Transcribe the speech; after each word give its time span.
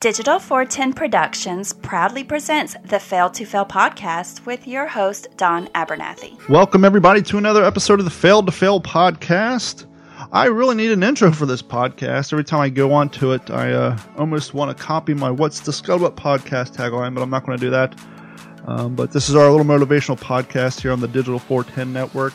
Digital 0.00 0.38
410 0.38 0.92
Productions 0.92 1.72
proudly 1.72 2.22
presents 2.22 2.76
the 2.84 3.00
Fail 3.00 3.30
to 3.30 3.46
Fail 3.46 3.64
podcast 3.64 4.44
with 4.44 4.68
your 4.68 4.86
host, 4.86 5.26
Don 5.38 5.68
Abernathy. 5.68 6.36
Welcome, 6.50 6.84
everybody, 6.84 7.22
to 7.22 7.38
another 7.38 7.64
episode 7.64 7.98
of 7.98 8.04
the 8.04 8.10
Fail 8.10 8.42
to 8.42 8.52
Fail 8.52 8.78
podcast. 8.78 9.86
I 10.32 10.48
really 10.48 10.74
need 10.74 10.90
an 10.90 11.02
intro 11.02 11.32
for 11.32 11.46
this 11.46 11.62
podcast. 11.62 12.30
Every 12.30 12.44
time 12.44 12.60
I 12.60 12.68
go 12.68 12.92
onto 12.92 13.32
it, 13.32 13.50
I 13.50 13.72
uh, 13.72 13.98
almost 14.18 14.52
want 14.52 14.76
to 14.76 14.84
copy 14.84 15.14
my 15.14 15.30
What's 15.30 15.60
the 15.60 15.72
Scuttlebutt 15.72 16.14
podcast 16.14 16.76
tagline, 16.76 17.14
but 17.14 17.22
I'm 17.22 17.30
not 17.30 17.46
going 17.46 17.56
to 17.56 17.64
do 17.64 17.70
that. 17.70 17.98
Um, 18.66 18.96
but 18.96 19.12
this 19.12 19.30
is 19.30 19.34
our 19.34 19.50
little 19.50 19.64
motivational 19.64 20.20
podcast 20.20 20.82
here 20.82 20.92
on 20.92 21.00
the 21.00 21.08
Digital 21.08 21.38
410 21.38 21.94
Network. 21.94 22.34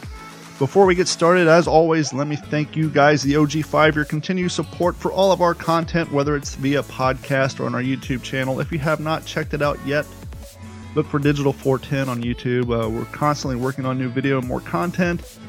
Before 0.61 0.85
we 0.85 0.93
get 0.93 1.07
started, 1.07 1.47
as 1.47 1.67
always, 1.67 2.13
let 2.13 2.27
me 2.27 2.35
thank 2.35 2.75
you 2.75 2.91
guys, 2.91 3.23
the 3.23 3.33
OG5, 3.33 3.95
your 3.95 4.05
continued 4.05 4.51
support 4.51 4.95
for 4.95 5.11
all 5.11 5.31
of 5.31 5.41
our 5.41 5.55
content, 5.55 6.11
whether 6.11 6.35
it's 6.35 6.53
via 6.53 6.83
podcast 6.83 7.59
or 7.59 7.65
on 7.65 7.73
our 7.73 7.81
YouTube 7.81 8.21
channel. 8.21 8.59
If 8.59 8.71
you 8.71 8.77
have 8.77 8.99
not 8.99 9.25
checked 9.25 9.55
it 9.55 9.63
out 9.63 9.79
yet, 9.87 10.05
look 10.93 11.07
for 11.07 11.17
Digital 11.17 11.51
410 11.51 12.09
on 12.09 12.21
YouTube. 12.21 12.65
Uh, 12.65 12.87
we're 12.87 13.05
constantly 13.05 13.59
working 13.59 13.87
on 13.87 13.97
new 13.97 14.07
video 14.07 14.37
and 14.37 14.47
more 14.47 14.59
content. 14.59 15.39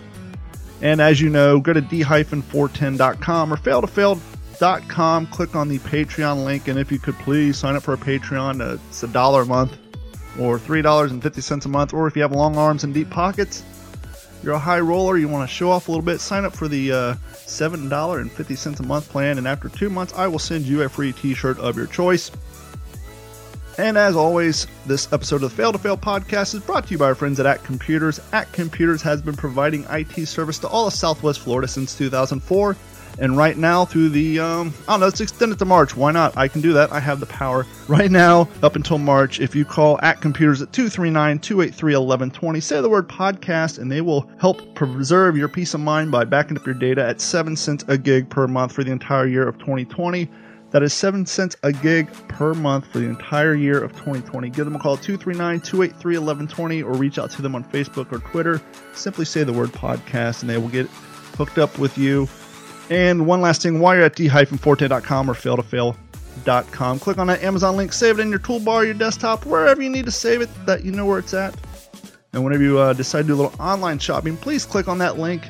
And 0.80 0.98
as 0.98 1.20
you 1.20 1.28
know, 1.28 1.60
go 1.60 1.74
to 1.74 1.82
d-410.com 1.82 3.52
or 3.52 3.56
failtofail.com, 3.58 5.26
click 5.26 5.54
on 5.54 5.68
the 5.68 5.78
Patreon 5.80 6.42
link, 6.46 6.68
and 6.68 6.78
if 6.78 6.90
you 6.90 6.98
could 6.98 7.18
please 7.18 7.58
sign 7.58 7.76
up 7.76 7.82
for 7.82 7.92
a 7.92 7.98
Patreon, 7.98 8.62
uh, 8.62 8.78
it's 8.88 9.02
a 9.02 9.08
dollar 9.08 9.42
a 9.42 9.46
month 9.46 9.76
or 10.40 10.58
$3.50 10.58 11.66
a 11.66 11.68
month, 11.68 11.92
or 11.92 12.06
if 12.06 12.16
you 12.16 12.22
have 12.22 12.32
long 12.32 12.56
arms 12.56 12.82
and 12.82 12.94
deep 12.94 13.10
pockets, 13.10 13.62
you're 14.42 14.54
a 14.54 14.58
high 14.58 14.80
roller, 14.80 15.16
you 15.16 15.28
want 15.28 15.48
to 15.48 15.54
show 15.54 15.70
off 15.70 15.88
a 15.88 15.90
little 15.90 16.04
bit, 16.04 16.20
sign 16.20 16.44
up 16.44 16.54
for 16.54 16.68
the 16.68 16.92
uh, 16.92 17.14
$7.50 17.34 18.80
a 18.80 18.82
month 18.82 19.08
plan, 19.08 19.38
and 19.38 19.46
after 19.46 19.68
two 19.68 19.90
months, 19.90 20.12
I 20.14 20.26
will 20.26 20.38
send 20.38 20.64
you 20.64 20.82
a 20.82 20.88
free 20.88 21.12
t 21.12 21.34
shirt 21.34 21.58
of 21.58 21.76
your 21.76 21.86
choice. 21.86 22.30
And 23.78 23.96
as 23.96 24.16
always, 24.16 24.66
this 24.86 25.10
episode 25.12 25.36
of 25.36 25.50
the 25.50 25.50
Fail 25.50 25.72
to 25.72 25.78
Fail 25.78 25.96
podcast 25.96 26.54
is 26.54 26.60
brought 26.60 26.86
to 26.86 26.90
you 26.90 26.98
by 26.98 27.06
our 27.06 27.14
friends 27.14 27.40
at 27.40 27.46
At 27.46 27.64
Computers. 27.64 28.20
At 28.32 28.52
Computers 28.52 29.00
has 29.02 29.22
been 29.22 29.34
providing 29.34 29.86
IT 29.88 30.26
service 30.26 30.58
to 30.58 30.68
all 30.68 30.86
of 30.86 30.92
Southwest 30.92 31.40
Florida 31.40 31.66
since 31.66 31.96
2004. 31.96 32.76
And 33.18 33.36
right 33.36 33.56
now, 33.56 33.84
through 33.84 34.08
the, 34.10 34.40
um, 34.40 34.72
I 34.88 34.92
don't 34.92 35.00
know, 35.00 35.06
let's 35.06 35.20
extend 35.20 35.52
it 35.52 35.58
to 35.58 35.64
March. 35.64 35.96
Why 35.96 36.12
not? 36.12 36.36
I 36.36 36.48
can 36.48 36.60
do 36.60 36.72
that. 36.72 36.92
I 36.92 37.00
have 37.00 37.20
the 37.20 37.26
power. 37.26 37.66
Right 37.88 38.10
now, 38.10 38.48
up 38.62 38.74
until 38.74 38.98
March, 38.98 39.40
if 39.40 39.54
you 39.54 39.64
call 39.64 39.98
at 40.02 40.20
computers 40.20 40.62
at 40.62 40.72
239 40.72 41.38
283 41.38 41.92
1120, 41.92 42.60
say 42.60 42.80
the 42.80 42.88
word 42.88 43.08
podcast, 43.08 43.78
and 43.78 43.90
they 43.90 44.00
will 44.00 44.28
help 44.38 44.74
preserve 44.74 45.36
your 45.36 45.48
peace 45.48 45.74
of 45.74 45.80
mind 45.80 46.10
by 46.10 46.24
backing 46.24 46.56
up 46.56 46.64
your 46.66 46.74
data 46.74 47.04
at 47.04 47.20
7 47.20 47.54
cents 47.54 47.84
a 47.88 47.98
gig 47.98 48.30
per 48.30 48.46
month 48.46 48.72
for 48.72 48.82
the 48.82 48.92
entire 48.92 49.26
year 49.26 49.46
of 49.46 49.58
2020. 49.58 50.28
That 50.70 50.82
is 50.82 50.94
7 50.94 51.26
cents 51.26 51.54
a 51.62 51.70
gig 51.70 52.10
per 52.28 52.54
month 52.54 52.86
for 52.86 52.98
the 52.98 53.06
entire 53.06 53.54
year 53.54 53.84
of 53.84 53.92
2020. 53.92 54.48
Give 54.48 54.64
them 54.64 54.74
a 54.74 54.78
call 54.78 54.96
239 54.96 55.60
283 55.60 56.12
1120 56.16 56.82
or 56.82 56.94
reach 56.94 57.18
out 57.18 57.30
to 57.32 57.42
them 57.42 57.54
on 57.54 57.62
Facebook 57.64 58.10
or 58.10 58.20
Twitter. 58.30 58.60
Simply 58.94 59.26
say 59.26 59.44
the 59.44 59.52
word 59.52 59.70
podcast 59.70 60.40
and 60.40 60.48
they 60.48 60.56
will 60.56 60.68
get 60.68 60.86
hooked 61.36 61.58
up 61.58 61.78
with 61.78 61.98
you 61.98 62.26
and 62.92 63.26
one 63.26 63.40
last 63.40 63.62
thing, 63.62 63.80
while 63.80 63.94
you're 63.94 64.04
at 64.04 64.16
d-410.com 64.16 65.30
or 65.30 65.32
failtofail.com, 65.32 66.98
click 66.98 67.16
on 67.16 67.26
that 67.28 67.42
Amazon 67.42 67.76
link, 67.76 67.92
save 67.94 68.18
it 68.18 68.22
in 68.22 68.28
your 68.28 68.38
toolbar, 68.38 68.84
your 68.84 68.92
desktop, 68.92 69.46
wherever 69.46 69.80
you 69.80 69.88
need 69.88 70.04
to 70.04 70.10
save 70.10 70.42
it, 70.42 70.50
that 70.66 70.84
you 70.84 70.92
know 70.92 71.06
where 71.06 71.18
it's 71.18 71.32
at. 71.32 71.54
And 72.34 72.44
whenever 72.44 72.62
you 72.62 72.78
uh, 72.78 72.92
decide 72.92 73.22
to 73.22 73.28
do 73.28 73.34
a 73.34 73.40
little 73.42 73.60
online 73.60 73.98
shopping, 73.98 74.36
please 74.36 74.66
click 74.66 74.88
on 74.88 74.98
that 74.98 75.18
link, 75.18 75.42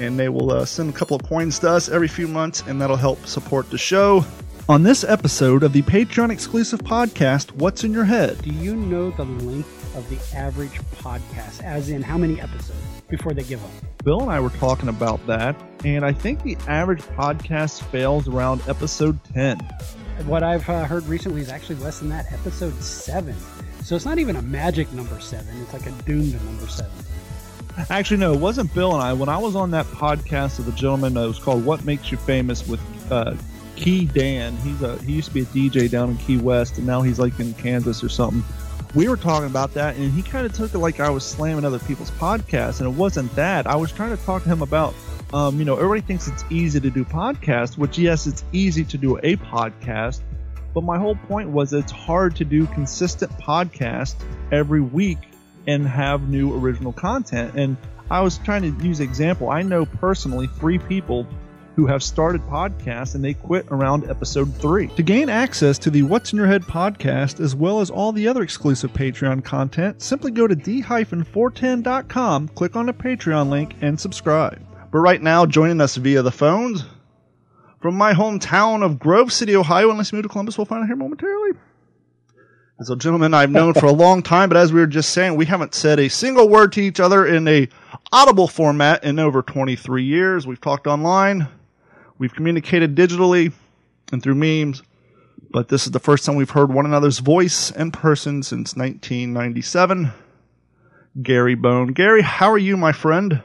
and 0.00 0.18
they 0.18 0.28
will 0.28 0.50
uh, 0.50 0.64
send 0.64 0.90
a 0.90 0.92
couple 0.92 1.14
of 1.14 1.22
coins 1.22 1.60
to 1.60 1.70
us 1.70 1.88
every 1.88 2.08
few 2.08 2.26
months, 2.26 2.64
and 2.66 2.82
that'll 2.82 2.96
help 2.96 3.24
support 3.26 3.70
the 3.70 3.78
show. 3.78 4.24
On 4.68 4.82
this 4.82 5.04
episode 5.04 5.62
of 5.62 5.72
the 5.72 5.82
Patreon 5.82 6.30
exclusive 6.30 6.80
podcast, 6.80 7.52
What's 7.52 7.84
in 7.84 7.92
Your 7.92 8.04
Head? 8.04 8.42
Do 8.42 8.50
you 8.50 8.74
know 8.74 9.10
the 9.12 9.24
length 9.24 9.96
of 9.96 10.08
the 10.10 10.36
average 10.36 10.80
podcast, 10.96 11.62
as 11.62 11.90
in 11.90 12.02
how 12.02 12.18
many 12.18 12.40
episodes 12.40 12.97
before 13.08 13.32
they 13.32 13.42
give 13.42 13.62
up? 13.64 13.70
Bill 14.04 14.20
and 14.20 14.30
I 14.30 14.40
were 14.40 14.50
talking 14.50 14.88
about 14.88 15.24
that, 15.26 15.60
and 15.84 16.04
I 16.04 16.12
think 16.12 16.42
the 16.42 16.56
average 16.66 17.02
podcast 17.02 17.82
fails 17.84 18.28
around 18.28 18.62
episode 18.68 19.18
10. 19.34 19.58
What 20.26 20.42
I've 20.42 20.68
uh, 20.68 20.84
heard 20.84 21.04
recently 21.06 21.40
is 21.40 21.48
actually 21.48 21.76
less 21.76 22.00
than 22.00 22.08
that, 22.10 22.32
episode 22.32 22.74
7. 22.82 23.34
So 23.82 23.96
it's 23.96 24.04
not 24.04 24.18
even 24.18 24.36
a 24.36 24.42
magic 24.42 24.92
number 24.92 25.20
7, 25.20 25.46
it's 25.62 25.72
like 25.72 25.86
a 25.86 26.02
doomed 26.02 26.42
number 26.44 26.66
7. 26.66 26.90
Actually, 27.90 28.16
no, 28.16 28.32
it 28.32 28.40
wasn't 28.40 28.72
Bill 28.74 28.92
and 28.92 29.02
I. 29.02 29.12
When 29.12 29.28
I 29.28 29.38
was 29.38 29.54
on 29.54 29.70
that 29.70 29.86
podcast 29.86 30.58
of 30.58 30.66
the 30.66 30.72
gentleman 30.72 31.14
that 31.14 31.26
was 31.26 31.38
called 31.38 31.64
"What 31.64 31.84
Makes 31.84 32.10
You 32.10 32.18
Famous" 32.18 32.66
with 32.66 32.80
uh, 33.12 33.36
Key 33.76 34.06
Dan, 34.06 34.56
he's 34.58 34.82
a 34.82 35.00
he 35.02 35.12
used 35.12 35.28
to 35.28 35.34
be 35.34 35.42
a 35.42 35.44
DJ 35.44 35.88
down 35.88 36.10
in 36.10 36.16
Key 36.16 36.38
West, 36.38 36.78
and 36.78 36.86
now 36.88 37.02
he's 37.02 37.20
like 37.20 37.38
in 37.38 37.54
Kansas 37.54 38.02
or 38.02 38.08
something 38.08 38.42
we 38.94 39.08
were 39.08 39.16
talking 39.16 39.46
about 39.46 39.74
that, 39.74 39.96
and 39.96 40.12
he 40.12 40.22
kind 40.22 40.46
of 40.46 40.52
took 40.52 40.74
it 40.74 40.78
like 40.78 41.00
I 41.00 41.10
was 41.10 41.24
slamming 41.24 41.64
other 41.64 41.78
people's 41.78 42.10
podcasts, 42.12 42.80
and 42.80 42.88
it 42.88 42.96
wasn't 42.96 43.34
that. 43.36 43.66
I 43.66 43.76
was 43.76 43.92
trying 43.92 44.16
to 44.16 44.22
talk 44.24 44.42
to 44.44 44.48
him 44.48 44.62
about, 44.62 44.94
um, 45.32 45.58
you 45.58 45.64
know, 45.64 45.74
everybody 45.74 46.00
thinks 46.00 46.26
it's 46.26 46.44
easy 46.50 46.80
to 46.80 46.90
do 46.90 47.04
podcasts, 47.04 47.76
which 47.76 47.98
yes, 47.98 48.26
it's 48.26 48.44
easy 48.52 48.84
to 48.84 48.98
do 48.98 49.18
a 49.18 49.36
podcast, 49.36 50.20
but 50.74 50.84
my 50.84 50.98
whole 50.98 51.16
point 51.16 51.50
was 51.50 51.72
it's 51.72 51.92
hard 51.92 52.36
to 52.36 52.44
do 52.44 52.66
consistent 52.66 53.30
podcasts 53.32 54.16
every 54.52 54.80
week 54.80 55.18
and 55.66 55.86
have 55.86 56.28
new 56.28 56.56
original 56.58 56.92
content. 56.92 57.54
And 57.56 57.76
I 58.10 58.22
was 58.22 58.38
trying 58.38 58.62
to 58.62 58.84
use 58.84 59.00
example. 59.00 59.50
I 59.50 59.62
know 59.62 59.84
personally 59.84 60.46
three 60.46 60.78
people 60.78 61.26
who 61.78 61.86
have 61.86 62.02
started 62.02 62.42
podcasts 62.48 63.14
and 63.14 63.22
they 63.22 63.32
quit 63.32 63.64
around 63.70 64.10
episode 64.10 64.52
three. 64.56 64.88
To 64.96 65.02
gain 65.04 65.28
access 65.28 65.78
to 65.78 65.90
the 65.90 66.02
What's 66.02 66.32
in 66.32 66.36
Your 66.36 66.48
Head 66.48 66.62
podcast, 66.62 67.38
as 67.38 67.54
well 67.54 67.78
as 67.78 67.88
all 67.88 68.10
the 68.10 68.26
other 68.26 68.42
exclusive 68.42 68.92
Patreon 68.92 69.44
content, 69.44 70.02
simply 70.02 70.32
go 70.32 70.48
to 70.48 70.56
d-410.com, 70.56 72.48
click 72.48 72.74
on 72.74 72.86
the 72.86 72.92
Patreon 72.92 73.48
link, 73.48 73.76
and 73.80 74.00
subscribe. 74.00 74.60
But 74.90 74.98
right 74.98 75.22
now, 75.22 75.46
joining 75.46 75.80
us 75.80 75.94
via 75.94 76.20
the 76.22 76.32
phones 76.32 76.84
from 77.80 77.94
my 77.94 78.12
hometown 78.12 78.84
of 78.84 78.98
Grove 78.98 79.32
City, 79.32 79.54
Ohio, 79.54 79.92
unless 79.92 80.10
you 80.10 80.16
move 80.16 80.24
to 80.24 80.28
Columbus, 80.28 80.58
we'll 80.58 80.64
find 80.64 80.82
out 80.82 80.88
here 80.88 80.96
momentarily. 80.96 81.52
As 82.80 82.90
a 82.90 82.96
gentleman 82.96 83.34
I've 83.34 83.52
known 83.52 83.74
for 83.74 83.86
a 83.86 83.92
long 84.04 84.24
time, 84.24 84.48
but 84.48 84.58
as 84.58 84.72
we 84.72 84.80
were 84.80 84.88
just 84.88 85.10
saying, 85.10 85.36
we 85.36 85.46
haven't 85.46 85.74
said 85.74 86.00
a 86.00 86.08
single 86.08 86.48
word 86.48 86.72
to 86.72 86.80
each 86.80 86.98
other 86.98 87.24
in 87.24 87.46
a 87.46 87.68
audible 88.10 88.48
format 88.48 89.04
in 89.04 89.20
over 89.20 89.42
23 89.42 90.02
years. 90.02 90.44
We've 90.44 90.60
talked 90.60 90.88
online. 90.88 91.46
We've 92.18 92.34
communicated 92.34 92.96
digitally 92.96 93.52
and 94.12 94.22
through 94.22 94.34
memes, 94.34 94.82
but 95.50 95.68
this 95.68 95.86
is 95.86 95.92
the 95.92 96.00
first 96.00 96.24
time 96.24 96.34
we've 96.34 96.50
heard 96.50 96.72
one 96.72 96.84
another's 96.84 97.20
voice 97.20 97.70
in 97.70 97.92
person 97.92 98.42
since 98.42 98.74
1997. 98.74 100.12
Gary 101.22 101.54
Bone. 101.54 101.92
Gary, 101.92 102.22
how 102.22 102.50
are 102.50 102.58
you, 102.58 102.76
my 102.76 102.92
friend? 102.92 103.42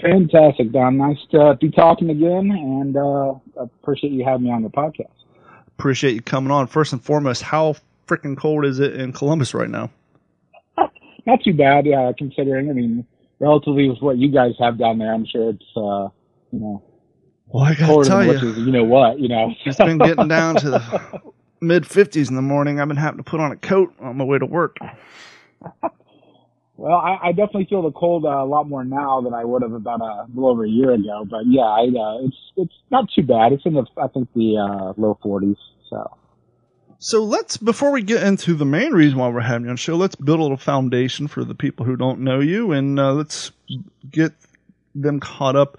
Fantastic, 0.00 0.72
Don. 0.72 0.96
Nice 0.96 1.18
to 1.30 1.56
be 1.60 1.70
talking 1.70 2.10
again, 2.10 2.50
and 2.50 2.96
uh, 2.96 3.34
appreciate 3.56 4.12
you 4.12 4.24
having 4.24 4.44
me 4.44 4.50
on 4.50 4.62
the 4.62 4.68
podcast. 4.68 5.10
Appreciate 5.78 6.14
you 6.14 6.22
coming 6.22 6.50
on. 6.50 6.66
First 6.66 6.92
and 6.92 7.02
foremost, 7.02 7.42
how 7.42 7.76
freaking 8.06 8.36
cold 8.36 8.64
is 8.64 8.78
it 8.78 8.94
in 8.94 9.12
Columbus 9.12 9.54
right 9.54 9.70
now? 9.70 9.90
Not 11.26 11.42
too 11.42 11.54
bad, 11.54 11.86
uh, 11.88 12.12
considering. 12.16 12.68
I 12.68 12.72
mean, 12.74 13.06
relatively 13.38 13.88
with 13.88 14.00
what 14.00 14.18
you 14.18 14.30
guys 14.30 14.52
have 14.58 14.78
down 14.78 14.98
there, 14.98 15.12
I'm 15.12 15.26
sure 15.26 15.50
it's 15.50 15.64
uh, 15.76 16.08
you 16.52 16.60
know 16.60 16.82
well, 17.48 17.64
I 17.64 17.74
gotta 17.74 18.04
tell 18.04 18.24
you, 18.24 18.32
is, 18.32 18.58
you 18.58 18.72
know 18.72 18.84
what, 18.84 19.18
you 19.18 19.28
know, 19.28 19.52
it's 19.64 19.78
been 19.78 19.98
getting 19.98 20.28
down 20.28 20.56
to 20.56 20.70
the 20.70 21.22
mid 21.60 21.84
50s 21.84 22.28
in 22.28 22.36
the 22.36 22.42
morning. 22.42 22.80
I've 22.80 22.88
been 22.88 22.96
having 22.96 23.18
to 23.18 23.24
put 23.24 23.40
on 23.40 23.52
a 23.52 23.56
coat 23.56 23.94
on 24.00 24.16
my 24.16 24.24
way 24.24 24.38
to 24.38 24.46
work. 24.46 24.76
Well, 26.78 26.96
I, 26.96 27.28
I 27.28 27.32
definitely 27.32 27.66
feel 27.70 27.82
the 27.82 27.90
cold 27.90 28.26
uh, 28.26 28.28
a 28.28 28.44
lot 28.44 28.68
more 28.68 28.84
now 28.84 29.22
than 29.22 29.32
I 29.32 29.44
would 29.44 29.62
have 29.62 29.72
about 29.72 30.02
a 30.02 30.26
little 30.34 30.50
over 30.50 30.64
a 30.64 30.68
year 30.68 30.92
ago. 30.92 31.26
But 31.28 31.46
yeah, 31.46 31.62
I, 31.62 31.84
uh, 31.84 32.26
it's 32.26 32.36
it's 32.56 32.74
not 32.90 33.06
too 33.14 33.22
bad. 33.22 33.52
It's 33.52 33.64
in 33.64 33.72
the 33.72 33.86
I 33.96 34.08
think 34.08 34.28
the 34.34 34.58
uh, 34.58 34.92
low 35.00 35.18
40s. 35.24 35.56
So. 35.88 36.10
So 36.98 37.24
let's 37.24 37.56
before 37.56 37.92
we 37.92 38.02
get 38.02 38.22
into 38.22 38.54
the 38.54 38.64
main 38.64 38.92
reason 38.92 39.18
why 39.18 39.28
we're 39.28 39.40
having 39.40 39.64
you 39.64 39.70
on 39.70 39.76
the 39.76 39.80
show, 39.80 39.96
let's 39.96 40.16
build 40.16 40.38
a 40.38 40.42
little 40.42 40.56
foundation 40.56 41.28
for 41.28 41.44
the 41.44 41.54
people 41.54 41.86
who 41.86 41.96
don't 41.96 42.20
know 42.20 42.40
you, 42.40 42.72
and 42.72 42.98
uh, 42.98 43.12
let's 43.12 43.52
get 44.10 44.32
them 44.94 45.20
caught 45.20 45.56
up 45.56 45.78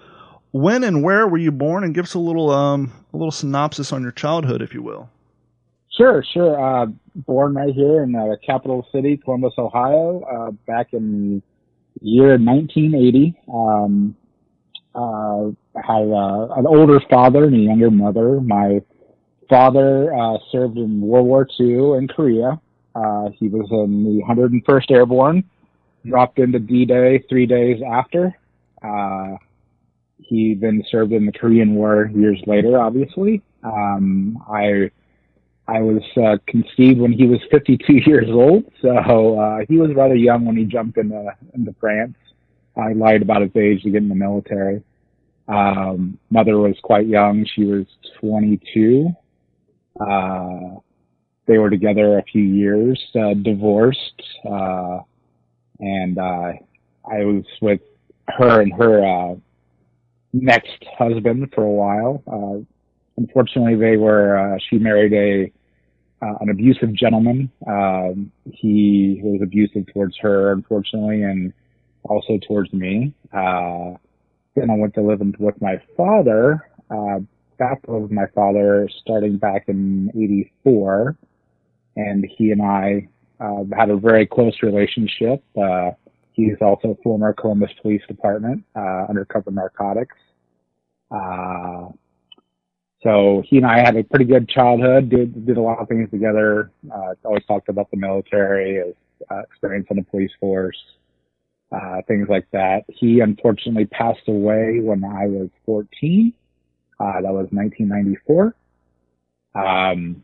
when 0.52 0.84
and 0.84 1.02
where 1.02 1.26
were 1.26 1.38
you 1.38 1.52
born, 1.52 1.84
and 1.84 1.94
give 1.94 2.04
us 2.04 2.14
a 2.14 2.18
little 2.18 2.50
um, 2.50 2.92
a 3.12 3.16
little 3.16 3.32
synopsis 3.32 3.92
on 3.92 4.02
your 4.02 4.12
childhood, 4.12 4.62
if 4.62 4.74
you 4.74 4.82
will. 4.82 5.08
Sure, 5.96 6.24
sure. 6.32 6.60
Uh, 6.60 6.86
born 7.14 7.54
right 7.54 7.74
here 7.74 8.02
in 8.04 8.12
the 8.12 8.38
capital 8.46 8.86
city, 8.92 9.16
Columbus, 9.16 9.52
Ohio, 9.58 10.22
uh, 10.22 10.50
back 10.66 10.92
in 10.92 11.40
the 12.00 12.06
year 12.06 12.38
1980. 12.38 13.34
Um, 13.52 14.16
uh, 14.94 15.50
had 15.80 16.08
uh, 16.08 16.54
an 16.56 16.66
older 16.66 17.00
father 17.10 17.44
and 17.44 17.54
a 17.54 17.58
younger 17.58 17.90
mother. 17.90 18.40
My 18.40 18.80
father 19.48 20.14
uh, 20.14 20.38
served 20.50 20.76
in 20.76 21.00
World 21.00 21.26
War 21.26 21.46
II 21.58 21.98
in 21.98 22.08
Korea. 22.08 22.60
Uh, 22.94 23.30
he 23.38 23.48
was 23.48 23.68
in 23.70 24.04
the 24.04 24.22
101st 24.24 24.90
Airborne, 24.90 25.44
dropped 26.04 26.38
into 26.38 26.58
D-Day 26.58 27.24
three 27.28 27.46
days 27.46 27.80
after. 27.88 28.36
Uh, 28.82 29.36
he 30.28 30.54
then 30.54 30.84
served 30.90 31.12
in 31.12 31.24
the 31.24 31.32
Korean 31.32 31.74
War 31.74 32.10
years 32.14 32.40
later, 32.46 32.78
obviously. 32.78 33.42
Um, 33.62 34.38
I 34.46 34.90
I 35.66 35.80
was 35.80 36.02
uh, 36.16 36.36
conceived 36.46 37.00
when 37.00 37.12
he 37.12 37.26
was 37.26 37.40
52 37.50 37.92
years 38.06 38.28
old, 38.28 38.64
so 38.82 39.38
uh, 39.38 39.60
he 39.68 39.78
was 39.78 39.90
rather 39.94 40.14
young 40.14 40.44
when 40.44 40.56
he 40.56 40.64
jumped 40.64 40.98
into 40.98 41.34
into 41.54 41.74
France. 41.80 42.16
I 42.76 42.92
lied 42.92 43.22
about 43.22 43.42
his 43.42 43.56
age 43.56 43.82
to 43.82 43.90
get 43.90 44.02
in 44.02 44.08
the 44.08 44.14
military. 44.14 44.82
Um, 45.48 46.18
mother 46.30 46.58
was 46.58 46.76
quite 46.82 47.06
young; 47.06 47.46
she 47.54 47.64
was 47.64 47.86
22. 48.20 49.08
Uh, 49.98 50.76
they 51.46 51.56
were 51.56 51.70
together 51.70 52.18
a 52.18 52.22
few 52.24 52.42
years, 52.42 53.02
uh, 53.18 53.32
divorced, 53.32 54.22
uh, 54.44 54.98
and 55.80 56.18
uh, 56.18 56.52
I 57.10 57.24
was 57.24 57.44
with 57.62 57.80
her 58.28 58.60
and 58.60 58.72
her 58.74 59.04
uh, 59.04 59.34
next 60.42 60.84
husband 60.98 61.50
for 61.54 61.64
a 61.64 61.70
while. 61.70 62.22
Uh, 62.26 62.64
unfortunately, 63.16 63.74
they 63.76 63.96
were. 63.96 64.36
Uh, 64.36 64.58
she 64.68 64.78
married 64.78 65.12
a 65.12 65.52
uh, 66.24 66.34
an 66.40 66.50
abusive 66.50 66.92
gentleman. 66.94 67.50
Um, 67.66 68.32
he 68.44 69.20
was 69.22 69.40
abusive 69.42 69.92
towards 69.92 70.16
her, 70.18 70.52
unfortunately, 70.52 71.22
and 71.22 71.52
also 72.04 72.38
towards 72.46 72.72
me. 72.72 73.14
Uh, 73.32 73.94
then 74.56 74.70
I 74.70 74.74
went 74.76 74.94
to 74.94 75.02
live 75.02 75.20
with 75.38 75.60
my 75.60 75.80
father. 75.96 76.66
Uh, 76.90 77.20
back 77.58 77.86
with 77.86 78.10
my 78.10 78.26
father 78.34 78.88
starting 79.00 79.36
back 79.36 79.64
in 79.68 80.10
'84, 80.14 81.16
and 81.96 82.26
he 82.36 82.50
and 82.50 82.62
I 82.62 83.08
uh, 83.40 83.64
had 83.76 83.90
a 83.90 83.96
very 83.96 84.26
close 84.26 84.56
relationship. 84.62 85.42
Uh, 85.56 85.90
he's 86.32 86.56
also 86.60 86.96
former 87.02 87.32
Columbus 87.32 87.70
Police 87.82 88.02
Department 88.08 88.64
uh, 88.74 89.06
undercover 89.08 89.50
narcotics. 89.50 90.16
Uh, 91.10 91.88
so 93.02 93.42
he 93.46 93.58
and 93.58 93.66
I 93.66 93.78
had 93.78 93.96
a 93.96 94.02
pretty 94.02 94.24
good 94.24 94.48
childhood. 94.48 95.08
Did 95.08 95.46
did 95.46 95.56
a 95.56 95.62
lot 95.62 95.78
of 95.78 95.88
things 95.88 96.10
together. 96.10 96.72
Uh, 96.92 97.14
always 97.24 97.44
talked 97.46 97.68
about 97.68 97.90
the 97.90 97.96
military, 97.96 98.84
his 98.84 98.94
uh, 99.30 99.40
experience 99.40 99.86
in 99.90 99.98
the 99.98 100.02
police 100.02 100.32
force, 100.40 100.76
uh, 101.70 102.02
things 102.08 102.28
like 102.28 102.48
that. 102.52 102.84
He 102.88 103.20
unfortunately 103.20 103.86
passed 103.86 104.26
away 104.26 104.80
when 104.80 105.04
I 105.04 105.26
was 105.26 105.48
14. 105.64 106.32
Uh, 106.98 107.12
that 107.20 107.32
was 107.32 107.46
1994. 107.52 108.54
Um, 109.54 110.22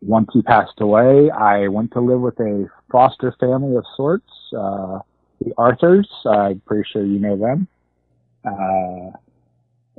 once 0.00 0.28
he 0.32 0.40
passed 0.42 0.80
away, 0.80 1.30
I 1.30 1.68
went 1.68 1.92
to 1.92 2.00
live 2.00 2.20
with 2.20 2.38
a 2.40 2.68
foster 2.90 3.34
family 3.38 3.76
of 3.76 3.84
sorts, 3.96 4.30
uh, 4.56 5.00
the 5.44 5.52
Arthurs. 5.58 6.08
I'm 6.24 6.62
pretty 6.64 6.88
sure 6.90 7.04
you 7.04 7.18
know 7.18 7.36
them. 7.36 7.68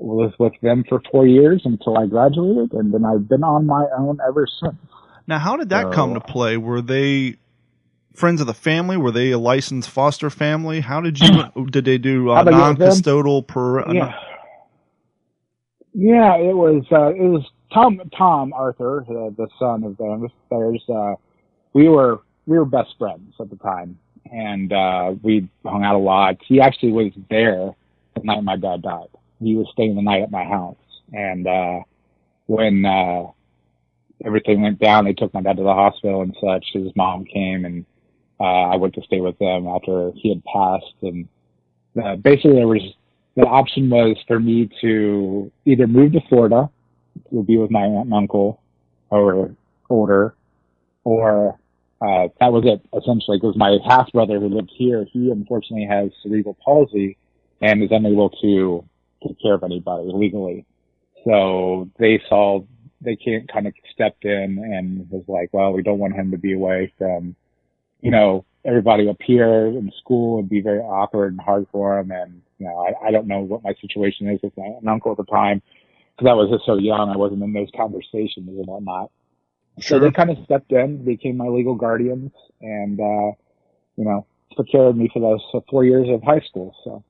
Was 0.02 0.32
with 0.40 0.54
them 0.62 0.86
for 0.88 1.02
four 1.12 1.28
years 1.28 1.62
until 1.66 1.98
I 1.98 2.06
graduated, 2.06 2.72
and 2.72 2.94
then 2.94 3.04
I've 3.04 3.28
been 3.28 3.44
on 3.44 3.66
my 3.66 3.86
own 3.98 4.20
ever 4.26 4.48
since. 4.48 4.78
Now, 5.28 5.40
how 5.40 5.58
did 5.58 5.70
that 5.70 5.88
so, 5.88 5.92
come 5.92 6.14
to 6.14 6.22
play? 6.22 6.56
Were 6.56 6.82
they 6.82 7.36
friends 8.14 8.40
of 8.40 8.48
the 8.48 8.54
family? 8.54 8.96
Were 8.96 9.12
they 9.12 9.32
a 9.32 9.38
licensed 9.38 9.90
foster 9.90 10.30
family? 10.30 10.80
How 10.80 11.02
did 11.02 11.20
you? 11.20 11.44
did 11.70 11.84
they 11.84 11.98
do 11.98 12.32
uh, 12.32 12.44
non-custodial 12.44 13.46
per? 13.46 13.82
Uh, 13.82 13.92
yeah. 13.92 14.20
yeah, 15.94 16.36
it 16.38 16.56
was 16.56 16.86
uh, 16.94 17.10
it 17.10 17.28
was 17.28 17.46
Tom 17.74 18.00
Tom 18.18 18.54
Arthur, 18.54 19.04
the, 19.06 19.36
the 19.36 19.48
son 19.60 19.84
of 19.84 19.98
them. 19.98 20.30
There's 20.50 20.84
uh, 20.88 21.16
we 21.74 21.90
were 21.90 22.22
we 22.46 22.58
were 22.58 22.64
best 22.64 22.96
friends 22.98 23.34
at 23.42 23.50
the 23.50 23.58
time, 23.58 24.00
and 24.32 24.72
uh, 24.72 25.14
we 25.22 25.50
hung 25.66 25.84
out 25.84 25.96
a 25.96 26.00
lot. 26.00 26.38
He 26.48 26.62
actually 26.62 26.94
was 26.94 27.12
there 27.30 27.76
the 28.16 28.24
night 28.24 28.46
my 28.46 28.56
dad 28.56 28.82
died 28.82 29.10
he 29.40 29.56
was 29.56 29.68
staying 29.72 29.96
the 29.96 30.02
night 30.02 30.22
at 30.24 30.32
my 30.32 30.44
house. 30.44 30.78
And 31.14 31.48
uh, 31.48 31.80
when 32.46 32.86
uh, 32.86 33.28
everything 34.24 34.62
went 34.62 34.80
down, 34.80 35.06
they 35.06 35.14
took 35.14 35.34
my 35.34 35.42
dad 35.42 35.58
to 35.58 35.64
the 35.64 35.74
hospital 35.74 36.22
and 36.22 36.36
such. 36.42 36.66
His 36.74 36.92
mom 36.96 37.26
came, 37.26 37.66
and 37.66 37.86
uh, 38.40 38.44
I 38.44 38.76
went 38.76 38.96
to 38.96 39.02
stay 39.04 39.22
with 39.22 39.38
them 39.40 39.68
after 39.68 40.12
he 40.16 40.30
had 40.30 40.44
passed. 40.46 40.96
And 41.02 41.28
uh, 42.02 42.16
basically, 42.18 42.54
there 42.54 42.68
was 42.68 42.82
the 43.36 43.46
option 43.46 43.90
was 43.90 44.18
for 44.28 44.40
me 44.40 44.70
to 44.82 45.52
either 45.66 45.88
move 45.88 46.12
to 46.14 46.22
Florida, 46.28 46.70
to 47.32 47.44
be 47.44 47.58
with 47.58 47.72
my 47.72 47.82
aunt 47.82 48.06
and 48.06 48.14
uncle, 48.14 48.62
or 49.10 49.56
older, 49.90 50.36
or 51.04 51.58
uh, 52.02 52.28
that 52.40 52.52
was 52.52 52.64
it 52.66 52.82
essentially. 52.98 53.38
Because 53.38 53.56
my 53.56 53.78
half 53.86 54.12
brother 54.12 54.40
who 54.40 54.50
lived 54.50 54.72
here, 54.76 55.06
he 55.12 55.32
unfortunately 55.32 55.86
has 55.86 56.12
cerebral 56.24 56.58
palsy 56.64 57.18
and 57.62 57.84
is 57.84 57.92
unable 57.92 58.30
to 58.42 58.84
take 59.26 59.42
care 59.42 59.54
of 59.54 59.64
anybody 59.64 60.10
legally. 60.14 60.66
So 61.26 61.90
they 62.00 62.22
saw 62.30 62.62
they 63.02 63.16
can't 63.16 63.52
kind 63.52 63.68
of 63.68 63.74
stepped 63.94 64.26
in 64.26 64.58
and 64.58 65.10
was 65.10 65.24
like, 65.28 65.50
well, 65.54 65.72
we 65.72 65.84
don't 65.84 66.00
want 66.00 66.16
him 66.16 66.32
to 66.32 66.38
be 66.38 66.54
away 66.54 66.94
from, 66.98 67.36
you 68.02 68.12
know, 68.12 68.46
everybody 68.66 69.08
up 69.08 69.18
here 69.26 69.68
in 69.68 69.92
school 70.00 70.40
and 70.40 70.50
be 70.50 70.62
very 70.62 70.80
awkward 70.80 71.32
and 71.32 71.42
hard 71.42 71.66
for 71.72 71.98
him. 71.98 72.12
And, 72.12 72.42
you 72.58 72.66
know, 72.68 72.78
I, 72.78 73.08
I 73.08 73.12
don't 73.12 73.28
know 73.28 73.40
what 73.40 73.64
my 73.64 73.74
situation 73.80 74.30
is 74.30 74.40
with 74.44 74.58
my, 74.58 74.66
an 74.66 74.88
uncle 74.88 75.12
at 75.12 75.18
the 75.18 75.24
time 75.26 75.62
because 76.16 76.30
I 76.30 76.34
was 76.34 76.50
just 76.50 76.66
so 76.66 76.78
young. 76.78 77.10
I 77.10 77.18
wasn't 77.18 77.44
in 77.44 77.54
those 77.54 77.70
conversations 77.76 78.50
and 78.50 78.68
whatnot. 78.68 79.12
Sure. 79.80 80.00
So 80.00 80.06
they 80.06 80.12
kind 80.12 80.30
of 80.30 80.38
stepped 80.44 80.72
in, 80.74 81.06
became 81.06 81.38
my 81.38 81.48
legal 81.48 81.76
guardians 81.76 82.32
and, 82.60 83.00
uh, 83.00 83.32
you 83.96 84.04
know, 84.04 84.26
took 84.58 84.70
care 84.70 84.88
of 84.88 84.98
me 84.98 85.10
for 85.14 85.22
those 85.22 85.64
four 85.70 85.86
years 85.86 86.08
of 86.10 86.22
high 86.22 86.42
school. 86.42 86.76
So. 86.84 87.04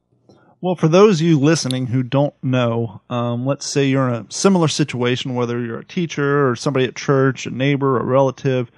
Well, 0.62 0.76
for 0.76 0.90
those 0.90 1.22
of 1.22 1.26
you 1.26 1.40
listening 1.40 1.88
who 1.88 2.04
don't 2.04 2.34
know, 2.44 3.00
um, 3.10 3.46
let's 3.46 3.66
say 3.66 3.86
you're 3.86 4.10
in 4.10 4.26
a 4.26 4.32
similar 4.32 4.68
situation, 4.68 5.34
whether 5.34 5.58
you're 5.64 5.80
a 5.80 5.86
teacher 5.86 6.50
or 6.50 6.58
somebody 6.58 6.86
at 6.86 6.98
church, 6.98 7.46
a 7.46 7.50
neighbor, 7.50 7.98
a 7.98 8.04
relative, 8.04 8.70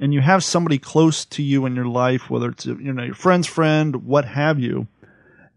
and 0.00 0.12
you 0.12 0.20
have 0.20 0.42
somebody 0.42 0.78
close 0.78 1.24
to 1.26 1.42
you 1.44 1.64
in 1.64 1.76
your 1.76 1.86
life, 1.86 2.28
whether 2.28 2.48
it's 2.48 2.66
you 2.66 2.92
know 2.92 3.04
your 3.04 3.14
friend's 3.14 3.46
friend, 3.46 4.04
what 4.04 4.24
have 4.24 4.58
you, 4.58 4.88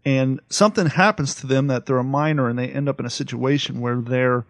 and 0.04 0.38
something 0.48 0.86
happens 0.86 1.34
to 1.34 1.48
them 1.48 1.66
that 1.66 1.86
they're 1.86 1.98
a 1.98 2.04
minor 2.04 2.48
and 2.48 2.56
they 2.56 2.68
end 2.68 2.88
up 2.88 3.00
in 3.00 3.06
a 3.06 3.10
situation 3.10 3.80
where 3.80 3.96
their 3.96 4.44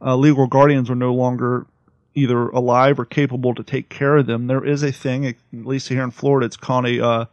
uh, 0.00 0.16
legal 0.16 0.46
guardians 0.46 0.88
are 0.88 0.94
no 0.94 1.12
longer 1.12 1.66
either 2.14 2.48
alive 2.48 2.98
or 2.98 3.04
capable 3.04 3.54
to 3.54 3.62
take 3.62 3.90
care 3.90 4.16
of 4.16 4.24
them. 4.24 4.46
There 4.46 4.64
is 4.64 4.82
a 4.82 4.90
thing, 4.90 5.26
at 5.26 5.36
least 5.52 5.90
here 5.90 6.02
in 6.02 6.12
Florida, 6.12 6.46
it's 6.46 6.56
called 6.56 6.86
a 6.86 7.04
uh, 7.04 7.24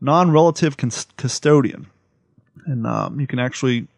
non-relative 0.00 0.76
custodian 0.76 1.86
and 2.66 2.86
um, 2.86 3.20
you 3.20 3.26
can 3.26 3.38
actually 3.38 3.88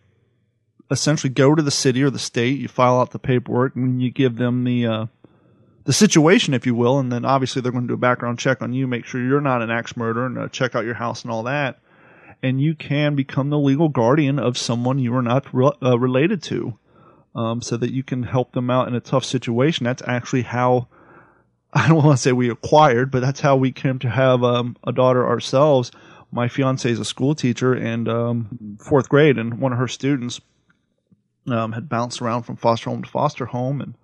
essentially 0.90 1.32
go 1.32 1.54
to 1.54 1.62
the 1.62 1.70
city 1.70 2.02
or 2.02 2.10
the 2.10 2.18
state. 2.18 2.58
You 2.58 2.68
file 2.68 3.00
out 3.00 3.10
the 3.10 3.18
paperwork 3.18 3.74
and 3.74 4.00
you 4.02 4.10
give 4.10 4.36
them 4.36 4.64
the 4.64 4.86
uh, 4.86 5.06
the 5.84 5.92
situation, 5.92 6.54
if 6.54 6.64
you 6.64 6.74
will, 6.74 6.98
and 6.98 7.10
then 7.10 7.24
obviously 7.24 7.60
they're 7.60 7.72
going 7.72 7.84
to 7.84 7.88
do 7.88 7.94
a 7.94 7.98
background 7.98 8.38
check 8.38 8.62
on 8.62 8.72
you, 8.72 8.86
make 8.86 9.04
sure 9.04 9.20
you're 9.20 9.40
not 9.40 9.62
an 9.62 9.70
axe 9.70 9.96
murderer, 9.96 10.26
and 10.26 10.38
uh, 10.38 10.48
check 10.48 10.74
out 10.76 10.84
your 10.84 10.94
house 10.94 11.22
and 11.22 11.32
all 11.32 11.42
that. 11.44 11.80
And 12.42 12.60
you 12.60 12.74
can 12.74 13.16
become 13.16 13.50
the 13.50 13.58
legal 13.58 13.88
guardian 13.88 14.38
of 14.38 14.58
someone 14.58 14.98
you 14.98 15.14
are 15.16 15.22
not 15.22 15.52
re- 15.52 15.72
uh, 15.82 15.98
related 15.98 16.42
to, 16.44 16.78
um, 17.34 17.62
so 17.62 17.76
that 17.76 17.92
you 17.92 18.02
can 18.02 18.22
help 18.22 18.52
them 18.52 18.70
out 18.70 18.86
in 18.86 18.94
a 18.94 19.00
tough 19.00 19.24
situation. 19.24 19.84
That's 19.84 20.02
actually 20.06 20.42
how 20.42 20.86
I 21.72 21.88
don't 21.88 22.04
want 22.04 22.18
to 22.18 22.22
say 22.22 22.32
we 22.32 22.50
acquired, 22.50 23.10
but 23.10 23.20
that's 23.20 23.40
how 23.40 23.56
we 23.56 23.72
came 23.72 23.98
to 24.00 24.10
have 24.10 24.44
um, 24.44 24.76
a 24.86 24.92
daughter 24.92 25.26
ourselves 25.26 25.90
my 26.32 26.48
fiance 26.48 26.90
is 26.90 26.98
a 26.98 27.04
school 27.04 27.34
teacher 27.34 27.74
and 27.74 28.08
um, 28.08 28.78
fourth 28.80 29.08
grade, 29.08 29.38
and 29.38 29.60
one 29.60 29.72
of 29.72 29.78
her 29.78 29.86
students 29.86 30.40
um, 31.46 31.72
had 31.72 31.88
bounced 31.88 32.22
around 32.22 32.44
from 32.44 32.56
foster 32.56 32.88
home 32.88 33.02
to 33.02 33.08
foster 33.08 33.46
home. 33.46 33.80
And 33.80 33.94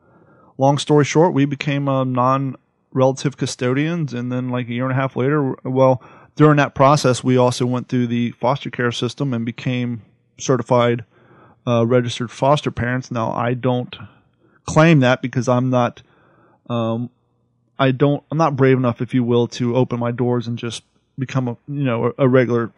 long 0.58 0.76
story 0.76 1.06
short, 1.06 1.32
we 1.32 1.46
became 1.46 1.88
uh, 1.88 2.04
non-relative 2.04 3.38
custodians, 3.38 4.12
and 4.12 4.30
then 4.30 4.50
like 4.50 4.68
a 4.68 4.74
year 4.74 4.84
and 4.84 4.92
a 4.92 4.96
half 4.96 5.16
later, 5.16 5.54
well, 5.64 6.02
during 6.36 6.58
that 6.58 6.74
process, 6.74 7.24
we 7.24 7.36
also 7.36 7.64
went 7.66 7.88
through 7.88 8.06
the 8.08 8.30
foster 8.32 8.70
care 8.70 8.92
system 8.92 9.32
and 9.32 9.44
became 9.44 10.02
certified 10.38 11.04
uh, 11.66 11.84
registered 11.86 12.30
foster 12.30 12.70
parents. 12.70 13.10
Now, 13.10 13.32
I 13.32 13.54
don't 13.54 13.96
claim 14.66 15.00
that 15.00 15.22
because 15.22 15.48
I'm 15.48 15.70
not. 15.70 16.02
Um, 16.68 17.10
I 17.78 17.90
don't. 17.90 18.22
I'm 18.30 18.38
not 18.38 18.54
brave 18.54 18.76
enough, 18.76 19.00
if 19.00 19.14
you 19.14 19.24
will, 19.24 19.48
to 19.48 19.74
open 19.74 19.98
my 19.98 20.10
doors 20.10 20.46
and 20.46 20.58
just 20.58 20.82
become 21.18 21.48
a 21.48 21.56
you 21.66 21.84
know 21.84 22.12
a, 22.18 22.28
regular 22.28 22.70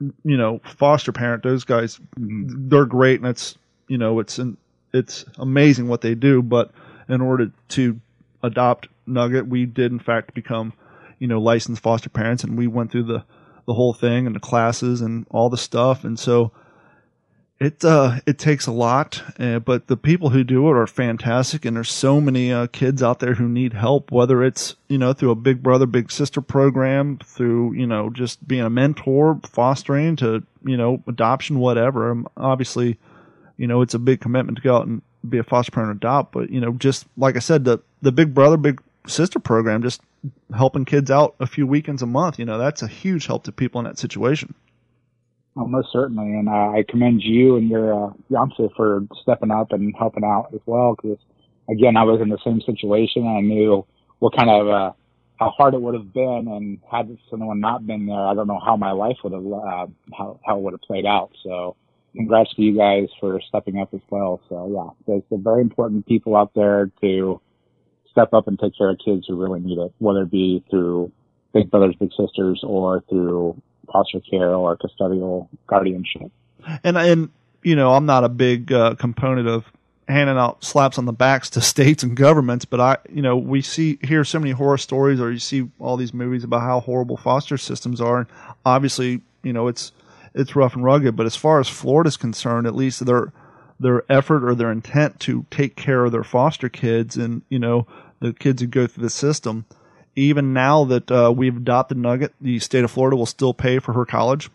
you 0.00 0.36
know 0.36 0.60
foster 0.64 1.12
parent. 1.12 1.42
Those 1.42 1.64
guys 1.64 1.98
mm-hmm. 2.18 2.68
they're 2.68 2.86
great, 2.86 3.20
and 3.20 3.28
it's 3.28 3.56
you 3.88 3.98
know 3.98 4.20
it's 4.20 4.38
an, 4.38 4.56
it's 4.92 5.24
amazing 5.38 5.88
what 5.88 6.00
they 6.00 6.14
do. 6.14 6.42
But 6.42 6.70
in 7.08 7.20
order 7.20 7.50
to 7.70 8.00
adopt 8.42 8.88
Nugget, 9.06 9.46
we 9.48 9.66
did 9.66 9.92
in 9.92 9.98
fact 9.98 10.34
become 10.34 10.72
you 11.18 11.26
know 11.26 11.40
licensed 11.40 11.82
foster 11.82 12.10
parents, 12.10 12.44
and 12.44 12.56
we 12.56 12.66
went 12.66 12.92
through 12.92 13.04
the 13.04 13.24
the 13.66 13.74
whole 13.74 13.94
thing 13.94 14.26
and 14.26 14.34
the 14.34 14.40
classes 14.40 15.00
and 15.00 15.26
all 15.30 15.50
the 15.50 15.56
stuff, 15.56 16.04
and 16.04 16.18
so 16.18 16.52
it 17.62 17.84
uh, 17.84 18.20
it 18.26 18.38
takes 18.38 18.66
a 18.66 18.72
lot, 18.72 19.22
uh, 19.38 19.58
but 19.58 19.86
the 19.86 19.96
people 19.96 20.30
who 20.30 20.44
do 20.44 20.68
it 20.68 20.76
are 20.76 20.86
fantastic, 20.86 21.64
and 21.64 21.76
there's 21.76 21.90
so 21.90 22.20
many 22.20 22.52
uh, 22.52 22.66
kids 22.68 23.02
out 23.02 23.20
there 23.20 23.34
who 23.34 23.48
need 23.48 23.72
help. 23.72 24.10
Whether 24.10 24.42
it's 24.42 24.76
you 24.88 24.98
know 24.98 25.12
through 25.12 25.30
a 25.30 25.36
big 25.36 25.62
brother 25.62 25.86
big 25.86 26.10
sister 26.10 26.40
program, 26.40 27.18
through 27.18 27.74
you 27.74 27.86
know 27.86 28.10
just 28.10 28.46
being 28.46 28.62
a 28.62 28.70
mentor, 28.70 29.40
fostering 29.46 30.16
to 30.16 30.42
you 30.64 30.76
know 30.76 31.02
adoption, 31.06 31.58
whatever. 31.58 32.10
Um, 32.10 32.28
obviously, 32.36 32.98
you 33.56 33.66
know 33.66 33.82
it's 33.82 33.94
a 33.94 33.98
big 33.98 34.20
commitment 34.20 34.56
to 34.56 34.62
go 34.62 34.76
out 34.76 34.86
and 34.86 35.02
be 35.28 35.38
a 35.38 35.44
foster 35.44 35.72
parent 35.72 35.92
adopt, 35.92 36.32
but 36.32 36.50
you 36.50 36.60
know, 36.60 36.72
just 36.72 37.06
like 37.16 37.36
I 37.36 37.40
said, 37.40 37.64
the 37.64 37.78
the 38.00 38.12
big 38.12 38.34
brother, 38.34 38.56
big 38.56 38.82
sister 39.06 39.38
program, 39.38 39.82
just 39.82 40.00
helping 40.54 40.84
kids 40.84 41.10
out 41.10 41.34
a 41.40 41.46
few 41.46 41.66
weekends 41.66 42.02
a 42.02 42.06
month, 42.06 42.38
you 42.38 42.44
know, 42.44 42.58
that's 42.58 42.82
a 42.82 42.86
huge 42.86 43.26
help 43.26 43.44
to 43.44 43.52
people 43.52 43.80
in 43.80 43.84
that 43.84 43.98
situation. 43.98 44.54
Oh, 45.54 45.66
most 45.66 45.88
certainly, 45.92 46.32
and 46.32 46.48
uh, 46.48 46.70
I 46.70 46.84
commend 46.88 47.22
you 47.22 47.56
and 47.56 47.68
your 47.68 48.06
uh, 48.06 48.46
for 48.74 49.02
stepping 49.20 49.50
up 49.50 49.72
and 49.72 49.94
helping 49.98 50.24
out 50.24 50.48
as 50.54 50.60
well. 50.64 50.96
Because 50.96 51.18
again, 51.68 51.96
I 51.96 52.04
was 52.04 52.22
in 52.22 52.30
the 52.30 52.38
same 52.42 52.62
situation, 52.62 53.26
and 53.26 53.36
I 53.36 53.40
knew 53.40 53.84
what 54.18 54.34
kind 54.34 54.48
of 54.48 54.68
uh, 54.68 54.92
how 55.38 55.50
hard 55.50 55.74
it 55.74 55.82
would 55.82 55.94
have 55.94 56.12
been, 56.14 56.48
and 56.48 56.78
had 56.90 57.18
someone 57.28 57.60
not 57.60 57.86
been 57.86 58.06
there, 58.06 58.26
I 58.26 58.34
don't 58.34 58.46
know 58.46 58.60
how 58.64 58.76
my 58.76 58.92
life 58.92 59.18
would 59.24 59.34
have 59.34 59.44
uh, 59.44 59.86
how 60.16 60.40
how 60.46 60.56
it 60.56 60.62
would 60.62 60.72
have 60.72 60.80
played 60.80 61.04
out. 61.04 61.30
So, 61.44 61.76
congrats 62.16 62.54
to 62.54 62.62
you 62.62 62.76
guys 62.76 63.08
for 63.20 63.40
stepping 63.48 63.78
up 63.78 63.92
as 63.92 64.00
well. 64.08 64.40
So 64.48 64.70
yeah, 64.72 64.90
there's 65.06 65.22
some 65.28 65.42
very 65.42 65.60
important 65.60 66.06
people 66.06 66.34
out 66.34 66.52
there 66.54 66.90
to 67.02 67.40
step 68.10 68.32
up 68.32 68.48
and 68.48 68.58
take 68.58 68.76
care 68.76 68.90
of 68.90 68.98
kids 69.04 69.26
who 69.26 69.36
really 69.36 69.60
need 69.60 69.78
it, 69.78 69.92
whether 69.98 70.22
it 70.22 70.30
be 70.30 70.64
through 70.70 71.12
big 71.52 71.70
brothers, 71.70 71.94
big 71.98 72.10
sisters, 72.10 72.62
or 72.62 73.02
through 73.08 73.60
foster 73.90 74.20
care 74.20 74.54
or 74.54 74.76
custodial 74.76 75.48
guardianship. 75.66 76.30
And 76.84 76.96
and 76.96 77.30
you 77.62 77.76
know, 77.76 77.92
I'm 77.94 78.06
not 78.06 78.24
a 78.24 78.28
big 78.28 78.72
uh, 78.72 78.94
component 78.96 79.48
of 79.48 79.70
handing 80.08 80.36
out 80.36 80.64
slaps 80.64 80.98
on 80.98 81.04
the 81.04 81.12
backs 81.12 81.50
to 81.50 81.60
states 81.60 82.02
and 82.02 82.16
governments, 82.16 82.64
but 82.64 82.80
I, 82.80 82.98
you 83.10 83.22
know, 83.22 83.36
we 83.36 83.62
see 83.62 83.98
hear 84.02 84.24
so 84.24 84.38
many 84.38 84.52
horror 84.52 84.78
stories, 84.78 85.20
or 85.20 85.30
you 85.30 85.38
see 85.38 85.68
all 85.78 85.96
these 85.96 86.14
movies 86.14 86.44
about 86.44 86.62
how 86.62 86.80
horrible 86.80 87.16
foster 87.16 87.58
systems 87.58 88.00
are, 88.00 88.18
and 88.18 88.26
obviously, 88.64 89.22
you 89.42 89.52
know, 89.52 89.68
it's 89.68 89.92
it's 90.34 90.56
rough 90.56 90.74
and 90.74 90.84
rugged. 90.84 91.16
But 91.16 91.26
as 91.26 91.36
far 91.36 91.60
as 91.60 91.68
Florida's 91.68 92.16
concerned, 92.16 92.66
at 92.66 92.74
least 92.74 93.04
their 93.04 93.32
their 93.80 94.04
effort 94.10 94.44
or 94.44 94.54
their 94.54 94.70
intent 94.70 95.18
to 95.20 95.44
take 95.50 95.76
care 95.76 96.04
of 96.04 96.12
their 96.12 96.24
foster 96.24 96.68
kids 96.68 97.16
and 97.16 97.42
you 97.48 97.58
know 97.58 97.86
the 98.20 98.32
kids 98.32 98.62
who 98.62 98.68
go 98.68 98.86
through 98.86 99.02
the 99.02 99.10
system. 99.10 99.64
Even 100.14 100.52
now 100.52 100.84
that 100.84 101.10
uh, 101.10 101.32
we've 101.34 101.56
adopted 101.56 101.96
Nugget, 101.96 102.34
the 102.40 102.58
state 102.58 102.84
of 102.84 102.90
Florida 102.90 103.16
will 103.16 103.26
still 103.26 103.54
pay 103.54 103.78
for 103.78 103.94
her 103.94 104.04
college, 104.04 104.50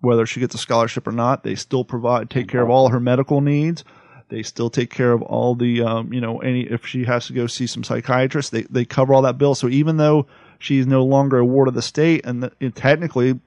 whether 0.00 0.26
she 0.26 0.40
gets 0.40 0.54
a 0.54 0.58
scholarship 0.58 1.06
or 1.06 1.12
not. 1.12 1.44
They 1.44 1.54
still 1.54 1.84
provide 1.84 2.30
take 2.30 2.48
care 2.48 2.62
of 2.62 2.70
all 2.70 2.88
her 2.88 3.00
medical 3.00 3.40
needs. 3.40 3.84
They 4.28 4.42
still 4.42 4.68
take 4.70 4.90
care 4.90 5.12
of 5.12 5.22
all 5.22 5.54
the, 5.54 5.82
um, 5.82 6.12
you 6.12 6.20
know, 6.20 6.40
any 6.40 6.62
if 6.62 6.84
she 6.84 7.04
has 7.04 7.28
to 7.28 7.32
go 7.32 7.46
see 7.46 7.66
some 7.66 7.84
psychiatrist, 7.84 8.52
they 8.52 8.62
they 8.62 8.84
cover 8.84 9.14
all 9.14 9.22
that 9.22 9.38
bill. 9.38 9.54
So 9.54 9.68
even 9.68 9.96
though 9.96 10.26
she's 10.58 10.86
no 10.86 11.04
longer 11.04 11.38
a 11.38 11.44
ward 11.44 11.68
of 11.68 11.74
the 11.74 11.82
state 11.82 12.26
and 12.26 12.42
the, 12.42 12.52
it, 12.60 12.74
technically 12.74 13.38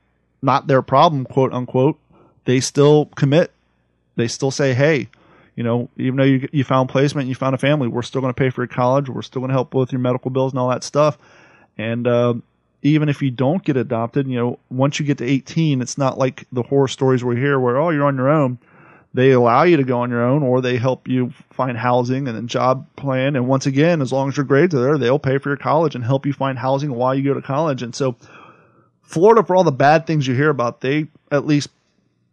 not 0.41 0.67
their 0.67 0.81
problem, 0.81 1.25
quote 1.25 1.53
unquote, 1.53 1.99
they 2.45 2.59
still 2.59 3.07
commit. 3.15 3.51
They 4.15 4.27
still 4.27 4.51
say, 4.51 4.73
hey, 4.73 5.09
you 5.55 5.63
know, 5.63 5.89
even 5.97 6.15
though 6.15 6.23
you 6.23 6.47
you 6.51 6.63
found 6.63 6.89
placement, 6.89 7.23
and 7.23 7.29
you 7.29 7.35
found 7.35 7.55
a 7.55 7.59
family, 7.59 7.87
we're 7.87 8.01
still 8.01 8.21
going 8.21 8.33
to 8.33 8.39
pay 8.39 8.49
for 8.49 8.61
your 8.61 8.67
college. 8.67 9.09
We're 9.09 9.21
still 9.21 9.41
going 9.41 9.49
to 9.49 9.53
help 9.53 9.73
with 9.73 9.91
your 9.91 9.99
medical 9.99 10.31
bills 10.31 10.53
and 10.53 10.59
all 10.59 10.69
that 10.69 10.83
stuff. 10.83 11.17
And 11.81 12.07
uh, 12.07 12.33
even 12.81 13.09
if 13.09 13.21
you 13.21 13.31
don't 13.31 13.63
get 13.63 13.77
adopted, 13.77 14.27
you 14.27 14.37
know, 14.37 14.59
once 14.69 14.99
you 14.99 15.05
get 15.05 15.17
to 15.19 15.25
18, 15.25 15.81
it's 15.81 15.97
not 15.97 16.17
like 16.17 16.45
the 16.51 16.63
horror 16.63 16.87
stories 16.87 17.23
we 17.23 17.35
hear 17.35 17.59
where 17.59 17.77
oh 17.77 17.89
you're 17.89 18.05
on 18.05 18.15
your 18.15 18.29
own 18.29 18.59
they 19.13 19.31
allow 19.31 19.63
you 19.63 19.77
to 19.77 19.83
go 19.83 19.99
on 19.99 20.09
your 20.09 20.23
own 20.23 20.41
or 20.41 20.61
they 20.61 20.77
help 20.77 21.07
you 21.07 21.31
find 21.51 21.77
housing 21.77 22.27
and 22.27 22.37
then 22.37 22.47
job 22.47 22.87
plan. 22.95 23.35
And 23.35 23.47
once 23.47 23.65
again, 23.65 24.01
as 24.01 24.11
long 24.11 24.29
as 24.29 24.37
your 24.37 24.45
grades 24.45 24.73
are 24.73 24.81
there, 24.81 24.97
they'll 24.97 25.19
pay 25.19 25.37
for 25.37 25.49
your 25.49 25.57
college 25.57 25.95
and 25.95 26.03
help 26.03 26.25
you 26.25 26.33
find 26.33 26.57
housing 26.57 26.93
while 26.93 27.13
you 27.13 27.23
go 27.23 27.33
to 27.33 27.41
college. 27.41 27.83
And 27.83 27.93
so 27.93 28.15
Florida, 29.01 29.43
for 29.43 29.55
all 29.55 29.65
the 29.65 29.71
bad 29.71 30.07
things 30.07 30.27
you 30.27 30.33
hear 30.33 30.49
about, 30.49 30.79
they 30.79 31.07
at 31.29 31.45
least 31.45 31.69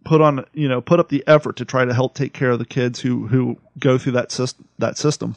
put 0.04 0.20
on, 0.20 0.44
you 0.52 0.68
know, 0.68 0.80
put 0.80 1.00
up 1.00 1.08
the 1.08 1.24
effort 1.26 1.56
to 1.56 1.64
try 1.64 1.84
to 1.84 1.92
help 1.92 2.14
take 2.14 2.32
care 2.32 2.50
of 2.50 2.60
the 2.60 2.64
kids 2.64 3.00
who, 3.00 3.26
who 3.26 3.58
go 3.80 3.98
through 3.98 4.12
that 4.12 4.30
system, 4.30 4.64
that 4.78 4.96
system. 4.96 5.34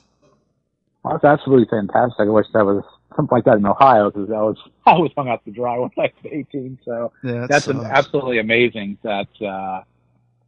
Well, 1.04 1.14
that's 1.14 1.26
absolutely 1.26 1.66
fantastic. 1.66 2.20
I 2.20 2.30
wish 2.30 2.46
that 2.54 2.66
was 2.66 2.84
something 3.16 3.36
like 3.36 3.46
that 3.46 3.58
in 3.58 3.66
Ohio 3.66 4.10
because 4.10 4.30
I 4.30 4.42
was 4.42 4.58
I 4.86 4.98
was 4.98 5.12
hung 5.16 5.30
out 5.30 5.44
to 5.46 5.52
dry 5.52 5.78
when 5.78 5.90
I 5.98 6.02
was 6.02 6.12
18. 6.26 6.80
So 6.86 7.12
yeah, 7.24 7.48
that's 7.48 7.68
an, 7.68 7.82
absolutely 7.82 8.40
amazing 8.40 8.98
that 9.04 9.28
uh, 9.42 9.84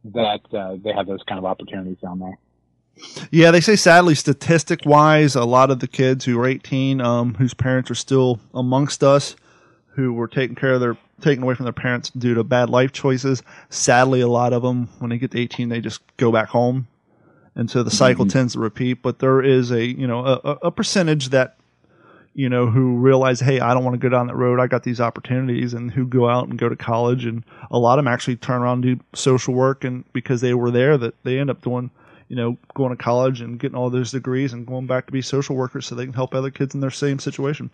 that 0.06 0.40
uh, 0.52 0.76
they 0.82 0.92
have 0.92 1.06
those 1.06 1.22
kind 1.26 1.38
of 1.38 1.44
opportunities 1.44 1.98
down 2.02 2.18
there. 2.18 2.38
Yeah, 3.30 3.50
they 3.50 3.60
say 3.60 3.76
sadly, 3.76 4.14
statistic 4.14 4.80
wise, 4.84 5.34
a 5.34 5.44
lot 5.44 5.70
of 5.70 5.80
the 5.80 5.88
kids 5.88 6.24
who 6.24 6.38
are 6.38 6.46
18, 6.46 7.00
um, 7.00 7.34
whose 7.34 7.52
parents 7.52 7.90
are 7.90 7.96
still 7.96 8.38
amongst 8.52 9.02
us, 9.02 9.34
who 9.88 10.12
were 10.12 10.28
taken 10.28 10.54
care 10.54 10.74
of 10.74 10.80
their 10.80 10.96
taken 11.20 11.42
away 11.42 11.54
from 11.54 11.64
their 11.64 11.72
parents 11.72 12.10
due 12.10 12.34
to 12.34 12.44
bad 12.44 12.70
life 12.70 12.92
choices. 12.92 13.42
Sadly, 13.70 14.20
a 14.20 14.28
lot 14.28 14.52
of 14.52 14.62
them, 14.62 14.88
when 14.98 15.10
they 15.10 15.18
get 15.18 15.32
to 15.32 15.40
18, 15.40 15.68
they 15.68 15.80
just 15.80 16.02
go 16.16 16.30
back 16.30 16.48
home, 16.48 16.86
and 17.56 17.70
so 17.70 17.82
the 17.82 17.90
cycle 17.90 18.24
mm-hmm. 18.24 18.38
tends 18.38 18.52
to 18.52 18.60
repeat. 18.60 19.02
But 19.02 19.18
there 19.18 19.42
is 19.42 19.72
a 19.72 19.84
you 19.84 20.06
know 20.06 20.24
a, 20.24 20.58
a 20.62 20.70
percentage 20.70 21.30
that 21.30 21.56
you 22.34 22.48
know, 22.48 22.66
who 22.66 22.96
realize, 22.96 23.38
hey, 23.38 23.60
I 23.60 23.72
don't 23.74 23.84
want 23.84 23.94
to 23.94 23.98
go 23.98 24.08
down 24.08 24.26
that 24.26 24.34
road. 24.34 24.58
I 24.58 24.66
got 24.66 24.82
these 24.82 25.00
opportunities, 25.00 25.72
and 25.72 25.90
who 25.90 26.04
go 26.04 26.28
out 26.28 26.48
and 26.48 26.58
go 26.58 26.68
to 26.68 26.76
college. 26.76 27.24
And 27.24 27.44
a 27.70 27.78
lot 27.78 27.98
of 27.98 28.04
them 28.04 28.12
actually 28.12 28.36
turn 28.36 28.60
around 28.60 28.84
and 28.84 28.98
do 28.98 29.04
social 29.14 29.54
work, 29.54 29.84
and 29.84 30.04
because 30.12 30.40
they 30.40 30.52
were 30.52 30.72
there, 30.72 30.98
that 30.98 31.14
they 31.22 31.38
end 31.38 31.48
up 31.48 31.62
doing, 31.62 31.90
you 32.28 32.36
know, 32.36 32.58
going 32.74 32.90
to 32.90 33.02
college 33.02 33.40
and 33.40 33.58
getting 33.58 33.76
all 33.76 33.88
those 33.88 34.10
degrees 34.10 34.52
and 34.52 34.66
going 34.66 34.86
back 34.86 35.06
to 35.06 35.12
be 35.12 35.22
social 35.22 35.54
workers 35.54 35.86
so 35.86 35.94
they 35.94 36.04
can 36.04 36.12
help 36.12 36.34
other 36.34 36.50
kids 36.50 36.74
in 36.74 36.80
their 36.80 36.90
same 36.90 37.20
situation. 37.20 37.70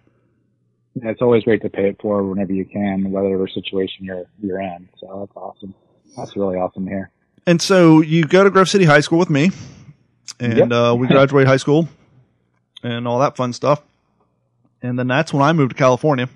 Yeah, 0.95 1.11
it's 1.11 1.23
always 1.23 1.45
great 1.45 1.63
to 1.63 1.71
pay 1.71 1.89
it 1.89 2.01
forward 2.01 2.25
whenever 2.25 2.53
you 2.53 2.67
can, 2.67 3.11
whatever 3.11 3.49
situation 3.49 4.05
you're 4.05 4.27
you're 4.43 4.61
in. 4.61 4.89
So 4.99 5.21
that's 5.21 5.37
awesome. 5.37 5.75
That's 6.17 6.37
really 6.37 6.57
awesome 6.57 6.85
to 6.85 6.91
hear. 6.91 7.11
And 7.47 7.63
so 7.63 8.03
you 8.03 8.25
go 8.25 8.45
to 8.45 8.51
Grove 8.51 8.69
City 8.69 8.85
High 8.85 9.01
School 9.01 9.19
with 9.19 9.31
me, 9.31 9.53
and 10.39 10.59
yep. 10.59 10.73
uh, 10.73 10.95
we 10.99 11.07
graduate 11.07 11.47
high 11.47 11.57
school, 11.57 11.89
and 12.83 13.09
all 13.09 13.21
that 13.21 13.37
fun 13.37 13.55
stuff 13.55 13.83
and 14.83 14.99
then 14.99 15.09
that's 15.09 15.33
when 15.33 15.43
I 15.43 15.53
moved 15.53 15.71
to 15.71 15.77
California 15.77 16.29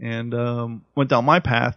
and 0.00 0.34
um, 0.34 0.84
went 0.94 1.10
down 1.10 1.24
my 1.24 1.40
path. 1.40 1.76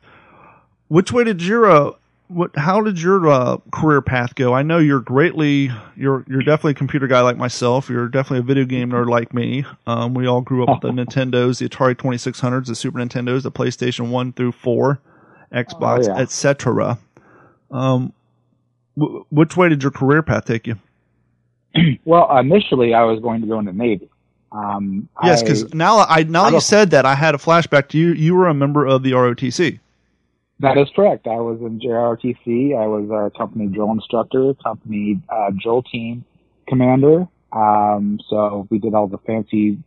Which 0.88 1.12
way 1.12 1.24
did 1.24 1.42
your 1.42 1.70
uh, 1.70 1.92
what? 2.28 2.56
How 2.56 2.82
did 2.82 3.02
your 3.02 3.28
uh, 3.28 3.58
career 3.72 4.02
path 4.02 4.36
go? 4.36 4.54
I 4.54 4.64
know 4.64 4.78
you're 4.80 5.00
greatly 5.00 5.72
you're 5.96 6.26
you're 6.28 6.42
definitely 6.42 6.72
a 6.72 6.76
computer 6.76 7.08
guy 7.08 7.22
like 7.22 7.38
myself. 7.38 7.90
You're 7.90 8.08
definitely 8.08 8.40
a 8.40 8.44
video 8.44 8.66
game 8.66 8.92
nerd 8.92 9.08
like 9.08 9.34
me. 9.34 9.66
Um, 9.88 10.14
we 10.14 10.28
all 10.28 10.42
grew 10.42 10.64
up 10.64 10.70
with 10.70 10.96
the 10.96 11.04
Nintendos, 11.04 11.60
the 11.60 11.70
Atari 11.70 11.96
2600s, 11.96 12.68
the 12.68 12.76
Super 12.76 13.00
Nintendos, 13.00 13.44
the 13.44 13.52
PlayStation 13.52 14.10
One 14.10 14.34
through 14.34 14.54
Four, 14.54 15.00
Xbox, 15.54 16.08
oh, 16.08 16.16
yeah. 16.16 16.22
etc. 16.22 16.98
Um, 17.72 18.14
w- 18.98 19.26
which 19.30 19.56
way 19.56 19.70
did 19.70 19.84
your 19.84 19.92
career 19.92 20.24
path 20.24 20.46
take 20.46 20.68
you? 20.68 20.76
Well, 22.04 22.36
initially 22.40 22.96
I 22.96 23.04
was 23.04 23.20
going 23.20 23.42
to 23.42 23.48
go 23.48 23.60
into 23.60 23.72
Navy. 23.72 24.10
Um, 24.52 25.08
yes, 25.24 25.44
because 25.44 25.74
now 25.74 26.00
I 26.00 26.24
now 26.24 26.46
that 26.46 26.54
you 26.54 26.62
said 26.62 26.92
that, 26.92 27.06
I 27.06 27.16
had 27.16 27.36
a 27.36 27.38
flashback 27.38 27.90
to 27.90 27.98
you. 27.98 28.14
You 28.14 28.36
were 28.36 28.48
a 28.48 28.54
member 28.54 28.86
of 28.86 29.04
the 29.04 29.12
ROTC. 29.12 29.80
That 30.62 30.78
is 30.78 30.90
correct. 30.94 31.28
I 31.28 31.38
was 31.38 31.62
in 31.62 31.80
JROTC. 31.80 32.78
I 32.78 32.86
was 32.86 33.10
a 33.10 33.38
company 33.38 33.68
drill 33.68 33.92
instructor, 33.92 34.54
company 34.56 35.22
uh, 35.30 35.52
drill 35.58 35.84
team 35.84 36.26
commander. 36.68 37.28
Um, 37.52 38.20
so 38.30 38.68
we 38.70 38.78
did 38.78 38.94
all 38.94 39.08
the 39.08 39.18
fancy 39.20 39.78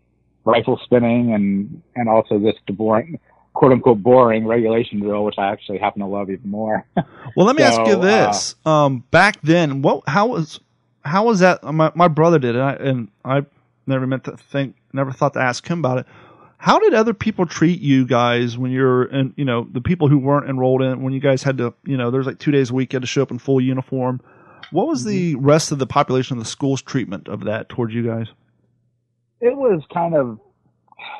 rifle 0.45 0.81
spinning 0.85 1.33
and 1.33 1.83
and 1.95 2.09
also 2.09 2.38
this 2.38 2.57
boring, 2.69 3.21
quote 3.52 3.73
unquote 3.73 4.02
boring 4.02 4.47
regulation 4.47 5.00
drill, 5.00 5.25
which 5.25 5.38
I 5.38 5.52
actually 5.52 5.78
happen 5.78 6.00
to 6.00 6.07
love 6.07 6.31
even 6.31 6.50
more. 6.50 6.87
well, 7.37 7.47
let 7.47 7.57
me 7.57 7.62
so, 7.62 7.69
ask 7.69 7.90
you 7.90 8.00
this: 8.00 8.54
uh, 8.64 8.71
um, 8.71 9.04
back 9.11 9.40
then, 9.42 9.83
what 9.83 10.09
how 10.09 10.28
was 10.28 10.59
how 11.04 11.26
was 11.26 11.40
that? 11.40 11.62
My 11.64 11.92
my 11.95 12.09
brother 12.09 12.38
did 12.38 12.57
it, 12.57 12.61
and 12.61 12.64
I, 12.64 12.73
and 12.75 13.09
I 13.25 13.47
never 13.87 14.07
meant 14.07 14.25
to 14.25 14.37
think, 14.37 14.77
never 14.93 15.12
thought 15.12 15.35
to 15.35 15.41
ask 15.41 15.67
him 15.67 15.79
about 15.81 15.99
it. 15.99 16.07
How 16.59 16.79
did 16.79 16.95
other 16.95 17.15
people 17.15 17.45
treat 17.45 17.81
you 17.81 18.07
guys 18.07 18.57
when 18.57 18.71
you're 18.71 19.05
in, 19.05 19.35
you 19.37 19.45
know, 19.45 19.67
the 19.71 19.81
people 19.81 20.09
who 20.09 20.19
weren't 20.19 20.49
enrolled 20.49 20.81
in, 20.81 21.03
when 21.03 21.12
you 21.12 21.19
guys 21.19 21.43
had 21.43 21.59
to, 21.59 21.75
you 21.85 21.97
know, 21.97 22.12
there's 22.12 22.27
like 22.27 22.39
two 22.39 22.53
days 22.53 22.71
a 22.71 22.75
week, 22.75 22.93
you 22.93 22.99
had 22.99 23.03
to 23.03 23.09
show 23.09 23.23
up 23.23 23.33
in 23.33 23.39
full 23.39 23.61
uniform. 23.61 24.21
What 24.71 24.87
was 24.87 25.05
the 25.05 25.35
mm-hmm. 25.35 25.45
rest 25.45 25.73
of 25.73 25.79
the 25.79 25.87
population 25.87 26.39
of 26.39 26.45
the 26.45 26.49
school's 26.49 26.81
treatment 26.81 27.29
of 27.29 27.45
that 27.45 27.69
towards 27.69 27.93
you 27.93 28.07
guys? 28.07 28.29
It 29.41 29.57
was 29.57 29.83
kind 29.93 30.15
of, 30.15 30.39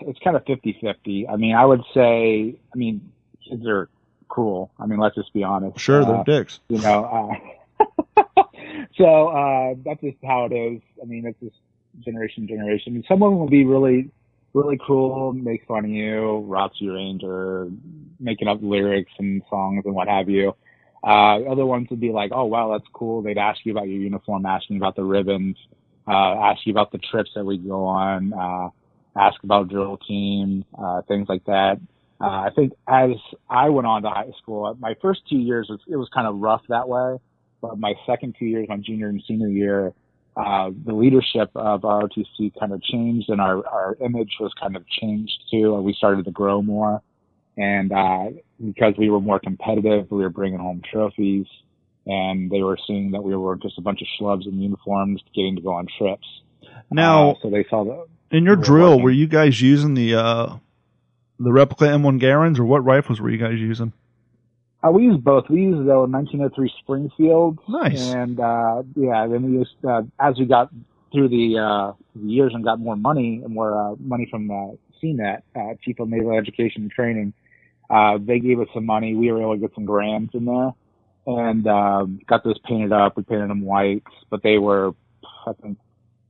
it's 0.02 0.19
kind 0.21 0.37
of 0.37 0.45
50 0.47 0.78
50. 0.81 1.28
I 1.28 1.37
mean, 1.37 1.57
I 1.57 1.64
would 1.64 1.83
say, 1.92 2.54
I 2.73 2.76
mean, 2.76 3.11
kids 3.49 3.66
are 3.66 3.88
cruel. 4.28 4.71
I 4.78 4.87
mean, 4.87 4.99
let's 4.99 5.14
just 5.14 5.33
be 5.33 5.42
honest. 5.42 5.78
Sure, 5.78 6.04
they're 6.04 6.16
uh, 6.16 6.25
dicks. 6.25 6.61
You 6.69 6.78
know, 6.78 7.40
uh, 7.85 8.42
so 8.97 9.28
uh, 9.28 9.75
that's 9.85 10.00
just 10.00 10.16
how 10.25 10.47
it 10.47 10.54
is. 10.54 10.81
I 11.00 11.04
mean, 11.04 11.26
it's 11.26 11.38
just 11.40 11.57
generation 12.00 12.46
to 12.46 12.54
generation. 12.54 12.94
And 12.94 13.04
some 13.08 13.22
of 13.22 13.30
them 13.30 13.38
will 13.38 13.49
be 13.49 13.64
really, 13.64 14.11
really 14.54 14.78
cool, 14.87 15.32
make 15.32 15.66
fun 15.66 15.84
of 15.84 15.90
you, 15.90 16.38
rots 16.46 16.75
your 16.78 16.94
ranger, 16.94 17.68
making 18.20 18.49
up 18.49 18.58
lyrics 18.62 19.12
and 19.18 19.42
songs 19.49 19.82
and 19.84 19.94
what 19.94 20.08
have 20.08 20.28
you. 20.28 20.54
Uh, 21.04 21.42
other 21.50 21.66
ones 21.66 21.88
would 21.90 22.00
be 22.00 22.12
like, 22.12 22.30
oh 22.32 22.44
wow, 22.44 22.70
that's 22.72 22.88
cool. 22.92 23.22
They'd 23.22 23.38
ask 23.38 23.61
you 23.64 23.72
about 23.72 23.88
your 23.88 23.99
uniform, 23.99 24.46
ask 24.46 24.64
you 24.68 24.76
about 24.76 24.94
the 24.94 25.04
ribbons, 25.04 25.56
uh, 26.06 26.12
ask 26.12 26.61
you 26.64 26.72
about 26.72 26.92
the 26.92 26.99
trips 26.99 27.30
that 27.34 27.44
we 27.44 27.58
go 27.58 27.84
on, 27.84 28.32
uh, 28.32 28.68
ask 29.18 29.42
about 29.42 29.68
drill 29.68 29.96
team, 29.96 30.64
uh, 30.78 31.02
things 31.02 31.28
like 31.28 31.44
that. 31.46 31.80
Uh, 32.20 32.42
I 32.46 32.50
think 32.54 32.72
as 32.87 33.11
I 33.50 33.68
went 33.70 33.87
on 33.88 34.02
to 34.02 34.11
high 34.11 34.30
school, 34.40 34.76
my 34.78 34.94
first 35.02 35.22
two 35.28 35.38
years 35.38 35.66
was, 35.68 35.80
it 35.88 35.96
was 35.96 36.08
kind 36.14 36.28
of 36.28 36.38
rough 36.38 36.62
that 36.68 36.88
way, 36.88 37.18
but 37.61 37.78
my 37.78 37.94
second 38.06 38.37
two 38.38 38.44
years, 38.44 38.68
my 38.68 38.76
junior 38.76 39.08
and 39.08 39.20
senior 39.26 39.49
year, 39.49 39.92
uh, 40.36 40.70
the 40.84 40.94
leadership 40.94 41.50
of 41.54 41.82
ROTC 41.82 42.52
kind 42.58 42.72
of 42.72 42.82
changed 42.82 43.28
and 43.28 43.40
our, 43.40 43.66
our 43.66 43.96
image 44.04 44.36
was 44.40 44.52
kind 44.60 44.76
of 44.76 44.84
changed 44.88 45.32
too. 45.50 45.74
We 45.76 45.94
started 45.94 46.24
to 46.24 46.30
grow 46.30 46.62
more. 46.62 47.02
And, 47.56 47.92
uh, 47.92 48.30
because 48.64 48.94
we 48.96 49.10
were 49.10 49.20
more 49.20 49.38
competitive, 49.38 50.10
we 50.10 50.22
were 50.22 50.30
bringing 50.30 50.58
home 50.58 50.80
trophies 50.90 51.46
and 52.06 52.50
they 52.50 52.62
were 52.62 52.78
seeing 52.86 53.12
that 53.12 53.22
we 53.22 53.36
were 53.36 53.56
just 53.56 53.78
a 53.78 53.82
bunch 53.82 54.00
of 54.00 54.08
schlubs 54.18 54.46
in 54.46 54.60
uniforms 54.60 55.22
getting 55.34 55.56
to 55.56 55.62
go 55.62 55.72
on 55.72 55.86
trips. 55.98 56.26
Now, 56.90 57.32
uh, 57.32 57.34
so 57.42 57.50
they 57.50 57.64
saw 57.68 57.84
that. 57.84 58.06
In 58.36 58.44
your 58.44 58.54
we 58.54 58.60
were 58.60 58.64
drill, 58.64 58.90
working. 58.90 59.04
were 59.04 59.10
you 59.10 59.26
guys 59.26 59.60
using 59.60 59.94
the 59.94 60.14
uh, 60.14 60.56
the 61.38 61.52
replica 61.52 61.84
M1 61.84 62.18
Garands 62.18 62.58
or 62.58 62.64
what 62.64 62.84
rifles 62.84 63.20
were 63.20 63.30
you 63.30 63.38
guys 63.38 63.58
using? 63.58 63.92
Uh, 64.84 64.90
we 64.90 65.04
used 65.04 65.22
both. 65.22 65.48
We 65.48 65.62
used 65.62 65.78
the 65.78 65.94
1903 65.94 66.72
Springfield. 66.80 67.58
Nice. 67.68 68.12
And, 68.12 68.40
uh, 68.40 68.82
yeah, 68.96 69.26
then 69.28 69.44
we 69.44 69.58
used, 69.58 69.76
uh, 69.84 70.02
as 70.18 70.38
we 70.38 70.44
got 70.46 70.70
through 71.12 71.28
the, 71.28 71.58
uh, 71.58 71.92
the 72.16 72.28
years 72.28 72.52
and 72.54 72.64
got 72.64 72.80
more 72.80 72.96
money 72.96 73.42
and 73.44 73.54
more, 73.54 73.76
uh, 73.78 73.94
money 74.00 74.26
from, 74.30 74.50
uh, 74.50 74.72
CNET, 75.00 75.42
uh, 75.54 75.74
Chief 75.82 76.00
of 76.00 76.08
Naval 76.08 76.36
Education 76.36 76.82
and 76.82 76.90
Training, 76.90 77.32
uh, 77.90 78.18
they 78.20 78.40
gave 78.40 78.58
us 78.58 78.68
some 78.74 78.86
money. 78.86 79.14
We 79.14 79.30
were 79.30 79.40
able 79.40 79.54
to 79.54 79.60
get 79.60 79.74
some 79.74 79.84
grants 79.84 80.34
in 80.34 80.46
there 80.46 80.72
and, 81.26 81.66
um, 81.68 82.20
got 82.26 82.42
those 82.42 82.58
painted 82.60 82.92
up. 82.92 83.16
We 83.16 83.22
painted 83.22 83.50
them 83.50 83.62
white, 83.62 84.02
but 84.30 84.42
they 84.42 84.58
were, 84.58 84.94
I 85.46 85.52
think, 85.62 85.78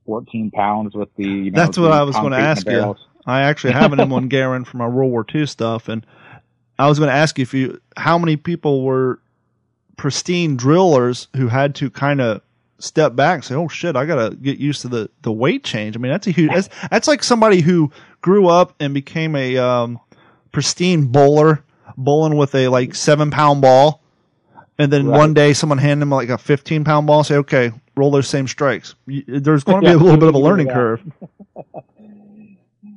14 0.05 0.51
pounds 0.51 0.93
with 0.93 1.09
the, 1.15 1.23
you 1.23 1.51
know, 1.51 1.55
That's 1.59 1.77
what 1.77 1.91
I 1.91 2.03
was 2.03 2.15
in 2.17 2.29
the 2.29 2.37
ask 2.37 2.67
you. 2.67 2.95
I 3.25 3.41
actually 3.41 3.73
have 3.73 3.93
an 3.93 3.99
M1 3.99 4.29
Garand 4.29 4.67
from 4.67 4.79
my 4.79 4.87
World 4.87 5.11
War 5.11 5.25
II 5.33 5.45
stuff, 5.45 5.87
and 5.87 6.05
I 6.83 6.89
was 6.89 6.99
going 6.99 7.09
to 7.09 7.15
ask 7.15 7.37
you 7.37 7.43
if 7.43 7.53
you 7.53 7.79
how 7.95 8.17
many 8.17 8.35
people 8.35 8.83
were 8.83 9.21
pristine 9.95 10.57
drillers 10.57 11.29
who 11.35 11.47
had 11.47 11.75
to 11.75 11.89
kind 11.89 12.19
of 12.19 12.41
step 12.77 13.15
back 13.15 13.35
and 13.35 13.43
say, 13.45 13.55
"Oh 13.55 13.69
shit, 13.69 13.95
I 13.95 14.05
got 14.05 14.29
to 14.29 14.35
get 14.35 14.57
used 14.57 14.81
to 14.81 14.89
the 14.89 15.09
the 15.21 15.31
weight 15.31 15.63
change." 15.63 15.95
I 15.95 15.99
mean, 15.99 16.11
that's 16.11 16.27
a 16.27 16.31
huge. 16.31 16.51
That's, 16.51 16.69
that's 16.91 17.07
like 17.07 17.23
somebody 17.23 17.61
who 17.61 17.89
grew 18.19 18.47
up 18.47 18.75
and 18.81 18.93
became 18.93 19.33
a 19.37 19.57
um, 19.57 20.01
pristine 20.51 21.05
bowler, 21.05 21.63
bowling 21.95 22.35
with 22.35 22.53
a 22.53 22.67
like 22.67 22.95
seven 22.95 23.31
pound 23.31 23.61
ball, 23.61 24.03
and 24.77 24.91
then 24.91 25.07
Right. 25.07 25.17
one 25.19 25.33
day 25.33 25.53
someone 25.53 25.77
handed 25.77 26.03
him 26.03 26.09
like 26.09 26.27
a 26.27 26.37
fifteen 26.37 26.83
pound 26.83 27.07
ball, 27.07 27.19
and 27.19 27.27
say, 27.27 27.37
"Okay, 27.37 27.71
roll 27.95 28.11
those 28.11 28.27
same 28.27 28.47
strikes." 28.49 28.95
There's 29.07 29.63
going 29.63 29.83
to 29.83 29.87
be 29.89 29.93
a 29.93 29.97
little 29.97 30.17
bit 30.17 30.27
of 30.27 30.35
a 30.35 30.37
you 30.37 30.43
can 30.43 30.43
do 30.43 30.49
learning 30.49 30.67
curve. 30.67 31.01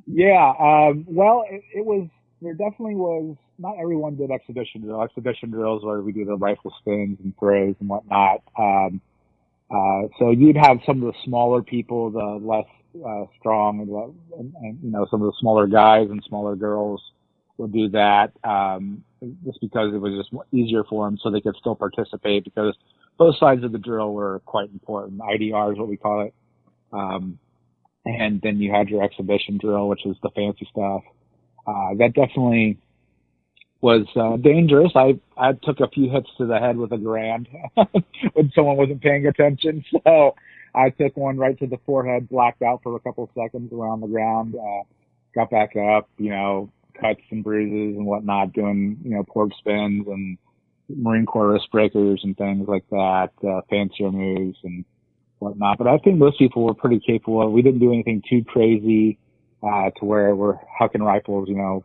Yeah, 0.09 0.53
um, 0.59 1.05
well, 1.09 1.45
it, 1.51 1.63
it 1.75 1.85
was. 1.85 2.09
There 2.47 2.55
definitely 2.55 2.95
was. 2.95 3.37
Not 3.59 3.75
everyone 3.81 4.15
did 4.15 4.31
exhibition 4.31 4.83
drill. 4.83 5.03
Exhibition 5.03 5.51
drills 5.51 5.85
where 5.85 6.01
we 6.01 6.13
do 6.13 6.25
the 6.25 6.37
rifle 6.37 6.73
spins 6.79 7.19
and 7.25 7.37
throws 7.41 7.75
and 7.81 7.89
whatnot. 7.89 8.43
Um, 8.57 9.01
uh, 9.69 10.03
so 10.21 10.31
you'd 10.31 10.57
have 10.57 10.79
some 10.87 11.03
of 11.03 11.13
the 11.13 11.19
smaller 11.25 11.61
people, 11.61 12.11
the 12.11 12.47
less 12.47 12.67
uh, 13.05 13.25
strong, 13.41 13.81
and, 14.39 14.55
and, 14.61 14.79
you 14.81 14.93
know 14.93 15.09
some 15.11 15.23
of 15.23 15.27
the 15.27 15.37
smaller 15.41 15.67
guys 15.67 16.07
and 16.09 16.23
smaller 16.29 16.55
girls 16.55 17.03
would 17.59 17.73
do 17.73 17.89
that 17.89 18.31
um, 18.45 19.03
just 19.45 19.61
because 19.61 19.93
it 19.93 19.99
was 19.99 20.13
just 20.15 20.33
easier 20.53 20.85
for 20.85 21.05
them, 21.05 21.19
so 21.21 21.33
they 21.33 21.41
could 21.41 21.57
still 21.59 21.75
participate 21.75 22.45
because 22.45 22.77
both 23.19 23.37
sides 23.39 23.65
of 23.65 23.73
the 23.73 23.79
drill 23.79 24.13
were 24.13 24.41
quite 24.47 24.71
important. 24.71 25.19
IDR 25.19 25.73
is 25.73 25.79
what 25.81 25.89
we 25.89 25.97
call 25.97 26.21
it. 26.21 26.35
Um, 26.93 27.41
and 28.05 28.41
then 28.41 28.61
you 28.61 28.71
had 28.71 28.89
your 28.89 29.03
exhibition 29.03 29.59
drill, 29.59 29.89
which 29.89 30.07
is 30.07 30.15
the 30.23 30.31
fancy 30.31 30.69
stuff. 30.71 31.03
Uh, 31.67 31.95
that 31.99 32.15
definitely 32.15 32.79
was 33.81 34.07
uh, 34.17 34.37
dangerous. 34.37 34.93
I 34.95 35.19
I 35.37 35.53
took 35.53 35.81
a 35.81 35.89
few 35.89 36.11
hits 36.11 36.29
to 36.39 36.47
the 36.47 36.59
head 36.59 36.77
with 36.77 36.93
a 36.93 36.97
Garand 36.97 37.47
when 38.33 38.51
someone 38.55 38.77
wasn't 38.77 39.03
paying 39.03 39.27
attention. 39.27 39.85
So 40.05 40.35
I 40.75 40.91
took 40.91 41.17
one 41.17 41.39
right 41.39 41.59
to 41.59 41.67
the 41.67 41.79
forehead, 41.87 42.29
blacked 42.29 42.63
out 42.63 42.83
for 42.83 42.95
a 42.97 43.01
couple 43.01 43.31
seconds 43.35 43.73
around 43.73 44.01
the 44.01 44.09
ground, 44.09 44.55
uh, 44.55 44.83
got 45.35 45.51
back 45.51 45.75
up, 45.75 46.09
you 46.19 46.29
know, 46.29 46.71
cuts 47.01 47.23
and 47.31 47.43
bruises 47.43 47.97
and 47.97 48.05
whatnot, 48.05 48.53
doing 48.53 48.99
you 49.03 49.11
know 49.11 49.25
port 49.25 49.53
spins 49.59 50.07
and 50.07 50.39
Marine 50.89 51.27
Corps 51.27 51.53
wrist 51.53 51.69
breakers 51.73 52.21
and 52.25 52.37
things 52.37 52.69
like 52.69 52.89
that, 52.91 53.31
uh, 53.47 53.61
fancier 53.69 54.11
moves 54.13 54.59
and 54.63 54.85
whatnot. 55.39 55.79
But 55.79 55.89
I 55.89 55.99
think 55.99 56.19
most 56.19 56.39
people 56.39 56.65
were 56.65 56.75
pretty 56.75 57.01
capable. 57.05 57.51
We 57.51 57.63
didn't 57.63 57.81
do 57.81 57.93
anything 57.93 58.23
too 58.29 58.45
crazy 58.45 59.19
uh, 59.63 59.91
to 59.99 60.05
where 60.05 60.35
we're 60.35 60.57
hucking 60.81 61.01
rifles, 61.01 61.49
you 61.49 61.57
know, 61.57 61.85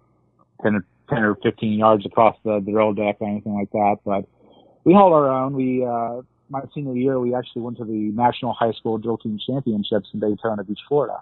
10 0.63 0.75
or, 0.75 0.85
10 1.09 1.23
or 1.23 1.35
15 1.43 1.79
yards 1.79 2.05
across 2.05 2.35
the, 2.43 2.59
drill 2.59 2.93
deck 2.93 3.17
or 3.19 3.29
anything 3.29 3.53
like 3.53 3.71
that. 3.71 3.97
But 4.05 4.25
we 4.83 4.93
held 4.93 5.13
our 5.13 5.29
own. 5.29 5.53
We, 5.53 5.85
uh, 5.85 6.21
my 6.49 6.61
senior 6.73 6.95
year, 6.95 7.19
we 7.19 7.33
actually 7.35 7.61
went 7.61 7.77
to 7.77 7.85
the 7.85 8.11
National 8.13 8.53
High 8.53 8.73
School 8.73 8.97
Drill 8.97 9.17
Team 9.17 9.39
Championships 9.45 10.09
in 10.13 10.19
Daytona 10.19 10.63
Beach, 10.63 10.79
Florida. 10.87 11.21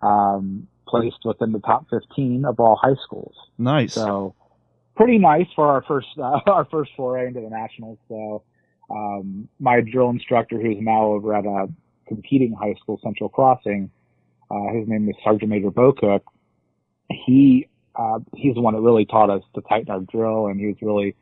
Um, 0.00 0.68
placed 0.88 1.18
within 1.24 1.52
the 1.52 1.60
top 1.60 1.86
15 1.90 2.44
of 2.44 2.58
all 2.58 2.76
high 2.76 2.96
schools. 3.04 3.34
Nice. 3.58 3.94
So 3.94 4.34
pretty 4.96 5.18
nice 5.18 5.46
for 5.54 5.66
our 5.68 5.82
first 5.82 6.08
uh, 6.18 6.40
our 6.46 6.66
first 6.70 6.90
foray 6.96 7.26
into 7.28 7.40
the 7.40 7.50
nationals. 7.50 7.98
So 8.08 8.42
um, 8.90 9.48
my 9.60 9.80
drill 9.80 10.10
instructor, 10.10 10.60
who's 10.60 10.78
now 10.80 11.04
over 11.04 11.34
at 11.34 11.44
a 11.44 11.68
competing 12.06 12.52
high 12.52 12.74
school, 12.80 12.98
Central 13.02 13.28
Crossing, 13.28 13.90
uh, 14.50 14.72
his 14.72 14.88
name 14.88 15.08
is 15.08 15.16
Sergeant 15.24 15.50
Major 15.50 15.70
Bocook. 15.70 16.22
He 17.08 17.68
uh, 17.94 18.20
he's 18.36 18.54
the 18.54 18.60
one 18.60 18.74
that 18.74 18.80
really 18.80 19.04
taught 19.04 19.30
us 19.30 19.42
to 19.54 19.60
tighten 19.62 19.90
our 19.90 20.00
drill, 20.00 20.46
and 20.46 20.60
he 20.60 20.66
was 20.66 20.76
really 20.82 21.16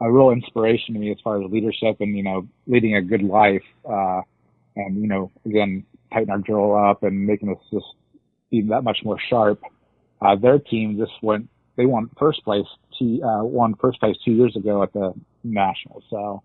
a 0.00 0.10
real 0.10 0.30
inspiration 0.30 0.94
to 0.94 1.00
me 1.00 1.10
as 1.10 1.18
far 1.22 1.42
as 1.42 1.50
leadership 1.50 1.96
and 2.00 2.16
you 2.16 2.22
know 2.22 2.48
leading 2.66 2.96
a 2.96 3.02
good 3.02 3.22
life. 3.22 3.62
Uh, 3.88 4.22
and 4.76 5.00
you 5.00 5.08
know 5.08 5.30
again 5.44 5.84
tighten 6.12 6.30
our 6.30 6.38
drill 6.38 6.76
up 6.76 7.02
and 7.02 7.26
making 7.26 7.48
us 7.50 7.58
just 7.72 7.86
be 8.50 8.62
that 8.62 8.82
much 8.82 8.98
more 9.04 9.18
sharp. 9.28 9.60
Uh, 10.20 10.36
their 10.36 10.58
team 10.58 10.98
just 10.98 11.12
went 11.22 11.48
they 11.76 11.86
won 11.86 12.10
first 12.18 12.44
place 12.44 12.66
two, 12.98 13.22
uh, 13.22 13.42
won 13.42 13.74
first 13.74 14.00
place 14.00 14.16
two 14.24 14.32
years 14.32 14.54
ago 14.56 14.82
at 14.82 14.92
the 14.92 15.12
nationals. 15.44 16.04
So 16.10 16.42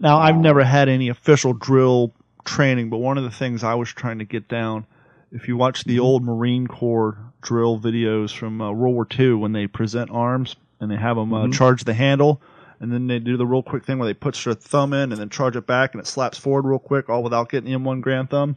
Now, 0.00 0.18
I've 0.18 0.36
Uh, 0.36 0.40
never 0.40 0.64
had 0.64 0.88
any 0.88 1.08
official 1.08 1.52
drill 1.52 2.12
training, 2.44 2.90
but 2.90 2.98
one 2.98 3.16
of 3.16 3.24
the 3.24 3.30
things 3.30 3.64
I 3.64 3.74
was 3.74 3.88
trying 3.90 4.18
to 4.18 4.24
get 4.24 4.48
down, 4.48 4.86
if 5.34 5.48
you 5.48 5.56
watch 5.56 5.84
the 5.84 5.98
old 5.98 6.22
Marine 6.24 6.66
Corps 6.66 7.18
drill 7.42 7.78
videos 7.78 8.34
from 8.34 8.60
uh, 8.62 8.70
World 8.72 8.94
War 8.94 9.06
II 9.18 9.34
when 9.34 9.52
they 9.52 9.66
present 9.66 10.10
arms 10.10 10.56
and 10.80 10.90
they 10.90 10.96
have 10.96 11.16
them 11.16 11.34
uh, 11.34 11.46
Mhm. 11.46 11.52
charge 11.52 11.84
the 11.84 11.92
handle, 11.94 12.40
and 12.80 12.90
then 12.92 13.06
they 13.08 13.18
do 13.18 13.36
the 13.36 13.44
real 13.46 13.62
quick 13.62 13.84
thing 13.84 13.98
where 13.98 14.06
they 14.06 14.14
put 14.14 14.34
their 14.44 14.54
thumb 14.54 14.92
in 14.92 15.12
and 15.12 15.20
then 15.20 15.28
charge 15.28 15.56
it 15.56 15.66
back 15.66 15.92
and 15.92 16.00
it 16.00 16.06
slaps 16.06 16.38
forward 16.38 16.64
real 16.64 16.78
quick, 16.78 17.08
all 17.10 17.22
without 17.22 17.50
getting 17.50 17.70
the 17.70 17.76
M1 17.78 18.02
Garand 18.02 18.30
Thumb. 18.30 18.56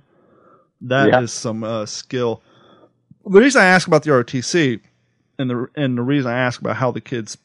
That 0.82 1.08
is 1.24 1.34
Yeah. 1.34 1.40
some 1.42 1.64
uh, 1.64 1.86
skill. 1.86 2.42
The 3.26 3.40
reason 3.42 3.62
I 3.62 3.66
ask 3.66 3.88
about 3.88 4.04
the 4.04 4.12
ROTC 4.12 4.80
and 5.40 5.50
the 5.50 5.68
and 5.76 5.98
the 5.98 6.02
reason 6.04 6.32
I 6.32 6.38
ask 6.38 6.62
about 6.62 6.76
how 6.78 6.92
the 6.92 7.02
kids 7.02 7.38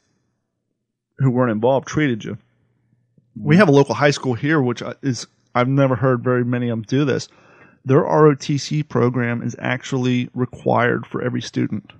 who 1.18 1.30
weren't 1.30 1.50
involved 1.52 1.86
treated 1.88 2.24
you 2.24 2.36
we 3.40 3.56
have 3.56 3.68
a 3.68 3.72
local 3.72 3.94
high 3.94 4.10
school 4.10 4.34
here, 4.34 4.60
which 4.60 4.82
is 5.00 5.26
I've 5.54 5.68
never 5.68 5.94
heard 5.96 6.22
very 6.22 6.44
many 6.44 6.68
of 6.68 6.72
them 6.78 6.82
do 6.82 7.04
this. 7.06 7.28
Their 7.84 8.02
ROTC 8.02 8.88
program 8.88 9.42
is 9.42 9.56
actually 9.58 10.30
required 10.34 11.06
for 11.06 11.22
every 11.22 11.42
student, 11.42 11.92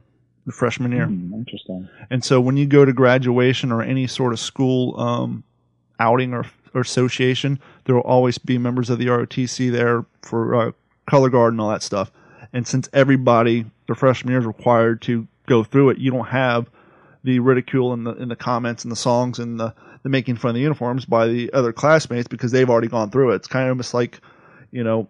the 0.47 0.53
freshman 0.53 0.93
year. 0.93 1.07
Hmm, 1.07 1.35
interesting. 1.35 1.89
And 2.11 2.25
so 2.25 2.41
when 2.41 2.57
you 2.57 2.67
go 2.67 2.85
to 2.85 2.93
graduation 2.93 3.73
or 3.73 3.83
any 3.83 4.07
sort 4.07 4.33
of 4.33 4.39
school 4.39 4.99
um, 5.01 5.43
outing 5.99 6.35
or, 6.35 6.45
or 6.75 6.83
association, 6.83 7.59
there 7.85 7.97
will 7.97 8.03
always 8.03 8.39
be 8.39 8.59
members 8.59 8.91
of 8.91 8.99
the 8.99 9.07
ROTC 9.07 9.73
there 9.73 10.05
for 10.23 10.55
uh, 10.55 10.73
color 11.07 11.31
guard 11.31 11.53
and 11.53 11.61
all 11.61 11.71
that 11.71 11.83
stuff. 11.83 12.13
And 12.53 12.67
since 12.67 12.89
everybody, 12.93 13.65
the 13.89 13.95
freshman 13.95 14.33
year, 14.33 14.41
is 14.41 14.47
required 14.47 15.03
to 15.03 15.27
go 15.47 15.65
through 15.65 15.91
it, 15.91 15.99
you 15.99 16.11
don't 16.11 16.29
have 16.29 16.71
the 17.25 17.39
ridicule 17.39 17.93
and 17.93 18.07
the 18.07 18.13
in 18.15 18.29
the 18.29 18.37
comments 18.37 18.85
and 18.85 18.93
the 18.93 18.97
songs 18.97 19.39
and 19.39 19.59
the, 19.59 19.75
the 20.03 20.09
making 20.09 20.37
fun 20.37 20.51
of 20.51 20.55
the 20.55 20.61
uniforms 20.61 21.05
by 21.05 21.27
the 21.29 21.53
other 21.53 21.73
classmates 21.73 22.29
because 22.29 22.53
they've 22.53 22.69
already 22.69 22.89
gone 22.89 23.11
through 23.11 23.33
it. 23.33 23.37
It's 23.37 23.49
kind 23.49 23.67
of 23.67 23.71
almost 23.71 23.95
like, 23.95 24.21
you 24.71 24.83
know, 24.83 25.09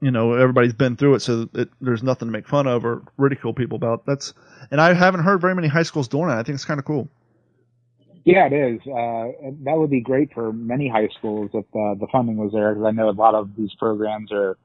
you 0.00 0.10
know, 0.10 0.34
everybody's 0.34 0.74
been 0.74 0.96
through 0.96 1.16
it, 1.16 1.20
so 1.20 1.48
it, 1.54 1.70
there's 1.80 2.02
nothing 2.02 2.28
to 2.28 2.32
make 2.32 2.48
fun 2.48 2.66
of 2.66 2.84
or 2.84 3.02
ridicule 3.16 3.54
people 3.54 3.76
about. 3.76 4.06
That's 4.06 4.34
and 4.70 4.80
I 4.80 4.92
haven't 4.94 5.20
heard 5.20 5.40
very 5.40 5.54
many 5.54 5.68
high 5.68 5.84
schools 5.84 6.08
doing 6.08 6.28
that. 6.28 6.38
I 6.38 6.42
think 6.42 6.54
it's 6.54 6.64
kind 6.64 6.78
of 6.78 6.84
cool. 6.84 7.08
Yeah, 8.24 8.48
it 8.50 8.52
is. 8.52 8.80
Uh, 8.80 9.52
that 9.64 9.76
would 9.76 9.90
be 9.90 10.00
great 10.00 10.32
for 10.34 10.52
many 10.52 10.88
high 10.88 11.08
schools 11.16 11.50
if 11.54 11.64
uh, 11.66 11.94
the 11.94 12.08
funding 12.10 12.36
was 12.36 12.52
there, 12.52 12.74
because 12.74 12.86
I 12.86 12.90
know 12.90 13.08
a 13.08 13.12
lot 13.12 13.36
of 13.36 13.50
these 13.56 13.72
programs 13.78 14.32
are 14.32 14.58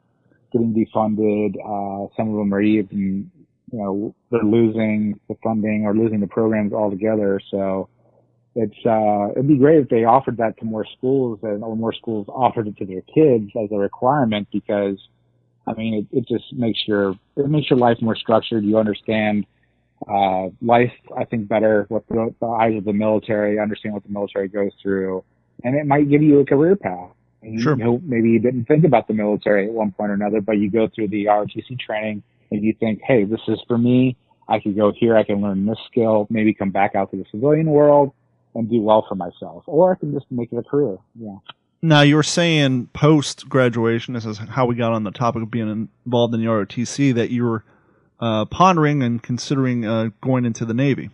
getting 0.52 0.74
defunded. 0.74 1.56
Uh, 1.58 2.08
some 2.17 2.30
of 2.30 2.38
them 2.38 2.52
are 2.56 2.62
even, 2.62 3.32
you 3.72 3.80
know, 3.80 4.15
they're 4.32 4.41
losing 4.41 5.20
the 5.30 5.36
funding 5.44 5.86
or 5.86 5.94
losing 5.94 6.22
the 6.22 6.28
programs 6.28 6.74
altogether. 6.74 7.39
So 7.52 7.89
it's 8.56 8.84
uh, 8.84 9.32
it'd 9.34 9.48
be 9.48 9.60
great 9.60 9.78
if 9.78 9.89
they 9.89 10.06
offered 10.06 10.38
that 10.38 10.58
to 10.58 10.65
more 10.65 10.86
schools 10.98 11.39
and 11.44 11.63
or 11.63 11.76
more 11.76 11.94
schools 11.94 12.28
offered 12.30 12.67
it 12.67 12.78
to 12.78 12.86
their 12.86 13.02
kids 13.02 13.52
as 13.56 13.72
a 13.72 13.78
requirement 13.78 14.48
because. 14.52 14.98
I 15.67 15.74
mean, 15.74 16.08
it, 16.12 16.17
it 16.17 16.28
just 16.28 16.54
makes 16.54 16.80
your 16.88 17.12
it 17.36 17.50
makes 17.50 17.69
your 17.69 17.80
life 17.80 17.97
more 18.02 18.15
structured. 18.15 18.63
You 18.63 18.78
understand 18.78 19.45
uh, 20.08 20.47
life, 20.62 20.91
I 21.15 21.26
think, 21.26 21.47
better 21.47 21.86
with 21.89 22.08
the, 22.08 22.34
the 22.39 22.47
eyes 22.47 22.76
of 22.78 22.86
the 22.86 22.93
military, 22.93 23.60
understand 23.60 23.93
what 23.93 24.04
the 24.04 24.10
military 24.10 24.47
goes 24.47 24.71
through, 24.82 25.24
and 25.63 25.76
it 25.76 25.86
might 25.86 26.10
give 26.10 26.21
you 26.21 26.39
a 26.39 26.45
career 26.45 26.76
path. 26.76 27.12
And 27.43 27.62
Sure. 27.62 27.78
You 27.78 27.84
know, 27.84 28.02
maybe 28.04 28.30
you 28.30 28.39
didn't 28.39 28.65
think 28.65 28.84
about 28.86 29.08
the 29.08 29.13
military 29.13 29.67
at 29.67 29.74
one 29.74 29.91
point 29.91 30.12
or 30.12 30.13
another, 30.13 30.41
but 30.41 30.54
you 30.54 30.69
go 30.69 30.88
through 30.93 31.10
the 31.10 31.26
ROTC 31.26 31.80
training 31.80 32.24
and 32.52 32.63
you 32.63 32.74
think, 32.80 33.02
hey, 33.06 33.24
this 33.24 33.39
is 33.47 33.60
for 33.67 33.78
me. 33.78 34.15
I 34.47 34.60
could 34.60 34.76
go 34.76 34.91
here. 34.95 35.15
I 35.15 35.24
can 35.24 35.41
learn 35.41 35.65
this 35.65 35.78
skill. 35.89 36.28
Maybe 36.30 36.54
come 36.54 36.71
back 36.71 36.93
out 36.93 37.10
to 37.12 37.17
the 37.17 37.26
civilian 37.32 37.67
world 37.67 38.13
and 38.54 38.69
do 38.69 38.82
well 38.82 39.06
for 39.08 39.15
myself, 39.15 39.63
or 39.65 39.93
I 39.93 39.95
can 39.95 40.13
just 40.13 40.26
make 40.30 40.52
it 40.52 40.58
a 40.58 40.63
career. 40.63 40.97
Yeah. 41.19 41.38
Now 41.82 42.02
you 42.02 42.15
were 42.15 42.24
saying 42.24 42.88
post 42.94 43.50
graduation. 43.50 44.13
This 44.13 44.26
is 44.26 44.38
how 44.38 44.65
we 44.67 44.76
got 44.76 44.94
on 44.94 45.04
the 45.04 45.12
topic 45.12 45.41
of 45.41 45.50
being 45.52 45.89
involved 46.06 46.34
in 46.34 46.41
the 46.41 46.46
ROTC. 46.48 47.15
That 47.15 47.32
you 47.32 47.44
were 47.46 47.63
uh, 48.20 48.46
pondering 48.46 49.02
and 49.02 49.22
considering 49.22 49.86
uh, 49.86 50.10
going 50.22 50.46
into 50.46 50.63
the 50.65 50.76
Navy. 50.76 51.10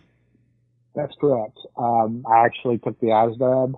That's 0.94 1.14
correct. 1.20 1.58
Um, 1.76 2.24
I 2.30 2.44
actually 2.44 2.78
took 2.78 2.98
the 3.00 3.06
ASVAB, 3.08 3.74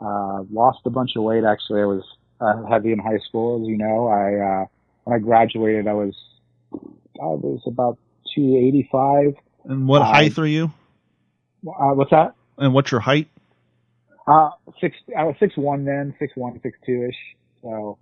uh, 0.00 0.44
lost 0.50 0.78
a 0.86 0.90
bunch 0.90 1.10
of 1.16 1.24
weight. 1.24 1.44
Actually, 1.44 1.82
I 1.82 1.86
was 1.86 2.02
uh, 2.40 2.64
heavy 2.70 2.92
in 2.92 2.98
high 3.00 3.18
school, 3.28 3.60
as 3.60 3.68
you 3.68 3.76
know. 3.76 4.06
I 4.08 4.62
uh, 4.62 4.66
when 5.04 5.16
I 5.16 5.18
graduated, 5.18 5.86
I 5.88 5.92
was 5.92 6.14
I 6.72 7.26
was 7.26 7.60
about 7.66 7.98
285. 8.34 9.34
And 9.66 9.86
what 9.86 10.00
Uh, 10.00 10.04
height 10.06 10.38
are 10.38 10.46
you? 10.46 10.72
Uh, 11.66 11.92
what's 11.92 12.10
that? 12.12 12.34
And 12.56 12.72
what's 12.72 12.90
your 12.90 13.00
height? 13.00 13.28
Uh, 14.26 14.50
six. 14.80 14.96
I 15.16 15.24
was 15.24 15.36
six 15.38 15.56
one 15.56 15.84
then, 15.84 16.14
six 16.18 16.32
one, 16.34 16.58
six 16.62 16.78
two 16.86 17.06
ish. 17.08 17.36
So, 17.62 17.98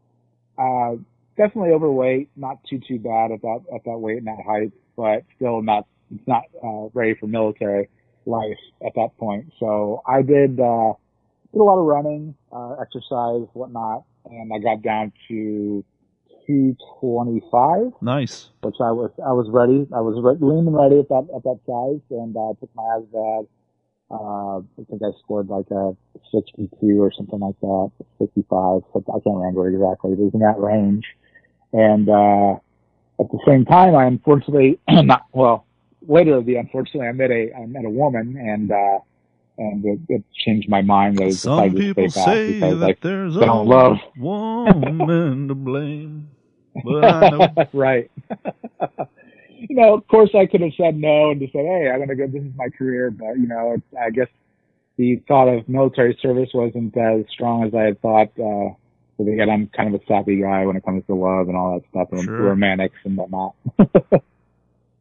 uh, 0.58 0.96
definitely 1.36 1.70
overweight. 1.72 2.30
Not 2.36 2.58
too 2.68 2.80
too 2.86 2.98
bad 2.98 3.32
at 3.32 3.42
that 3.42 3.60
at 3.74 3.84
that 3.84 3.98
weight 3.98 4.18
and 4.18 4.26
that 4.26 4.44
height, 4.46 4.72
but 4.96 5.24
still 5.36 5.62
not. 5.62 5.86
It's 6.14 6.26
not 6.28 6.44
uh, 6.62 6.88
ready 6.92 7.14
for 7.18 7.26
military 7.26 7.88
life 8.26 8.58
at 8.84 8.92
that 8.94 9.10
point. 9.18 9.52
So 9.58 10.02
I 10.06 10.22
did 10.22 10.60
uh, 10.60 10.92
did 11.52 11.60
a 11.60 11.64
lot 11.64 11.78
of 11.78 11.86
running, 11.86 12.34
uh, 12.52 12.76
exercise, 12.80 13.48
whatnot, 13.54 14.04
and 14.30 14.52
I 14.52 14.58
got 14.58 14.82
down 14.82 15.12
to 15.28 15.84
225, 16.46 17.92
Nice. 18.02 18.50
which 18.62 18.76
I 18.80 18.90
was 18.92 19.10
I 19.24 19.32
was 19.32 19.48
ready. 19.50 19.86
I 19.94 20.00
was 20.00 20.20
re- 20.22 20.38
lean 20.40 20.66
and 20.66 20.76
ready 20.76 20.98
at 21.00 21.08
that 21.08 21.28
at 21.34 21.42
that 21.44 21.58
size, 21.66 22.00
and 22.10 22.36
uh, 22.36 22.54
took 22.60 22.70
my 22.74 22.82
ASVAB. 22.82 23.46
Uh, 24.12 24.58
I 24.58 24.84
think 24.90 25.02
I 25.02 25.10
scored 25.24 25.48
like 25.48 25.70
a 25.70 25.96
62 26.32 26.68
or 27.02 27.10
something 27.12 27.38
like 27.40 27.58
that, 27.60 27.90
65. 28.18 28.82
So 28.92 29.04
I 29.08 29.20
can't 29.20 29.36
remember 29.36 29.68
exactly. 29.68 30.12
It 30.12 30.18
was 30.18 30.34
in 30.34 30.40
that 30.40 30.58
range. 30.60 31.06
And 31.72 32.08
uh, 32.08 32.56
at 33.18 33.30
the 33.30 33.38
same 33.46 33.64
time, 33.64 33.96
I 33.96 34.04
unfortunately 34.04 34.78
not 34.88 35.24
well. 35.32 35.66
Later, 36.06 36.42
the 36.42 36.56
unfortunately, 36.56 37.08
I 37.08 37.12
met 37.12 37.30
a 37.30 37.54
I 37.54 37.66
met 37.66 37.84
a 37.84 37.90
woman, 37.90 38.36
and 38.36 38.70
uh, 38.70 38.98
and 39.56 39.84
it, 39.84 40.00
it 40.08 40.24
changed 40.34 40.68
my 40.68 40.82
mind. 40.82 41.20
I 41.22 41.30
Some 41.30 41.74
people 41.74 42.10
stay 42.10 42.20
back 42.20 42.26
say 42.26 42.46
because 42.46 42.80
that 42.80 42.88
I 42.90 42.96
there's 43.00 43.34
don't 43.36 43.48
only 43.48 43.76
love. 43.76 43.98
woman 44.18 45.48
to 45.48 45.54
blame, 45.54 46.30
but 46.84 47.04
I 47.04 47.30
know 47.30 47.54
right. 47.72 48.10
you 49.68 49.76
know, 49.76 49.94
of 49.94 50.06
course, 50.08 50.30
I 50.34 50.46
could 50.46 50.60
have 50.60 50.72
said 50.76 50.96
no 50.96 51.30
and 51.30 51.40
just 51.40 51.52
said, 51.52 51.64
"Hey, 51.64 51.90
I'm 51.90 52.00
gonna 52.00 52.16
go. 52.16 52.26
This 52.26 52.42
is 52.42 52.52
my 52.56 52.68
career." 52.68 53.10
But 53.10 53.38
you 53.38 53.46
know, 53.46 53.76
I 54.00 54.10
guess 54.10 54.28
the 54.96 55.16
thought 55.28 55.48
of 55.48 55.68
military 55.68 56.18
service 56.20 56.50
wasn't 56.54 56.96
as 56.96 57.24
strong 57.30 57.64
as 57.64 57.74
I 57.74 57.82
had 57.82 58.00
thought. 58.00 58.30
Uh, 58.38 58.74
but 59.18 59.28
again, 59.28 59.50
I'm 59.50 59.68
kind 59.68 59.94
of 59.94 60.00
a 60.00 60.04
sappy 60.06 60.40
guy 60.40 60.66
when 60.66 60.76
it 60.76 60.84
comes 60.84 61.04
to 61.06 61.14
love 61.14 61.48
and 61.48 61.56
all 61.56 61.74
that 61.74 61.88
stuff, 61.90 62.08
and 62.12 62.24
Sure. 62.24 62.48
romantics 62.50 62.96
and 63.04 63.16
whatnot. 63.16 63.54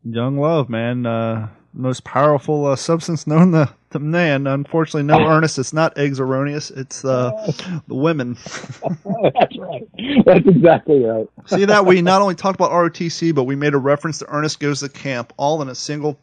young 0.04 0.38
love, 0.38 0.70
man. 0.70 1.06
Uh, 1.06 1.50
most 1.74 2.04
powerful 2.04 2.66
uh, 2.66 2.76
substance 2.76 3.26
known 3.26 3.52
to, 3.52 3.74
to 3.92 4.00
man. 4.00 4.48
Unfortunately, 4.48 5.04
no, 5.04 5.20
Ernest. 5.26 5.58
It's 5.58 5.74
not 5.74 5.98
eggs 5.98 6.20
erroneous. 6.20 6.72
It's 6.72 7.06
uh, 7.06 7.32
the 7.88 7.96
women. 7.96 8.34
That's 8.84 9.58
right. 9.58 9.88
That's 10.26 10.48
exactly 10.48 11.04
right. 11.04 11.28
See 11.46 11.66
that 11.66 11.86
we 11.86 12.02
not 12.02 12.22
only 12.22 12.36
talked 12.36 12.56
about 12.56 12.72
ROTC, 12.72 13.34
but 13.34 13.44
we 13.44 13.56
made 13.56 13.74
a 13.74 13.78
reference 13.78 14.20
to 14.20 14.26
Ernest 14.30 14.60
Goes 14.60 14.82
to 14.82 14.90
Camp, 14.90 15.34
all 15.38 15.62
in 15.62 15.70
a 15.70 15.76
single 15.76 16.18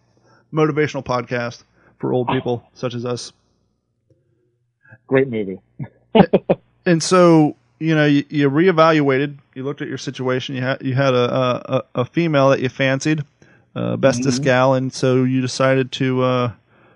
motivational 0.53 1.05
podcast 1.05 1.63
for 1.99 2.13
old 2.13 2.29
people 2.29 2.63
such 2.75 2.95
as 2.95 3.05
us. 3.05 3.33
Great 5.07 5.29
movie. 5.29 5.59
And 6.85 7.03
so, 7.03 7.57
you 7.79 7.95
know, 7.95 8.07
you, 8.07 8.25
you 8.29 8.51
reevaluated. 8.51 9.37
You 9.55 9.65
looked 9.65 9.83
at 9.83 9.89
your 9.89 9.99
situation. 9.99 10.55
You 10.55 10.63
had 10.63 10.83
you 10.83 10.95
had 10.95 11.15
a 11.15 11.77
a, 11.77 12.01
a 12.01 12.05
female 12.05 12.51
that 12.51 12.61
you 12.61 12.69
fancied, 12.69 13.25
uh, 13.79 13.97
bestest 13.97 14.41
Mhm. 14.41 14.45
gal, 14.45 14.75
and 14.75 14.93
so 14.93 15.23
you 15.23 15.41
decided 15.41 15.93
to 15.93 16.23
uh, 16.23 16.51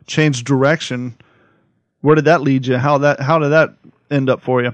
change 0.06 0.42
direction. 0.44 1.14
Where 2.00 2.16
did 2.16 2.24
that 2.24 2.40
lead 2.40 2.66
you? 2.66 2.78
How 2.78 2.98
that 2.98 3.20
how 3.20 3.38
did 3.38 3.50
that 3.50 3.74
end 4.10 4.28
up 4.28 4.40
for 4.42 4.62
you? 4.62 4.72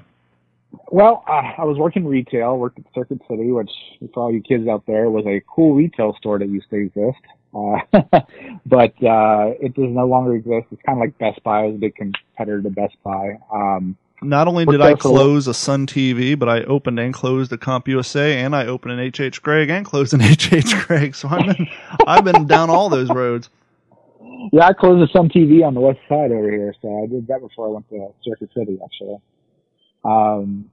Well, 0.91 1.23
uh, 1.29 1.53
I 1.59 1.65
was 1.65 1.77
working 1.79 2.07
retail, 2.07 2.59
worked 2.59 2.79
at 2.79 2.85
Circuit 2.95 3.21
City, 3.29 3.53
which 3.53 3.71
for 4.15 4.25
all 4.25 4.33
you 4.33 4.41
kids 4.41 4.67
out 4.69 4.85
there 4.87 5.11
was 5.11 5.27
a 5.27 5.43
cool 5.55 5.75
retail 5.75 6.15
store 6.19 6.39
that 6.39 6.49
used 6.49 6.71
to 6.71 6.77
exist. 6.77 7.19
Uh, 7.55 7.79
but 8.67 8.95
uh, 9.03 9.53
it 9.61 9.75
does 9.75 9.91
no 9.91 10.07
longer 10.07 10.35
exist. 10.35 10.67
It's 10.71 10.83
kind 10.87 10.99
of 10.99 11.01
like 11.01 11.19
Best 11.19 11.43
Buy. 11.43 11.65
It 11.65 11.67
was 11.69 11.75
a 11.77 11.79
big 11.79 11.95
competitor 11.95 12.63
to 12.63 12.71
Best 12.71 12.97
Buy. 13.03 13.39
Um, 13.53 13.97
Not 14.23 14.49
only 14.49 14.65
did 14.65 14.81
I 14.81 14.89
there 14.89 14.97
for 14.97 15.09
a 15.09 15.13
close 15.13 15.47
a 15.47 15.55
Sun 15.55 15.87
TV, 15.87 16.39
but 16.39 16.49
I 16.49 16.63
opened 16.63 16.99
and 16.99 17.15
closed 17.15 17.53
a 17.53 17.57
CompUSA, 17.57 18.35
and 18.35 18.55
I 18.55 18.67
opened 18.67 18.99
an 18.99 19.11
HH 19.11 19.43
Gregg 19.43 19.71
and 19.71 19.85
closed 19.85 20.13
an 20.13 20.21
HH 20.23 20.87
Gregg. 20.87 21.15
So 21.15 21.29
I've 21.29 21.47
been 21.47 21.69
I've 22.07 22.25
been 22.25 22.47
down 22.47 22.71
all 22.71 22.89
those 22.89 23.09
roads. 23.11 23.49
yeah, 24.53 24.67
I 24.67 24.73
closed 24.73 25.09
a 25.09 25.13
Sun 25.13 25.29
TV 25.31 25.65
on 25.65 25.75
the 25.75 25.81
west 25.81 26.01
side 26.09 26.33
over 26.33 26.51
here, 26.51 26.75
so 26.83 27.05
I 27.05 27.07
did 27.07 27.27
that 27.29 27.41
before 27.41 27.69
I 27.69 27.71
went 27.71 27.89
to 27.91 28.09
Circuit 28.25 28.51
City, 28.57 28.79
actually. 28.85 29.19
Um, 30.05 30.71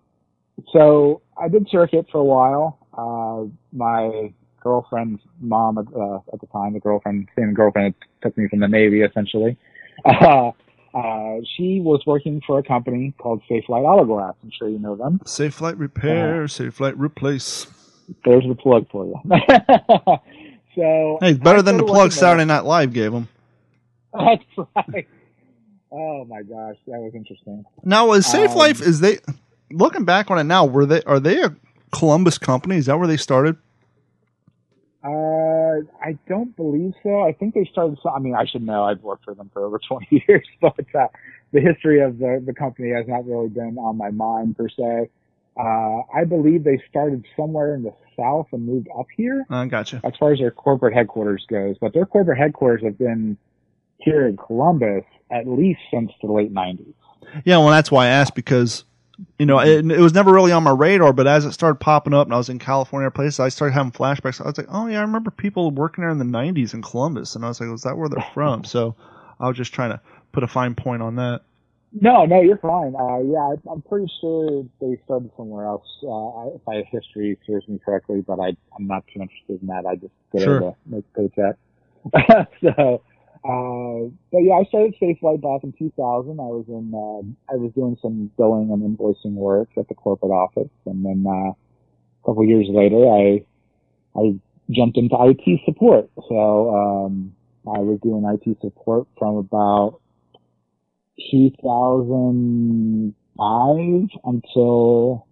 so 0.71 1.21
I 1.37 1.47
did 1.47 1.67
Circuit 1.69 2.07
for 2.11 2.19
a 2.19 2.23
while. 2.23 2.79
Uh, 2.97 3.49
my 3.71 4.33
girlfriend's 4.61 5.21
mom 5.39 5.77
at, 5.77 5.85
uh, 5.95 6.19
at 6.33 6.39
the 6.41 6.47
time, 6.47 6.73
the 6.73 6.79
girlfriend, 6.79 7.29
same 7.37 7.53
girlfriend 7.53 7.93
took 8.23 8.35
me 8.37 8.47
from 8.47 8.59
the 8.59 8.67
Navy, 8.67 9.01
essentially. 9.01 9.57
Uh, 10.03 10.51
uh, 10.95 11.41
she 11.57 11.81
was 11.81 12.01
working 12.07 12.41
for 12.47 12.57
a 12.59 12.63
company 12.63 13.13
called 13.17 13.41
Safelite 13.49 13.67
Autoglass. 13.83 14.35
I'm 14.41 14.51
sure 14.57 14.69
you 14.69 14.79
know 14.79 14.95
them. 14.95 15.19
Safelite 15.25 15.77
repair, 15.77 16.45
Safelite 16.45 16.95
replace. 16.97 17.67
There's 18.23 18.45
the 18.47 18.55
plug 18.55 18.87
for 18.91 19.05
you. 19.05 19.15
so 20.75 21.17
Hey, 21.21 21.31
it's 21.31 21.39
better 21.39 21.59
I 21.59 21.63
than 21.63 21.77
the 21.77 21.83
plug. 21.83 22.13
Saturday 22.13 22.45
Night 22.45 22.63
Live 22.63 22.93
gave 22.93 23.11
them. 23.11 23.27
That's 24.13 24.43
right. 24.75 25.07
Oh 25.91 26.25
my 26.25 26.41
gosh, 26.43 26.75
that 26.87 26.99
was 26.99 27.13
interesting. 27.13 27.65
Now, 27.83 28.13
is 28.13 28.25
Safe 28.25 28.51
Um, 28.51 28.57
Life 28.57 28.81
is 28.81 29.01
they 29.01 29.19
looking 29.71 30.05
back 30.05 30.31
on 30.31 30.39
it 30.39 30.43
now? 30.45 30.65
Were 30.65 30.85
they 30.85 31.01
are 31.03 31.19
they 31.19 31.41
a 31.41 31.55
Columbus 31.91 32.37
company? 32.37 32.77
Is 32.77 32.85
that 32.85 32.97
where 32.97 33.07
they 33.07 33.17
started? 33.17 33.57
Uh, 35.05 35.81
I 36.01 36.17
don't 36.27 36.55
believe 36.55 36.93
so. 37.03 37.21
I 37.21 37.31
think 37.31 37.53
they 37.53 37.69
started. 37.71 37.99
I 38.11 38.17
mean, 38.17 38.33
I 38.33 38.45
should 38.45 38.63
know. 38.63 38.85
I've 38.85 39.03
worked 39.03 39.23
for 39.23 39.35
them 39.35 39.51
for 39.53 39.63
over 39.63 39.79
20 39.87 40.25
years, 40.27 40.47
but 40.61 40.73
uh, 40.95 41.07
the 41.53 41.61
history 41.61 42.01
of 42.01 42.17
the 42.17 42.43
the 42.43 42.53
company 42.53 42.89
has 42.91 43.07
not 43.07 43.25
really 43.25 43.49
been 43.49 43.77
on 43.77 43.97
my 43.97 44.09
mind 44.09 44.57
per 44.57 44.67
se. 44.67 45.09
Uh, 45.57 46.01
I 46.13 46.25
believe 46.27 46.63
they 46.63 46.81
started 46.89 47.25
somewhere 47.37 47.75
in 47.75 47.83
the 47.83 47.93
south 48.17 48.47
and 48.51 48.65
moved 48.65 48.87
up 48.97 49.05
here 49.15 49.45
I 49.49 49.65
gotcha. 49.67 50.01
as 50.03 50.11
far 50.19 50.33
as 50.33 50.39
their 50.39 50.51
corporate 50.51 50.93
headquarters 50.93 51.45
goes. 51.49 51.77
But 51.79 51.93
their 51.93 52.05
corporate 52.05 52.37
headquarters 52.37 52.83
have 52.83 52.97
been 52.97 53.37
here 53.97 54.27
in 54.27 54.37
Columbus 54.37 55.05
at 55.31 55.47
least 55.47 55.79
since 55.91 56.11
the 56.21 56.31
late 56.31 56.53
90s. 56.53 56.93
Yeah, 57.45 57.57
well, 57.57 57.69
that's 57.69 57.89
why 57.89 58.05
I 58.05 58.09
asked 58.09 58.35
because 58.35 58.85
you 59.39 59.45
know 59.45 59.59
it, 59.59 59.85
it 59.89 59.99
was 59.99 60.13
never 60.13 60.31
really 60.33 60.51
on 60.51 60.63
my 60.63 60.71
radar, 60.71 61.13
but 61.13 61.27
as 61.27 61.45
it 61.45 61.51
started 61.53 61.75
popping 61.79 62.13
up 62.13 62.27
and 62.27 62.33
I 62.33 62.37
was 62.37 62.49
in 62.49 62.59
California 62.59 63.09
places, 63.11 63.39
I 63.39 63.49
started 63.49 63.73
having 63.73 63.91
flashbacks. 63.91 64.41
I 64.41 64.45
was 64.47 64.57
like, 64.57 64.67
oh 64.69 64.87
yeah, 64.87 64.99
I 64.99 65.01
remember 65.01 65.31
people 65.31 65.71
working 65.71 66.03
there 66.03 66.11
in 66.11 66.19
the 66.19 66.25
'90s 66.25 66.73
in 66.73 66.81
Columbus, 66.81 67.35
and 67.35 67.45
I 67.45 67.47
was 67.49 67.59
like, 67.61 67.69
was 67.69 67.83
that 67.83 67.97
where 67.97 68.09
they're 68.09 68.25
from? 68.33 68.63
So 68.63 68.95
I 69.39 69.47
was 69.47 69.57
just 69.57 69.73
trying 69.73 69.91
to 69.91 70.01
put 70.31 70.43
a 70.43 70.47
fine 70.47 70.75
point 70.75 71.01
on 71.01 71.15
that. 71.15 71.41
No, 71.97 72.25
no, 72.25 72.41
you're 72.41 72.57
fine. 72.57 72.93
Uh, 72.93 73.19
yeah, 73.19 73.55
I'm 73.71 73.81
pretty 73.83 74.11
sure 74.19 74.65
they 74.81 74.99
started 75.05 75.31
somewhere 75.37 75.65
else. 75.65 75.87
Uh, 76.03 76.53
if 76.55 76.61
my 76.67 76.83
history 76.91 77.37
serves 77.47 77.67
me 77.69 77.79
correctly, 77.85 78.21
but 78.27 78.37
I, 78.39 78.49
I'm 78.77 78.85
not 78.85 79.05
too 79.13 79.21
interested 79.21 79.61
in 79.61 79.67
that. 79.67 79.85
I 79.85 79.95
just 79.95 80.11
go 80.33 80.39
Sure. 80.43 80.59
to 80.59 80.75
make 80.85 81.05
a 81.15 81.19
paycheck. 81.21 81.55
so, 82.61 83.01
uh, 83.45 84.09
but 84.31 84.39
yeah, 84.39 84.55
I 84.55 84.63
started 84.65 84.95
Safelite 84.99 85.41
back 85.41 85.63
in 85.63 85.71
2000. 85.77 86.39
I 86.39 86.43
was 86.43 86.65
in, 86.67 86.91
uh, 86.93 87.21
I 87.53 87.57
was 87.57 87.71
doing 87.73 87.95
some 88.01 88.31
billing 88.37 88.71
and 88.71 88.81
invoicing 88.81 89.33
work 89.33 89.69
at 89.77 89.87
the 89.87 89.93
corporate 89.93 90.31
office, 90.31 90.71
and 90.87 91.05
then 91.05 91.25
uh, 91.27 91.51
a 91.51 91.55
couple 92.25 92.43
years 92.43 92.65
later, 92.69 93.05
I, 93.05 93.45
I 94.19 94.39
jumped 94.71 94.97
into 94.97 95.15
IT 95.19 95.61
support. 95.63 96.09
So, 96.27 96.73
um, 96.73 97.35
I 97.67 97.79
was 97.79 97.99
doing 98.01 98.25
IT 98.25 98.57
support 98.61 99.07
from 99.17 99.37
about 99.37 99.99
2005 101.31 104.09
until 104.23 105.25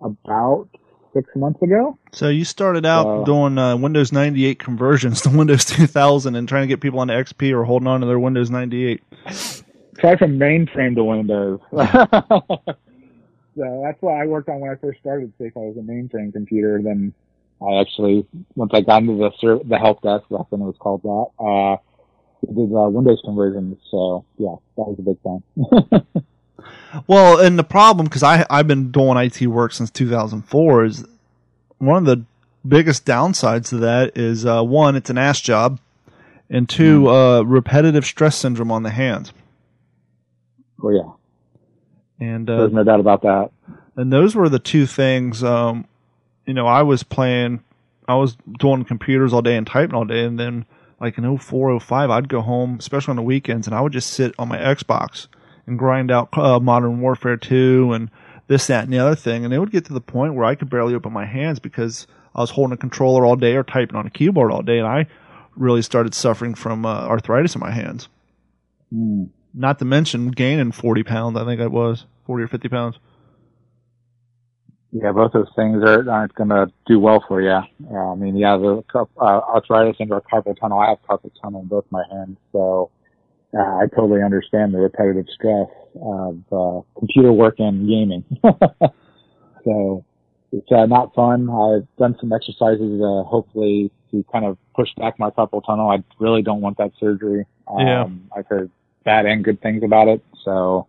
about 0.00 0.68
six 1.12 1.28
months 1.36 1.60
ago. 1.62 1.98
So 2.12 2.28
you 2.28 2.44
started 2.44 2.86
out 2.86 3.06
Uh, 3.06 3.24
doing 3.24 3.58
uh, 3.58 3.76
Windows 3.76 4.12
98 4.12 4.58
conversions 4.58 5.20
to 5.22 5.30
Windows 5.30 5.64
2000 5.64 6.36
and 6.36 6.48
trying 6.48 6.62
to 6.62 6.68
get 6.68 6.80
people 6.80 7.00
onto 7.00 7.14
XP 7.14 7.52
or 7.52 7.64
holding 7.64 7.88
on 7.88 8.00
to 8.00 8.06
their 8.06 8.18
Windows 8.18 8.50
98. 8.50 9.02
Try 9.98 10.16
from 10.16 10.38
mainframe 10.38 10.94
to 10.94 11.04
Windows. 11.04 11.60
So 13.56 13.82
that's 13.84 14.00
what 14.00 14.14
I 14.14 14.26
worked 14.26 14.48
on 14.48 14.60
when 14.60 14.70
I 14.70 14.76
first 14.76 15.00
started 15.00 15.32
Safe. 15.36 15.52
I 15.56 15.60
was 15.60 15.76
a 15.76 15.80
mainframe 15.80 16.32
computer. 16.32 16.80
Then 16.82 17.12
I 17.60 17.80
actually, 17.80 18.24
once 18.54 18.70
I 18.72 18.80
got 18.80 19.02
into 19.02 19.16
the 19.16 19.32
ser- 19.40 19.58
the 19.64 19.76
help 19.76 20.02
desk, 20.02 20.24
that's 20.30 20.50
when 20.50 20.62
it 20.62 20.64
was 20.64 20.76
called 20.78 21.02
that. 21.02 21.26
Uh, 21.44 21.76
did 22.46 22.72
uh, 22.74 22.88
Windows 22.88 23.20
conversions. 23.24 23.76
So 23.90 24.24
yeah, 24.38 24.54
that 24.76 24.86
was 24.86 24.98
a 24.98 25.02
big 25.02 25.20
thing. 25.20 26.22
well, 27.06 27.38
and 27.38 27.58
the 27.58 27.64
problem 27.64 28.06
because 28.06 28.22
I 28.22 28.44
I've 28.50 28.66
been 28.66 28.90
doing 28.90 29.16
IT 29.16 29.46
work 29.46 29.72
since 29.72 29.90
2004 29.90 30.84
is 30.84 31.04
one 31.78 31.96
of 31.96 32.04
the 32.04 32.24
biggest 32.66 33.04
downsides 33.04 33.68
to 33.70 33.78
that 33.78 34.16
is 34.16 34.44
uh, 34.44 34.62
one, 34.62 34.96
it's 34.96 35.10
an 35.10 35.18
ass 35.18 35.40
job, 35.40 35.80
and 36.48 36.68
two, 36.68 37.02
mm. 37.02 37.40
uh, 37.40 37.44
repetitive 37.44 38.04
stress 38.04 38.36
syndrome 38.36 38.70
on 38.70 38.82
the 38.82 38.90
hands. 38.90 39.32
Oh 40.82 40.90
yeah, 40.90 42.26
and 42.26 42.48
uh, 42.48 42.58
there's 42.58 42.72
no 42.72 42.84
doubt 42.84 43.00
about 43.00 43.22
that. 43.22 43.50
And 43.96 44.12
those 44.12 44.34
were 44.34 44.48
the 44.48 44.58
two 44.58 44.86
things. 44.86 45.42
Um, 45.42 45.86
you 46.46 46.54
know, 46.54 46.66
I 46.66 46.82
was 46.82 47.02
playing, 47.02 47.62
I 48.08 48.14
was 48.14 48.36
doing 48.58 48.84
computers 48.84 49.32
all 49.32 49.42
day 49.42 49.56
and 49.56 49.66
typing 49.66 49.94
all 49.94 50.04
day, 50.04 50.24
and 50.24 50.38
then 50.38 50.64
like 51.00 51.16
in 51.16 51.38
04, 51.38 51.80
05, 51.80 52.10
I'd 52.10 52.28
go 52.28 52.40
home, 52.42 52.76
especially 52.78 53.12
on 53.12 53.16
the 53.16 53.22
weekends, 53.22 53.66
and 53.66 53.74
I 53.74 53.80
would 53.80 53.92
just 53.92 54.10
sit 54.10 54.34
on 54.38 54.48
my 54.48 54.58
Xbox 54.58 55.28
and 55.66 55.78
grind 55.78 56.10
out 56.10 56.36
uh, 56.36 56.60
Modern 56.60 57.00
Warfare 57.00 57.36
2 57.36 57.92
and 57.92 58.10
this, 58.46 58.66
that, 58.66 58.84
and 58.84 58.92
the 58.92 58.98
other 58.98 59.14
thing. 59.14 59.44
And 59.44 59.54
it 59.54 59.58
would 59.58 59.70
get 59.70 59.84
to 59.86 59.92
the 59.92 60.00
point 60.00 60.34
where 60.34 60.44
I 60.44 60.54
could 60.54 60.70
barely 60.70 60.94
open 60.94 61.12
my 61.12 61.26
hands 61.26 61.58
because 61.58 62.06
I 62.34 62.40
was 62.40 62.50
holding 62.50 62.74
a 62.74 62.76
controller 62.76 63.24
all 63.24 63.36
day 63.36 63.54
or 63.56 63.62
typing 63.62 63.96
on 63.96 64.06
a 64.06 64.10
keyboard 64.10 64.52
all 64.52 64.62
day, 64.62 64.78
and 64.78 64.86
I 64.86 65.06
really 65.56 65.82
started 65.82 66.14
suffering 66.14 66.54
from 66.54 66.86
uh, 66.86 67.06
arthritis 67.06 67.54
in 67.54 67.60
my 67.60 67.70
hands. 67.70 68.08
Mm. 68.92 69.30
Not 69.52 69.78
to 69.80 69.84
mention 69.84 70.28
gaining 70.28 70.72
40 70.72 71.02
pounds, 71.02 71.36
I 71.36 71.44
think 71.44 71.60
I 71.60 71.66
was 71.66 72.06
40 72.26 72.44
or 72.44 72.48
50 72.48 72.68
pounds. 72.68 72.98
Yeah, 74.92 75.12
both 75.12 75.32
those 75.32 75.50
things 75.54 75.82
are, 75.84 76.08
aren't 76.10 76.34
going 76.34 76.48
to 76.48 76.66
do 76.86 76.98
well 76.98 77.24
for 77.26 77.40
you. 77.40 77.50
Uh, 77.50 78.12
I 78.12 78.14
mean, 78.16 78.36
yeah, 78.36 78.56
the 78.56 78.82
uh, 78.94 79.20
arthritis 79.20 79.96
and 80.00 80.10
carpal 80.10 80.58
tunnel. 80.58 80.80
I 80.80 80.90
have 80.90 80.98
carpal 81.08 81.30
tunnel 81.40 81.60
in 81.60 81.68
both 81.68 81.84
my 81.90 82.02
hands, 82.10 82.38
so 82.50 82.90
uh, 83.56 83.62
I 83.62 83.86
totally 83.94 84.22
understand 84.22 84.74
the 84.74 84.78
repetitive 84.78 85.26
stress 85.34 85.68
of 86.00 86.38
uh, 86.52 86.80
computer 86.98 87.32
work 87.32 87.56
and 87.58 87.88
gaming. 87.88 88.24
so 89.64 90.04
it's 90.52 90.70
uh, 90.70 90.86
not 90.86 91.14
fun. 91.14 91.48
I've 91.50 91.86
done 91.96 92.16
some 92.20 92.32
exercises, 92.32 93.00
uh, 93.00 93.22
hopefully 93.24 93.90
to 94.10 94.24
kind 94.32 94.44
of 94.44 94.58
push 94.74 94.88
back 94.96 95.18
my 95.18 95.30
carpal 95.30 95.64
tunnel. 95.64 95.90
I 95.90 96.02
really 96.18 96.42
don't 96.42 96.60
want 96.60 96.78
that 96.78 96.92
surgery. 96.98 97.46
Um, 97.68 97.86
yeah. 97.86 98.06
I've 98.36 98.46
heard 98.46 98.70
bad 99.04 99.26
and 99.26 99.44
good 99.44 99.60
things 99.62 99.82
about 99.82 100.08
it, 100.08 100.22
so 100.44 100.86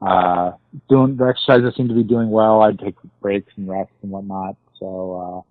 uh, 0.00 0.52
doing 0.88 1.16
the 1.16 1.26
exercises 1.26 1.74
seem 1.76 1.88
to 1.88 1.94
be 1.94 2.02
doing 2.02 2.30
well. 2.30 2.62
I 2.62 2.72
take 2.72 2.96
breaks 3.20 3.52
and 3.56 3.68
rest 3.68 3.90
and 4.02 4.10
whatnot. 4.10 4.56
So, 4.78 5.44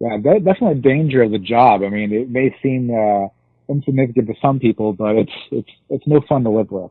uh, 0.00 0.08
yeah, 0.08 0.16
definitely 0.38 0.78
a 0.78 0.82
danger 0.82 1.22
of 1.22 1.32
the 1.32 1.38
job. 1.38 1.82
I 1.82 1.88
mean, 1.88 2.12
it 2.12 2.30
may 2.30 2.54
seem, 2.62 2.90
uh, 2.90 3.28
insignificant 3.70 4.26
to 4.28 4.34
some 4.42 4.58
people, 4.58 4.92
but 4.92 5.16
it's, 5.16 5.32
it's, 5.50 5.70
it's 5.88 6.06
no 6.06 6.20
fun 6.28 6.44
to 6.44 6.50
live 6.50 6.70
with. 6.70 6.90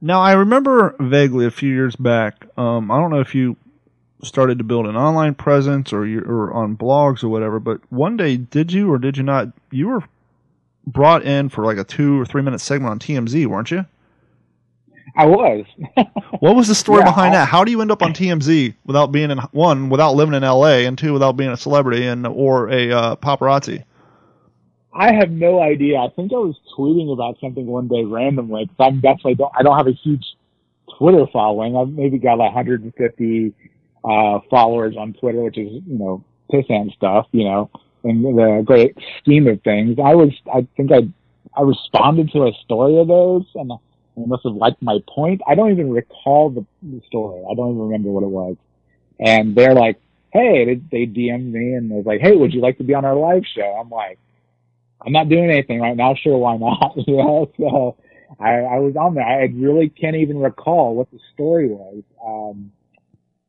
Now, 0.00 0.20
I 0.20 0.32
remember 0.32 0.94
vaguely 1.00 1.46
a 1.46 1.50
few 1.50 1.72
years 1.72 1.96
back, 1.96 2.46
um, 2.58 2.90
I 2.90 2.98
don't 2.98 3.10
know 3.10 3.20
if 3.20 3.34
you 3.34 3.56
started 4.22 4.58
to 4.58 4.64
build 4.64 4.86
an 4.86 4.96
online 4.96 5.34
presence 5.34 5.92
or 5.92 6.06
you 6.06 6.20
or 6.20 6.52
on 6.52 6.76
blogs 6.76 7.22
or 7.22 7.28
whatever, 7.28 7.60
but 7.60 7.80
one 7.90 8.16
day 8.16 8.36
did 8.36 8.72
you 8.72 8.92
or 8.92 8.98
did 8.98 9.16
you 9.16 9.22
not? 9.22 9.48
You 9.70 9.88
were 9.88 10.04
brought 10.86 11.24
in 11.24 11.48
for 11.48 11.64
like 11.64 11.78
a 11.78 11.84
two 11.84 12.20
or 12.20 12.24
three 12.24 12.42
minute 12.42 12.60
segment 12.60 12.90
on 12.90 12.98
TMZ, 12.98 13.46
weren't 13.46 13.70
you? 13.70 13.84
I 15.16 15.26
was. 15.26 15.64
what 16.40 16.56
was 16.56 16.68
the 16.68 16.74
story 16.74 17.00
yeah, 17.00 17.06
behind 17.06 17.34
I'll, 17.34 17.40
that? 17.40 17.48
How 17.48 17.64
do 17.64 17.70
you 17.70 17.80
end 17.80 17.90
up 17.90 18.02
on 18.02 18.12
TMZ 18.12 18.74
without 18.84 19.12
being 19.12 19.30
in 19.30 19.38
one, 19.52 19.88
without 19.88 20.14
living 20.14 20.34
in 20.34 20.42
LA, 20.42 20.84
and 20.86 20.98
two, 20.98 21.12
without 21.12 21.36
being 21.36 21.50
a 21.50 21.56
celebrity 21.56 22.06
and 22.06 22.26
or 22.26 22.68
a 22.70 22.92
uh, 22.92 23.16
paparazzi? 23.16 23.84
I 24.96 25.12
have 25.12 25.30
no 25.30 25.60
idea. 25.60 25.98
I 25.98 26.08
think 26.08 26.32
I 26.32 26.36
was 26.36 26.56
tweeting 26.76 27.12
about 27.12 27.38
something 27.40 27.66
one 27.66 27.86
day 27.86 28.04
randomly 28.04 28.64
because 28.64 28.76
I'm 28.80 29.00
definitely 29.00 29.34
don't 29.34 29.52
I 29.56 29.62
don't 29.62 29.76
have 29.76 29.88
a 29.88 29.92
huge 29.92 30.24
Twitter 30.98 31.26
following. 31.32 31.76
I've 31.76 31.90
maybe 31.90 32.18
got 32.18 32.38
like 32.38 32.54
150 32.54 33.54
uh, 34.04 34.38
followers 34.48 34.96
on 34.96 35.12
Twitter, 35.12 35.42
which 35.42 35.58
is 35.58 35.82
you 35.86 35.98
know 35.98 36.24
pissant 36.52 36.94
stuff, 36.94 37.26
you 37.32 37.44
know, 37.44 37.70
in 38.04 38.22
the 38.22 38.62
great 38.64 38.96
scheme 39.18 39.46
of 39.48 39.60
things. 39.62 39.98
I 40.02 40.14
was 40.14 40.32
I 40.52 40.66
think 40.76 40.90
I 40.92 41.08
I 41.54 41.62
responded 41.62 42.30
to 42.32 42.46
a 42.46 42.52
story 42.64 42.98
of 42.98 43.08
those 43.08 43.44
and 43.54 43.70
they 44.16 44.24
must 44.24 44.44
have 44.44 44.54
liked 44.54 44.80
my 44.82 44.98
point. 45.06 45.42
I 45.46 45.54
don't 45.54 45.72
even 45.72 45.90
recall 45.90 46.48
the, 46.48 46.64
the 46.82 47.02
story. 47.06 47.44
I 47.50 47.54
don't 47.54 47.72
even 47.72 47.82
remember 47.82 48.08
what 48.10 48.22
it 48.22 48.30
was. 48.30 48.56
And 49.20 49.54
they're 49.54 49.74
like, 49.74 50.00
hey, 50.32 50.64
they, 50.64 50.74
they 50.90 51.06
DM'd 51.06 51.52
me 51.52 51.74
and 51.74 51.90
they're 51.90 52.02
like, 52.02 52.20
hey, 52.20 52.34
would 52.34 52.54
you 52.54 52.60
like 52.60 52.78
to 52.78 52.84
be 52.84 52.94
on 52.94 53.04
our 53.04 53.14
live 53.14 53.42
show? 53.54 53.78
I'm 53.78 53.90
like, 53.90 54.18
I'm 55.04 55.12
not 55.12 55.28
doing 55.28 55.50
anything 55.50 55.80
right 55.80 55.96
now. 55.96 56.14
Sure, 56.14 56.36
why 56.38 56.56
not? 56.56 56.94
you 57.06 57.16
know, 57.16 57.50
so 57.58 57.96
I, 58.40 58.60
I 58.60 58.78
was 58.78 58.96
on 58.96 59.14
there. 59.14 59.24
I 59.24 59.44
really 59.54 59.88
can't 59.88 60.16
even 60.16 60.38
recall 60.38 60.94
what 60.94 61.10
the 61.10 61.18
story 61.34 61.68
was. 61.68 62.02
Um, 62.24 62.72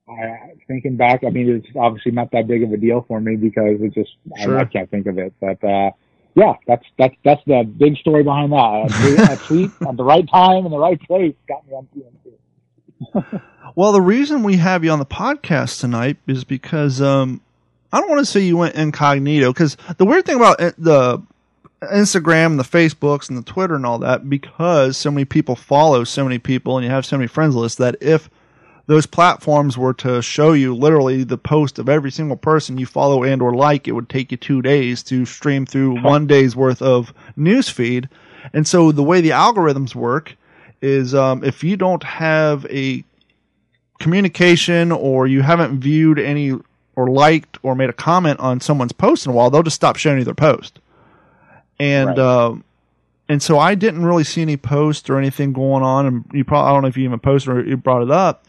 I, 0.10 0.54
thinking 0.68 0.96
back, 0.96 1.24
I 1.26 1.30
mean, 1.30 1.50
it's 1.50 1.68
obviously 1.78 2.12
not 2.12 2.32
that 2.32 2.48
big 2.48 2.64
of 2.64 2.72
a 2.72 2.78
deal 2.78 3.04
for 3.08 3.20
me 3.20 3.36
because 3.36 3.82
it 3.82 3.94
just, 3.94 4.12
sure. 4.42 4.58
I, 4.58 4.62
I 4.62 4.66
can't 4.66 4.90
think 4.90 5.08
of 5.08 5.18
it. 5.18 5.34
But, 5.40 5.64
uh, 5.64 5.92
yeah, 6.38 6.54
that's 6.68 6.86
that's 7.00 7.16
that's 7.26 7.42
the 7.48 7.64
big 7.64 7.98
story 7.98 8.22
behind 8.22 8.52
that. 8.52 9.32
A 9.32 9.38
tweet, 9.48 9.72
at 9.88 9.98
the 9.98 10.04
right 10.04 10.30
time 10.30 10.68
in 10.68 10.72
the 10.72 10.78
right 10.78 11.02
place 11.02 11.34
got 11.48 11.68
me 11.68 11.74
on 11.74 11.88
TMZ. 11.98 13.42
well, 13.76 13.92
the 13.92 14.02
reason 14.02 14.44
we 14.44 14.58
have 14.58 14.84
you 14.84 14.92
on 14.92 15.00
the 15.00 15.06
podcast 15.06 15.80
tonight 15.80 16.18
is 16.28 16.44
because 16.44 17.02
um, 17.02 17.42
I 17.92 18.00
don't 18.00 18.10
want 18.10 18.20
to 18.20 18.26
say 18.26 18.42
you 18.42 18.56
went 18.56 18.76
incognito 18.76 19.52
because 19.52 19.78
the 19.98 20.06
weird 20.06 20.28
thing 20.28 20.36
about 20.36 20.60
the 20.78 21.24
Instagram 21.82 22.48
and 22.48 22.60
the 22.60 22.64
Facebooks 22.64 23.30
and 23.30 23.38
the 23.38 23.44
Twitter 23.44 23.76
and 23.76 23.86
all 23.86 24.00
that, 24.00 24.30
because 24.30 24.98
so 24.98 25.12
many 25.12 25.26
people 25.26 25.56
follow 25.56 26.04
so 26.04 26.24
many 26.24 26.40
people 26.40 26.78
and 26.78 26.86
you 26.86 26.92
have 26.92 27.06
so 27.06 27.18
many 27.18 27.28
friends 27.28 27.56
lists 27.56 27.78
that 27.78 27.96
if 28.02 28.30
those 28.88 29.06
platforms 29.06 29.78
were 29.78 29.94
to 29.94 30.22
show 30.22 30.54
you 30.54 30.74
literally 30.74 31.24
the 31.24 31.38
post 31.38 31.78
of 31.78 31.90
every 31.90 32.10
single 32.10 32.38
person 32.38 32.78
you 32.78 32.86
follow 32.86 33.24
and 33.24 33.42
or 33.42 33.54
like, 33.54 33.88
it 33.88 33.92
would 33.92 34.10
take 34.10 34.32
you 34.32 34.38
two 34.38 34.62
days 34.62 35.04
to 35.04 35.26
stream 35.26 35.66
through 35.66 36.02
one 36.02 36.26
day's 36.26 36.56
worth 36.56 36.82
of 36.82 37.14
news 37.36 37.68
feed. 37.70 38.08
And 38.54 38.66
so 38.66 38.92
the 38.94 39.04
way 39.04 39.20
the 39.20 39.32
algorithms 39.32 39.94
work 39.94 40.36
is 40.82 41.14
um, 41.14 41.44
if 41.44 41.64
you 41.64 41.76
don't 41.76 42.04
have 42.04 42.66
a 42.70 43.04
communication 44.00 44.92
or 44.92 45.28
you 45.28 45.42
haven't 45.42 45.80
viewed 45.80 46.18
any 46.18 46.58
or 46.96 47.10
liked 47.10 47.58
or 47.64 47.76
made 47.76 47.90
a 47.90 47.94
comment 47.94 48.40
on 48.40 48.62
someone's 48.62 48.94
post 48.94 49.26
in 49.26 49.32
a 49.32 49.36
while, 49.36 49.50
they'll 49.50 49.64
just 49.64 49.76
stop 49.76 49.98
showing 49.98 50.20
you 50.20 50.24
their 50.24 50.34
post. 50.34 50.80
And 51.80 52.10
right. 52.10 52.20
uh, 52.20 52.56
and 53.30 53.42
so 53.44 53.60
I 53.60 53.76
didn't 53.76 54.06
really 54.06 54.24
see 54.24 54.42
any 54.42 54.58
posts 54.58 55.10
or 55.10 55.18
anything 55.18 55.54
going 55.54 55.84
on. 55.84 56.06
And 56.06 56.26
you 56.34 56.44
probably 56.46 56.70
I 56.70 56.74
don't 56.74 56.84
know 56.84 56.88
if 56.88 56.98
you 56.98 57.04
even 57.04 57.20
posted 57.20 57.54
or 57.54 57.64
you 57.64 57.78
brought 57.78 58.02
it 58.02 58.12
up. 58.12 58.46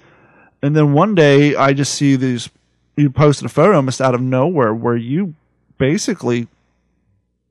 And 0.62 0.74
then 0.74 0.92
one 0.92 1.14
day 1.14 1.54
I 1.54 1.72
just 1.72 1.94
see 1.94 2.16
these, 2.16 2.50
you 2.96 3.10
posted 3.10 3.46
a 3.46 3.48
photo 3.48 3.76
almost 3.76 4.00
out 4.00 4.14
of 4.14 4.20
nowhere 4.20 4.74
where 4.74 4.96
you 4.96 5.34
basically 5.78 6.48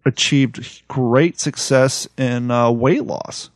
achieved 0.05 0.83
great 0.87 1.39
success 1.39 2.07
in 2.17 2.51
uh, 2.51 2.69
weight 2.71 3.03
loss. 3.03 3.49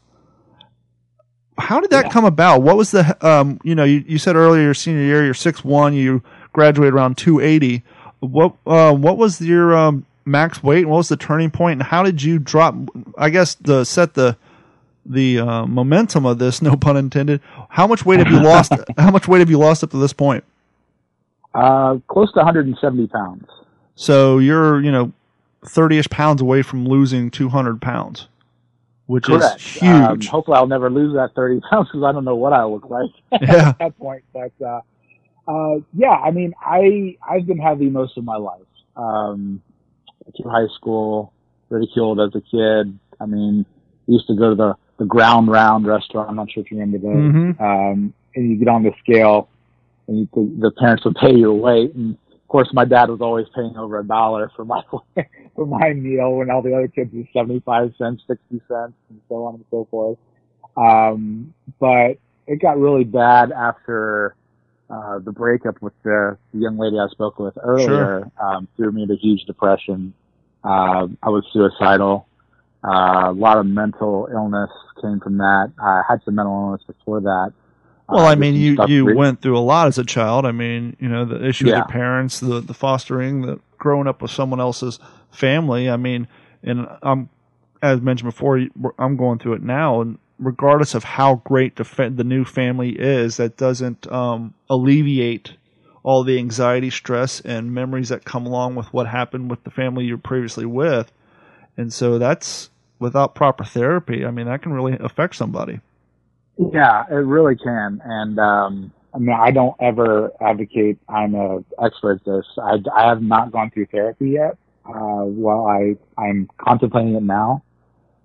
How 1.58 1.80
did 1.80 1.92
that 1.92 2.06
yeah. 2.06 2.12
come 2.12 2.26
about? 2.26 2.62
What 2.62 2.78
was 2.78 2.92
the, 2.92 3.18
um, 3.26 3.60
you 3.64 3.76
know, 3.76 3.84
you, 3.84 4.04
you 4.08 4.18
said 4.18 4.36
earlier 4.36 4.64
your 4.64 4.74
senior 4.74 5.02
year, 5.02 5.24
you're 5.24 5.34
six 5.34 5.64
one, 5.64 5.94
you 5.94 6.24
graduated 6.54 6.94
around 6.94 7.18
280. 7.18 7.84
What, 8.20 8.56
uh, 8.66 8.94
what 8.94 9.18
was 9.18 9.42
your 9.42 9.76
um, 9.76 10.06
max 10.26 10.64
weight? 10.64 10.88
What 10.88 10.98
was 10.98 11.10
the 11.10 11.18
turning 11.18 11.52
point? 11.52 11.82
And 11.82 11.84
how 11.84 12.04
did 12.04 12.22
you 12.22 12.40
drop, 12.40 12.76
I 13.18 13.30
guess, 13.30 13.56
the 13.56 13.84
set 13.84 14.14
the, 14.14 14.38
the 15.06 15.40
uh, 15.40 15.66
momentum 15.66 16.26
of 16.26 16.40
this, 16.40 16.62
no 16.62 16.76
pun 16.76 16.98
intended. 16.98 17.42
How 17.70 17.88
much 17.88 18.06
weight 18.06 18.20
have 18.20 18.32
you 18.32 18.42
lost? 18.42 18.74
how 18.98 19.12
much 19.12 19.28
weight 19.28 19.40
have 19.40 19.50
you 19.50 19.58
lost 19.58 19.84
up 19.84 19.92
to 19.92 19.98
this 19.98 20.14
point? 20.14 20.44
Uh, 21.54 21.98
close 22.08 22.32
to 22.34 22.38
170 22.38 23.08
pounds. 23.08 23.46
So 23.96 24.40
you're, 24.40 24.82
you 24.82 24.92
know, 24.92 25.12
30ish 25.66 26.10
pounds 26.10 26.42
away 26.42 26.62
from 26.62 26.88
losing 26.88 27.30
200 27.30 27.82
pounds, 27.82 28.28
which 29.06 29.26
Correct. 29.26 29.60
is 29.60 29.66
huge. 29.66 29.84
Um, 29.84 30.22
hopefully, 30.22 30.58
I'll 30.58 30.68
never 30.68 30.90
lose 30.90 31.14
that 31.14 31.36
30 31.36 31.62
pounds 31.70 31.90
because 31.90 32.04
I 32.04 32.12
don't 32.12 32.26
know 32.26 32.36
what 32.36 32.54
I 32.54 32.64
look 32.64 32.90
like 32.90 33.12
yeah. 33.42 33.70
at 33.70 33.80
that 33.80 33.98
point. 34.00 34.24
But 34.34 34.52
uh, 34.66 34.82
uh, 35.48 35.80
yeah, 35.94 36.12
I 36.12 36.32
mean, 36.32 36.54
I 36.62 37.18
I've 37.28 37.46
been 37.46 37.60
heavy 37.60 37.90
most 37.90 38.18
of 38.18 38.24
my 38.24 38.38
life. 38.38 38.62
Um, 38.96 39.62
through 40.36 40.50
high 40.50 40.68
school, 40.76 41.34
ridiculed 41.70 42.20
as 42.20 42.30
a 42.36 42.42
kid. 42.42 42.98
I 43.20 43.26
mean, 43.26 43.66
used 44.08 44.28
to 44.28 44.36
go 44.36 44.50
to 44.50 44.56
the 44.56 44.76
the 44.98 45.06
ground 45.06 45.50
round 45.50 45.88
restaurant. 45.88 46.30
I'm 46.30 46.36
not 46.36 46.52
sure 46.52 46.64
if 46.64 46.72
you 46.72 46.78
remember 46.78 47.00
those. 47.00 47.18
Mm-hmm. 47.18 47.64
Um, 47.64 48.14
and 48.36 48.52
you 48.52 48.58
get 48.58 48.68
on 48.68 48.84
the 48.84 48.92
scale, 49.04 49.50
and 50.08 50.20
you, 50.20 50.60
the 50.60 50.72
parents 50.72 51.04
would 51.06 51.16
pay 51.16 51.34
your 51.34 51.54
weight. 51.54 51.96
And 51.96 52.18
of 52.32 52.48
course, 52.48 52.70
my 52.72 52.86
dad 52.86 53.10
was 53.10 53.20
always 53.20 53.48
paying 53.56 53.76
over 53.78 54.00
a 54.00 54.04
dollar 54.04 54.52
for 54.56 54.64
my 54.64 54.82
for 55.56 55.66
my 55.66 55.94
meal, 55.94 56.34
when 56.34 56.52
all 56.52 56.62
the 56.62 56.74
other 56.74 56.88
kids 56.88 57.12
were 57.14 57.24
seventy 57.34 57.62
five 57.62 57.94
cents, 57.98 58.24
sixty 58.28 58.62
cents, 58.68 58.94
and 59.10 59.20
so 59.28 59.46
on 59.46 59.56
and 59.56 59.66
so 59.72 59.88
forth. 59.90 60.18
Um, 60.78 61.54
but 61.80 62.18
it 62.48 62.62
got 62.62 62.78
really 62.78 63.04
bad 63.04 63.52
after 63.52 64.36
uh, 64.92 65.20
the 65.20 65.32
breakup 65.32 65.82
with 65.82 65.94
the, 66.04 66.38
the 66.54 66.60
young 66.60 66.78
lady 66.78 67.00
I 67.00 67.08
spoke 67.10 67.40
with 67.40 67.58
earlier 67.64 68.30
um, 68.42 68.68
threw 68.76 68.92
me 68.92 69.04
into 69.04 69.16
huge 69.16 69.46
depression. 69.46 70.14
Uh, 70.64 71.08
I 71.24 71.30
was 71.30 71.44
suicidal. 71.54 72.28
Uh, 72.84 73.30
a 73.30 73.32
lot 73.32 73.58
of 73.58 73.66
mental 73.66 74.28
illness 74.32 74.70
came 75.02 75.20
from 75.20 75.38
that. 75.38 75.72
I 75.82 76.02
had 76.08 76.22
some 76.26 76.36
mental 76.36 76.54
illness 76.54 76.82
before 76.86 77.22
that. 77.22 77.54
Well, 78.10 78.26
Uh, 78.26 78.30
I 78.32 78.36
mean, 78.36 78.56
you 78.56 78.78
you 78.88 79.06
re- 79.06 79.14
went 79.16 79.42
through 79.42 79.58
a 79.58 79.60
lot 79.62 79.88
as 79.88 79.98
a 79.98 80.04
child. 80.04 80.46
I 80.46 80.52
mean, 80.52 80.98
you 81.00 81.08
know, 81.08 81.24
the 81.26 81.46
issue 81.46 81.66
with 81.66 81.72
Yeah. 81.74 81.78
your 81.80 81.88
parents, 81.88 82.40
the 82.40 82.60
the 82.60 82.74
fostering, 82.74 83.44
the 83.44 83.60
growing 83.78 84.08
up 84.08 84.22
with 84.22 84.32
someone 84.32 84.60
else's 84.60 85.00
family. 85.32 85.90
I 85.90 85.98
mean, 85.98 86.28
and 86.64 86.88
I'm 87.02 87.30
as 87.82 88.02
mentioned 88.02 88.28
before, 88.32 88.60
I'm 89.00 89.16
going 89.16 89.40
through 89.40 89.54
it 89.54 89.64
now, 89.64 90.02
and 90.02 90.18
regardless 90.42 90.96
of 90.96 91.04
how 91.04 91.36
great 91.36 91.78
the 91.78 91.84
fa- 91.86 92.10
the 92.10 92.24
new 92.24 92.44
family 92.44 92.90
is, 93.00 93.38
that 93.38 93.56
doesn't 93.56 94.12
um, 94.12 94.54
alleviate 94.70 95.56
all 96.04 96.24
the 96.24 96.38
anxiety, 96.40 96.90
stress, 96.90 97.40
and 97.42 97.74
memories 97.74 98.10
that 98.10 98.26
come 98.26 98.46
along 98.46 98.76
with 98.76 98.92
what 98.92 99.08
happened 99.08 99.50
with 99.50 99.64
the 99.64 99.70
family 99.70 100.06
you 100.06 100.16
were 100.16 100.22
previously 100.22 100.66
with. 100.66 101.12
And 101.78 101.94
so 101.94 102.18
that's 102.18 102.72
without 103.00 103.36
proper 103.36 103.64
therapy. 103.64 104.26
I 104.26 104.32
mean, 104.32 104.48
that 104.48 104.64
can 104.64 104.74
really 104.74 104.98
affect 105.00 105.36
somebody. 105.36 105.80
Yeah, 106.58 107.06
it 107.10 107.14
really 107.14 107.56
can. 107.56 108.02
And 108.04 108.40
um, 108.40 108.92
I 109.14 109.20
mean, 109.20 109.36
I 109.40 109.52
don't 109.52 109.76
ever 109.80 110.32
advocate 110.42 110.98
I'm 111.08 111.36
an 111.36 111.66
expert 111.82 112.22
at 112.22 112.26
this. 112.26 112.46
I, 112.62 112.78
I 112.96 113.10
have 113.10 113.22
not 113.22 113.52
gone 113.52 113.70
through 113.72 113.88
therapy 113.88 114.32
yet. 114.32 114.58
Uh, 114.86 115.24
well, 115.26 115.68
I 115.68 115.96
I'm 116.18 116.50
contemplating 116.58 117.16
it 117.16 117.24
now. 117.24 117.64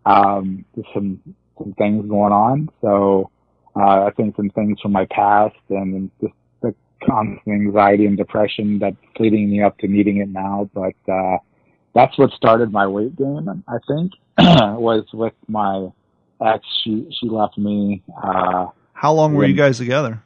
Um, 0.07 0.65
some 0.95 1.21
some 1.59 1.73
things 1.75 2.07
going 2.09 2.33
on, 2.33 2.69
so 2.81 3.31
uh, 3.75 4.05
I 4.07 4.11
think 4.17 4.37
some 4.37 4.51
things 4.51 4.81
from 4.81 4.93
my 4.93 5.07
past 5.07 5.57
and 5.71 6.11
just 6.21 6.33
the 6.63 6.75
constant 7.07 7.41
anxiety 7.49 8.07
and 8.07 8.17
depression 8.17 8.79
that's 8.79 8.97
leading 9.19 9.51
me 9.51 9.63
up 9.63 9.77
to 9.79 9.89
needing 9.89 10.19
it 10.19 10.29
now. 10.29 10.69
But 10.75 10.95
uh, 11.13 11.39
that's 11.95 12.17
what 12.19 12.31
started 12.33 12.73
my 12.73 12.87
weight 12.87 13.17
gain. 13.17 13.63
I 13.69 13.77
think 13.87 14.13
was 14.39 15.05
with 15.13 15.35
my 15.49 15.89
ex. 16.45 16.65
She 16.85 17.09
she 17.19 17.29
left 17.29 17.57
me. 17.59 18.03
Uh, 18.23 18.67
How 18.93 19.13
long 19.13 19.35
were 19.35 19.45
you 19.47 19.55
guys 19.55 19.79
together? 19.79 20.23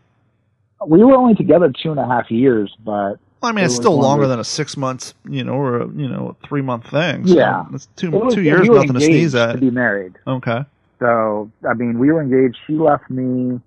we 0.86 1.04
were 1.04 1.14
only 1.14 1.34
together 1.34 1.72
two 1.82 1.90
and 1.90 2.00
a 2.00 2.06
half 2.06 2.30
years, 2.30 2.74
but 2.84 3.16
Well, 3.42 3.50
I 3.50 3.52
mean, 3.52 3.64
It 3.64 3.66
it's 3.66 3.76
still 3.76 3.98
longer 4.00 4.26
than 4.26 4.40
a 4.40 4.44
six 4.44 4.76
months, 4.76 5.14
you 5.28 5.44
know, 5.44 5.52
or 5.52 5.82
a, 5.82 5.86
you 5.88 6.08
know, 6.08 6.36
three 6.48 6.62
month 6.62 6.88
thing. 6.90 7.26
So 7.26 7.34
Yeah. 7.36 7.64
it's 7.74 7.86
two 7.96 8.08
it 8.08 8.24
was, 8.24 8.34
two 8.34 8.42
years, 8.42 8.66
nothing 8.68 8.94
to 8.94 9.00
sneeze 9.00 9.34
at. 9.34 9.52
To 9.52 9.58
be 9.58 9.70
married. 9.70 10.14
Okay, 10.26 10.64
So, 11.00 11.50
I 11.68 11.74
mean, 11.74 11.98
we 11.98 12.12
were 12.12 12.20
engaged. 12.22 12.58
She 12.66 12.74
left 12.74 13.10
me 13.10 13.58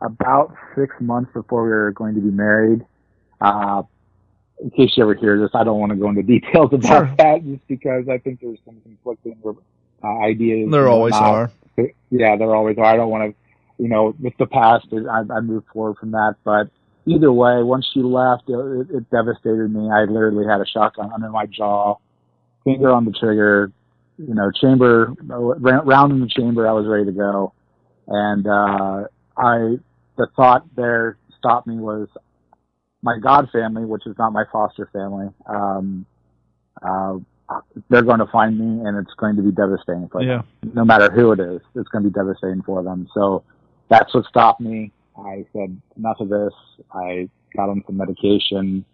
about 0.00 0.54
six 0.76 0.94
months 1.00 1.30
before 1.34 1.64
we 1.64 1.70
were 1.70 1.90
going 1.90 2.14
to 2.14 2.20
be 2.20 2.30
married. 2.30 2.86
Uh, 3.40 3.82
in 4.62 4.70
case 4.70 4.92
you 4.96 5.02
ever 5.02 5.14
hear 5.14 5.38
this, 5.38 5.50
I 5.52 5.64
don't 5.64 5.80
want 5.80 5.90
to 5.90 5.96
go 5.96 6.08
into 6.08 6.22
details 6.22 6.70
about 6.72 6.86
Sure. 6.86 7.14
that 7.18 7.44
just 7.44 7.66
because 7.66 8.08
I 8.08 8.18
think 8.18 8.40
there's 8.40 8.58
some 8.64 8.80
conflicting 8.82 9.36
uh, 10.02 10.18
ideas. 10.20 10.70
there 10.70 10.88
always 10.88 11.14
are. 11.14 11.50
Yeah, 12.10 12.36
there 12.36 12.54
always 12.54 12.78
are. 12.78 12.84
I 12.84 12.96
don't 12.96 13.10
want 13.10 13.34
to, 13.34 13.82
you 13.82 13.88
know, 13.88 14.14
with 14.20 14.32
the 14.38 14.46
past, 14.46 14.86
I, 14.92 15.22
I 15.30 15.40
moved 15.40 15.66
forward 15.72 15.96
from 15.98 16.12
that. 16.12 16.36
But 16.44 16.70
either 17.04 17.32
way, 17.32 17.62
once 17.62 17.86
she 17.92 18.00
left, 18.00 18.44
it, 18.48 18.54
it, 18.54 18.96
it 18.96 19.10
devastated 19.10 19.74
me. 19.74 19.90
I 19.90 20.04
literally 20.04 20.46
had 20.46 20.60
a 20.60 20.66
shotgun 20.66 21.10
under 21.12 21.28
my 21.30 21.46
jaw, 21.46 21.96
finger 22.64 22.90
on 22.90 23.04
the 23.04 23.12
trigger, 23.12 23.72
you 24.18 24.34
know, 24.34 24.50
chamber, 24.50 25.12
round 25.22 26.12
in 26.12 26.20
the 26.20 26.28
chamber. 26.28 26.66
I 26.66 26.72
was 26.72 26.86
ready 26.86 27.04
to 27.06 27.12
go. 27.12 27.52
And, 28.08 28.46
uh, 28.46 29.04
I, 29.36 29.76
the 30.16 30.28
thought 30.34 30.64
there 30.74 31.18
stopped 31.38 31.66
me 31.66 31.76
was 31.76 32.08
my 33.02 33.18
God 33.18 33.48
family, 33.52 33.84
which 33.84 34.06
is 34.06 34.16
not 34.18 34.32
my 34.32 34.44
foster 34.50 34.88
family. 34.92 35.28
Um, 35.46 36.06
uh, 36.82 37.18
they're 37.88 38.02
going 38.02 38.18
to 38.18 38.26
find 38.26 38.58
me 38.58 38.86
and 38.86 38.98
it's 38.98 39.14
going 39.14 39.36
to 39.36 39.42
be 39.42 39.52
devastating 39.52 40.08
for 40.08 40.20
them 40.20 40.28
Yeah, 40.28 40.70
no 40.74 40.84
matter 40.84 41.10
who 41.10 41.32
it 41.32 41.40
is, 41.40 41.60
it's 41.74 41.88
going 41.90 42.04
to 42.04 42.10
be 42.10 42.14
devastating 42.14 42.62
for 42.62 42.82
them. 42.82 43.08
So 43.14 43.44
that's 43.88 44.12
what 44.14 44.24
stopped 44.26 44.60
me. 44.60 44.92
I 45.16 45.46
said, 45.52 45.80
enough 45.96 46.20
of 46.20 46.28
this. 46.28 46.52
I 46.92 47.28
got 47.56 47.68
on 47.68 47.82
some 47.86 47.96
medication 47.96 48.84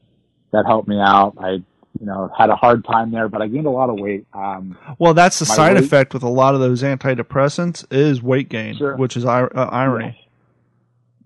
that 0.53 0.67
helped 0.67 0.89
me 0.89 1.01
out. 1.01 1.35
I, 1.41 1.63
you 2.01 2.07
know, 2.07 2.31
had 2.37 2.51
a 2.51 2.57
hard 2.57 2.85
time 2.85 3.11
there, 3.11 3.29
but 3.29 3.43
I 3.43 3.49
gained 3.49 3.67
a 3.67 3.71
lot 3.71 3.91
of 3.91 3.99
weight. 3.99 4.27
Um, 4.33 4.77
well, 4.99 5.15
that's 5.15 5.39
the 5.39 5.47
side 5.47 5.75
weight- 5.75 5.85
effect 5.85 6.15
with 6.15 6.23
a 6.23 6.29
lot 6.29 6.55
of 6.55 6.61
those 6.61 6.83
antidepressants 6.83 7.85
is 7.93 8.23
weight 8.23 8.49
gain, 8.49 8.77
Sure. 8.77 8.97
which 8.97 9.17
is 9.17 9.25
ir- 9.25 9.53
uh, 9.57 9.67
irony. 9.67 10.19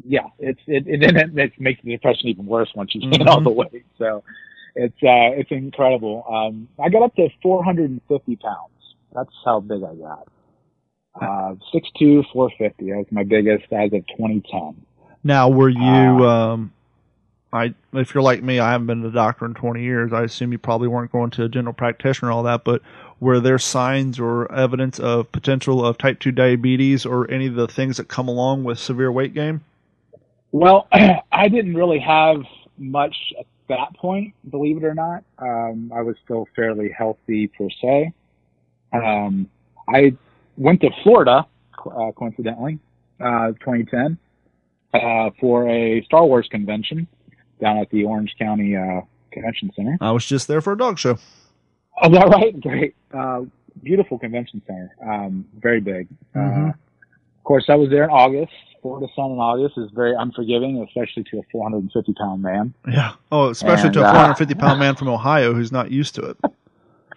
yeah, 0.09 0.27
it's, 0.39 0.61
it, 0.67 0.87
it, 0.87 1.03
it, 1.03 1.39
it 1.39 1.53
makes 1.61 1.83
the 1.83 1.93
depression 1.93 2.29
even 2.29 2.47
worse 2.47 2.71
once 2.75 2.95
you 2.95 3.01
gain 3.01 3.21
Mhm. 3.21 3.27
all 3.27 3.41
the 3.41 3.51
weight. 3.51 3.85
So 3.99 4.23
it's, 4.75 4.95
uh, 5.03 5.35
it's 5.39 5.51
incredible. 5.51 6.25
Um, 6.29 6.69
I 6.83 6.89
got 6.89 7.03
up 7.03 7.15
to 7.17 7.29
450 7.43 8.37
pounds. 8.37 8.71
That's 9.15 9.31
how 9.45 9.61
big 9.61 9.83
I 9.83 9.95
got. 9.95 10.29
Uh, 11.21 11.55
6'2", 11.75 12.25
450. 12.33 12.91
That 12.91 12.97
was 12.99 13.07
my 13.11 13.25
biggest 13.25 13.65
as 13.73 13.93
of 13.93 14.07
2010. 14.19 14.85
Now, 15.25 15.49
were 15.49 15.71
you? 15.71 15.81
Uh, 15.81 16.53
um, 16.53 16.73
I 17.57 17.75
if 17.99 18.15
you're 18.15 18.23
like 18.23 18.43
me, 18.43 18.59
I 18.59 18.71
haven't 18.71 18.87
been 18.87 19.03
to 19.03 19.09
the 19.09 19.15
doctor 19.15 19.47
in 19.47 19.55
20 19.55 19.83
years. 19.83 20.13
I 20.13 20.23
assume 20.23 20.53
you 20.53 20.59
probably 20.59 20.89
weren't 20.89 21.11
going 21.11 21.31
to 21.31 21.45
a 21.45 21.49
general 21.49 21.73
practitioner 21.73 22.31
all 22.31 22.43
that. 22.45 22.65
But 22.65 22.83
were 23.19 23.41
there 23.41 23.59
signs 23.59 24.21
or 24.21 24.51
evidence 24.53 24.99
of 24.99 25.33
potential 25.33 25.85
of 25.85 25.99
type 25.99 26.21
two 26.21 26.33
diabetes 26.33 27.07
or 27.07 27.31
any 27.31 27.47
of 27.47 27.55
the 27.55 27.67
things 27.67 27.97
that 27.97 28.09
come 28.09 28.29
along 28.29 28.65
with 28.65 28.79
severe 28.79 29.11
weight 29.11 29.35
gain? 29.35 29.63
Well, 30.53 30.89
I 31.33 31.49
didn't 31.49 31.75
really 31.75 31.99
have 32.01 32.43
much 32.79 33.17
at 33.39 33.47
that 33.69 33.97
point, 33.97 34.35
believe 34.51 34.77
it 34.77 34.85
or 34.85 34.95
not. 34.95 35.25
Um, 35.39 35.91
I 35.95 36.03
was 36.03 36.17
still 36.25 36.47
fairly 36.55 36.91
healthy 36.97 37.49
per 37.49 37.69
se. 37.83 38.13
Um, 38.93 39.49
I 39.89 40.17
went 40.57 40.81
to 40.83 40.91
Florida, 41.03 41.47
uh, 41.85 42.13
coincidentally, 42.13 42.79
uh, 43.21 43.49
2010, 43.61 44.19
uh, 44.95 45.31
for 45.41 45.69
a 45.69 46.03
Star 46.05 46.25
Wars 46.25 46.49
convention 46.51 47.09
down 47.61 47.79
at 47.79 47.91
the 47.91 48.05
Orange 48.05 48.35
County 48.39 48.77
uh, 48.77 49.01
Convention 49.33 49.71
Center. 49.77 49.99
I 50.01 50.13
was 50.13 50.25
just 50.27 50.49
there 50.49 50.61
for 50.61 50.73
a 50.73 50.79
dog 50.79 50.99
show. 50.99 51.19
Oh, 52.03 52.11
that 52.11 52.29
right? 52.31 52.59
Great. 52.61 52.95
Uh, 53.13 53.43
beautiful 53.83 54.19
convention 54.19 54.63
center. 54.67 54.95
Um, 55.07 55.47
very 55.59 55.81
big. 55.81 56.09
Mhm. 56.35 56.69
Uh, 56.69 56.73
of 56.73 57.45
course, 57.45 57.65
I 57.69 57.75
was 57.77 57.91
there 57.91 58.05
in 58.05 58.11
August. 58.11 58.53
Florida 58.83 59.07
sun 59.17 59.31
in 59.33 59.39
August 59.39 59.79
is 59.79 59.91
very 59.93 60.15
unforgiving, 60.17 60.83
especially 60.87 61.25
to 61.31 61.39
a 61.39 61.43
450 61.51 62.13
pound 62.15 62.43
man. 62.43 62.75
Yeah. 62.89 63.13
Oh, 63.33 63.51
especially 63.51 63.87
And, 63.87 63.95
to 63.95 64.01
a 64.01 64.05
uh, 64.05 64.13
450 64.13 64.55
pound 64.55 64.79
man 64.81 64.95
from 64.97 65.09
Ohio 65.09 65.55
who's 65.55 65.73
not 65.73 65.91
used 65.91 66.15
to 66.17 66.23
it. 66.31 66.37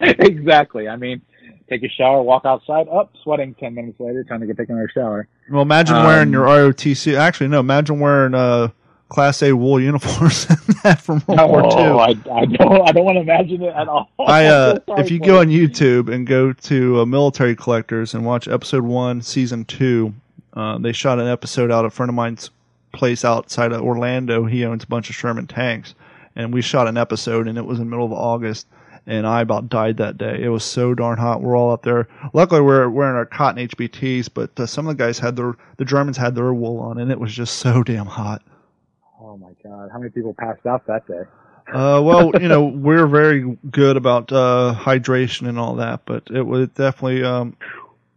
exactly. 0.00 0.88
I 0.88 0.96
mean, 0.96 1.20
take 1.68 1.82
a 1.82 1.88
shower, 1.88 2.22
walk 2.22 2.44
outside, 2.44 2.88
up, 2.88 3.12
sweating 3.22 3.54
10 3.54 3.74
minutes 3.74 4.00
later, 4.00 4.24
time 4.24 4.40
to 4.40 4.46
get 4.46 4.56
taken 4.56 4.74
another 4.76 4.90
shower. 4.92 5.28
Well, 5.50 5.62
imagine 5.62 5.96
Um, 5.96 6.06
wearing 6.06 6.32
your 6.32 6.46
ROTC. 6.46 7.16
Actually, 7.16 7.48
no. 7.48 7.60
Imagine 7.60 8.00
wearing 8.00 8.34
uh, 8.34 8.68
Class 9.10 9.42
A 9.42 9.52
wool 9.52 9.80
uniforms 9.80 10.44
from 11.00 11.22
World 11.26 11.50
War 11.50 11.64
II. 11.64 11.98
I, 11.98 12.14
I 12.32 12.44
don't, 12.46 12.88
I 12.88 12.92
don't 12.92 13.04
want 13.04 13.16
to 13.16 13.22
imagine 13.22 13.60
it 13.62 13.74
at 13.74 13.88
all. 13.88 14.08
I 14.20 14.46
uh, 14.46 14.78
Sorry 14.86 15.00
if 15.02 15.10
you 15.10 15.18
go 15.18 15.40
on 15.40 15.48
YouTube 15.48 16.12
and 16.12 16.26
go 16.26 16.52
to 16.52 17.00
uh, 17.00 17.04
Military 17.04 17.56
Collectors 17.56 18.14
and 18.14 18.24
watch 18.24 18.46
episode 18.46 18.84
one, 18.84 19.20
season 19.20 19.64
two, 19.64 20.14
uh, 20.54 20.78
they 20.78 20.92
shot 20.92 21.18
an 21.18 21.26
episode 21.26 21.72
out 21.72 21.84
of 21.84 21.92
a 21.92 21.94
friend 21.94 22.08
of 22.08 22.14
mine's 22.14 22.50
place 22.92 23.24
outside 23.24 23.72
of 23.72 23.82
Orlando. 23.82 24.44
He 24.46 24.64
owns 24.64 24.84
a 24.84 24.86
bunch 24.86 25.10
of 25.10 25.16
Sherman 25.16 25.48
tanks, 25.48 25.94
and 26.36 26.54
we 26.54 26.62
shot 26.62 26.86
an 26.86 26.96
episode, 26.96 27.48
and 27.48 27.58
it 27.58 27.66
was 27.66 27.80
in 27.80 27.86
the 27.86 27.90
middle 27.90 28.06
of 28.06 28.12
August. 28.12 28.68
And 29.06 29.26
I 29.26 29.40
about 29.40 29.68
died 29.68 29.96
that 29.96 30.18
day. 30.18 30.40
It 30.40 30.50
was 30.50 30.62
so 30.62 30.94
darn 30.94 31.18
hot. 31.18 31.42
We're 31.42 31.56
all 31.56 31.72
up 31.72 31.82
there. 31.82 32.06
Luckily, 32.32 32.60
we're 32.60 32.88
wearing 32.88 33.16
our 33.16 33.26
cotton 33.26 33.66
HBTs, 33.66 34.28
but 34.32 34.58
uh, 34.60 34.66
some 34.66 34.86
of 34.86 34.96
the 34.96 35.02
guys 35.02 35.18
had 35.18 35.34
their 35.34 35.56
the 35.78 35.84
Germans 35.84 36.16
had 36.16 36.36
their 36.36 36.54
wool 36.54 36.78
on, 36.78 36.98
and 36.98 37.10
it 37.10 37.18
was 37.18 37.32
just 37.32 37.56
so 37.56 37.82
damn 37.82 38.06
hot. 38.06 38.42
Oh 39.22 39.36
my 39.36 39.50
God. 39.62 39.90
How 39.92 39.98
many 39.98 40.10
people 40.10 40.34
passed 40.34 40.64
out 40.66 40.86
that 40.86 41.06
day? 41.06 41.22
Uh, 41.72 42.00
well, 42.02 42.32
you 42.40 42.48
know, 42.48 42.64
we're 42.74 43.06
very 43.06 43.56
good 43.70 43.96
about 43.96 44.32
uh, 44.32 44.74
hydration 44.76 45.48
and 45.48 45.58
all 45.58 45.76
that, 45.76 46.02
but 46.06 46.24
it 46.30 46.42
was 46.42 46.68
definitely. 46.70 47.22
Um, 47.22 47.56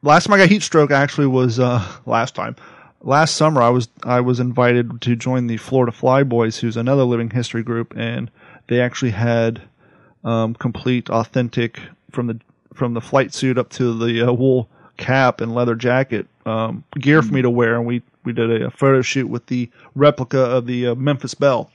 last 0.02 0.26
time 0.26 0.34
I 0.34 0.38
got 0.38 0.50
heat 0.50 0.64
stroke 0.64 0.92
actually 0.92 1.28
was 1.28 1.60
uh, 1.60 1.86
last 2.06 2.36
time. 2.36 2.56
Last 3.02 3.36
summer, 3.36 3.62
I 3.62 3.70
was 3.70 3.90
I 4.04 4.22
was 4.22 4.40
invited 4.40 5.02
to 5.02 5.16
join 5.16 5.48
the 5.48 5.58
Florida 5.58 5.92
Flyboys, 5.92 6.60
who's 6.60 6.78
another 6.78 7.04
living 7.04 7.30
history 7.30 7.64
group, 7.64 7.94
and 7.98 8.32
they 8.68 8.80
actually 8.80 9.12
had 9.12 9.62
um, 10.24 10.54
complete, 10.56 11.10
authentic 11.10 11.80
from 12.12 12.28
the 12.28 12.40
from 12.74 12.94
the 12.94 13.02
flight 13.02 13.34
suit 13.34 13.58
up 13.58 13.70
to 13.72 13.98
the 13.98 14.30
uh, 14.30 14.32
wool 14.32 14.70
cap 14.96 15.42
and 15.42 15.54
leather 15.54 15.76
jacket 15.76 16.28
um, 16.46 16.84
gear 16.98 17.22
for 17.22 17.34
me 17.34 17.42
to 17.42 17.50
wear, 17.50 17.76
and 17.76 17.86
we 17.86 18.02
we 18.26 18.34
did 18.34 18.62
a, 18.62 18.68
a 18.68 18.72
photo 18.72 19.02
shoot 19.02 19.28
with 19.28 19.46
the 19.48 19.70
replica 19.96 20.40
of 20.40 20.66
the 20.66 20.88
uh, 20.88 20.96
Memphis 20.96 21.34
Belle 21.34 21.70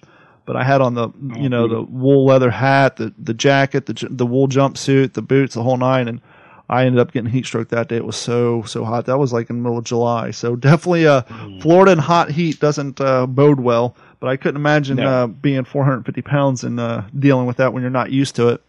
but 0.49 0.57
I 0.57 0.65
had 0.65 0.81
on 0.81 0.95
the 0.95 1.11
you 1.37 1.51
know 1.51 1.69
the 1.69 1.83
wool 1.83 2.25
leather 2.25 2.51
hat, 2.51 2.97
the 2.97 3.13
the 3.19 3.35
jacket, 3.35 3.85
the 3.85 4.07
the 4.09 4.25
wool 4.25 4.49
jumpsuit, 4.49 5.13
the 5.13 5.21
boots, 5.21 5.55
the 5.55 5.63
whole 5.63 5.77
nine, 5.77 6.09
and 6.09 6.23
I 6.71 6.87
ended 6.87 7.01
up 7.01 7.13
getting 7.13 7.29
heat 7.31 7.45
stroke 7.45 7.69
that 7.69 7.89
day. 7.89 7.97
It 7.97 8.07
was 8.07 8.17
so 8.17 8.63
so 8.63 8.83
hot. 8.83 9.05
That 9.05 9.19
was 9.19 9.31
like 9.31 9.51
in 9.51 9.57
the 9.57 9.63
middle 9.63 9.77
of 9.77 9.85
July. 9.85 10.31
So 10.31 10.57
definitely, 10.69 11.07
uh, 11.07 11.21
Florida 11.61 11.93
and 11.93 12.01
hot 12.01 12.31
heat 12.31 12.61
doesn't 12.61 12.99
uh, 12.99 13.27
bode 13.27 13.61
well. 13.61 13.95
But 14.21 14.29
I 14.29 14.39
couldn't 14.39 14.57
imagine 14.57 14.97
No. 14.97 15.07
uh, 15.07 15.27
being 15.27 15.65
450 15.65 16.23
pounds 16.23 16.65
and 16.65 16.81
uh, 16.81 17.03
dealing 17.19 17.47
with 17.47 17.59
that 17.59 17.75
when 17.75 17.83
you're 17.83 17.91
not 17.91 18.11
used 18.11 18.35
to 18.37 18.49
it. 18.49 18.63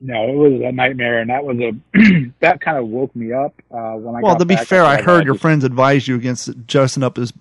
No, 0.00 0.28
it 0.28 0.36
was 0.36 0.62
a 0.64 0.70
nightmare, 0.70 1.18
and 1.18 1.30
that 1.30 1.44
was 1.44 1.58
a 1.58 1.72
that 2.40 2.60
kind 2.60 2.78
of 2.78 2.86
woke 2.86 3.14
me 3.16 3.32
up 3.32 3.54
uh, 3.70 3.94
when 3.94 4.14
I. 4.14 4.20
Well, 4.20 4.36
to 4.36 4.44
be 4.44 4.56
fair, 4.56 4.84
I 4.84 5.02
heard 5.02 5.24
your 5.24 5.34
friends 5.34 5.64
advise 5.64 6.06
you 6.06 6.14
against 6.14 6.66
dressing 6.66 7.02
up 7.02 7.18
as 7.18 7.32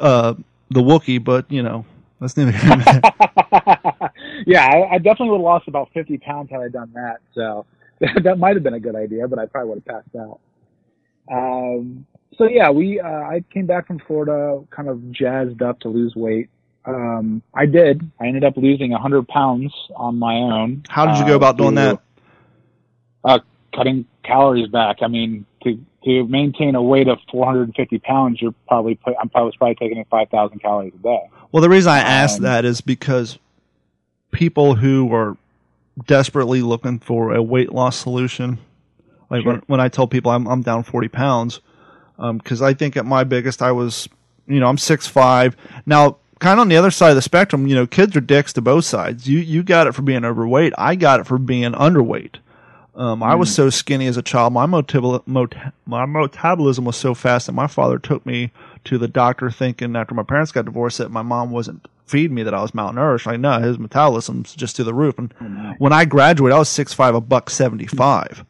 uh, 0.00 0.34
the 0.70 0.80
Wookiee, 0.80 1.22
but 1.22 1.50
you 1.50 1.62
know 1.62 1.84
that's 2.20 2.36
neither 2.36 2.52
yeah, 4.46 4.66
I, 4.66 4.94
I 4.94 4.98
definitely 4.98 5.30
would 5.30 5.38
have 5.38 5.44
lost 5.44 5.68
about 5.68 5.90
50 5.94 6.18
pounds 6.18 6.50
had 6.50 6.60
I 6.60 6.68
done 6.68 6.92
that. 6.94 7.18
So 7.34 7.66
that 8.22 8.38
might 8.38 8.56
have 8.56 8.62
been 8.62 8.74
a 8.74 8.80
good 8.80 8.96
idea, 8.96 9.26
but 9.28 9.38
I 9.38 9.46
probably 9.46 9.70
would 9.70 9.82
have 9.86 10.04
passed 10.04 10.16
out. 10.16 10.40
Um, 11.30 12.06
so 12.36 12.44
yeah, 12.44 12.70
we 12.70 13.00
uh, 13.00 13.06
I 13.06 13.44
came 13.52 13.66
back 13.66 13.86
from 13.86 14.00
Florida, 14.00 14.62
kind 14.70 14.88
of 14.88 15.10
jazzed 15.12 15.62
up 15.62 15.80
to 15.80 15.88
lose 15.88 16.14
weight. 16.16 16.48
Um, 16.84 17.42
I 17.54 17.66
did. 17.66 18.10
I 18.20 18.26
ended 18.26 18.44
up 18.44 18.56
losing 18.56 18.90
100 18.90 19.28
pounds 19.28 19.72
on 19.96 20.18
my 20.18 20.34
own. 20.34 20.84
How 20.88 21.06
did 21.06 21.18
you 21.18 21.26
go 21.26 21.34
uh, 21.34 21.36
about 21.36 21.56
doing 21.56 21.74
through, 21.74 21.74
that? 21.74 22.00
Uh, 23.22 23.38
cutting 23.74 24.06
calories 24.22 24.68
back. 24.68 24.98
I 25.02 25.08
mean, 25.08 25.44
to 25.64 25.78
to 26.04 26.26
maintain 26.26 26.74
a 26.74 26.82
weight 26.82 27.08
of 27.08 27.18
450 27.30 27.98
pounds, 27.98 28.40
you're 28.40 28.54
probably 28.66 28.94
put, 28.94 29.14
I'm 29.20 29.28
probably 29.28 29.54
probably 29.58 29.74
taking 29.74 29.98
in 29.98 30.04
5,000 30.06 30.58
calories 30.60 30.94
a 30.94 31.02
day. 31.02 31.20
Well, 31.52 31.60
the 31.60 31.68
reason 31.68 31.92
I 31.92 31.98
ask 31.98 32.38
Um, 32.38 32.44
that 32.44 32.64
is 32.64 32.80
because 32.80 33.38
people 34.30 34.76
who 34.76 35.12
are 35.14 35.36
desperately 36.06 36.62
looking 36.62 37.00
for 37.00 37.34
a 37.34 37.42
weight 37.42 37.72
loss 37.74 37.96
solution, 37.96 38.58
like 39.28 39.42
Sure. 39.42 39.52
when, 39.52 39.62
when 39.66 39.80
I 39.80 39.88
tell 39.88 40.06
people 40.06 40.30
I'm, 40.30 40.46
I'm 40.48 40.62
down 40.62 40.84
40 40.84 41.08
pounds, 41.08 41.60
because 42.16 42.62
I 42.62 42.72
think 42.72 42.96
at 42.96 43.04
my 43.04 43.22
biggest 43.24 43.60
I 43.60 43.72
was, 43.72 44.08
you 44.46 44.58
know, 44.58 44.68
I'm 44.68 44.78
six 44.78 45.06
five 45.06 45.54
Now, 45.84 46.16
kind 46.40 46.58
of 46.58 46.62
on 46.62 46.68
the 46.68 46.76
other 46.76 46.90
side 46.90 47.10
of 47.10 47.16
the 47.16 47.22
spectrum, 47.22 47.66
you 47.66 47.74
know, 47.74 47.86
kids 47.86 48.16
are 48.16 48.20
dicks 48.20 48.52
to 48.54 48.60
both 48.60 48.84
sides. 48.84 49.28
You 49.28 49.38
you 49.38 49.62
got 49.62 49.86
it 49.86 49.94
for 49.94 50.02
being 50.02 50.24
overweight. 50.24 50.72
I 50.76 50.96
got 50.96 51.20
it 51.20 51.26
for 51.26 51.38
being 51.38 51.72
underweight. 51.72 52.36
Um, 52.96 53.22
I 53.22 53.36
was 53.36 53.54
so 53.54 53.70
skinny 53.70 54.08
as 54.08 54.16
a 54.16 54.22
child. 54.22 54.52
My 54.52 54.66
motab- 54.66 55.26
mot- 55.26 55.54
my 55.86 56.04
metabolism 56.04 56.84
was 56.84 56.96
so 56.96 57.14
fast 57.14 57.46
that 57.46 57.52
my 57.52 57.68
father 57.68 57.98
took 57.98 58.26
me 58.26 58.50
to 58.84 58.98
the 58.98 59.08
doctor 59.08 59.50
thinking 59.50 59.94
after 59.94 60.14
my 60.14 60.24
parents 60.24 60.50
got 60.52 60.64
divorced 60.64 60.98
that 60.98 61.10
my 61.10 61.22
mom 61.22 61.50
wasn't 61.50 61.86
feeding 62.06 62.34
me 62.34 62.42
that 62.42 62.52
I 62.52 62.60
was 62.60 62.72
malnourished. 62.72 63.26
Like, 63.26 63.38
no, 63.38 63.60
his 63.60 63.78
metabolism's 63.78 64.54
just 64.54 64.74
through 64.76 64.86
the 64.86 64.94
roof. 64.94 65.16
And 65.18 65.32
when 65.78 65.92
I 65.92 66.04
graduated, 66.04 66.56
I 66.56 66.58
was 66.58 66.68
six 66.68 66.92
five, 66.92 67.14
a 67.14 67.20
buck 67.20 67.48
seventy 67.48 67.86
five. 67.86 68.44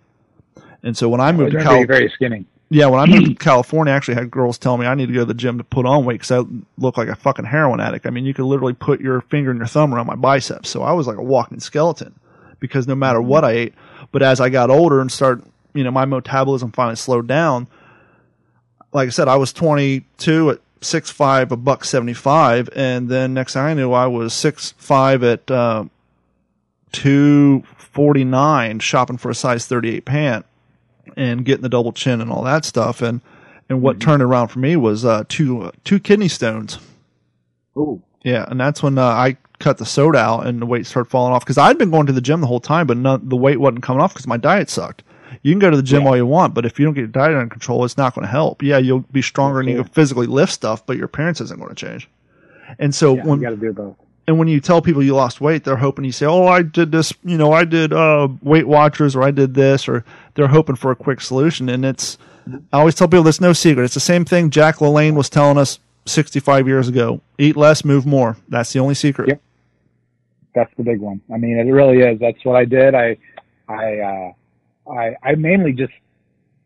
And 0.82 0.97
so 0.97 1.09
when 1.09 1.20
I 1.20 1.30
moved 1.32 1.53
to 1.53 1.59
California, 1.59 1.86
very 1.86 2.09
skinny. 2.09 2.47
Yeah, 2.71 2.87
when 2.87 3.01
I 3.01 3.07
moved 3.07 3.27
to 3.27 3.35
California, 3.45 3.93
I 3.93 3.97
actually 3.97 4.14
had 4.14 4.31
girls 4.31 4.57
tell 4.57 4.77
me 4.77 4.87
I 4.87 4.95
need 4.95 5.09
to 5.09 5.12
go 5.12 5.21
to 5.21 5.27
the 5.27 5.35
gym 5.35 5.59
to 5.59 5.64
put 5.64 5.87
on 5.87 6.05
weight 6.05 6.21
because 6.21 6.31
I 6.31 6.45
look 6.79 6.97
like 6.97 7.09
a 7.09 7.16
fucking 7.16 7.47
heroin 7.47 7.81
addict. 7.81 8.07
I 8.07 8.11
mean, 8.11 8.25
you 8.25 8.33
could 8.33 8.45
literally 8.45 8.75
put 8.75 9.01
your 9.01 9.21
finger 9.23 9.51
and 9.51 9.59
your 9.59 9.66
thumb 9.66 9.93
around 9.93 10.07
my 10.07 10.14
biceps. 10.14 10.71
So 10.71 10.83
I 10.83 10.93
was 10.93 11.09
like 11.09 11.18
a 11.18 11.23
walking 11.23 11.59
skeleton 11.59 12.14
because 12.61 12.87
no 12.87 12.95
matter 12.95 13.21
what 13.21 13.45
I 13.45 13.51
ate, 13.51 13.75
but 14.12 14.23
as 14.23 14.41
I 14.41 14.51
got 14.51 14.71
older 14.71 15.01
and 15.01 15.11
started, 15.11 15.45
you 15.75 15.83
know, 15.83 15.91
my 15.91 16.05
metabolism 16.05 16.71
finally 16.71 16.97
slowed 16.97 17.27
down. 17.27 17.66
Like 18.93 19.09
I 19.09 19.11
said, 19.11 19.27
I 19.27 19.37
was 19.37 19.53
22 19.53 20.51
at 20.51 20.61
six 20.81 21.11
five, 21.11 21.51
a 21.51 21.57
buck 21.57 21.85
75. 21.85 22.71
And 22.75 23.09
then 23.09 23.35
next 23.35 23.55
thing 23.55 23.62
I 23.62 23.75
knew, 23.75 23.93
I 23.93 24.07
was 24.07 24.33
six 24.33 24.75
five 24.79 25.25
at, 25.25 25.51
uh, 25.51 25.85
249 26.93 28.79
shopping 28.81 29.16
for 29.16 29.31
a 29.31 29.35
size 29.35 29.66
38 29.66 30.05
pant 30.05 30.47
and 31.17 31.45
getting 31.45 31.63
the 31.63 31.69
double 31.69 31.93
chin 31.93 32.21
and 32.21 32.31
all 32.31 32.43
that 32.45 32.65
stuff. 32.65 33.03
And 33.03 33.21
and 33.69 33.83
what 33.83 34.01
turned 34.01 34.23
around 34.23 34.49
for 34.49 34.59
me 34.59 34.77
was 34.77 35.05
uh, 35.05 35.25
two 35.29 35.63
uh, 35.63 35.71
two 35.85 35.99
kidney 36.01 36.29
stones. 36.29 36.79
Oh, 37.77 38.03
Yeah, 38.25 38.45
and 38.49 38.61
that's 38.61 38.83
when 38.83 38.99
uh, 38.99 39.05
I 39.07 39.37
cut 39.61 39.79
the 39.79 39.87
soda 39.87 40.19
out 40.19 40.47
and 40.47 40.61
the 40.61 40.67
weight 40.67 40.87
started 40.87 41.09
falling 41.11 41.33
off 41.33 41.45
because 41.45 41.59
I'd 41.59 41.79
been 41.79 41.91
going 41.91 42.07
to 42.07 42.13
the 42.13 42.21
gym 42.21 42.41
the 42.41 42.47
whole 42.47 42.61
time, 42.61 42.87
but 42.87 42.97
none, 42.97 43.29
the 43.29 43.37
weight 43.37 43.61
wasn't 43.61 43.83
coming 43.83 44.01
off 44.03 44.13
because 44.13 44.27
my 44.27 44.37
diet 44.39 44.71
sucked. 44.71 45.03
You 45.43 45.53
can 45.53 45.61
go 45.61 45.71
to 45.71 45.77
the 45.77 45.83
gym 45.83 46.03
Yeah. 46.03 46.09
all 46.09 46.17
you 46.17 46.27
want, 46.27 46.55
but 46.55 46.67
if 46.67 46.79
you 46.81 46.85
don't 46.85 46.95
get 46.95 47.03
your 47.03 47.09
diet 47.09 47.35
under 47.37 47.47
control, 47.49 47.85
it's 47.85 47.97
not 47.97 48.15
going 48.15 48.25
to 48.27 48.31
help. 48.31 48.63
Yeah, 48.63 48.79
you'll 48.79 49.05
be 49.13 49.23
stronger 49.23 49.61
and 49.61 49.69
you 49.69 49.77
can 49.77 49.85
physically 49.85 50.27
lift 50.27 50.53
stuff, 50.53 50.85
but 50.85 50.97
your 50.97 51.07
appearance 51.07 51.41
isn't 51.41 51.59
going 51.61 51.69
to 51.73 51.75
change. 51.75 52.09
And 52.79 52.93
so 52.95 53.15
Yeah, 53.17 53.25
when 53.25 53.39
you 53.41 53.45
got 53.47 53.51
to 53.51 53.57
do 53.57 53.73
both. 53.73 53.97
And 54.27 54.39
when 54.39 54.49
you 54.49 54.61
tell 54.61 54.81
people 54.81 55.03
you 55.03 55.14
lost 55.14 55.41
weight, 55.41 55.64
they're 55.64 55.77
hoping 55.77 56.05
you 56.05 56.12
say, 56.12 56.27
"Oh, 56.27 56.47
I 56.47 56.62
did 56.62 56.93
this, 56.93 57.12
you 57.25 57.37
know, 57.37 57.53
I 57.53 57.64
did 57.64 57.93
uh, 57.93 58.29
Weight 58.43 58.68
Watchers, 58.68 59.16
or 59.16 59.23
I 59.23 59.31
did 59.31 59.55
this," 59.55 59.89
or 59.89 60.05
they're 60.35 60.49
hoping 60.49 60.77
for 60.77 60.91
a 60.91 60.97
quick 60.97 61.21
solution. 61.21 61.68
And 61.68 61.85
it's, 61.85 62.18
I 62.73 62.79
always 62.79 62.95
tell 62.95 63.09
people, 63.09 63.25
there's 63.25 63.41
no 63.41 63.53
secret. 63.53 63.85
It's 63.85 63.95
the 63.95 64.01
same 64.01 64.25
thing 64.25 64.51
Jack 64.51 64.77
LaLanne 64.77 65.14
was 65.14 65.29
telling 65.29 65.59
us 65.59 65.79
65 66.07 66.68
years 66.68 66.89
ago: 66.89 67.21
eat 67.39 67.57
less, 67.57 67.85
move 67.85 68.07
more. 68.07 68.37
That's 68.49 68.73
the 68.73 68.79
only 68.79 68.95
secret. 68.95 69.29
Yep. 69.29 69.43
That's 70.55 70.73
the 70.77 70.83
big 70.83 71.01
one. 71.01 71.21
I 71.33 71.37
mean, 71.37 71.59
it 71.59 71.71
really 71.71 71.99
is. 71.99 72.18
That's 72.18 72.45
what 72.45 72.57
I 72.57 72.64
did. 72.64 72.95
I, 72.95 73.16
I, 73.68 73.99
uh, 73.99 74.33
I, 74.93 75.14
I 75.23 75.35
mainly 75.37 75.73
just 75.73 75.93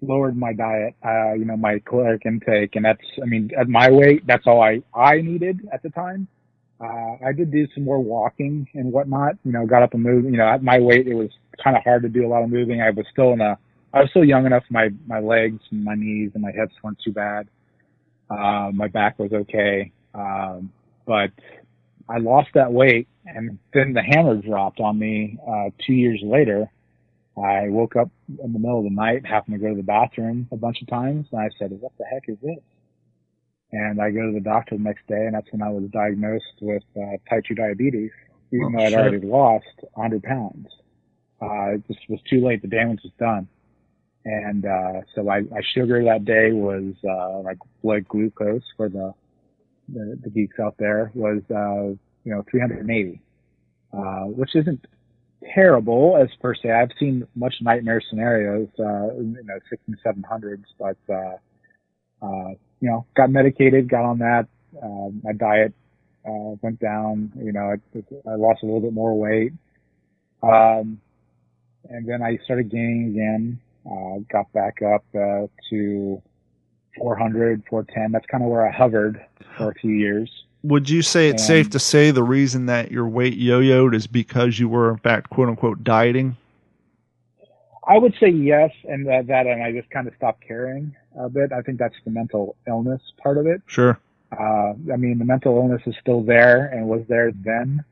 lowered 0.00 0.36
my 0.36 0.52
diet, 0.52 0.94
uh, 1.04 1.34
you 1.34 1.44
know, 1.44 1.56
my 1.56 1.80
caloric 1.84 2.22
intake, 2.24 2.76
and 2.76 2.84
that's, 2.84 3.04
I 3.22 3.26
mean, 3.26 3.50
at 3.58 3.68
my 3.68 3.90
weight, 3.90 4.26
that's 4.26 4.46
all 4.46 4.62
I, 4.62 4.82
I 4.94 5.20
needed 5.20 5.68
at 5.72 5.82
the 5.82 5.90
time. 5.90 6.28
Uh, 6.80 7.16
I 7.24 7.32
did 7.32 7.52
do 7.52 7.66
some 7.74 7.84
more 7.84 8.00
walking 8.00 8.68
and 8.74 8.92
whatnot, 8.92 9.36
you 9.44 9.52
know, 9.52 9.66
got 9.66 9.82
up 9.82 9.94
and 9.94 10.02
moved, 10.02 10.26
you 10.26 10.36
know, 10.36 10.48
at 10.48 10.62
my 10.62 10.78
weight, 10.78 11.06
it 11.06 11.14
was 11.14 11.30
kind 11.62 11.76
of 11.76 11.82
hard 11.84 12.02
to 12.02 12.08
do 12.08 12.26
a 12.26 12.28
lot 12.28 12.42
of 12.42 12.50
moving. 12.50 12.82
I 12.82 12.90
was 12.90 13.06
still 13.12 13.32
in 13.32 13.40
a, 13.40 13.56
I 13.92 14.00
was 14.00 14.10
still 14.10 14.24
young 14.24 14.44
enough, 14.44 14.64
my, 14.70 14.88
my 15.06 15.20
legs 15.20 15.60
and 15.70 15.84
my 15.84 15.94
knees 15.94 16.32
and 16.34 16.42
my 16.42 16.50
hips 16.50 16.74
weren't 16.82 16.98
too 17.04 17.12
bad. 17.12 17.48
Uh, 18.28 18.70
my 18.74 18.88
back 18.88 19.18
was 19.18 19.32
okay. 19.32 19.92
Um, 20.14 20.72
but 21.06 21.30
I 22.08 22.18
lost 22.18 22.48
that 22.54 22.72
weight 22.72 23.08
and 23.24 23.58
then 23.72 23.92
the 23.92 24.02
hammer 24.02 24.36
dropped 24.36 24.80
on 24.80 24.98
me, 24.98 25.38
uh, 25.48 25.70
two 25.86 25.94
years 25.94 26.20
later. 26.22 26.68
I 27.36 27.68
woke 27.68 27.96
up 27.96 28.10
in 28.42 28.52
the 28.52 28.58
middle 28.58 28.78
of 28.78 28.84
the 28.84 28.90
night, 28.90 29.26
happened 29.26 29.56
to 29.56 29.60
go 29.60 29.70
to 29.70 29.76
the 29.76 29.82
bathroom 29.82 30.46
a 30.52 30.56
bunch 30.56 30.80
of 30.82 30.88
times, 30.88 31.26
and 31.32 31.40
I 31.40 31.50
said, 31.58 31.72
what 31.80 31.92
the 31.98 32.04
heck 32.04 32.28
is 32.28 32.36
this? 32.40 32.60
And 33.74 34.00
I 34.00 34.10
go 34.12 34.22
to 34.28 34.32
the 34.32 34.40
doctor 34.40 34.76
the 34.76 34.82
next 34.84 35.04
day, 35.08 35.24
and 35.26 35.34
that's 35.34 35.50
when 35.50 35.60
I 35.62 35.68
was 35.70 35.90
diagnosed 35.90 36.44
with 36.60 36.84
uh, 36.96 37.16
type 37.28 37.42
2 37.48 37.56
diabetes, 37.56 38.12
even 38.52 38.66
Oh, 38.68 38.78
though 38.78 38.84
I'd 38.86 38.92
shit. 38.92 39.00
already 39.00 39.26
lost 39.26 39.64
100 39.94 40.22
pounds. 40.22 40.68
Uh, 41.42 41.74
it 41.74 41.86
just 41.88 41.98
was 42.08 42.20
too 42.30 42.40
late. 42.46 42.62
The 42.62 42.68
damage 42.68 43.00
was 43.02 43.12
done. 43.18 43.48
And 44.24 44.64
uh, 44.64 45.00
so 45.14 45.24
my, 45.24 45.40
my 45.40 45.60
sugar 45.74 46.04
that 46.04 46.24
day 46.24 46.52
was 46.52 46.94
uh, 47.04 47.40
like 47.40 47.58
blood 47.82 48.06
glucose 48.08 48.62
for 48.76 48.88
the, 48.88 49.12
the 49.92 50.18
the 50.22 50.30
geeks 50.30 50.58
out 50.60 50.76
there 50.78 51.10
was 51.14 51.42
uh, 51.50 51.92
you 52.24 52.32
know 52.32 52.42
380, 52.50 53.20
uh, 53.92 53.98
which 54.26 54.54
isn't 54.54 54.86
terrible 55.54 56.16
as 56.16 56.28
per 56.40 56.54
se. 56.54 56.70
I've 56.70 56.90
seen 56.98 57.26
much 57.34 57.54
nightmare 57.60 58.00
scenarios, 58.08 58.68
uh, 58.78 59.12
you 59.16 59.42
know, 59.44 59.58
six 59.68 59.82
and 59.88 59.98
seven 60.02 60.22
hundreds, 60.22 60.64
but, 60.78 60.96
uh, 61.10 61.36
uh, 62.22 62.54
you 62.84 62.90
know, 62.90 63.06
got 63.16 63.30
medicated, 63.30 63.88
got 63.88 64.04
on 64.04 64.18
that, 64.18 64.46
uh, 64.82 65.08
my 65.22 65.32
diet, 65.32 65.72
uh, 66.26 66.54
went 66.60 66.78
down, 66.78 67.32
you 67.34 67.50
know, 67.50 67.72
I, 67.72 68.30
I 68.30 68.34
lost 68.34 68.62
a 68.62 68.66
little 68.66 68.82
bit 68.82 68.92
more 68.92 69.18
weight. 69.18 69.54
Um, 70.42 71.00
and 71.88 72.06
then 72.06 72.22
I 72.22 72.36
started 72.44 72.70
gaining 72.70 73.06
again, 73.08 73.58
uh, 73.90 74.18
got 74.30 74.52
back 74.52 74.82
up, 74.82 75.02
uh, 75.14 75.46
to 75.70 76.20
400, 76.98 77.62
410. 77.70 78.12
That's 78.12 78.26
kind 78.26 78.44
of 78.44 78.50
where 78.50 78.68
I 78.68 78.70
hovered 78.70 79.24
for 79.56 79.70
a 79.70 79.74
few 79.74 79.92
years. 79.92 80.30
Would 80.62 80.90
you 80.90 81.00
say 81.00 81.30
it's 81.30 81.42
And- 81.42 81.46
safe 81.46 81.70
to 81.70 81.78
say 81.78 82.10
the 82.10 82.22
reason 82.22 82.66
that 82.66 82.90
your 82.90 83.08
weight 83.08 83.38
yo-yoed 83.38 83.94
is 83.94 84.06
because 84.06 84.58
you 84.58 84.68
were 84.68 84.90
in 84.90 84.98
fact 84.98 85.30
quote 85.30 85.48
unquote 85.48 85.82
dieting? 85.82 86.36
I 87.86 87.96
would 87.96 88.14
say 88.20 88.28
yes, 88.28 88.70
and 88.84 89.06
that, 89.06 89.26
that 89.28 89.46
and 89.46 89.62
I 89.62 89.72
just 89.72 89.88
kind 89.88 90.06
of 90.06 90.14
stopped 90.16 90.42
caring 90.46 90.94
a 91.18 91.28
bit. 91.28 91.52
I 91.52 91.62
think 91.62 91.78
that's 91.78 91.94
the 92.04 92.10
mental 92.10 92.56
illness 92.66 93.00
part 93.22 93.38
of 93.38 93.46
it. 93.46 93.62
Sure. 93.66 93.98
Uh, 94.32 94.74
I 94.92 94.96
mean, 94.96 95.18
the 95.18 95.24
mental 95.24 95.56
illness 95.56 95.82
is 95.86 95.94
still 96.00 96.22
there 96.22 96.66
and 96.66 96.88
was 96.88 97.02
there 97.08 97.32
then. 97.32 97.84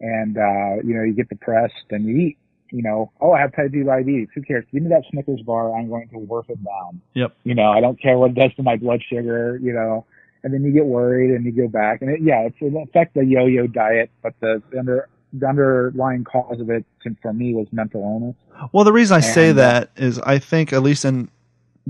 And, 0.00 0.36
uh, 0.36 0.82
you 0.84 0.94
know, 0.94 1.02
you 1.02 1.12
get 1.12 1.28
depressed 1.28 1.74
and 1.90 2.06
you 2.06 2.16
eat, 2.16 2.38
you 2.70 2.82
know, 2.82 3.10
oh, 3.20 3.32
I 3.32 3.40
have 3.40 3.54
type 3.54 3.72
2 3.72 3.84
diabetes. 3.84 4.28
Who 4.34 4.42
cares? 4.42 4.64
Give 4.72 4.82
me 4.82 4.90
that 4.90 5.02
Snickers 5.10 5.42
bar. 5.42 5.74
I'm 5.74 5.88
going 5.88 6.08
to 6.10 6.18
work 6.18 6.46
it 6.48 6.62
down. 6.62 7.00
Yep. 7.14 7.34
You 7.44 7.54
know, 7.54 7.70
I 7.70 7.80
don't 7.80 8.00
care 8.00 8.18
what 8.18 8.30
it 8.30 8.34
does 8.34 8.54
to 8.56 8.62
my 8.62 8.76
blood 8.76 9.00
sugar, 9.08 9.58
you 9.62 9.72
know, 9.72 10.04
and 10.44 10.52
then 10.52 10.62
you 10.62 10.72
get 10.72 10.84
worried 10.84 11.34
and 11.34 11.44
you 11.44 11.52
go 11.52 11.68
back 11.68 12.02
and 12.02 12.10
it, 12.10 12.20
yeah, 12.22 12.40
it's 12.40 12.60
an 12.60 12.76
effect 12.76 13.14
the 13.14 13.24
yo-yo 13.24 13.66
diet, 13.66 14.10
but 14.22 14.34
the 14.40 14.62
under, 14.78 15.08
the 15.32 15.46
underlying 15.46 16.24
cause 16.24 16.60
of 16.60 16.70
it 16.70 16.84
for 17.22 17.32
me 17.32 17.54
was 17.54 17.66
mental 17.72 18.02
illness. 18.02 18.36
Well, 18.72 18.84
the 18.84 18.92
reason 18.92 19.16
I 19.16 19.20
say 19.20 19.50
And, 19.50 19.58
uh, 19.58 19.62
that 19.62 19.90
is 19.96 20.18
I 20.20 20.38
think 20.38 20.72
at 20.72 20.82
least 20.82 21.04
in 21.04 21.28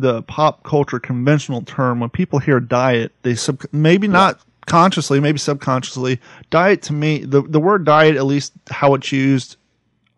the 0.00 0.22
pop 0.22 0.62
culture 0.62 1.00
conventional 1.00 1.62
term, 1.62 2.00
when 2.00 2.10
people 2.10 2.38
hear 2.38 2.60
diet, 2.60 3.12
they 3.22 3.34
sub 3.34 3.62
maybe 3.72 4.08
not 4.08 4.40
consciously, 4.66 5.18
maybe 5.18 5.38
subconsciously, 5.38 6.20
diet 6.50 6.82
to 6.82 6.92
me, 6.92 7.24
the 7.24 7.42
the 7.42 7.60
word 7.60 7.84
diet, 7.84 8.16
at 8.16 8.24
least 8.26 8.52
how 8.70 8.94
it's 8.94 9.10
used 9.10 9.56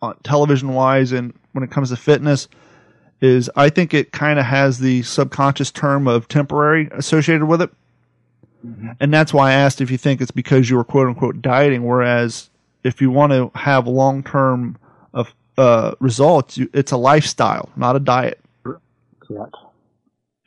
on 0.01 0.15
television 0.23 0.73
wise 0.73 1.11
and 1.11 1.33
when 1.53 1.63
it 1.63 1.71
comes 1.71 1.89
to 1.89 1.95
fitness, 1.95 2.47
is 3.21 3.49
I 3.55 3.69
think 3.69 3.93
it 3.93 4.11
kind 4.11 4.39
of 4.39 4.45
has 4.45 4.79
the 4.79 5.01
subconscious 5.03 5.71
term 5.71 6.07
of 6.07 6.27
temporary 6.27 6.89
associated 6.91 7.45
with 7.45 7.61
it. 7.61 7.69
And 8.99 9.11
that's 9.11 9.33
why 9.33 9.49
I 9.49 9.53
asked 9.53 9.81
if 9.81 9.89
you 9.89 9.97
think 9.97 10.21
it's 10.21 10.29
because 10.29 10.69
you 10.69 10.77
were 10.77 10.83
quote 10.83 11.07
unquote 11.07 11.41
dieting, 11.41 11.83
whereas 11.83 12.49
if 12.83 13.01
you 13.01 13.09
want 13.09 13.31
to 13.31 13.51
have 13.57 13.87
long 13.87 14.23
term 14.23 14.77
of 15.13 15.33
uh, 15.57 15.95
results, 15.99 16.57
you, 16.57 16.69
it's 16.73 16.91
a 16.91 16.97
lifestyle, 16.97 17.69
not 17.75 17.95
a 17.95 17.99
diet. 17.99 18.39
Correct. 18.63 19.55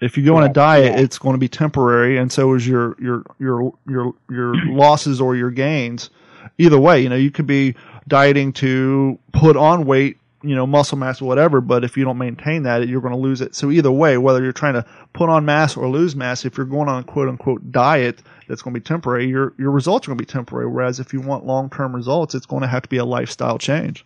If 0.05 0.17
you 0.19 0.25
go 0.25 0.37
on 0.37 0.45
a 0.45 0.53
diet, 0.53 0.93
yeah. 0.93 1.01
it's 1.01 1.19
going 1.19 1.35
to 1.35 1.39
be 1.39 1.49
temporary, 1.49 2.19
and 2.19 2.31
so 2.31 2.55
is 2.55 2.67
your 2.67 2.97
your 3.01 3.25
your 3.39 3.73
your 3.89 4.15
your 4.31 4.55
losses 4.67 5.21
or 5.21 5.37
your 5.37 5.51
gains. 5.51 6.11
Either 6.59 6.79
way, 6.79 7.01
you 7.01 7.09
know 7.09 7.17
you 7.17 7.31
could 7.31 7.47
be 7.47 7.75
dieting 8.07 8.53
to 8.53 9.19
put 9.33 9.57
on 9.57 9.87
weight, 9.87 10.19
you 10.43 10.55
know, 10.55 10.67
muscle 10.67 10.99
mass, 10.99 11.23
whatever. 11.23 11.61
But 11.61 11.85
if 11.85 11.97
you 11.97 12.05
don't 12.05 12.19
maintain 12.19 12.65
that, 12.65 12.87
you're 12.87 13.01
going 13.01 13.15
to 13.15 13.19
lose 13.19 13.41
it. 13.41 13.55
So 13.55 13.71
either 13.71 13.91
way, 13.91 14.19
whether 14.19 14.43
you're 14.43 14.53
trying 14.53 14.75
to 14.75 14.85
put 15.15 15.31
on 15.31 15.45
mass 15.45 15.77
or 15.77 15.89
lose 15.89 16.15
mass, 16.15 16.45
if 16.45 16.57
you're 16.57 16.67
going 16.67 16.89
on 16.89 17.01
a 17.01 17.05
quote 17.05 17.29
unquote 17.29 17.73
diet 17.73 18.23
that's 18.47 18.61
going 18.61 18.75
to 18.75 18.81
be 18.81 18.85
temporary, 18.85 19.27
your 19.27 19.55
your 19.59 19.71
results 19.71 20.07
are 20.07 20.11
going 20.11 20.19
to 20.19 20.23
be 20.23 20.31
temporary. 20.31 20.69
Whereas 20.69 21.01
if 21.01 21.13
you 21.13 21.21
want 21.21 21.47
long 21.47 21.71
term 21.71 21.95
results, 21.95 22.35
it's 22.35 22.47
going 22.47 22.63
to 22.63 22.69
have 22.69 22.83
to 22.83 22.89
be 22.89 22.99
a 22.99 23.05
lifestyle 23.05 23.59
change. 23.59 24.05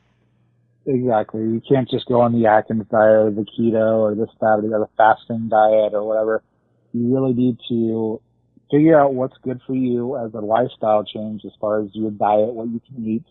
Exactly. 0.89 1.43
You 1.43 1.61
can't 1.69 1.89
just 1.89 2.07
go 2.07 2.23
on 2.23 2.33
the 2.33 2.49
Atkins 2.49 2.87
diet 2.91 3.29
or 3.29 3.31
the 3.31 3.45
keto 3.45 3.99
or 4.01 4.15
this, 4.15 4.31
that, 4.41 4.59
or 4.59 4.63
the 4.63 4.75
other 4.75 4.89
fasting 4.97 5.49
diet 5.51 5.93
or 5.93 6.03
whatever. 6.09 6.43
You 6.95 7.15
really 7.15 7.35
need 7.35 7.59
to 7.69 8.23
figure 8.71 8.99
out 8.99 9.13
what's 9.13 9.37
good 9.45 9.61
for 9.67 9.75
you 9.75 10.17
as 10.17 10.33
a 10.33 10.41
lifestyle 10.41 11.05
change 11.05 11.43
as 11.45 11.53
far 11.61 11.83
as 11.83 11.91
your 11.93 12.11
diet, 12.11 12.55
what 12.55 12.69
you 12.69 12.81
can 12.81 13.07
eat. 13.07 13.25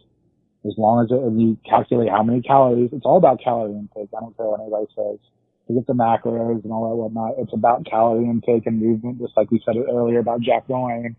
As 0.68 0.76
long 0.78 1.04
as 1.04 1.10
it, 1.12 1.20
and 1.20 1.42
you 1.42 1.58
calculate 1.68 2.10
how 2.10 2.22
many 2.22 2.42
calories, 2.44 2.92
it's 2.94 3.06
all 3.06 3.18
about 3.18 3.42
calorie 3.44 3.74
intake. 3.74 4.10
I 4.16 4.20
don't 4.20 4.38
care 4.38 4.46
what 4.46 4.62
anybody 4.62 4.86
says. 4.96 5.18
Forget 5.66 5.88
the 5.88 5.94
macros 5.94 6.64
and 6.64 6.72
all 6.72 6.90
that 6.90 6.96
whatnot. 6.96 7.36
It's 7.40 7.54
about 7.54 7.86
calorie 7.90 8.26
intake 8.26 8.68
and 8.68 8.80
movement, 8.80 9.20
just 9.20 9.34
like 9.36 9.50
we 9.50 9.62
said 9.66 9.78
earlier 9.78 10.20
about 10.20 10.42
Jack 10.42 10.68
LaLanne. 10.68 11.16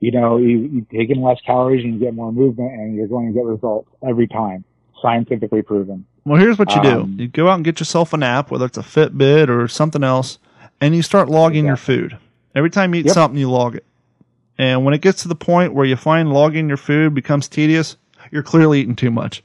You 0.00 0.12
know, 0.12 0.38
you, 0.38 0.58
you 0.60 0.86
take 0.92 1.10
in 1.10 1.22
less 1.22 1.38
calories 1.44 1.84
and 1.84 1.94
you 1.94 2.00
get 2.00 2.14
more 2.14 2.32
movement 2.32 2.72
and 2.72 2.96
you're 2.96 3.08
going 3.08 3.28
to 3.28 3.34
get 3.34 3.44
results 3.44 3.90
every 4.06 4.28
time. 4.28 4.64
Scientifically 5.04 5.60
proven. 5.60 6.06
Well, 6.24 6.40
here's 6.40 6.58
what 6.58 6.74
you 6.74 6.80
Um, 6.80 7.16
do: 7.16 7.22
you 7.24 7.28
go 7.28 7.48
out 7.50 7.56
and 7.56 7.64
get 7.64 7.78
yourself 7.78 8.14
an 8.14 8.22
app, 8.22 8.50
whether 8.50 8.64
it's 8.64 8.78
a 8.78 8.82
Fitbit 8.82 9.50
or 9.50 9.68
something 9.68 10.02
else, 10.02 10.38
and 10.80 10.94
you 10.96 11.02
start 11.02 11.28
logging 11.28 11.66
your 11.66 11.76
food. 11.76 12.16
Every 12.54 12.70
time 12.70 12.94
you 12.94 13.00
eat 13.00 13.06
Yep. 13.06 13.14
something, 13.14 13.38
you 13.38 13.50
log 13.50 13.74
it. 13.76 13.84
And 14.56 14.82
when 14.82 14.94
it 14.94 15.02
gets 15.02 15.20
to 15.22 15.28
the 15.28 15.34
point 15.34 15.74
where 15.74 15.84
you 15.84 15.96
find 15.96 16.32
logging 16.32 16.68
your 16.68 16.78
food 16.78 17.12
becomes 17.12 17.48
tedious, 17.48 17.98
you're 18.30 18.42
clearly 18.42 18.80
eating 18.80 18.96
too 18.96 19.10
much. 19.10 19.44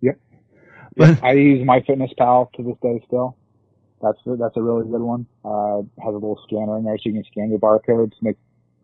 Yep. 0.00 0.16
But- 0.96 1.24
I 1.24 1.32
use 1.32 1.66
MyFitnessPal 1.66 2.52
to 2.52 2.62
this 2.62 2.76
day 2.82 3.02
still. 3.08 3.34
That's 4.00 4.18
a, 4.26 4.36
that's 4.36 4.56
a 4.56 4.62
really 4.62 4.84
good 4.88 5.00
one. 5.00 5.26
Uh, 5.44 5.78
has 6.04 6.10
a 6.14 6.18
little 6.18 6.38
scanner 6.46 6.76
in 6.78 6.84
there 6.84 6.98
so 6.98 7.08
you 7.08 7.14
can 7.14 7.24
scan 7.24 7.50
your 7.50 7.58
barcodes. 7.58 8.12
Makes 8.20 8.38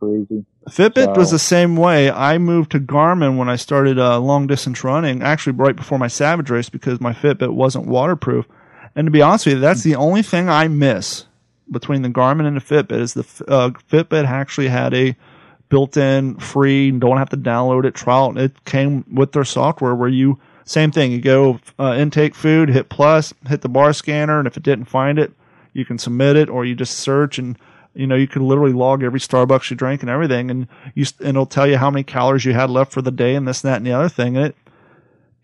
easy. 0.06 0.44
Fitbit 0.68 1.16
was 1.16 1.30
the 1.30 1.38
same 1.38 1.76
way. 1.76 2.10
I 2.10 2.38
moved 2.38 2.72
to 2.72 2.80
Garmin 2.80 3.36
when 3.38 3.48
I 3.48 3.56
started 3.56 3.98
uh, 3.98 4.18
long 4.20 4.46
distance 4.46 4.84
running, 4.84 5.22
actually 5.22 5.54
right 5.54 5.74
before 5.74 5.98
my 5.98 6.08
Savage 6.08 6.50
race 6.50 6.68
because 6.68 7.00
my 7.00 7.12
Fitbit 7.12 7.54
wasn't 7.54 7.86
waterproof. 7.86 8.46
And 8.94 9.06
to 9.06 9.10
be 9.10 9.22
honest 9.22 9.46
with 9.46 9.54
you, 9.56 9.60
that's 9.60 9.82
the 9.82 9.94
only 9.94 10.22
thing 10.22 10.48
I 10.48 10.68
miss 10.68 11.26
between 11.70 12.02
the 12.02 12.08
Garmin 12.08 12.46
and 12.46 12.56
the 12.56 12.60
Fitbit 12.60 13.00
is 13.00 13.14
the 13.14 13.44
uh, 13.48 13.70
Fitbit 13.90 14.26
actually 14.26 14.68
had 14.68 14.94
a 14.94 15.16
built-in 15.68 16.36
free, 16.36 16.90
don't 16.90 17.18
have 17.18 17.28
to 17.30 17.36
download 17.36 17.84
it 17.84 17.94
trial. 17.94 18.36
It 18.38 18.64
came 18.64 19.04
with 19.12 19.32
their 19.32 19.44
software 19.44 19.94
where 19.94 20.08
you 20.08 20.38
same 20.64 20.90
thing. 20.92 21.12
You 21.12 21.20
go 21.20 21.60
uh, 21.78 21.96
intake 21.98 22.34
food, 22.34 22.68
hit 22.68 22.90
plus, 22.90 23.32
hit 23.46 23.62
the 23.62 23.68
bar 23.68 23.92
scanner, 23.92 24.38
and 24.38 24.46
if 24.46 24.56
it 24.56 24.62
didn't 24.62 24.84
find 24.84 25.18
it, 25.18 25.32
you 25.72 25.84
can 25.84 25.98
submit 25.98 26.36
it 26.36 26.48
or 26.50 26.64
you 26.64 26.74
just 26.74 26.98
search 26.98 27.38
and 27.38 27.58
you 27.98 28.06
know 28.06 28.14
you 28.14 28.28
can 28.28 28.46
literally 28.46 28.72
log 28.72 29.02
every 29.02 29.20
Starbucks 29.20 29.70
you 29.70 29.76
drank 29.76 30.02
and 30.02 30.10
everything, 30.10 30.50
and 30.50 30.68
you 30.94 31.04
and 31.18 31.30
it'll 31.30 31.46
tell 31.46 31.66
you 31.66 31.76
how 31.76 31.90
many 31.90 32.04
calories 32.04 32.44
you 32.44 32.52
had 32.54 32.70
left 32.70 32.92
for 32.92 33.02
the 33.02 33.10
day 33.10 33.34
and 33.34 33.46
this, 33.46 33.64
and 33.64 33.72
that, 33.72 33.76
and 33.78 33.86
the 33.86 33.92
other 33.92 34.08
thing. 34.08 34.36
And 34.36 34.46
it 34.46 34.56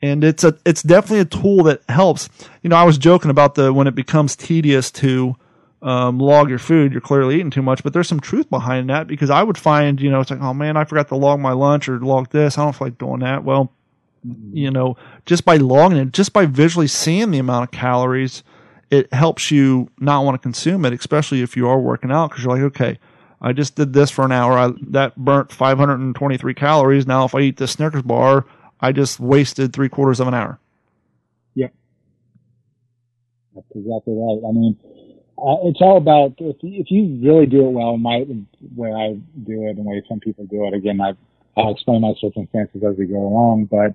and 0.00 0.22
it's 0.22 0.44
a 0.44 0.56
it's 0.64 0.82
definitely 0.82 1.20
a 1.20 1.24
tool 1.24 1.64
that 1.64 1.82
helps. 1.88 2.28
You 2.62 2.70
know, 2.70 2.76
I 2.76 2.84
was 2.84 2.96
joking 2.96 3.30
about 3.30 3.56
the 3.56 3.72
when 3.72 3.86
it 3.86 3.94
becomes 3.94 4.36
tedious 4.36 4.90
to 4.92 5.34
um, 5.82 6.18
log 6.18 6.48
your 6.48 6.58
food, 6.58 6.92
you're 6.92 7.00
clearly 7.00 7.36
eating 7.36 7.50
too 7.50 7.62
much. 7.62 7.82
But 7.82 7.92
there's 7.92 8.08
some 8.08 8.20
truth 8.20 8.48
behind 8.48 8.88
that 8.88 9.06
because 9.06 9.30
I 9.30 9.42
would 9.42 9.58
find, 9.58 10.00
you 10.00 10.10
know, 10.10 10.20
it's 10.20 10.30
like, 10.30 10.40
oh 10.40 10.54
man, 10.54 10.76
I 10.76 10.84
forgot 10.84 11.08
to 11.08 11.16
log 11.16 11.40
my 11.40 11.52
lunch 11.52 11.88
or 11.88 11.98
log 11.98 12.30
this. 12.30 12.56
I 12.56 12.64
don't 12.64 12.74
feel 12.74 12.86
like 12.86 12.98
doing 12.98 13.20
that. 13.20 13.44
Well, 13.44 13.72
you 14.52 14.70
know, 14.70 14.96
just 15.26 15.44
by 15.44 15.56
logging 15.56 15.98
it, 15.98 16.12
just 16.12 16.32
by 16.32 16.46
visually 16.46 16.86
seeing 16.86 17.30
the 17.30 17.38
amount 17.38 17.64
of 17.64 17.70
calories, 17.70 18.42
it 18.94 19.12
helps 19.12 19.50
you 19.50 19.90
not 19.98 20.24
want 20.24 20.34
to 20.36 20.38
consume 20.38 20.84
it, 20.84 20.92
especially 20.92 21.42
if 21.42 21.56
you 21.56 21.68
are 21.68 21.78
working 21.78 22.10
out 22.10 22.30
because 22.30 22.44
you're 22.44 22.54
like, 22.54 22.62
okay, 22.62 22.98
I 23.40 23.52
just 23.52 23.74
did 23.74 23.92
this 23.92 24.10
for 24.10 24.24
an 24.24 24.32
hour. 24.32 24.58
I, 24.58 24.70
that 24.88 25.16
burnt 25.16 25.52
523 25.52 26.54
calories. 26.54 27.06
Now, 27.06 27.24
if 27.24 27.34
I 27.34 27.40
eat 27.40 27.56
this 27.56 27.72
Snickers 27.72 28.02
bar, 28.02 28.46
I 28.80 28.92
just 28.92 29.18
wasted 29.20 29.72
three 29.72 29.88
quarters 29.88 30.20
of 30.20 30.28
an 30.28 30.34
hour. 30.34 30.58
Yep. 31.54 31.74
That's 33.54 33.66
exactly 33.74 34.14
right. 34.14 34.48
I 34.48 34.52
mean, 34.52 34.78
uh, 35.36 35.68
it's 35.68 35.80
all 35.80 35.96
about 35.96 36.34
if 36.38 36.56
if 36.62 36.90
you 36.90 37.18
really 37.22 37.46
do 37.46 37.66
it 37.66 37.70
well. 37.70 37.96
My 37.96 38.24
way 38.76 38.92
I 38.92 39.14
do 39.44 39.66
it 39.66 39.76
and 39.76 39.84
way 39.84 40.02
some 40.08 40.20
people 40.20 40.44
do 40.44 40.66
it. 40.66 40.74
Again, 40.74 41.00
I 41.00 41.14
I'll 41.56 41.72
explain 41.72 42.02
my 42.02 42.14
circumstances 42.20 42.82
as 42.84 42.96
we 42.96 43.06
go 43.06 43.16
along, 43.16 43.66
but 43.66 43.94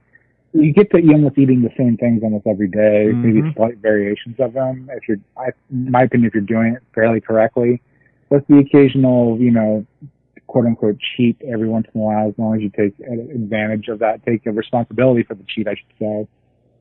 you 0.53 0.73
get 0.73 0.89
to 0.91 0.97
almost 1.11 1.37
eating 1.37 1.61
the 1.61 1.71
same 1.77 1.97
things 1.97 2.23
almost 2.23 2.47
every 2.47 2.67
day, 2.67 3.13
maybe 3.21 3.41
Mhm. 3.41 3.55
slight 3.55 3.77
variations 3.77 4.39
of 4.39 4.53
them. 4.53 4.89
If 4.91 5.07
you're, 5.07 5.19
I, 5.37 5.51
in 5.71 5.91
my 5.91 6.03
opinion, 6.03 6.27
if 6.27 6.33
you're 6.33 6.41
doing 6.43 6.73
it 6.73 6.81
fairly 6.93 7.21
correctly, 7.21 7.81
with 8.29 8.45
the 8.47 8.57
occasional, 8.59 9.39
you 9.39 9.51
know, 9.51 9.85
quote 10.47 10.65
unquote 10.65 10.97
cheat 11.15 11.37
every 11.47 11.67
once 11.67 11.87
in 11.93 12.01
a 12.01 12.03
while, 12.03 12.29
as 12.29 12.37
long 12.37 12.55
as 12.55 12.61
you 12.61 12.69
take 12.69 12.99
advantage 12.99 13.87
of 13.87 13.99
that, 13.99 14.25
take 14.25 14.45
a 14.45 14.51
responsibility 14.51 15.23
for 15.23 15.35
the 15.35 15.43
cheat, 15.43 15.67
I 15.67 15.75
should 15.75 15.97
say 15.99 16.27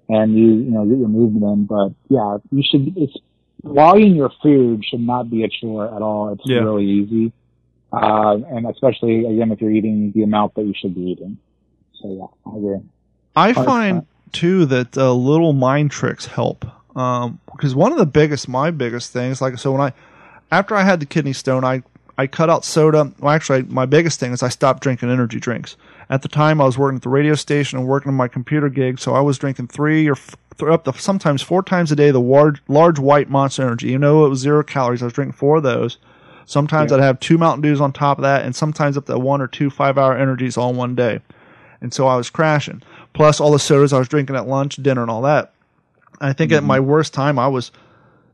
and 0.09 0.37
you 0.37 0.47
you 0.47 0.71
know 0.71 0.85
get 0.85 0.99
your 0.99 1.09
movement 1.09 1.45
in. 1.45 1.65
But 1.67 1.93
yeah, 2.09 2.39
you 2.51 2.63
should. 2.69 2.97
It's 2.97 3.17
logging 3.63 4.15
your 4.15 4.31
food 4.43 4.85
should 4.85 5.01
not 5.01 5.31
be 5.31 5.45
a 5.45 5.49
chore 5.49 5.95
at 5.95 6.03
all. 6.03 6.33
It's 6.33 6.43
Yeah. 6.47 6.61
really 6.61 6.87
easy, 6.87 7.33
uh, 7.93 8.39
and 8.51 8.67
especially 8.67 9.25
again 9.27 9.53
if 9.53 9.61
you're 9.61 9.71
eating 9.71 10.13
the 10.15 10.23
amount 10.23 10.55
that 10.55 10.65
you 10.65 10.75
should 10.75 10.95
be 10.95 11.03
eating. 11.13 11.39
So 11.95 12.09
yeah, 12.13 12.51
I 12.53 12.57
agree. 12.57 12.79
I 13.39 13.53
100%. 13.53 13.65
find 13.65 14.07
too 14.33 14.67
that 14.67 14.97
uh, 14.97 15.13
little 15.13 15.53
mind 15.53 15.91
tricks 15.91 16.27
help. 16.27 16.65
Um, 16.97 17.41
because 17.53 17.75
one 17.75 17.93
of 17.93 17.99
the 17.99 18.07
biggest, 18.07 18.49
my 18.49 18.71
biggest 18.71 19.13
things, 19.13 19.41
like 19.41 19.59
so 19.59 19.73
when 19.73 19.81
I, 19.81 19.93
after 20.51 20.75
I 20.75 20.83
had 20.83 21.01
the 21.01 21.07
kidney 21.07 21.33
stone, 21.33 21.65
I 21.65 21.83
I 22.17 22.27
cut 22.27 22.51
out 22.51 22.65
soda. 22.65 23.13
Well, 23.21 23.33
actually, 23.33 23.63
my 23.63 23.87
biggest 23.87 24.19
thing 24.19 24.33
is 24.33 24.43
I 24.43 24.49
stopped 24.49 24.83
drinking 24.83 25.11
energy 25.11 25.39
drinks. 25.39 25.77
At 26.11 26.23
the 26.23 26.29
time, 26.29 26.61
I 26.61 26.65
was 26.65 26.77
working 26.77 26.97
at 26.97 27.03
the 27.03 27.09
radio 27.11 27.35
station 27.35 27.79
and 27.79 27.87
working 27.87 28.09
on 28.09 28.17
my 28.17 28.27
computer 28.29 28.69
gig, 28.69 28.99
so 28.99 29.15
I 29.15 29.21
was 29.21 29.39
drinking 29.39 29.69
three 29.69 30.09
or 30.09 30.13
f- 30.13 30.35
up 30.63 30.85
to 30.85 30.93
sometimes 30.95 31.43
four 31.43 31.63
times 31.63 31.93
a 31.93 31.97
day 31.97 32.11
the 32.11 32.19
large, 32.21 32.61
large 32.67 32.99
white 32.99 33.31
Monster 33.31 33.63
Energy. 33.63 33.91
You 33.91 33.99
know, 33.99 34.27
it 34.27 34.29
was 34.31 34.41
zero 34.41 34.65
calories. 34.65 35.01
I 35.03 35.05
was 35.07 35.13
drinking 35.13 35.35
four 35.35 35.59
of 35.59 35.63
those. 35.63 35.99
Sometimes 36.47 36.91
Yeah. 36.91 36.97
I'd 36.97 37.03
have 37.05 37.21
two 37.21 37.39
Mountain 37.39 37.61
Dews 37.63 37.81
on 37.81 37.93
top 37.93 38.19
of 38.19 38.23
that, 38.23 38.45
and 38.45 38.57
sometimes 38.57 38.97
up 38.97 39.07
to 39.07 39.19
one 39.19 39.41
or 39.41 39.47
two 39.47 39.71
five-hour 39.71 40.17
energies 40.17 40.57
all 40.57 40.71
in 40.71 40.77
one 40.77 40.95
day. 40.97 41.21
And 41.81 41.93
so 41.95 42.09
I 42.09 42.17
was 42.17 42.31
crashing. 42.31 42.83
Plus 43.19 43.41
all 43.41 43.51
the 43.51 43.59
sodas 43.59 43.93
I 43.93 43.99
was 43.99 44.07
drinking 44.07 44.37
at 44.37 44.47
lunch, 44.47 44.77
dinner, 44.77 45.03
and 45.03 45.11
all 45.11 45.23
that. 45.23 45.53
I 46.21 46.33
think 46.33 46.53
at 46.53 46.59
mm-hmm. 46.59 46.69
my 46.69 46.79
worst 46.79 47.13
time, 47.13 47.37
I 47.37 47.49
was, 47.49 47.73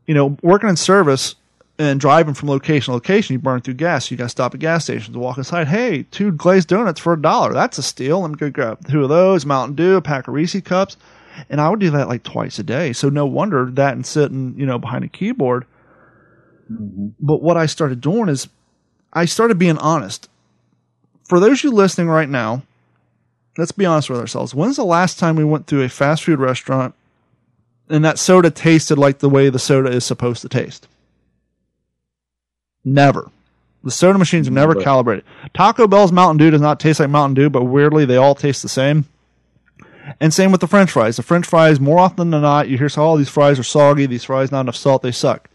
you 0.05 0.13
know, 0.13 0.37
working 0.43 0.69
in 0.69 0.75
service 0.75 1.33
and 1.79 1.99
driving 1.99 2.35
from 2.35 2.49
location 2.49 2.91
to 2.91 2.93
location. 2.93 3.33
You 3.33 3.39
burn 3.39 3.61
through 3.61 3.73
gas. 3.73 4.11
You 4.11 4.17
got 4.17 4.25
to 4.25 4.29
stop 4.29 4.53
at 4.53 4.59
gas 4.59 4.83
stations, 4.83 5.17
walk 5.17 5.39
inside. 5.39 5.67
Hey, 5.67 6.03
two 6.11 6.31
glazed 6.31 6.67
donuts 6.67 6.99
for 6.99 7.13
a 7.13 7.19
dollar. 7.19 7.51
That's 7.51 7.79
a 7.79 7.81
steal. 7.83 8.21
Let 8.21 8.29
me 8.29 8.37
go 8.37 8.51
grab 8.51 8.87
two 8.87 9.01
of 9.01 9.09
those, 9.09 9.43
Mountain 9.43 9.75
Dew, 9.75 9.95
a 9.95 10.01
pack 10.03 10.27
of 10.27 10.35
Reese 10.35 10.61
cups. 10.61 10.97
And 11.49 11.59
I 11.59 11.67
would 11.67 11.79
do 11.79 11.89
that 11.89 12.07
like 12.07 12.21
twice 12.21 12.59
a 12.59 12.63
day. 12.63 12.93
So 12.93 13.09
no 13.09 13.25
wonder 13.25 13.65
that 13.71 13.95
and 13.95 14.05
sitting, 14.05 14.53
you 14.55 14.67
know, 14.67 14.77
behind 14.77 15.03
a 15.03 15.07
keyboard. 15.07 15.65
Mm-hmm. 16.71 17.07
But 17.19 17.41
what 17.41 17.57
I 17.57 17.65
started 17.65 18.01
doing 18.01 18.29
is 18.29 18.49
I 19.13 19.25
started 19.25 19.57
being 19.57 19.79
honest. 19.79 20.29
For 21.23 21.39
those 21.39 21.61
of 21.61 21.63
you 21.63 21.71
listening 21.71 22.07
right 22.07 22.29
now, 22.29 22.61
let's 23.57 23.71
be 23.71 23.85
honest 23.85 24.09
with 24.09 24.19
ourselves. 24.19 24.53
When's 24.53 24.75
the 24.75 24.85
last 24.85 25.19
time 25.19 25.35
we 25.35 25.43
went 25.43 25.67
through 25.67 25.83
a 25.83 25.89
fast 25.89 26.23
food 26.23 26.39
restaurant 26.39 26.93
and 27.89 28.03
that 28.03 28.19
soda 28.19 28.49
tasted 28.51 28.97
like 28.97 29.19
the 29.19 29.29
way 29.29 29.49
the 29.49 29.59
soda 29.59 29.89
is 29.89 30.03
supposed 30.03 30.41
to 30.41 30.49
taste? 30.49 30.87
Never. 32.83 33.31
The 33.83 33.91
soda 33.91 34.17
machines 34.17 34.47
are 34.47 34.51
never 34.51 34.73
Never. 34.73 34.83
calibrated. 34.83 35.25
Taco 35.53 35.87
Bell's 35.87 36.11
Mountain 36.11 36.37
Dew 36.37 36.51
does 36.51 36.61
not 36.61 36.79
taste 36.79 36.99
like 36.99 37.09
Mountain 37.09 37.35
Dew, 37.35 37.49
but 37.49 37.63
weirdly 37.63 38.05
they 38.05 38.17
all 38.17 38.35
taste 38.35 38.61
the 38.63 38.69
same. 38.69 39.05
And 40.19 40.33
same 40.33 40.51
with 40.51 40.61
the 40.61 40.67
French 40.67 40.91
fries. 40.91 41.17
The 41.17 41.23
French 41.23 41.47
fries, 41.47 41.79
more 41.79 41.99
often 41.99 42.29
than 42.29 42.41
not, 42.41 42.67
you 42.67 42.77
hear 42.77 42.89
say, 42.89 43.01
"Oh, 43.01 43.17
these 43.17 43.29
fries 43.29 43.57
are 43.57 43.63
soggy. 43.63 44.05
These 44.05 44.23
fries 44.23 44.51
not 44.51 44.61
enough 44.61 44.75
salt. 44.75 45.01
They 45.01 45.11
suck." 45.11 45.49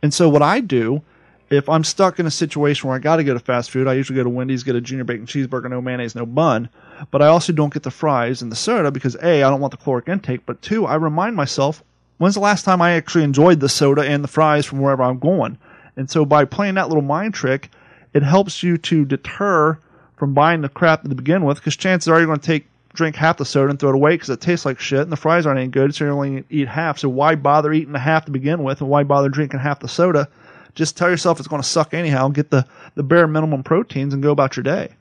And 0.00 0.14
so 0.14 0.28
what 0.28 0.42
I 0.42 0.60
do, 0.60 1.02
if 1.50 1.68
I'm 1.68 1.82
stuck 1.82 2.20
in 2.20 2.26
a 2.26 2.30
situation 2.30 2.88
where 2.88 2.96
I 2.96 3.00
got 3.00 3.16
to 3.16 3.24
go 3.24 3.34
to 3.34 3.40
fast 3.40 3.70
food, 3.70 3.88
I 3.88 3.94
usually 3.94 4.16
go 4.16 4.22
to 4.22 4.28
Wendy's, 4.28 4.62
get 4.62 4.76
a 4.76 4.80
junior 4.80 5.04
bacon 5.04 5.26
cheeseburger, 5.26 5.68
no 5.70 5.80
mayonnaise, 5.80 6.14
no 6.14 6.26
bun. 6.26 6.68
But 7.10 7.22
I 7.22 7.26
also 7.26 7.52
don't 7.52 7.72
get 7.72 7.82
the 7.82 7.90
fries 7.90 8.42
and 8.42 8.50
the 8.50 8.56
soda 8.56 8.90
because 8.90 9.16
a, 9.22 9.42
I 9.42 9.50
don't 9.50 9.60
want 9.60 9.70
the 9.70 9.76
caloric 9.76 10.08
intake, 10.08 10.46
but 10.46 10.62
two, 10.62 10.86
I 10.86 10.94
remind 10.94 11.36
myself, 11.36 11.82
when's 12.18 12.34
the 12.34 12.40
last 12.40 12.64
time 12.64 12.80
I 12.80 12.92
actually 12.92 13.24
enjoyed 13.24 13.60
the 13.60 13.68
soda 13.68 14.02
and 14.02 14.24
the 14.24 14.28
fries 14.28 14.66
from 14.66 14.80
wherever 14.80 15.02
I'm 15.02 15.18
going? 15.18 15.58
And 15.96 16.10
so 16.10 16.24
by 16.24 16.44
playing 16.44 16.74
that 16.74 16.88
little 16.88 17.02
mind 17.02 17.34
trick, 17.34 17.70
it 18.12 18.22
helps 18.22 18.62
you 18.62 18.78
to 18.78 19.04
deter 19.04 19.78
from 20.16 20.34
buying 20.34 20.62
the 20.62 20.68
crap 20.68 21.02
to 21.02 21.14
begin 21.14 21.44
with 21.44 21.58
because 21.58 21.76
chances 21.76 22.08
are 22.08 22.18
you're 22.18 22.26
going 22.26 22.40
to 22.40 22.46
take 22.46 22.66
drink 22.94 23.14
half 23.14 23.36
the 23.36 23.44
soda 23.44 23.68
and 23.68 23.78
throw 23.78 23.90
it 23.90 23.94
away 23.94 24.14
because 24.14 24.30
it 24.30 24.40
tastes 24.40 24.64
like 24.64 24.80
shit 24.80 25.00
and 25.00 25.12
the 25.12 25.16
fries 25.16 25.44
aren't 25.44 25.60
any 25.60 25.68
good 25.68 25.94
so 25.94 26.04
you 26.04 26.10
only 26.10 26.44
eat 26.48 26.66
half. 26.66 26.98
So 26.98 27.10
why 27.10 27.34
bother 27.34 27.72
eating 27.72 27.92
the 27.92 27.98
half 27.98 28.24
to 28.24 28.30
begin 28.30 28.62
with 28.62 28.80
and 28.80 28.88
why 28.88 29.02
bother 29.02 29.28
drinking 29.28 29.60
half 29.60 29.80
the 29.80 29.88
soda? 29.88 30.28
Just 30.74 30.96
tell 30.96 31.10
yourself 31.10 31.38
it's 31.38 31.48
going 31.48 31.62
to 31.62 31.68
suck 31.68 31.92
anyhow 31.92 32.28
get 32.28 32.50
the, 32.50 32.66
the 32.94 33.02
bare 33.02 33.26
minimum 33.26 33.62
proteins 33.62 34.14
and 34.14 34.22
go 34.22 34.32
about 34.32 34.56
your 34.56 34.64
day 34.64 34.94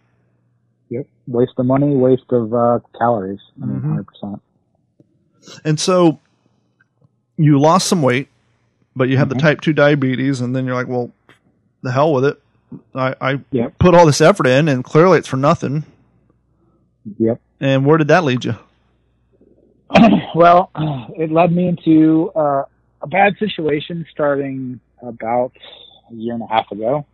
Yep. 0.90 1.08
Waste 1.28 1.54
of 1.58 1.66
money, 1.66 1.96
waste 1.96 2.32
of 2.32 2.54
uh, 2.54 2.80
calories. 2.98 3.40
I 3.62 3.66
mean, 3.66 3.82
Mhm. 3.82 4.06
100%. 4.06 4.42
and 5.64 5.80
so 5.80 6.20
you 7.38 7.60
lost 7.60 7.88
some 7.88 8.02
weight 8.02 8.28
but 8.96 9.10
you 9.10 9.18
have 9.18 9.28
Mhm. 9.28 9.34
the 9.34 9.40
type 9.40 9.62
2 9.62 9.74
diabetes 9.74 10.42
and 10.42 10.56
then 10.56 10.66
you're 10.66 10.74
like 10.74 10.88
well 10.88 11.12
the 11.84 11.92
hell 11.92 12.12
with 12.14 12.26
it 12.26 12.42
i, 12.96 13.14
I 13.22 13.40
Yep. 13.52 13.78
put 13.78 13.94
all 13.94 14.08
this 14.08 14.22
effort 14.22 14.48
in 14.48 14.68
and 14.68 14.84
clearly 14.84 15.20
it's 15.20 15.28
for 15.28 15.38
nothing 15.38 15.84
Yep. 17.20 17.40
and 17.60 17.86
where 17.86 17.98
did 18.00 18.08
that 18.08 18.24
lead 18.24 18.44
you 18.46 18.56
well, 20.36 20.72
it 21.16 21.32
led 21.32 21.52
me 21.52 21.68
into 21.68 22.32
uh, 22.36 22.64
a 23.02 23.08
bad 23.08 23.36
situation 23.38 24.06
starting 24.12 24.80
about 25.02 25.52
a 26.12 26.16
year 26.16 26.34
and 26.34 26.42
a 26.42 26.48
half 26.48 26.72
ago. 26.72 27.06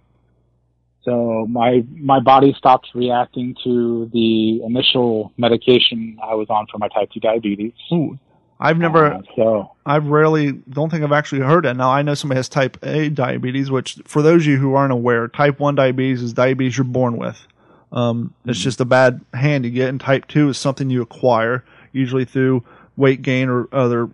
So 1.04 1.48
my 1.50 1.84
my 1.96 2.20
body 2.20 2.54
stopped 2.58 2.90
reacting 2.94 3.56
to 3.64 4.10
the 4.14 4.62
initial 4.64 5.34
medication 5.38 6.18
I 6.24 6.36
was 6.36 6.48
on 6.50 6.68
for 6.72 6.78
my 6.78 6.90
type 6.90 7.10
two 7.12 7.20
diabetes. 7.20 7.74
Ooh, 7.92 8.20
I've 8.60 8.78
never 8.78 9.14
Uh, 9.14 9.22
so 9.36 9.72
I've 9.86 10.06
rarely 10.06 10.52
don't 10.52 10.92
think 10.92 11.04
I've 11.04 11.12
actually 11.12 11.42
heard 11.42 11.66
that. 11.66 11.76
Now 11.76 11.90
I 11.90 12.04
know 12.04 12.14
somebody 12.14 12.38
has 12.38 12.50
type 12.50 12.78
A 12.84 13.10
diabetes, 13.10 13.72
which 13.72 14.00
for 14.06 14.22
those 14.22 14.44
of 14.44 14.48
you 14.48 14.58
who 14.58 14.76
aren't 14.76 14.94
aware, 14.94 15.28
type 15.28 15.60
one 15.60 15.74
diabetes 15.74 16.22
is 16.22 16.34
diabetes 16.34 16.78
you're 16.78 16.86
born 16.86 17.18
with. 17.18 17.48
Um, 17.92 18.34
It's 18.46 18.60
just 18.60 18.80
a 18.80 18.86
bad 18.86 19.22
hand 19.34 19.66
you 19.66 19.72
get, 19.72 19.90
and 19.90 20.00
type 20.00 20.28
two 20.28 20.50
is 20.50 20.58
something 20.58 20.90
you 20.90 21.02
acquire, 21.02 21.66
usually 21.92 22.26
through 22.26 22.64
weight 22.96 23.22
gain 23.24 23.50
or 23.50 23.68
other 23.72 24.10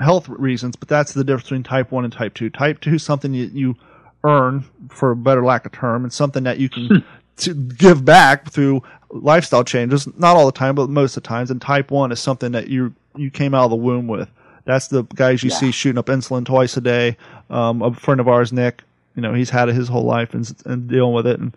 health 0.00 0.28
reasons. 0.28 0.74
But 0.76 0.88
that's 0.88 1.12
the 1.12 1.22
difference 1.22 1.44
between 1.44 1.62
type 1.62 1.92
one 1.92 2.04
and 2.04 2.12
type 2.12 2.34
two. 2.34 2.50
Type 2.50 2.80
two 2.80 2.94
is 2.94 3.02
something 3.04 3.32
you, 3.32 3.50
you 3.54 3.76
earn, 4.24 4.64
for 4.88 5.12
a 5.12 5.16
better 5.16 5.44
lack 5.44 5.64
of 5.66 5.72
term, 5.72 6.02
and 6.04 6.12
something 6.12 6.42
that 6.44 6.58
you 6.58 6.68
can 6.68 7.04
to 7.38 7.54
give 7.54 8.04
back 8.04 8.50
through 8.50 8.82
lifestyle 9.10 9.62
changes. 9.64 10.06
Not 10.18 10.36
all 10.36 10.46
the 10.46 10.52
time, 10.52 10.74
but 10.74 10.88
most 10.90 11.16
of 11.16 11.22
the 11.22 11.28
times. 11.28 11.50
And 11.50 11.60
type 11.60 11.90
one 11.90 12.10
is 12.10 12.18
something 12.20 12.52
that 12.52 12.68
you 12.68 12.94
you 13.16 13.30
came 13.30 13.54
out 13.54 13.64
of 13.64 13.70
the 13.70 13.76
womb 13.76 14.08
with. 14.08 14.28
That's 14.64 14.88
the 14.88 15.02
guys 15.02 15.42
you 15.42 15.50
Yeah. 15.50 15.56
see 15.56 15.70
shooting 15.70 15.98
up 15.98 16.06
insulin 16.06 16.44
twice 16.44 16.76
a 16.76 16.80
day. 16.80 17.16
Um, 17.50 17.82
a 17.82 17.92
friend 17.94 18.18
of 18.20 18.28
ours, 18.28 18.52
Nick, 18.52 18.82
you 19.14 19.22
know, 19.22 19.34
he's 19.34 19.50
had 19.50 19.68
it 19.68 19.74
his 19.74 19.88
whole 19.88 20.04
life 20.04 20.32
and, 20.34 20.50
and 20.64 20.88
dealing 20.88 21.12
with 21.14 21.26
it. 21.26 21.38
And 21.38 21.54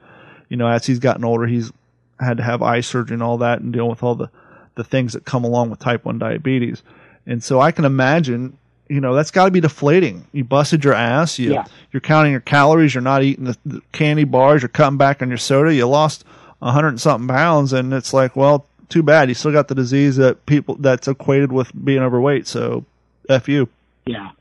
you 0.49 0.57
know, 0.57 0.68
as 0.68 0.86
he's 0.86 0.99
gotten 0.99 1.24
older, 1.26 1.47
he's 1.47 1.72
had 2.20 2.38
to 2.38 2.43
have 2.43 2.61
eye 2.61 2.82
surgery 2.82 3.13
and 3.15 3.24
all 3.24 3.38
that, 3.39 3.61
and 3.61 3.72
dealing 3.74 3.89
with 3.89 4.03
all 4.03 4.15
the 4.15 4.30
the 4.76 4.84
things 4.84 5.13
that 5.13 5.26
come 5.26 5.43
along 5.43 5.70
with 5.70 5.80
type 5.80 6.05
one 6.05 6.20
diabetes. 6.20 6.84
And 7.26 7.43
so 7.43 7.59
I 7.59 7.72
can 7.72 7.84
imagine, 7.86 8.57
you 8.89 9.01
know, 9.01 9.13
that's 9.13 9.31
got 9.31 9.45
to 9.45 9.51
be 9.51 9.59
deflating. 9.59 10.25
You 10.31 10.43
busted 10.43 10.83
your 10.83 10.93
ass. 10.93 11.38
You 11.39 11.53
Yeah. 11.53 11.65
you're 11.91 12.01
counting 12.01 12.31
your 12.31 12.41
calories. 12.41 12.93
You're 12.93 13.01
not 13.01 13.23
eating 13.23 13.45
the, 13.45 13.57
the 13.65 13.81
candy 13.91 14.23
bars. 14.23 14.61
You're 14.61 14.69
cutting 14.69 14.97
back 14.97 15.21
on 15.21 15.29
your 15.29 15.38
soda. 15.38 15.73
You 15.73 15.88
lost 15.88 16.23
a 16.61 16.71
hundred 16.71 16.89
and 16.89 17.01
something 17.01 17.27
pounds, 17.27 17.73
and 17.73 17.93
it's 17.93 18.13
like, 18.13 18.35
well, 18.35 18.65
too 18.89 19.03
bad. 19.03 19.29
You 19.29 19.35
still 19.35 19.51
got 19.51 19.67
the 19.67 19.75
disease 19.75 20.15
that 20.17 20.45
people 20.45 20.75
that's 20.75 21.07
equated 21.07 21.51
with 21.51 21.71
being 21.85 22.01
overweight. 22.01 22.47
So, 22.47 22.85
f 23.29 23.47
you. 23.47 23.69
yeah, 24.05 24.31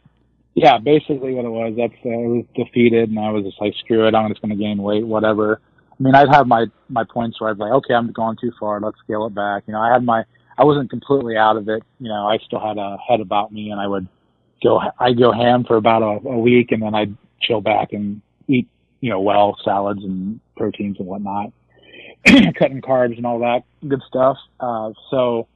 yeah, 0.54 0.78
basically 0.78 1.34
what 1.34 1.44
it 1.44 1.50
was. 1.50 1.74
That's 1.76 1.92
uh, 2.04 2.08
I 2.08 2.26
was 2.26 2.44
defeated, 2.54 3.10
and 3.10 3.18
I 3.18 3.30
was 3.30 3.44
just 3.44 3.60
like, 3.60 3.74
screw 3.80 4.06
it, 4.06 4.14
I'm 4.14 4.28
just 4.30 4.40
going 4.40 4.56
to 4.56 4.62
gain 4.62 4.78
weight, 4.82 5.06
whatever. 5.06 5.60
I 5.98 6.02
mean, 6.02 6.14
I'd 6.14 6.28
have 6.28 6.46
my 6.46 6.66
my 6.88 7.04
points 7.04 7.40
where 7.40 7.50
I'd 7.50 7.56
be 7.58 7.64
like, 7.64 7.72
okay, 7.72 7.94
I'm 7.94 8.12
going 8.12 8.36
too 8.40 8.52
far. 8.60 8.80
Let's 8.80 8.98
scale 9.00 9.26
it 9.26 9.34
back. 9.34 9.64
You 9.66 9.72
know, 9.72 9.80
I 9.80 9.92
had 9.92 10.04
my 10.04 10.24
I 10.58 10.64
wasn't 10.64 10.90
completely 10.90 11.36
out 11.36 11.56
of 11.56 11.68
it. 11.68 11.82
You 12.00 12.08
know, 12.08 12.26
I 12.26 12.38
still 12.38 12.60
had 12.60 12.78
a 12.78 12.96
head 13.06 13.20
about 13.20 13.52
me, 13.52 13.70
and 13.70 13.80
I 13.80 13.86
would 13.86 14.06
go 14.62 14.80
I 14.98 15.12
go 15.12 15.32
ham 15.32 15.64
for 15.64 15.76
about 15.76 16.02
a, 16.02 16.28
a 16.28 16.38
week, 16.38 16.72
and 16.72 16.82
then 16.82 16.94
I'd 16.94 17.16
chill 17.40 17.60
back 17.60 17.92
and 17.92 18.20
eat 18.48 18.68
you 19.00 19.10
know 19.10 19.20
well 19.20 19.56
salads 19.64 20.02
and 20.02 20.40
proteins 20.56 20.98
and 20.98 21.06
whatnot, 21.06 21.52
cutting 22.26 22.80
carbs 22.80 23.16
and 23.16 23.26
all 23.26 23.40
that 23.40 23.64
good 23.86 24.02
stuff. 24.08 24.36
Uh, 24.60 24.92
so 25.10 25.48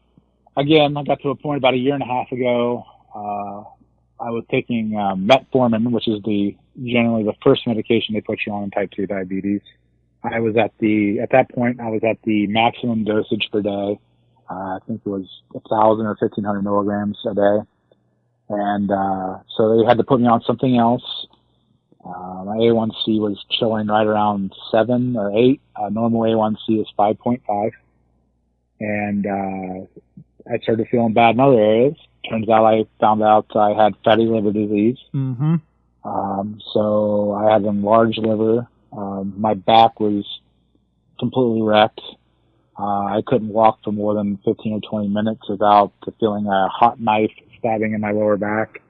again, 0.57 0.97
I 0.97 1.03
got 1.03 1.21
to 1.23 1.31
a 1.31 1.37
point 1.37 1.59
about 1.59 1.75
a 1.75 1.79
year 1.79 1.95
and 1.95 2.03
a 2.03 2.07
half 2.07 2.31
ago. 2.33 2.85
Uh, 3.15 3.65
I 4.23 4.31
was 4.31 4.45
taking 4.51 4.95
uh, 4.95 5.15
metformin, 5.15 5.91
which 5.91 6.07
is 6.07 6.23
the 6.25 6.57
generally 6.83 7.25
the 7.25 7.35
first 7.43 7.67
medication 7.67 8.15
they 8.15 8.21
put 8.21 8.41
you 8.47 8.53
on 8.53 8.65
in 8.65 8.71
type 8.71 8.91
two 8.91 9.07
diabetes. 9.07 9.63
I 10.23 10.41
was 10.41 10.57
at 10.57 10.73
the 10.79 11.21
at 11.21 11.31
that 11.31 11.51
point 11.51 11.81
I 11.81 11.89
was 11.89 12.03
at 12.05 12.19
the 12.25 12.47
maximum 12.47 13.05
dosage 13.05 13.49
per 13.51 13.63
day. 13.63 13.99
Uh, 14.51 14.77
I 14.77 14.79
think 14.87 15.01
it 15.05 15.09
was 15.09 15.27
a 15.55 15.61
thousand 15.69 16.07
or 16.07 16.17
fifteen 16.17 16.45
hundred 16.45 16.63
milligrams 16.63 17.19
a 17.27 17.35
day, 17.35 17.59
and 18.51 18.91
uh, 18.91 19.39
so 19.57 19.79
they 19.79 19.87
had 19.87 19.99
to 19.99 20.05
put 20.05 20.21
me 20.21 20.27
on 20.27 20.43
something 20.43 20.77
else. 20.77 21.05
Uh, 22.05 22.45
my 22.45 22.57
A1C 22.57 23.21
was 23.21 23.43
chilling 23.51 23.87
right 23.87 24.07
around 24.07 24.53
seven 24.73 25.17
or 25.17 25.31
eight. 25.37 25.61
Uh, 25.77 25.89
normal 25.89 26.23
A1C 26.23 26.81
is 26.81 26.87
five 26.97 27.19
point 27.19 27.43
five, 27.47 27.73
and 28.81 29.27
uh, 29.27 30.53
I 30.53 30.59
started 30.63 30.89
feeling 30.91 31.13
bad 31.13 31.35
in 31.35 31.41
other 31.41 31.61
areas. 31.61 31.97
Turns 32.29 32.49
out 32.49 32.65
I 32.65 32.85
found 32.99 33.23
out 33.23 33.47
I 33.55 33.71
had 33.71 33.95
fatty 34.05 34.27
liver 34.27 34.53
disease. 34.53 34.99
Mm-hmm. 35.15 35.57
Um, 36.03 36.61
so 36.73 37.33
I 37.33 37.53
had 37.53 37.63
an 37.63 37.69
enlarged 37.69 38.19
liver. 38.19 38.67
Um, 38.93 39.35
my 39.37 39.55
back 39.55 40.01
was 40.01 40.25
completely 41.19 41.63
wrecked. 41.63 42.01
Uh, 42.79 43.05
I 43.05 43.23
couldn't 43.27 43.49
walk 43.49 43.81
for 43.85 43.93
more 43.93 44.15
than 44.15 44.39
15 44.45 44.73
or 44.73 44.81
20 44.81 45.09
minutes 45.09 45.43
without 45.49 45.93
feeling 46.19 46.47
a 46.47 46.69
hot 46.69 46.99
knife 46.99 47.31
stabbing 47.61 47.95
in 47.95 48.01
my 48.01 48.11
lower 48.11 48.37
back. 48.37 48.83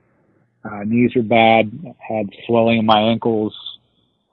Uh, 0.64 0.84
knees 0.84 1.14
were 1.14 1.22
bad. 1.22 1.70
Had 1.98 2.30
swelling 2.46 2.78
in 2.78 2.86
my 2.86 3.00
ankles. 3.00 3.54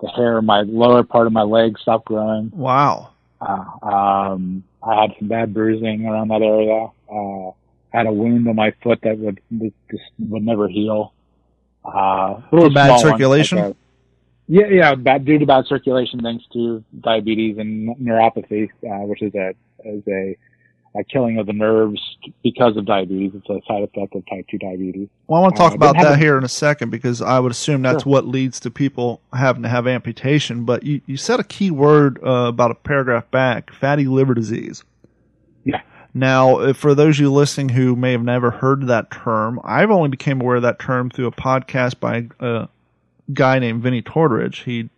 The 0.01 0.07
hair 0.09 0.39
in 0.39 0.45
my 0.45 0.61
lower 0.61 1.03
part 1.03 1.27
of 1.27 1.33
my 1.33 1.41
leg 1.41 1.77
stopped 1.79 2.05
growing. 2.05 2.51
Wow. 2.53 3.09
Uh, 3.41 3.65
um, 3.81 4.63
I 4.83 5.01
had 5.01 5.11
some 5.19 5.27
bad 5.27 5.53
bruising 5.53 6.05
around 6.05 6.29
that 6.29 6.41
area. 6.41 6.87
Uh, 7.11 7.49
I 7.93 7.97
had 7.99 8.07
a 8.07 8.11
wound 8.11 8.47
on 8.47 8.55
my 8.55 8.73
foot 8.83 8.99
that 9.03 9.17
would, 9.17 9.41
just 9.89 10.03
would 10.19 10.43
never 10.43 10.67
heal. 10.67 11.13
Uh, 11.83 12.41
For 12.49 12.69
bad 12.69 12.99
circulation? 12.99 13.57
like 13.59 13.75
yeah, 14.49 14.67
yeah, 14.67 14.95
bad 14.95 15.25
due 15.25 15.37
to 15.37 15.45
bad 15.45 15.65
circulation, 15.67 16.21
thanks 16.21 16.45
to 16.53 16.83
diabetes 17.01 17.57
and 17.57 17.95
neuropathy, 17.97 18.69
uh, 18.83 19.05
which 19.05 19.21
is 19.21 19.35
a 19.35 19.49
is 19.83 20.03
a, 20.07 20.37
a 20.99 21.03
killing 21.03 21.37
of 21.37 21.45
the 21.45 21.53
nerves 21.53 22.01
because 22.43 22.75
of 22.77 22.85
diabetes. 22.85 23.31
It's 23.35 23.49
a 23.49 23.59
side 23.67 23.83
effect 23.83 24.15
of 24.15 24.23
type 24.27 24.45
two 24.49 24.57
diabetes. 24.57 25.07
Well, 25.27 25.39
I 25.39 25.43
want 25.43 25.55
to 25.55 25.61
Uh, 25.61 25.65
talk 25.65 25.71
I 25.73 25.75
about 25.75 25.95
that 25.95 26.13
a- 26.13 26.17
here 26.17 26.37
in 26.37 26.43
a 26.43 26.49
second 26.49 26.89
because 26.89 27.21
I 27.21 27.39
would 27.39 27.51
assume 27.51 27.81
that's 27.81 28.03
Sure. 28.03 28.11
what 28.13 28.27
leads 28.27 28.59
to 28.61 28.71
people 28.71 29.21
having 29.33 29.63
to 29.63 29.69
have 29.69 29.85
amputation. 29.87 30.63
But 30.65 30.83
you, 30.83 31.01
you 31.05 31.17
said 31.17 31.39
a 31.39 31.43
key 31.43 31.69
word 31.71 32.19
uh, 32.25 32.47
about 32.47 32.71
a 32.71 32.75
paragraph 32.75 33.29
back 33.31 33.71
fatty 33.71 34.05
liver 34.05 34.33
disease. 34.33 34.83
Yeah. 35.63 35.81
Now, 36.13 36.73
for 36.73 36.95
those 36.95 37.17
of 37.17 37.19
you 37.19 37.31
listening 37.31 37.69
who 37.69 37.95
may 37.95 38.11
have 38.13 38.23
never 38.23 38.49
heard 38.49 38.87
that 38.87 39.11
term, 39.11 39.59
I've 39.63 39.91
only 39.91 40.09
became 40.09 40.41
aware 40.41 40.55
of 40.55 40.63
that 40.63 40.79
term 40.79 41.09
through 41.09 41.27
a 41.27 41.31
podcast 41.31 41.99
by 41.99 42.27
a 42.39 42.67
guy 43.33 43.59
named 43.59 43.83
Vinnie 43.83 44.01
Tortorich. 44.01 44.63
He 44.63 44.89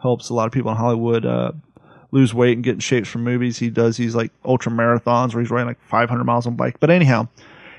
helps 0.00 0.30
a 0.30 0.34
lot 0.34 0.46
of 0.46 0.52
people 0.52 0.70
in 0.70 0.76
Hollywood 0.78 1.26
uh, 1.26 1.52
lose 2.12 2.32
weight 2.32 2.52
and 2.52 2.62
get 2.62 2.74
in 2.74 2.80
shapes 2.80 3.08
for 3.08 3.18
movies. 3.18 3.58
He 3.58 3.70
does 3.70 3.96
these 3.96 4.14
like 4.14 4.30
ultra 4.44 4.70
marathons 4.70 5.34
where 5.34 5.42
he's 5.42 5.50
riding 5.50 5.66
like 5.66 5.82
500 5.88 6.22
miles 6.24 6.46
on 6.46 6.54
bike. 6.54 6.78
But 6.78 6.90
anyhow, 6.90 7.26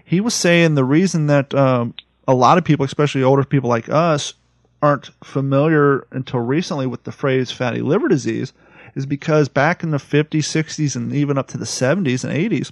he 0.04 0.20
was 0.20 0.34
saying 0.34 0.76
the 0.76 0.84
reason 0.84 1.28
that 1.28 1.54
um, 1.54 1.94
a 2.28 2.34
lot 2.34 2.58
of 2.58 2.66
people, 2.66 2.86
especially 2.86 3.24
older 3.24 3.46
people 3.46 3.70
like 3.70 3.88
us, 3.90 4.34
aren't 4.82 5.12
familiar 5.24 6.06
until 6.12 6.42
recently 6.42 6.86
with 6.86 7.04
the 7.06 7.12
phrase 7.12 7.52
fatty 7.52 7.82
liver 7.82 8.10
disease 8.10 8.52
is 8.96 9.06
because 9.06 9.48
back 9.48 9.82
in 9.82 9.92
the 9.92 9.98
50s, 9.98 10.40
60s, 10.40 10.96
and 10.96 11.14
even 11.14 11.38
up 11.38 11.48
to 11.48 11.58
the 11.58 11.66
70s 11.66 12.24
and 12.24 12.34
80s, 12.34 12.72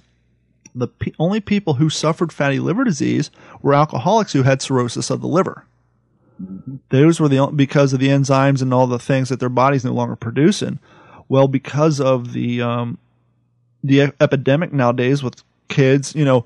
the 0.74 0.88
pe- 0.88 1.12
only 1.18 1.40
people 1.40 1.74
who 1.74 1.90
suffered 1.90 2.32
fatty 2.32 2.58
liver 2.58 2.84
disease 2.84 3.30
were 3.60 3.74
alcoholics 3.74 4.32
who 4.32 4.42
had 4.42 4.62
cirrhosis 4.62 5.10
of 5.10 5.20
the 5.20 5.26
liver. 5.26 5.64
Those 6.88 7.20
were 7.20 7.28
the 7.28 7.46
because 7.54 7.92
of 7.92 8.00
the 8.00 8.08
enzymes 8.08 8.62
and 8.62 8.72
all 8.74 8.86
the 8.86 8.98
things 8.98 9.28
that 9.28 9.38
their 9.38 9.48
bodies 9.48 9.84
no 9.84 9.92
longer 9.92 10.16
producing. 10.16 10.78
Well, 11.32 11.48
because 11.48 11.98
of 11.98 12.34
the 12.34 12.60
um, 12.60 12.98
the 13.82 14.00
e- 14.02 14.12
epidemic 14.20 14.70
nowadays 14.70 15.22
with 15.22 15.42
kids, 15.68 16.14
you 16.14 16.26
know, 16.26 16.44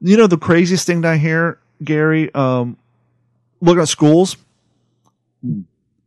you 0.00 0.16
know 0.16 0.26
the 0.26 0.36
craziest 0.36 0.84
thing 0.84 1.04
I 1.04 1.16
hear, 1.16 1.60
Gary, 1.84 2.34
um, 2.34 2.76
looking 3.60 3.82
at 3.82 3.88
schools 3.88 4.36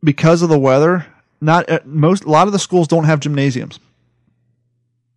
because 0.02 0.42
of 0.42 0.50
the 0.50 0.58
weather. 0.58 1.06
Not 1.40 1.66
at 1.70 1.86
most. 1.86 2.24
A 2.24 2.30
lot 2.30 2.46
of 2.46 2.52
the 2.52 2.58
schools 2.58 2.88
don't 2.88 3.04
have 3.04 3.20
gymnasiums. 3.20 3.80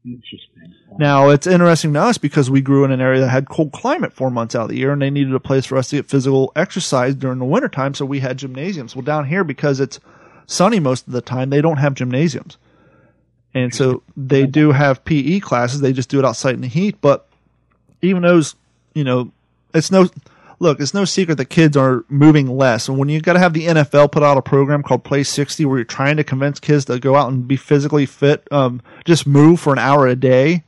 Interesting. 0.05 0.73
Now 0.97 1.27
it's 1.31 1.45
interesting 1.45 1.91
to 1.91 1.99
us 1.99 2.17
because 2.17 2.49
we 2.49 2.61
grew 2.61 2.85
in 2.85 2.91
an 2.91 3.01
area 3.01 3.19
that 3.19 3.27
had 3.27 3.49
cold 3.49 3.73
climate 3.73 4.13
four 4.13 4.31
months 4.31 4.55
out 4.55 4.61
of 4.61 4.69
the 4.69 4.77
year, 4.77 4.93
and 4.93 5.01
they 5.01 5.09
needed 5.09 5.35
a 5.35 5.41
place 5.41 5.65
for 5.65 5.77
us 5.77 5.89
to 5.89 5.97
get 5.97 6.05
physical 6.05 6.53
exercise 6.55 7.15
during 7.15 7.39
the 7.39 7.43
wintertime, 7.43 7.93
so 7.95 8.05
we 8.05 8.21
had 8.21 8.38
gymnasiums. 8.38 8.95
Well, 8.95 9.03
down 9.03 9.27
here 9.27 9.43
because 9.43 9.81
it's 9.81 9.99
sunny 10.45 10.79
most 10.79 11.05
of 11.05 11.11
the 11.11 11.19
time, 11.19 11.49
they 11.49 11.59
don't 11.59 11.79
have 11.79 11.93
gymnasiums. 11.93 12.57
And 13.54 13.74
so 13.74 14.04
they 14.16 14.45
do 14.45 14.72
have 14.72 15.04
PE 15.04 15.39
classes. 15.39 15.82
They 15.82 15.93
just 15.93 16.10
do 16.10 16.20
it 16.20 16.26
outside 16.26 16.54
in 16.54 16.62
the 16.62 16.68
heat. 16.68 17.02
But 17.02 17.28
even 18.02 18.22
those, 18.22 18.56
you 18.93 19.04
know, 19.04 19.32
it's 19.74 19.91
no 19.91 20.10
look. 20.60 20.80
It's 20.80 20.93
no 20.93 21.06
secret 21.06 21.36
that 21.36 21.45
kids 21.45 21.76
are 21.78 22.06
moving 22.10 22.48
less. 22.48 22.88
And 22.88 22.98
when 22.98 23.10
you 23.10 23.22
got 23.22 23.34
to 23.34 23.39
have 23.39 23.54
the 23.54 23.68
NFL 23.68 24.12
put 24.12 24.24
out 24.24 24.38
a 24.38 24.41
program 24.41 24.84
called 24.84 25.04
Play 25.04 25.24
60, 25.24 25.66
where 25.66 25.78
you're 25.78 25.86
trying 25.86 26.18
to 26.18 26.24
convince 26.24 26.60
kids 26.60 26.86
to 26.86 27.00
go 27.00 27.16
out 27.16 27.32
and 27.32 27.48
be 27.48 27.56
physically 27.56 28.06
fit, 28.06 28.48
um, 28.52 28.82
just 29.06 29.26
move 29.26 29.60
for 29.60 29.74
an 29.74 29.80
hour 29.80 30.08
a 30.08 30.16
day. 30.16 30.64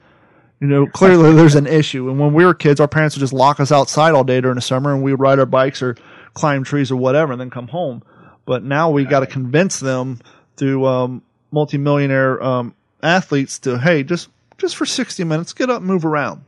You 0.60 0.68
know, 0.68 0.88
clearly 0.88 1.34
there's 1.34 1.56
an 1.56 1.68
issue. 1.68 2.10
And 2.10 2.20
when 2.20 2.34
we 2.34 2.44
were 2.44 2.54
kids, 2.54 2.80
our 2.80 2.88
parents 2.88 3.16
would 3.16 3.22
just 3.22 3.34
lock 3.34 3.60
us 3.60 3.72
outside 3.72 4.14
all 4.14 4.26
day 4.26 4.42
during 4.42 4.56
the 4.56 4.62
summer, 4.62 4.94
and 4.94 5.02
we 5.02 5.12
would 5.12 5.20
ride 5.22 5.40
our 5.40 5.46
bikes 5.46 5.82
or 5.82 5.96
climb 6.34 6.64
trees 6.64 6.92
or 6.92 6.98
whatever, 6.98 7.32
and 7.32 7.40
then 7.40 7.50
come 7.50 7.70
home. 7.70 8.04
But 8.46 8.64
now 8.64 8.90
we 8.90 9.06
got 9.06 9.22
to 9.22 9.28
convince 9.28 9.80
them 9.80 10.20
through 10.58 10.86
um, 10.86 11.22
multimillionaire 11.52 12.42
um, 12.42 12.76
athletes 13.02 13.60
to 13.60 13.78
hey, 13.78 14.04
just 14.04 14.30
just 14.58 14.76
for 14.76 14.86
60 14.86 15.24
minutes, 15.24 15.54
get 15.54 15.70
up, 15.70 15.82
move 15.82 16.06
around. 16.06 16.44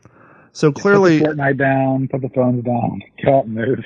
So 0.54 0.72
clearly, 0.72 1.20
put 1.20 1.30
the 1.30 1.36
Fortnite 1.36 1.58
down, 1.58 2.08
put 2.10 2.22
the 2.22 2.30
phones 2.30 2.64
down, 2.64 3.02
get 3.18 3.34
up, 3.34 3.47
move. 3.47 3.86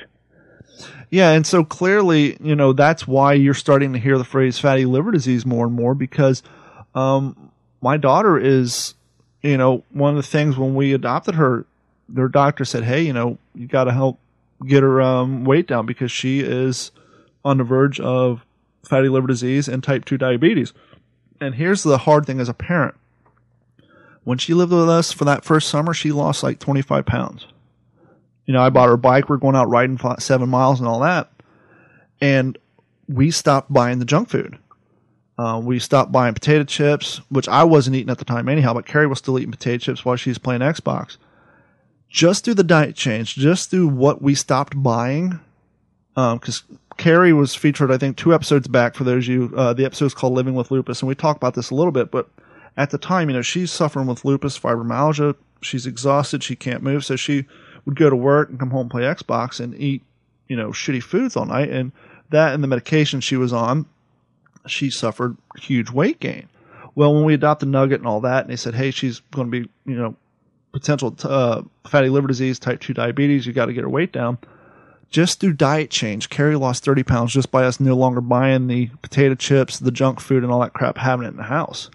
Yeah, 1.10 1.30
and 1.30 1.46
so 1.46 1.64
clearly, 1.64 2.36
you 2.40 2.56
know, 2.56 2.72
that's 2.72 3.06
why 3.06 3.34
you're 3.34 3.54
starting 3.54 3.92
to 3.92 3.98
hear 3.98 4.18
the 4.18 4.24
phrase 4.24 4.58
fatty 4.58 4.84
liver 4.84 5.12
disease 5.12 5.46
more 5.46 5.66
and 5.66 5.74
more 5.74 5.94
because 5.94 6.42
um, 6.94 7.52
my 7.80 7.96
daughter 7.96 8.38
is, 8.38 8.94
you 9.42 9.56
know, 9.56 9.84
one 9.90 10.10
of 10.10 10.16
the 10.16 10.28
things 10.28 10.56
when 10.56 10.74
we 10.74 10.92
adopted 10.92 11.36
her, 11.36 11.64
their 12.08 12.28
doctor 12.28 12.64
said, 12.64 12.82
hey, 12.82 13.02
you 13.02 13.12
know, 13.12 13.38
you 13.54 13.66
got 13.68 13.84
to 13.84 13.92
help 13.92 14.18
get 14.66 14.82
her 14.82 15.00
um, 15.00 15.44
weight 15.44 15.68
down 15.68 15.86
because 15.86 16.10
she 16.10 16.40
is 16.40 16.90
on 17.44 17.58
the 17.58 17.64
verge 17.64 18.00
of 18.00 18.44
fatty 18.84 19.08
liver 19.08 19.28
disease 19.28 19.68
and 19.68 19.84
type 19.84 20.04
2 20.04 20.18
diabetes. 20.18 20.72
And 21.40 21.54
here's 21.54 21.82
the 21.82 21.98
hard 21.98 22.26
thing 22.26 22.40
as 22.40 22.48
a 22.48 22.54
parent. 22.54 22.94
When 24.24 24.38
she 24.38 24.54
lived 24.54 24.72
with 24.72 24.88
us 24.88 25.12
for 25.12 25.24
that 25.24 25.44
first 25.44 25.68
summer, 25.68 25.94
she 25.94 26.10
lost 26.12 26.42
like 26.42 26.58
25 26.58 27.06
pounds. 27.06 27.46
You 28.44 28.54
know, 28.54 28.62
I 28.62 28.70
bought 28.70 28.88
her 28.88 28.94
a 28.94 28.98
bike. 28.98 29.28
We're 29.28 29.36
going 29.36 29.56
out 29.56 29.68
riding 29.68 29.98
five, 29.98 30.22
seven 30.22 30.48
miles 30.48 30.80
and 30.80 30.88
all 30.88 31.00
that. 31.00 31.30
And 32.20 32.58
we 33.08 33.30
stopped 33.30 33.72
buying 33.72 33.98
the 33.98 34.04
junk 34.04 34.28
food. 34.28 34.58
Uh, 35.38 35.60
we 35.62 35.78
stopped 35.78 36.12
buying 36.12 36.34
potato 36.34 36.64
chips, 36.64 37.20
which 37.28 37.48
I 37.48 37.64
wasn't 37.64 37.96
eating 37.96 38.10
at 38.10 38.18
the 38.18 38.24
time 38.24 38.48
anyhow, 38.48 38.72
but 38.72 38.86
Carrie 38.86 39.06
was 39.06 39.18
still 39.18 39.38
eating 39.38 39.50
potato 39.50 39.78
chips 39.78 40.04
while 40.04 40.16
she 40.16 40.30
was 40.30 40.38
playing 40.38 40.62
Xbox. 40.62 41.18
Just 42.08 42.44
through 42.44 42.54
the 42.54 42.64
diet 42.64 42.96
change, 42.96 43.34
just 43.34 43.70
through 43.70 43.88
what 43.88 44.22
we 44.22 44.34
stopped 44.34 44.80
buying, 44.82 45.40
because 46.14 46.64
um, 46.70 46.78
Carrie 46.96 47.32
was 47.32 47.54
featured, 47.54 47.92
I 47.92 47.98
think, 47.98 48.16
two 48.16 48.34
episodes 48.34 48.68
back 48.68 48.94
for 48.94 49.04
those 49.04 49.24
of 49.24 49.28
you. 49.28 49.52
Uh, 49.56 49.72
the 49.72 49.84
episode 49.84 50.06
is 50.06 50.14
called 50.14 50.32
Living 50.32 50.54
with 50.54 50.70
Lupus, 50.70 51.02
and 51.02 51.08
we 51.08 51.14
talked 51.14 51.36
about 51.36 51.54
this 51.54 51.70
a 51.70 51.74
little 51.74 51.92
bit, 51.92 52.10
but 52.10 52.28
at 52.76 52.90
the 52.90 52.98
time, 52.98 53.28
you 53.28 53.36
know, 53.36 53.42
she's 53.42 53.70
suffering 53.70 54.06
with 54.06 54.24
lupus, 54.24 54.58
fibromyalgia. 54.58 55.34
She's 55.62 55.86
exhausted. 55.86 56.42
She 56.42 56.56
can't 56.56 56.82
move. 56.82 57.04
So 57.04 57.16
she 57.16 57.46
would 57.84 57.96
go 57.96 58.10
to 58.10 58.16
work 58.16 58.50
and 58.50 58.58
come 58.58 58.70
home, 58.70 58.88
play 58.88 59.02
Xbox, 59.02 59.60
and 59.60 59.74
eat, 59.80 60.02
you 60.48 60.56
know, 60.56 60.68
shitty 60.68 61.02
foods 61.02 61.36
all 61.36 61.46
night. 61.46 61.70
And 61.70 61.92
that 62.30 62.52
and 62.52 62.62
the 62.62 62.68
medication 62.68 63.20
she 63.20 63.36
was 63.36 63.52
on, 63.52 63.86
she 64.66 64.90
suffered 64.90 65.36
huge 65.58 65.90
weight 65.90 66.20
gain. 66.20 66.48
Well, 66.94 67.14
when 67.14 67.24
we 67.24 67.34
adopted 67.34 67.68
Nugget 67.68 68.00
and 68.00 68.06
all 68.06 68.20
that, 68.22 68.44
and 68.44 68.50
they 68.50 68.56
said, 68.56 68.74
hey, 68.74 68.90
she's 68.90 69.20
going 69.32 69.50
to 69.50 69.60
be, 69.60 69.70
you 69.84 69.96
know, 69.96 70.16
potential 70.72 71.16
uh, 71.24 71.62
fatty 71.88 72.08
liver 72.08 72.28
disease, 72.28 72.58
type 72.58 72.80
2 72.80 72.94
diabetes, 72.94 73.46
you 73.46 73.52
got 73.52 73.66
to 73.66 73.72
get 73.72 73.82
her 73.82 73.88
weight 73.88 74.12
down 74.12 74.38
just 75.10 75.40
through 75.40 75.54
diet 75.54 75.90
change, 75.90 76.28
Carrie 76.28 76.56
lost 76.56 76.84
30 76.84 77.02
pounds 77.02 77.32
just 77.32 77.50
by 77.50 77.64
us 77.64 77.80
no 77.80 77.94
longer 77.94 78.20
buying 78.20 78.66
the 78.66 78.86
potato 79.02 79.34
chips, 79.34 79.78
the 79.78 79.90
junk 79.90 80.20
food, 80.20 80.42
and 80.42 80.52
all 80.52 80.60
that 80.60 80.72
crap, 80.72 80.98
having 80.98 81.26
it 81.26 81.30
in 81.30 81.36
the 81.36 81.44
house. 81.44 81.90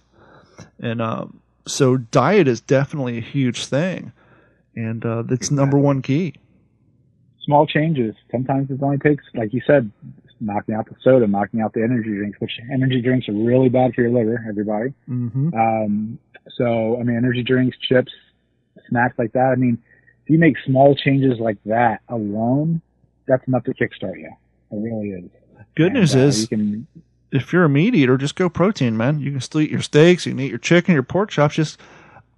And 0.80 1.02
um, 1.02 1.40
so 1.68 1.98
diet 1.98 2.48
is 2.48 2.62
definitely 2.62 3.18
a 3.18 3.22
huge 3.22 3.66
thing. 3.66 4.12
And 4.76 5.06
uh, 5.06 5.24
that's 5.24 5.52
number 5.52 5.78
one 5.78 6.02
key. 6.02 6.36
Small 7.44 7.68
changes. 7.68 8.16
Sometimes 8.32 8.70
it 8.70 8.82
only 8.82 8.98
takes, 8.98 9.24
like 9.34 9.54
you 9.54 9.62
said, 9.68 9.92
knocking 10.40 10.76
out 10.76 10.88
the 10.88 10.96
soda, 11.04 11.28
knocking 11.28 11.62
out 11.62 11.74
the 11.74 11.84
energy 11.84 12.10
drinks, 12.10 12.40
which 12.40 12.52
energy 12.72 13.02
drinks 13.02 13.28
are 13.28 13.34
really 13.34 13.70
bad 13.70 13.94
for 13.94 14.02
your 14.02 14.12
liver, 14.12 14.44
everybody. 14.48 14.94
Mm-hmm. 15.10 15.54
Um, 15.54 16.20
so, 16.58 17.00
I 17.00 17.04
mean, 17.04 17.18
energy 17.18 17.44
drinks, 17.44 17.78
chips, 17.78 18.12
snacks 18.90 19.18
like 19.18 19.34
that. 19.34 19.52
I 19.52 19.56
mean, 19.56 19.78
if 20.24 20.30
you 20.30 20.40
make 20.40 20.56
small 20.66 20.96
changes 20.96 21.40
like 21.40 21.58
that 21.66 22.02
alone, 22.10 22.82
that's 23.32 23.48
enough 23.48 23.64
to 23.64 23.74
kickstart 23.74 24.20
you. 24.20 24.32
It 24.72 24.76
really 24.76 25.10
is. 25.10 25.30
Good 25.76 25.88
and, 25.88 25.96
news 25.96 26.16
uh, 26.16 26.20
is, 26.20 26.42
you 26.42 26.48
can 26.48 26.88
if 27.32 27.54
you're 27.54 27.64
a 27.64 27.70
meat 27.70 27.96
eater, 27.96 28.18
just 28.18 28.36
go 28.36 28.50
protein, 28.50 28.98
man. 28.98 29.20
You 29.20 29.32
can 29.32 29.42
still 29.42 29.62
eat 29.62 29.72
your 29.72 29.82
steaks, 29.82 30.26
you 30.26 30.34
can 30.34 30.42
eat 30.42 30.50
your 30.50 30.60
chicken, 30.60 30.94
your 30.94 31.04
pork 31.04 31.30
chops. 31.30 31.56
Just, 31.56 31.80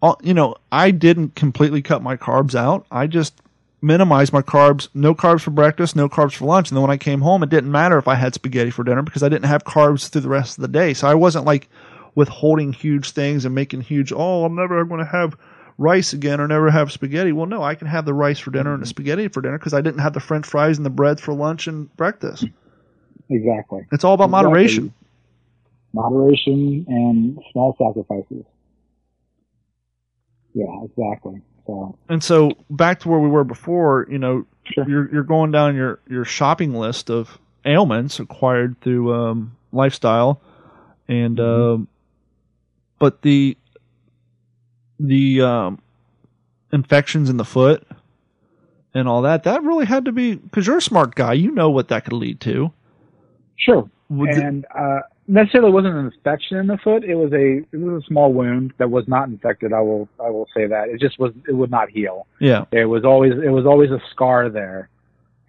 all, 0.01 0.19
you 0.23 0.33
know, 0.33 0.55
I 0.71 0.91
didn't 0.91 1.35
completely 1.35 1.81
cut 1.81 2.03
my 2.03 2.15
carbs 2.15 2.53
out. 2.53 2.85
I 2.91 3.07
just 3.07 3.33
minimized 3.81 4.31
my 4.31 4.41
carbs. 4.41 4.89
No 4.93 5.15
carbs 5.15 5.41
for 5.41 5.51
breakfast, 5.51 5.95
no 5.95 6.07
carbs 6.07 6.35
for 6.35 6.45
lunch. 6.45 6.69
And 6.69 6.77
then 6.77 6.83
when 6.83 6.91
I 6.91 6.97
came 6.97 7.21
home, 7.21 7.41
it 7.41 7.49
didn't 7.49 7.71
matter 7.71 7.97
if 7.97 8.07
I 8.07 8.15
had 8.15 8.33
spaghetti 8.33 8.69
for 8.69 8.83
dinner 8.83 9.01
because 9.01 9.23
I 9.23 9.29
didn't 9.29 9.49
have 9.49 9.63
carbs 9.63 10.09
through 10.09 10.21
the 10.21 10.29
rest 10.29 10.57
of 10.57 10.61
the 10.61 10.67
day. 10.67 10.93
So 10.93 11.07
I 11.07 11.15
wasn't 11.15 11.45
like 11.45 11.69
withholding 12.15 12.71
huge 12.71 13.11
things 13.11 13.45
and 13.45 13.55
making 13.55 13.81
huge. 13.81 14.13
Oh, 14.15 14.45
I'm 14.45 14.55
never 14.55 14.85
going 14.85 14.99
to 14.99 15.11
have 15.11 15.35
rice 15.83 16.13
again 16.13 16.41
or 16.41 16.47
never 16.47 16.71
have 16.71 16.91
spaghetti. 16.91 17.31
Well, 17.33 17.45
no, 17.47 17.63
I 17.63 17.75
can 17.75 17.87
have 17.87 18.05
the 18.05 18.13
rice 18.13 18.39
for 18.39 18.51
dinner 18.51 18.73
and 18.73 18.81
the 18.81 18.87
spaghetti 18.87 19.27
for 19.27 19.41
dinner 19.41 19.57
because 19.59 19.73
I 19.73 19.81
didn't 19.81 19.99
have 20.01 20.13
the 20.13 20.21
French 20.21 20.47
fries 20.47 20.77
and 20.77 20.85
the 20.85 20.89
bread 20.91 21.19
for 21.19 21.33
lunch 21.33 21.67
and 21.67 21.95
breakfast. 21.97 22.49
exactly. 23.29 23.81
It's 23.91 24.03
all 24.03 24.13
about 24.13 24.29
Exactly. 24.29 24.31
moderation. 24.31 24.93
Moderation 25.93 26.85
and 26.87 27.39
small 27.51 27.75
sacrifices. 27.77 28.45
Yeah, 30.53 30.83
exactly. 30.83 31.41
So 31.67 31.97
And 32.09 32.23
so 32.23 32.51
back 32.69 32.99
to 33.01 33.09
where 33.09 33.19
we 33.19 33.29
were 33.29 33.43
before, 33.43 34.07
you 34.09 34.19
know, 34.19 34.45
Sure. 34.65 34.85
you're 34.87 35.11
you're 35.11 35.23
going 35.23 35.51
down 35.51 35.75
your 35.75 35.99
your 36.09 36.25
shopping 36.25 36.73
list 36.73 37.09
of 37.09 37.39
ailments 37.65 38.19
acquired 38.19 38.79
through 38.81 39.13
um, 39.13 39.57
lifestyle, 39.71 40.41
and 41.07 41.39
Mm-hmm. 41.39 41.63
um, 41.73 41.87
but 42.99 43.21
the 43.21 43.57
the 45.03 45.41
um, 45.41 45.79
infections 46.71 47.29
in 47.29 47.37
the 47.37 47.45
foot 47.45 47.85
and 48.93 49.07
all 49.07 49.21
that 49.23 49.43
that 49.43 49.61
really 49.63 49.85
had 49.85 50.05
to 50.05 50.11
be 50.11 50.35
because 50.35 50.65
you're 50.65 50.77
a 50.77 50.81
smart 50.81 51.13
guy, 51.15 51.33
you 51.33 51.51
know 51.51 51.69
what 51.69 51.89
that 51.89 52.03
could 52.05 52.13
lead 52.13 52.39
to. 52.41 52.71
sure. 53.57 53.89
Would 54.09 54.29
the- 54.31 54.41
and 54.45 54.65
uh, 54.77 54.99
necessarily 55.27 55.71
wasn't 55.71 55.95
an 55.95 56.05
infection 56.05 56.57
in 56.57 56.67
the 56.67 56.77
foot. 56.77 57.03
It 57.03 57.15
was 57.15 57.31
a 57.33 57.57
it 57.71 57.77
was 57.79 58.03
a 58.03 58.05
small 58.07 58.31
wound 58.33 58.73
that 58.77 58.89
was 58.91 59.07
not 59.07 59.27
infected. 59.27 59.73
I 59.73 59.79
will 59.81 60.07
I 60.23 60.29
will 60.29 60.47
say 60.55 60.67
that 60.67 60.89
it 60.89 60.99
just 60.99 61.19
was 61.19 61.31
it 61.47 61.53
would 61.53 61.71
not 61.71 61.89
heal. 61.89 62.27
yeah, 62.39 62.65
It 62.71 62.85
was 62.85 63.03
always 63.05 63.33
it 63.33 63.49
was 63.49 63.65
always 63.65 63.91
a 63.91 63.99
scar 64.11 64.49
there, 64.49 64.89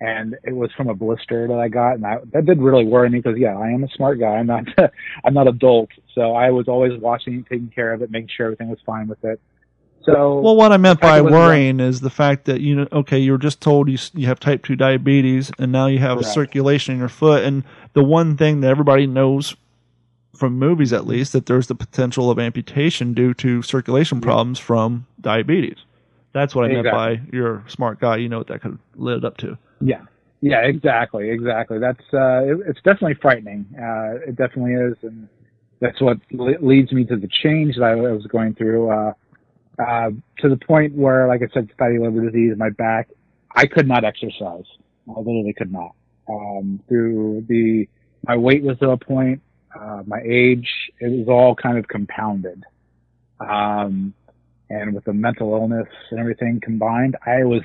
and 0.04 0.36
it 0.44 0.54
was 0.54 0.70
from 0.76 0.88
a 0.88 0.94
blister 0.94 1.48
that 1.48 1.58
I 1.58 1.68
got, 1.68 1.94
and 1.94 2.06
I, 2.06 2.18
that 2.32 2.44
did 2.44 2.60
really 2.60 2.84
worry 2.84 3.08
me 3.08 3.20
because 3.20 3.38
yeah, 3.38 3.56
I 3.56 3.70
am 3.70 3.84
a 3.84 3.88
smart 3.88 4.20
guy. 4.20 4.34
I'm 4.34 4.46
not 4.46 4.64
I'm 5.24 5.32
not 5.32 5.48
adult, 5.48 5.90
so 6.14 6.34
I 6.34 6.50
was 6.50 6.68
always 6.68 7.00
watching, 7.00 7.44
taking 7.44 7.68
care 7.74 7.92
of 7.92 8.02
it, 8.02 8.10
making 8.10 8.28
sure 8.36 8.46
everything 8.46 8.68
was 8.68 8.80
fine 8.84 9.08
with 9.08 9.24
it. 9.24 9.40
So 10.04 10.40
Well, 10.40 10.56
what 10.56 10.72
I 10.72 10.76
meant 10.76 11.00
by 11.00 11.22
worrying 11.22 11.80
is 11.80 12.00
the 12.00 12.10
fact 12.10 12.44
that 12.44 12.60
you 12.60 12.76
know, 12.76 12.88
okay, 12.92 13.18
you 13.18 13.32
were 13.32 13.38
just 13.38 13.62
told 13.62 13.88
you 13.88 13.96
you 14.12 14.26
have 14.26 14.38
type 14.38 14.62
two 14.62 14.76
diabetes, 14.76 15.50
and 15.58 15.72
now 15.72 15.86
you 15.86 15.98
have 16.00 16.18
a 16.18 16.20
Correct. 16.20 16.34
circulation 16.34 16.92
in 16.92 17.00
your 17.00 17.08
foot, 17.08 17.42
and 17.44 17.64
the 17.94 18.04
one 18.04 18.36
thing 18.36 18.60
that 18.60 18.68
everybody 18.68 19.06
knows 19.06 19.56
from 20.36 20.58
movies, 20.58 20.92
at 20.92 21.06
least, 21.06 21.32
that 21.32 21.46
there's 21.46 21.68
the 21.68 21.74
potential 21.74 22.30
of 22.30 22.38
amputation 22.38 23.14
due 23.14 23.32
to 23.34 23.62
circulation 23.62 24.20
problems 24.20 24.58
from 24.58 25.06
diabetes. 25.20 25.78
That's 26.32 26.54
what 26.54 26.64
I 26.64 26.68
meant 26.68 26.90
by 26.90 27.20
you're 27.32 27.58
a 27.58 27.70
smart 27.70 28.00
guy. 28.00 28.16
You 28.16 28.28
know 28.28 28.38
what 28.38 28.48
that 28.48 28.60
could 28.60 28.78
lead 28.96 29.24
up 29.24 29.36
to. 29.38 29.56
Yeah, 29.80 30.02
yeah, 30.40 30.60
exactly, 30.60 31.30
exactly. 31.30 31.78
That's 31.78 32.00
uh, 32.12 32.44
it, 32.44 32.58
it's 32.66 32.80
definitely 32.84 33.16
frightening. 33.20 33.66
Uh, 33.76 34.28
it 34.28 34.36
definitely 34.36 34.74
is, 34.74 34.96
and 35.02 35.28
that's 35.80 36.00
what 36.00 36.18
le- 36.32 36.60
leads 36.60 36.92
me 36.92 37.04
to 37.04 37.16
the 37.16 37.28
change 37.42 37.76
that 37.76 37.84
I 37.84 37.94
was 37.94 38.26
going 38.26 38.54
through. 38.54 38.90
Uh, 38.90 39.12
uh, 39.78 40.10
to 40.38 40.48
the 40.48 40.56
point 40.56 40.94
where, 40.94 41.26
like 41.26 41.42
I 41.42 41.52
said, 41.52 41.68
fatty 41.78 41.98
liver 41.98 42.30
disease, 42.30 42.54
my 42.56 42.70
back, 42.70 43.08
I 43.56 43.66
could 43.66 43.88
not 43.88 44.04
exercise. 44.04 44.64
I 45.08 45.18
literally 45.18 45.54
could 45.56 45.72
not. 45.72 45.94
Um, 46.28 46.80
through 46.88 47.44
the, 47.48 47.88
my 48.26 48.36
weight 48.36 48.62
was 48.62 48.78
to 48.78 48.90
a 48.90 48.96
point, 48.96 49.42
uh, 49.78 50.02
my 50.06 50.20
age, 50.24 50.68
it 51.00 51.08
was 51.08 51.26
all 51.28 51.54
kind 51.54 51.76
of 51.78 51.88
compounded. 51.88 52.62
Um, 53.40 54.14
and 54.70 54.94
with 54.94 55.04
the 55.04 55.12
mental 55.12 55.52
illness 55.52 55.88
and 56.10 56.20
everything 56.20 56.60
combined, 56.62 57.16
I 57.26 57.44
was 57.44 57.62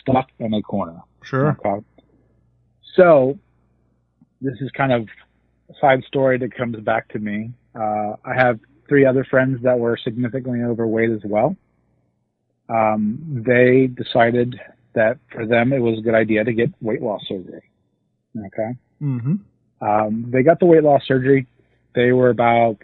stuck 0.00 0.28
in 0.38 0.54
a 0.54 0.62
corner. 0.62 1.00
Sure. 1.24 1.56
Okay. 1.64 1.84
So 2.96 3.38
this 4.40 4.54
is 4.60 4.70
kind 4.76 4.92
of 4.92 5.08
a 5.70 5.74
side 5.80 6.02
story 6.06 6.38
that 6.38 6.54
comes 6.54 6.78
back 6.80 7.08
to 7.08 7.18
me. 7.18 7.52
Uh, 7.74 8.16
I 8.24 8.34
have 8.34 8.60
three 8.88 9.06
other 9.06 9.24
friends 9.24 9.62
that 9.62 9.78
were 9.78 9.96
significantly 10.02 10.62
overweight 10.62 11.10
as 11.10 11.22
well. 11.24 11.56
Um, 12.68 13.42
they 13.46 13.86
decided 13.86 14.58
that 14.94 15.18
for 15.32 15.46
them 15.46 15.72
it 15.72 15.78
was 15.78 15.98
a 15.98 16.02
good 16.02 16.14
idea 16.14 16.44
to 16.44 16.52
get 16.52 16.70
weight 16.80 17.02
loss 17.02 17.22
surgery. 17.26 17.62
Okay. 18.36 18.76
Mm-hmm. 19.02 19.34
Um, 19.86 20.26
they 20.28 20.42
got 20.42 20.60
the 20.60 20.66
weight 20.66 20.82
loss 20.82 21.02
surgery. 21.06 21.46
They 21.94 22.12
were 22.12 22.30
about 22.30 22.78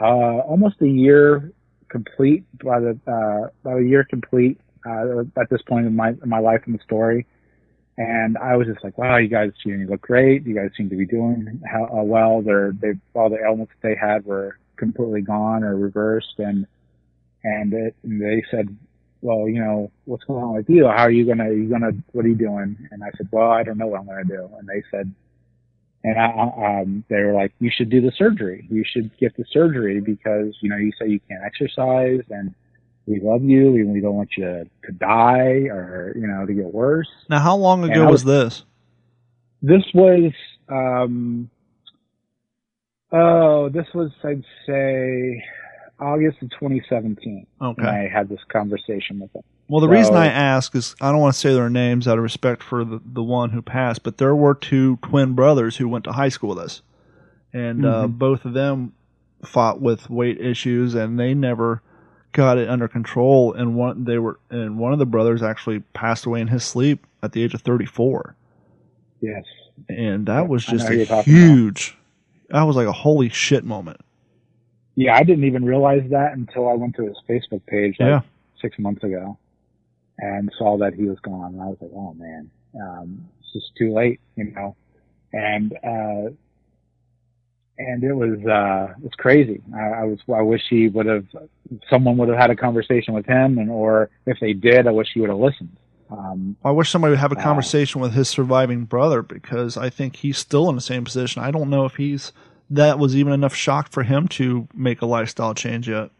uh, 0.00 0.40
almost 0.40 0.76
a 0.80 0.88
year 0.88 1.52
complete 1.88 2.44
by 2.62 2.80
the 2.80 2.98
uh, 3.06 3.48
about 3.62 3.78
a 3.80 3.84
year 3.84 4.04
complete 4.04 4.58
uh, 4.86 5.20
at 5.40 5.50
this 5.50 5.62
point 5.62 5.86
in 5.86 5.96
my 5.96 6.10
in 6.10 6.28
my 6.28 6.38
life 6.38 6.62
and 6.66 6.78
the 6.78 6.82
story. 6.82 7.26
And 7.96 8.36
I 8.38 8.56
was 8.56 8.66
just 8.66 8.82
like, 8.82 8.98
wow, 8.98 9.18
you 9.18 9.28
guys, 9.28 9.52
you 9.64 9.86
look 9.88 10.00
great. 10.00 10.44
You 10.44 10.54
guys 10.54 10.70
seem 10.76 10.90
to 10.90 10.96
be 10.96 11.06
doing 11.06 11.62
how, 11.64 11.84
uh, 11.84 12.02
well. 12.02 12.42
They're, 12.42 12.72
they've 12.72 12.98
all 13.14 13.30
the 13.30 13.38
ailments 13.44 13.72
that 13.80 13.88
they 13.88 13.94
had 13.94 14.24
were 14.24 14.58
completely 14.76 15.20
gone 15.20 15.62
or 15.62 15.76
reversed. 15.76 16.34
And, 16.38 16.66
and, 17.44 17.72
it, 17.72 17.94
and 18.02 18.20
they 18.20 18.42
said, 18.50 18.76
well, 19.20 19.48
you 19.48 19.60
know, 19.60 19.92
what's 20.06 20.24
going 20.24 20.42
on 20.42 20.56
with 20.56 20.68
you? 20.68 20.86
How 20.86 21.04
are 21.04 21.10
you 21.10 21.24
gonna, 21.24 21.50
you 21.50 21.68
gonna, 21.70 21.92
what 22.12 22.24
are 22.24 22.28
you 22.28 22.34
doing? 22.34 22.76
And 22.90 23.04
I 23.04 23.10
said, 23.16 23.28
well, 23.30 23.50
I 23.50 23.62
don't 23.62 23.78
know 23.78 23.86
what 23.86 24.00
I'm 24.00 24.06
gonna 24.06 24.24
do. 24.24 24.50
And 24.58 24.68
they 24.68 24.82
said, 24.90 25.14
and 26.02 26.18
I, 26.18 26.80
um, 26.80 27.04
they 27.08 27.22
were 27.22 27.32
like, 27.32 27.52
you 27.60 27.70
should 27.72 27.90
do 27.90 28.00
the 28.02 28.12
surgery. 28.18 28.66
You 28.68 28.84
should 28.84 29.16
get 29.18 29.36
the 29.36 29.44
surgery 29.50 30.00
because, 30.00 30.54
you 30.60 30.68
know, 30.68 30.76
you 30.76 30.92
say 31.00 31.08
you 31.08 31.20
can't 31.28 31.42
exercise 31.44 32.20
and 32.28 32.54
we 33.06 33.20
love 33.20 33.42
you 33.42 33.74
and 33.74 33.92
we 33.92 34.00
don't 34.00 34.14
want 34.14 34.30
you 34.36 34.44
to, 34.44 34.64
to 34.86 34.92
die 34.92 35.68
or, 35.68 36.14
you 36.16 36.26
know, 36.26 36.46
to 36.46 36.52
get 36.52 36.72
worse. 36.72 37.08
Now, 37.28 37.40
how 37.40 37.56
long 37.56 37.84
ago 37.84 38.04
was, 38.04 38.24
was, 38.24 38.24
this? 38.24 38.64
This 39.62 39.82
was, 39.94 40.32
um, 40.68 41.50
oh, 43.12 43.68
this 43.68 43.86
was, 43.94 44.10
I'd 44.22 44.44
say, 44.66 45.44
August 46.00 46.42
of 46.42 46.50
2017. 46.50 47.46
Okay. 47.60 47.82
I 47.82 48.08
had 48.08 48.28
this 48.28 48.40
conversation 48.50 49.20
with 49.20 49.32
them. 49.32 49.42
Well, 49.68 49.80
the 49.80 49.86
so, 49.86 49.92
reason 49.92 50.14
I 50.14 50.26
ask 50.26 50.74
is 50.74 50.94
I 51.00 51.10
don't 51.10 51.20
want 51.20 51.34
to 51.34 51.40
say 51.40 51.54
their 51.54 51.70
names 51.70 52.08
out 52.08 52.18
of 52.18 52.22
respect 52.22 52.62
for 52.62 52.84
the, 52.84 53.00
the 53.04 53.22
one 53.22 53.50
who 53.50 53.62
passed, 53.62 54.02
but 54.02 54.18
there 54.18 54.34
were 54.34 54.54
two 54.54 54.98
twin 55.02 55.34
brothers 55.34 55.76
who 55.76 55.88
went 55.88 56.04
to 56.04 56.12
high 56.12 56.28
school 56.28 56.50
with 56.50 56.58
us. 56.58 56.82
And 57.52 57.84
uh, 57.84 57.88
mm-hmm. 57.88 58.04
uh, 58.04 58.08
both 58.08 58.44
of 58.44 58.52
them 58.52 58.94
fought 59.44 59.80
with 59.80 60.10
weight 60.10 60.40
issues, 60.40 60.94
and 60.94 61.18
they 61.18 61.34
never 61.34 61.82
got 62.34 62.58
it 62.58 62.68
under 62.68 62.86
control. 62.86 63.54
And 63.54 63.74
one 63.74 64.04
they 64.04 64.18
were, 64.18 64.38
and 64.50 64.78
one 64.78 64.92
of 64.92 64.98
the 64.98 65.06
brothers 65.06 65.42
actually 65.42 65.80
passed 65.94 66.26
away 66.26 66.42
in 66.42 66.48
his 66.48 66.62
sleep 66.62 67.06
at 67.22 67.32
the 67.32 67.42
age 67.42 67.54
of 67.54 67.62
34. 67.62 68.36
Yes, 69.22 69.44
and 69.88 70.26
that 70.26 70.48
was 70.48 70.66
just 70.66 70.88
a 70.90 71.22
huge. 71.22 71.96
About. 72.48 72.58
That 72.58 72.62
was 72.64 72.76
like 72.76 72.86
a 72.86 72.92
holy 72.92 73.30
shit 73.30 73.64
moment. 73.64 74.00
Yeah, 74.96 75.16
I 75.16 75.22
didn't 75.22 75.44
even 75.44 75.64
realize 75.64 76.08
that 76.10 76.34
until 76.34 76.68
I 76.68 76.74
went 76.74 76.94
to 76.96 77.06
his 77.06 77.16
Facebook 77.28 77.64
page 77.66 77.96
like 77.98 78.08
yeah. 78.08 78.20
six 78.60 78.78
months 78.78 79.02
ago 79.02 79.38
and 80.18 80.52
saw 80.58 80.76
that 80.78 80.94
he 80.94 81.04
was 81.04 81.18
gone. 81.20 81.54
And 81.54 81.62
I 81.62 81.66
was 81.66 81.78
like, 81.80 81.90
oh 81.94 82.14
man, 82.14 82.50
um, 82.80 83.28
it's 83.40 83.52
just 83.52 83.74
too 83.76 83.92
late, 83.92 84.20
you 84.36 84.52
know. 84.52 84.76
And 85.32 85.72
uh, 85.72 86.34
and 87.78 88.04
it 88.04 88.14
was 88.14 88.38
uh, 88.46 88.94
it's 89.04 89.14
crazy. 89.16 89.60
I, 89.74 89.80
I 89.80 90.04
was 90.04 90.18
I 90.34 90.42
wish 90.42 90.62
he 90.68 90.88
would 90.88 91.06
have 91.06 91.26
someone 91.90 92.16
would 92.18 92.28
have 92.28 92.38
had 92.38 92.50
a 92.50 92.56
conversation 92.56 93.14
with 93.14 93.26
him, 93.26 93.58
and 93.58 93.70
or 93.70 94.10
if 94.26 94.38
they 94.40 94.52
did, 94.52 94.86
I 94.86 94.90
wish 94.90 95.08
he 95.12 95.20
would 95.20 95.30
have 95.30 95.38
listened. 95.38 95.76
Um, 96.10 96.56
I 96.64 96.70
wish 96.70 96.90
somebody 96.90 97.10
would 97.10 97.18
have 97.18 97.32
a 97.32 97.38
uh, 97.38 97.42
conversation 97.42 98.00
uh, 98.00 98.04
with 98.04 98.12
his 98.12 98.28
surviving 98.28 98.84
brother 98.84 99.22
because 99.22 99.76
I 99.76 99.90
think 99.90 100.16
he's 100.16 100.38
still 100.38 100.68
in 100.68 100.76
the 100.76 100.82
same 100.82 101.04
position. 101.04 101.42
I 101.42 101.50
don't 101.50 101.70
know 101.70 101.84
if 101.84 101.96
he's 101.96 102.32
that 102.70 102.98
was 102.98 103.16
even 103.16 103.32
enough 103.32 103.54
shock 103.54 103.90
for 103.90 104.02
him 104.02 104.28
to 104.28 104.68
make 104.74 105.02
a 105.02 105.06
lifestyle 105.06 105.54
change 105.54 105.88
yet. 105.88 106.10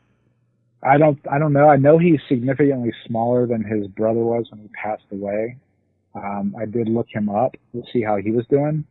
I 0.82 0.98
don't 0.98 1.18
I 1.30 1.38
don't 1.38 1.52
know. 1.52 1.68
I 1.68 1.76
know 1.76 1.98
he's 1.98 2.20
significantly 2.28 2.92
smaller 3.07 3.46
than 3.46 3.62
his 3.62 3.86
brother 3.88 4.20
was 4.20 4.46
when 4.50 4.61
he 4.61 4.68
passed 4.68 5.05
away. 5.12 5.57
Um, 6.14 6.55
I 6.59 6.66
did 6.66 6.88
look 6.88 7.09
him 7.11 7.28
up 7.28 7.57
to 7.72 7.82
see 7.92 8.02
how 8.02 8.16
he 8.16 8.30
was 8.30 8.46
doing. 8.46 8.84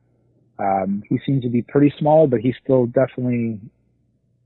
Um, 0.60 1.04
he 1.10 1.20
seems 1.26 1.44
to 1.44 1.50
be 1.50 1.62
pretty 1.62 1.94
small, 2.00 2.28
but 2.28 2.40
he's 2.40 2.56
still 2.64 2.86
definitely 2.86 3.60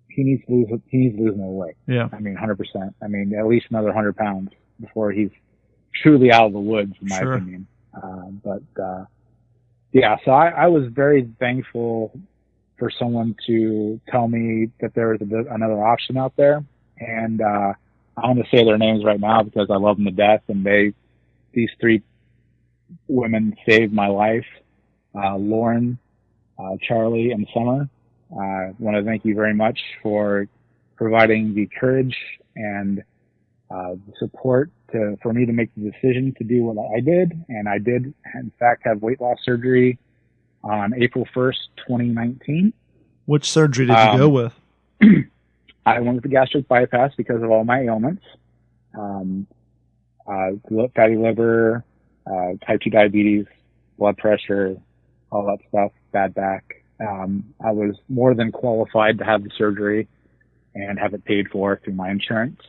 he 0.09 0.23
needs 0.23 0.45
to 0.45 0.51
lose 0.51 0.81
he 0.89 0.97
needs 0.97 1.17
to 1.17 1.23
lose 1.23 1.37
more 1.37 1.55
weight. 1.55 1.75
Yeah, 1.87 2.09
I 2.11 2.19
mean, 2.19 2.35
hundred 2.35 2.57
percent. 2.57 2.95
I 3.01 3.07
mean, 3.07 3.33
at 3.37 3.47
least 3.47 3.67
another 3.69 3.93
hundred 3.93 4.15
pounds 4.15 4.51
before 4.79 5.11
he's 5.11 5.31
truly 6.01 6.31
out 6.31 6.47
of 6.47 6.53
the 6.53 6.59
woods, 6.59 6.93
in 7.01 7.07
my 7.07 7.19
sure. 7.19 7.33
opinion. 7.33 7.67
Uh, 7.93 8.29
but 8.43 8.81
uh, 8.81 9.05
yeah, 9.91 10.17
so 10.23 10.31
I, 10.31 10.49
I 10.49 10.67
was 10.67 10.85
very 10.91 11.29
thankful 11.39 12.17
for 12.77 12.91
someone 12.91 13.35
to 13.47 13.99
tell 14.09 14.27
me 14.27 14.69
that 14.81 14.93
there 14.93 15.09
was 15.09 15.21
a, 15.21 15.53
another 15.53 15.83
option 15.83 16.17
out 16.17 16.35
there, 16.35 16.63
and 16.99 17.41
uh, 17.41 17.73
I 18.15 18.27
want 18.27 18.39
to 18.39 18.55
say 18.55 18.63
their 18.63 18.77
names 18.77 19.03
right 19.03 19.19
now 19.19 19.43
because 19.43 19.69
I 19.69 19.77
love 19.77 19.97
them 19.97 20.05
to 20.05 20.11
death, 20.11 20.41
and 20.47 20.65
they 20.65 20.93
these 21.53 21.69
three 21.79 22.03
women 23.07 23.55
saved 23.67 23.93
my 23.93 24.07
life. 24.07 24.45
Uh, 25.17 25.35
Lauren, 25.37 25.97
uh, 26.59 26.77
Charlie, 26.87 27.31
and 27.31 27.47
Summer. 27.53 27.89
I 28.31 28.73
want 28.77 28.97
to 28.97 29.03
thank 29.03 29.25
you 29.25 29.33
very 29.33 29.53
much 29.53 29.79
for 30.03 30.47
providing 30.95 31.55
the 31.55 31.67
courage 31.79 32.15
and 32.55 33.03
uh, 33.71 33.95
support 34.19 34.69
to, 34.91 35.17
for 35.21 35.33
me 35.33 35.45
to 35.45 35.53
make 35.53 35.69
the 35.75 35.89
decision 35.91 36.33
to 36.37 36.43
do 36.43 36.63
what 36.63 36.77
I 36.95 36.99
did. 36.99 37.31
And 37.49 37.67
I 37.67 37.77
did, 37.77 38.13
in 38.35 38.51
fact, 38.59 38.83
have 38.85 39.01
weight 39.01 39.19
loss 39.21 39.37
surgery 39.43 39.97
on 40.63 40.93
April 41.01 41.27
1st, 41.35 41.55
2019. 41.77 42.73
Which 43.25 43.49
surgery 43.49 43.85
did 43.87 43.93
you 43.93 43.97
um, 43.97 44.17
go 44.17 44.29
with? 44.29 44.53
I 45.85 45.99
went 45.99 46.15
with 46.15 46.23
the 46.23 46.29
gastric 46.29 46.67
bypass 46.67 47.11
because 47.15 47.41
of 47.41 47.49
all 47.49 47.63
my 47.63 47.81
ailments. 47.81 48.23
Um, 48.97 49.47
uh, 50.27 50.51
fatty 50.95 51.15
liver, 51.15 51.83
uh, 52.25 52.53
type 52.65 52.81
2 52.81 52.89
diabetes, 52.89 53.45
blood 53.97 54.17
pressure, 54.17 54.77
all 55.31 55.45
that 55.45 55.59
stuff, 55.69 55.91
bad 56.11 56.33
back. 56.33 56.63
Um, 56.99 57.53
I 57.63 57.71
was 57.71 57.95
more 58.09 58.33
than 58.33 58.51
qualified 58.51 59.17
to 59.19 59.25
have 59.25 59.43
the 59.43 59.51
surgery 59.57 60.07
and 60.73 60.99
have 60.99 61.13
it 61.13 61.25
paid 61.25 61.47
for 61.51 61.79
through 61.83 61.93
my 61.93 62.09
insurance. 62.09 62.59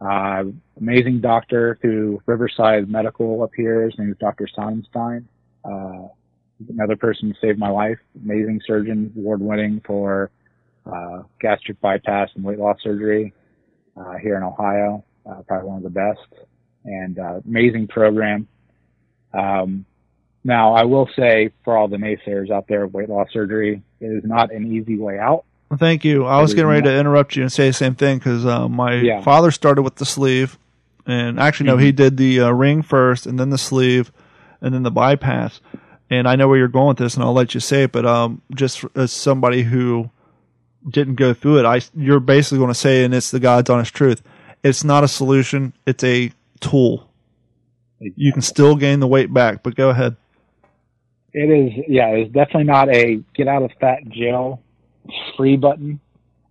Uh, 0.00 0.44
amazing 0.80 1.20
doctor 1.20 1.78
through 1.80 2.20
Riverside 2.26 2.88
Medical 2.88 3.42
up 3.42 3.50
here. 3.56 3.82
His 3.82 3.98
name 3.98 4.10
is 4.10 4.16
Dr. 4.18 4.48
Sonnenstein. 4.56 5.24
Uh, 5.64 6.08
another 6.68 6.96
person 6.96 7.34
saved 7.40 7.58
my 7.58 7.70
life. 7.70 7.98
Amazing 8.24 8.60
surgeon, 8.66 9.12
award 9.16 9.40
winning 9.40 9.80
for 9.86 10.30
uh, 10.86 11.22
gastric 11.40 11.80
bypass 11.80 12.30
and 12.34 12.44
weight 12.44 12.58
loss 12.58 12.78
surgery 12.82 13.32
uh, 13.96 14.14
here 14.22 14.36
in 14.36 14.42
Ohio. 14.42 15.04
Uh, 15.28 15.42
probably 15.46 15.68
one 15.68 15.78
of 15.78 15.82
the 15.82 15.90
best 15.90 16.46
and 16.84 17.18
uh, 17.18 17.40
amazing 17.46 17.88
program. 17.88 18.46
Um, 19.34 19.84
now, 20.44 20.74
I 20.74 20.84
will 20.84 21.08
say 21.16 21.50
for 21.64 21.76
all 21.76 21.88
the 21.88 21.96
naysayers 21.96 22.50
out 22.50 22.68
there, 22.68 22.86
weight 22.86 23.08
loss 23.08 23.28
surgery 23.32 23.82
is 24.00 24.24
not 24.24 24.52
an 24.52 24.72
easy 24.72 24.96
way 24.96 25.18
out. 25.18 25.44
Well, 25.68 25.78
thank 25.78 26.04
you. 26.04 26.24
I 26.24 26.40
was 26.40 26.54
getting 26.54 26.70
ready 26.70 26.84
to 26.84 26.98
interrupt 26.98 27.36
you 27.36 27.42
and 27.42 27.52
say 27.52 27.68
the 27.68 27.74
same 27.74 27.94
thing 27.94 28.18
because 28.18 28.46
uh, 28.46 28.68
my 28.68 28.94
yeah. 28.94 29.20
father 29.20 29.50
started 29.50 29.82
with 29.82 29.96
the 29.96 30.06
sleeve, 30.06 30.58
and 31.06 31.38
actually, 31.38 31.66
no, 31.66 31.74
mm-hmm. 31.74 31.84
he 31.84 31.92
did 31.92 32.16
the 32.16 32.40
uh, 32.40 32.50
ring 32.50 32.82
first, 32.82 33.26
and 33.26 33.38
then 33.38 33.50
the 33.50 33.58
sleeve, 33.58 34.10
and 34.62 34.72
then 34.74 34.82
the 34.82 34.90
bypass. 34.90 35.60
And 36.08 36.26
I 36.26 36.36
know 36.36 36.48
where 36.48 36.56
you're 36.56 36.68
going 36.68 36.88
with 36.88 36.98
this, 36.98 37.14
and 37.14 37.22
I'll 37.22 37.34
let 37.34 37.52
you 37.52 37.60
say 37.60 37.82
it. 37.82 37.92
But 37.92 38.06
um, 38.06 38.40
just 38.54 38.84
as 38.94 39.12
somebody 39.12 39.62
who 39.64 40.10
didn't 40.88 41.16
go 41.16 41.34
through 41.34 41.58
it, 41.58 41.66
I 41.66 41.82
you're 41.94 42.20
basically 42.20 42.58
going 42.58 42.68
to 42.68 42.74
say, 42.74 43.04
and 43.04 43.12
it's 43.12 43.30
the 43.30 43.40
God's 43.40 43.68
honest 43.68 43.94
truth. 43.94 44.22
It's 44.62 44.84
not 44.84 45.04
a 45.04 45.08
solution; 45.08 45.74
it's 45.86 46.02
a 46.02 46.32
tool. 46.60 47.10
You 48.00 48.32
can 48.32 48.42
still 48.42 48.76
gain 48.76 49.00
the 49.00 49.06
weight 49.08 49.34
back, 49.34 49.62
but 49.62 49.74
go 49.74 49.90
ahead. 49.90 50.16
It 51.32 51.50
is, 51.50 51.84
yeah, 51.88 52.08
it's 52.08 52.32
definitely 52.32 52.64
not 52.64 52.88
a 52.88 53.22
get 53.34 53.48
out 53.48 53.62
of 53.62 53.70
fat 53.80 54.08
jail 54.08 54.62
free 55.36 55.56
button. 55.56 56.00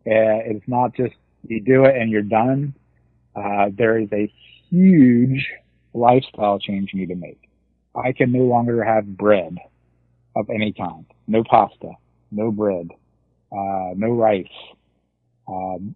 Uh, 0.05 0.41
it's 0.45 0.67
not 0.67 0.95
just 0.95 1.15
you 1.47 1.59
do 1.61 1.85
it 1.85 1.95
and 1.95 2.11
you're 2.11 2.21
done. 2.21 2.73
Uh, 3.35 3.69
there 3.75 3.97
is 3.99 4.09
a 4.13 4.31
huge 4.69 5.47
lifestyle 5.93 6.59
change 6.59 6.91
you 6.93 6.99
need 6.99 7.09
to 7.09 7.15
make. 7.15 7.39
I 7.95 8.11
can 8.11 8.31
no 8.31 8.43
longer 8.43 8.83
have 8.83 9.05
bread 9.17 9.57
of 10.35 10.49
any 10.49 10.71
kind. 10.71 11.05
No 11.27 11.43
pasta, 11.43 11.93
no 12.31 12.51
bread, 12.51 12.89
uh, 13.51 13.93
no 13.95 14.11
rice. 14.11 14.45
Um, 15.47 15.95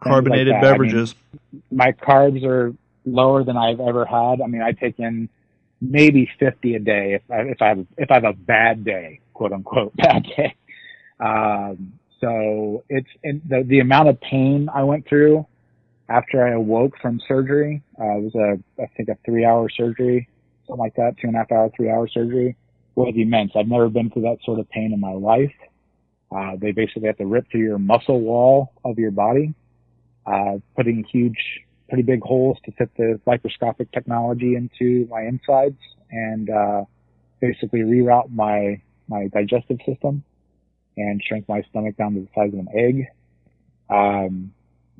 Carbonated 0.00 0.54
like 0.54 0.62
beverages. 0.62 1.14
I 1.14 1.36
mean, 1.52 1.62
my 1.70 1.92
carbs 1.92 2.44
are 2.44 2.74
lower 3.04 3.44
than 3.44 3.56
I've 3.56 3.80
ever 3.80 4.04
had. 4.04 4.40
I 4.40 4.46
mean, 4.46 4.62
I 4.62 4.72
take 4.72 4.98
in 4.98 5.28
maybe 5.80 6.28
50 6.38 6.74
a 6.74 6.78
day 6.80 7.14
if 7.14 7.22
I, 7.30 7.40
if 7.42 7.62
I 7.62 7.68
have, 7.68 7.86
if 7.96 8.10
I 8.10 8.14
have 8.14 8.24
a 8.24 8.32
bad 8.32 8.84
day, 8.84 9.20
quote 9.34 9.52
unquote, 9.52 9.96
bad 9.96 10.26
day. 10.36 10.54
Um, 11.20 11.92
so 12.20 12.84
it's 12.88 13.08
the, 13.22 13.64
the 13.66 13.80
amount 13.80 14.08
of 14.08 14.20
pain 14.20 14.68
I 14.72 14.82
went 14.82 15.08
through 15.08 15.46
after 16.08 16.46
I 16.46 16.52
awoke 16.52 16.94
from 17.00 17.20
surgery, 17.28 17.82
uh, 18.00 18.16
it 18.16 18.22
was 18.22 18.34
a, 18.34 18.82
I 18.82 18.86
think 18.96 19.08
a 19.08 19.18
three 19.24 19.44
hour 19.44 19.68
surgery, 19.68 20.28
something 20.66 20.80
like 20.80 20.94
that, 20.96 21.16
two 21.20 21.26
and 21.26 21.36
a 21.36 21.40
half 21.40 21.52
hour, 21.52 21.70
three 21.76 21.90
hour 21.90 22.08
surgery 22.08 22.56
was 22.94 23.12
immense. 23.16 23.52
I've 23.54 23.68
never 23.68 23.88
been 23.88 24.10
through 24.10 24.22
that 24.22 24.38
sort 24.44 24.58
of 24.58 24.68
pain 24.70 24.92
in 24.92 25.00
my 25.00 25.12
life. 25.12 25.52
Uh, 26.34 26.56
they 26.58 26.72
basically 26.72 27.06
have 27.06 27.18
to 27.18 27.26
rip 27.26 27.50
through 27.50 27.62
your 27.62 27.78
muscle 27.78 28.20
wall 28.20 28.72
of 28.84 28.98
your 28.98 29.10
body, 29.10 29.54
uh, 30.26 30.58
putting 30.76 31.04
huge 31.04 31.38
pretty 31.88 32.02
big 32.02 32.20
holes 32.22 32.58
to 32.64 32.72
fit 32.72 32.90
the 32.96 33.20
microscopic 33.26 33.90
technology 33.92 34.54
into 34.54 35.06
my 35.10 35.22
insides 35.22 35.78
and 36.10 36.50
uh, 36.50 36.84
basically 37.40 37.80
reroute 37.80 38.30
my 38.30 38.80
my 39.08 39.28
digestive 39.28 39.78
system 39.86 40.22
and 40.96 41.22
shrink 41.26 41.48
my 41.48 41.62
stomach 41.70 41.96
down 41.96 42.14
to 42.14 42.20
the 42.20 42.28
size 42.34 42.52
of 42.52 42.58
an 42.58 42.68
egg. 42.74 43.06
Um, 43.88 44.52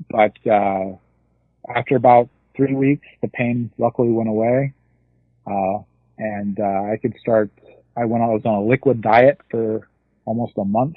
but 0.09 0.33
uh, 0.49 0.95
after 1.75 1.95
about 1.95 2.29
three 2.55 2.73
weeks, 2.73 3.05
the 3.21 3.27
pain 3.27 3.69
luckily 3.77 4.09
went 4.09 4.29
away, 4.29 4.73
uh, 5.45 5.79
and 6.17 6.59
uh, 6.59 6.91
I 6.91 6.97
could 7.01 7.13
start. 7.19 7.51
I 7.95 8.05
went. 8.05 8.23
I 8.23 8.27
was 8.27 8.41
on 8.45 8.55
a 8.55 8.63
liquid 8.63 9.01
diet 9.01 9.39
for 9.51 9.87
almost 10.25 10.53
a 10.57 10.65
month. 10.65 10.95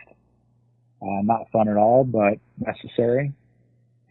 Uh, 1.02 1.20
not 1.22 1.50
fun 1.50 1.68
at 1.68 1.76
all, 1.76 2.04
but 2.04 2.38
necessary. 2.58 3.32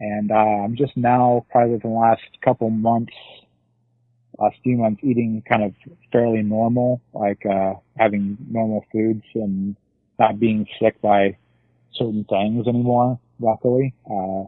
And 0.02 0.32
uh, 0.32 0.34
I'm 0.34 0.74
just 0.74 0.96
now, 0.96 1.46
probably 1.48 1.74
within 1.74 1.92
the 1.92 1.96
last 1.96 2.22
couple 2.44 2.68
months, 2.70 3.12
last 4.36 4.56
few 4.64 4.76
months, 4.76 5.00
eating 5.04 5.44
kind 5.48 5.62
of 5.62 5.74
fairly 6.10 6.42
normal, 6.42 7.00
like 7.14 7.46
uh, 7.46 7.74
having 7.96 8.36
normal 8.50 8.84
foods 8.90 9.22
and 9.36 9.76
not 10.18 10.40
being 10.40 10.66
sick 10.80 11.00
by 11.00 11.36
certain 11.94 12.24
things 12.28 12.66
anymore. 12.66 13.20
Luckily, 13.38 13.94
uh, 14.10 14.42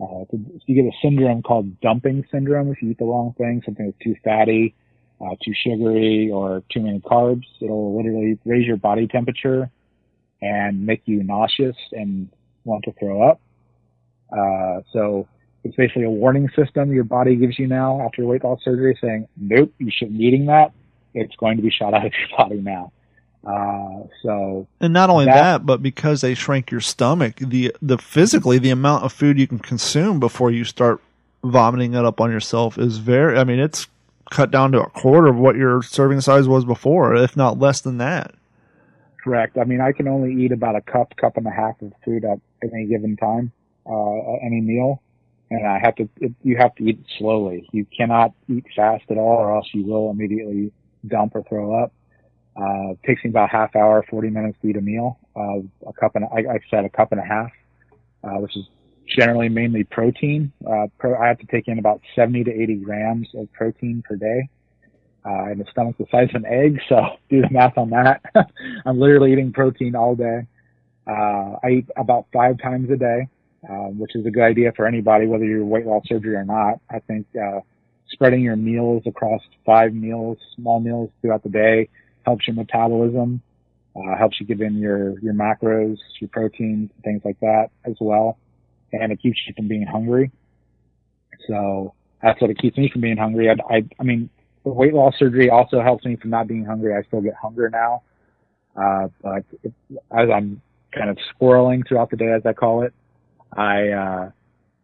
uh, 0.00 0.24
you 0.66 0.80
get 0.80 0.84
a 0.84 0.96
syndrome 1.02 1.42
called 1.42 1.80
dumping 1.80 2.24
syndrome 2.30 2.70
if 2.70 2.80
you 2.80 2.90
eat 2.90 2.98
the 2.98 3.04
wrong 3.04 3.34
thing, 3.36 3.62
something 3.64 3.86
that's 3.86 3.98
too 3.98 4.14
fatty, 4.22 4.76
uh, 5.20 5.34
too 5.44 5.52
sugary, 5.64 6.30
or 6.32 6.62
too 6.72 6.82
many 6.82 7.00
carbs. 7.00 7.46
It'll 7.60 7.96
literally 7.96 8.38
raise 8.44 8.64
your 8.64 8.76
body 8.76 9.08
temperature 9.08 9.72
and 10.40 10.86
make 10.86 11.02
you 11.06 11.24
nauseous 11.24 11.76
and 11.90 12.28
want 12.64 12.84
to 12.84 12.92
throw 12.92 13.28
up. 13.28 13.40
Uh, 14.32 14.82
so 14.92 15.26
it's 15.64 15.76
basically 15.76 16.04
a 16.04 16.10
warning 16.10 16.48
system 16.56 16.92
your 16.92 17.04
body 17.04 17.36
gives 17.36 17.58
you 17.58 17.66
now 17.66 18.00
after 18.02 18.24
weight 18.24 18.44
loss 18.44 18.60
surgery 18.64 18.96
saying, 19.00 19.28
nope, 19.36 19.72
you 19.78 19.90
shouldn't 19.90 20.18
be 20.18 20.24
eating 20.24 20.46
that. 20.46 20.72
It's 21.14 21.34
going 21.36 21.56
to 21.56 21.62
be 21.62 21.70
shot 21.70 21.94
out 21.94 22.06
of 22.06 22.12
your 22.12 22.38
body 22.38 22.60
now. 22.60 22.92
Uh, 23.44 24.06
so 24.22 24.66
and 24.80 24.92
not 24.92 25.08
only 25.08 25.24
that, 25.24 25.34
that, 25.34 25.66
but 25.66 25.82
because 25.82 26.20
they 26.20 26.34
shrink 26.34 26.70
your 26.70 26.80
stomach, 26.80 27.36
the 27.36 27.74
the 27.80 27.96
physically 27.96 28.58
the 28.58 28.68
amount 28.68 29.02
of 29.02 29.12
food 29.12 29.38
you 29.38 29.46
can 29.46 29.58
consume 29.58 30.20
before 30.20 30.50
you 30.50 30.62
start 30.62 31.00
vomiting 31.42 31.94
it 31.94 32.04
up 32.04 32.20
on 32.20 32.30
yourself 32.30 32.76
is 32.76 32.98
very. 32.98 33.38
I 33.38 33.44
mean, 33.44 33.58
it's 33.58 33.86
cut 34.30 34.50
down 34.50 34.72
to 34.72 34.80
a 34.80 34.90
quarter 34.90 35.28
of 35.28 35.36
what 35.36 35.56
your 35.56 35.82
serving 35.82 36.20
size 36.20 36.48
was 36.48 36.66
before, 36.66 37.16
if 37.16 37.34
not 37.34 37.58
less 37.58 37.80
than 37.80 37.96
that. 37.98 38.34
Correct. 39.22 39.58
I 39.58 39.64
mean, 39.64 39.80
I 39.80 39.92
can 39.92 40.08
only 40.08 40.44
eat 40.44 40.52
about 40.52 40.76
a 40.76 40.80
cup, 40.80 41.14
cup 41.16 41.36
and 41.36 41.46
a 41.46 41.50
half 41.50 41.80
of 41.82 41.92
food 42.04 42.24
at 42.24 42.40
any 42.62 42.86
given 42.86 43.16
time, 43.16 43.52
uh, 43.90 44.46
any 44.46 44.60
meal, 44.60 45.02
and 45.50 45.66
I 45.66 45.78
have 45.78 45.96
to. 45.96 46.08
It, 46.20 46.32
you 46.42 46.56
have 46.58 46.74
to 46.76 46.84
eat 46.84 47.00
slowly. 47.18 47.68
You 47.72 47.86
cannot 47.96 48.32
eat 48.48 48.64
fast 48.76 49.04
at 49.10 49.18
all, 49.18 49.38
or 49.38 49.54
else 49.54 49.66
you 49.72 49.84
will 49.84 50.10
immediately 50.10 50.72
dump 51.06 51.34
or 51.34 51.42
throw 51.42 51.82
up. 51.82 51.92
Uh, 52.56 52.92
it 52.92 52.98
takes 53.06 53.24
me 53.24 53.30
about 53.30 53.48
half 53.50 53.74
hour, 53.76 54.04
40 54.10 54.30
minutes 54.30 54.58
to 54.62 54.68
eat 54.68 54.76
a 54.76 54.80
meal. 54.80 55.18
Uh, 55.36 55.60
a 55.88 55.92
cup 55.98 56.16
and 56.16 56.24
I, 56.24 56.54
I 56.54 56.58
said 56.70 56.84
a 56.84 56.90
cup 56.90 57.12
and 57.12 57.20
a 57.20 57.24
half, 57.24 57.50
uh, 58.24 58.40
which 58.40 58.56
is 58.56 58.64
generally 59.16 59.48
mainly 59.48 59.84
protein. 59.84 60.52
Uh, 60.66 60.86
pro, 60.98 61.16
I 61.16 61.28
have 61.28 61.38
to 61.38 61.46
take 61.46 61.68
in 61.68 61.78
about 61.78 62.00
70 62.14 62.44
to 62.44 62.62
80 62.62 62.76
grams 62.76 63.28
of 63.34 63.52
protein 63.52 64.02
per 64.06 64.16
day. 64.16 64.48
Uh, 65.24 65.50
and 65.50 65.60
the 65.60 65.66
stomach 65.70 65.96
the 65.98 66.06
size 66.10 66.28
of 66.30 66.42
an 66.42 66.46
egg, 66.46 66.80
so 66.88 66.96
do 67.30 67.42
the 67.42 67.50
math 67.50 67.76
on 67.76 67.90
that. 67.90 68.22
I'm 68.86 68.98
literally 68.98 69.32
eating 69.32 69.52
protein 69.52 69.94
all 69.94 70.14
day. 70.14 70.46
Uh, 71.06 71.56
I 71.62 71.70
eat 71.70 71.86
about 71.96 72.26
five 72.32 72.58
times 72.58 72.90
a 72.90 72.96
day, 72.96 73.28
uh, 73.68 73.88
which 73.88 74.14
is 74.14 74.24
a 74.26 74.30
good 74.30 74.42
idea 74.42 74.72
for 74.76 74.86
anybody, 74.86 75.26
whether 75.26 75.44
you're 75.44 75.64
weight 75.64 75.86
loss 75.86 76.02
surgery 76.06 76.34
or 76.34 76.44
not. 76.44 76.80
I 76.90 77.00
think 77.00 77.26
uh, 77.36 77.60
spreading 78.10 78.42
your 78.42 78.56
meals 78.56 79.02
across 79.06 79.40
five 79.64 79.92
meals, 79.92 80.38
small 80.56 80.80
meals 80.80 81.10
throughout 81.20 81.42
the 81.42 81.50
day, 81.50 81.88
helps 82.24 82.46
your 82.46 82.56
metabolism, 82.56 83.42
uh, 83.96 84.16
helps 84.16 84.40
you 84.40 84.46
give 84.46 84.60
in 84.60 84.78
your, 84.78 85.18
your 85.20 85.34
macros, 85.34 85.96
your 86.20 86.28
proteins, 86.28 86.90
things 87.04 87.22
like 87.24 87.38
that 87.40 87.70
as 87.84 87.94
well. 88.00 88.38
And 88.92 89.12
it 89.12 89.20
keeps 89.20 89.38
you 89.46 89.54
from 89.54 89.68
being 89.68 89.86
hungry. 89.86 90.30
So 91.46 91.94
that's 92.22 92.40
what 92.40 92.50
it 92.50 92.58
keeps 92.58 92.76
me 92.76 92.90
from 92.90 93.00
being 93.00 93.16
hungry. 93.16 93.48
I, 93.50 93.54
I, 93.72 93.82
I 93.98 94.02
mean, 94.02 94.30
weight 94.64 94.94
loss 94.94 95.14
surgery 95.18 95.50
also 95.50 95.80
helps 95.80 96.04
me 96.04 96.16
from 96.16 96.30
not 96.30 96.46
being 96.48 96.64
hungry. 96.64 96.94
I 96.94 97.02
still 97.02 97.20
get 97.20 97.34
hunger 97.34 97.70
now. 97.70 98.02
Uh, 98.76 99.08
but 99.22 99.44
it, 99.62 99.72
as 100.10 100.28
I'm 100.32 100.60
kind 100.92 101.10
of 101.10 101.18
squirreling 101.34 101.86
throughout 101.86 102.10
the 102.10 102.16
day, 102.16 102.32
as 102.32 102.42
I 102.44 102.52
call 102.52 102.82
it, 102.82 102.92
I, 103.52 103.88
uh, 103.88 104.30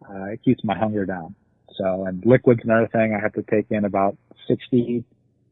uh, 0.09 0.25
it 0.27 0.43
keeps 0.43 0.63
my 0.65 0.77
hunger 0.77 1.07
down. 1.07 1.35
So, 1.77 2.05
and 2.07 2.25
liquids 2.25 2.61
another 2.65 2.89
thing. 2.89 3.15
I 3.15 3.21
have 3.21 3.33
to 3.35 3.43
take 3.43 3.67
in 3.71 3.85
about 3.85 4.17
60 4.49 5.05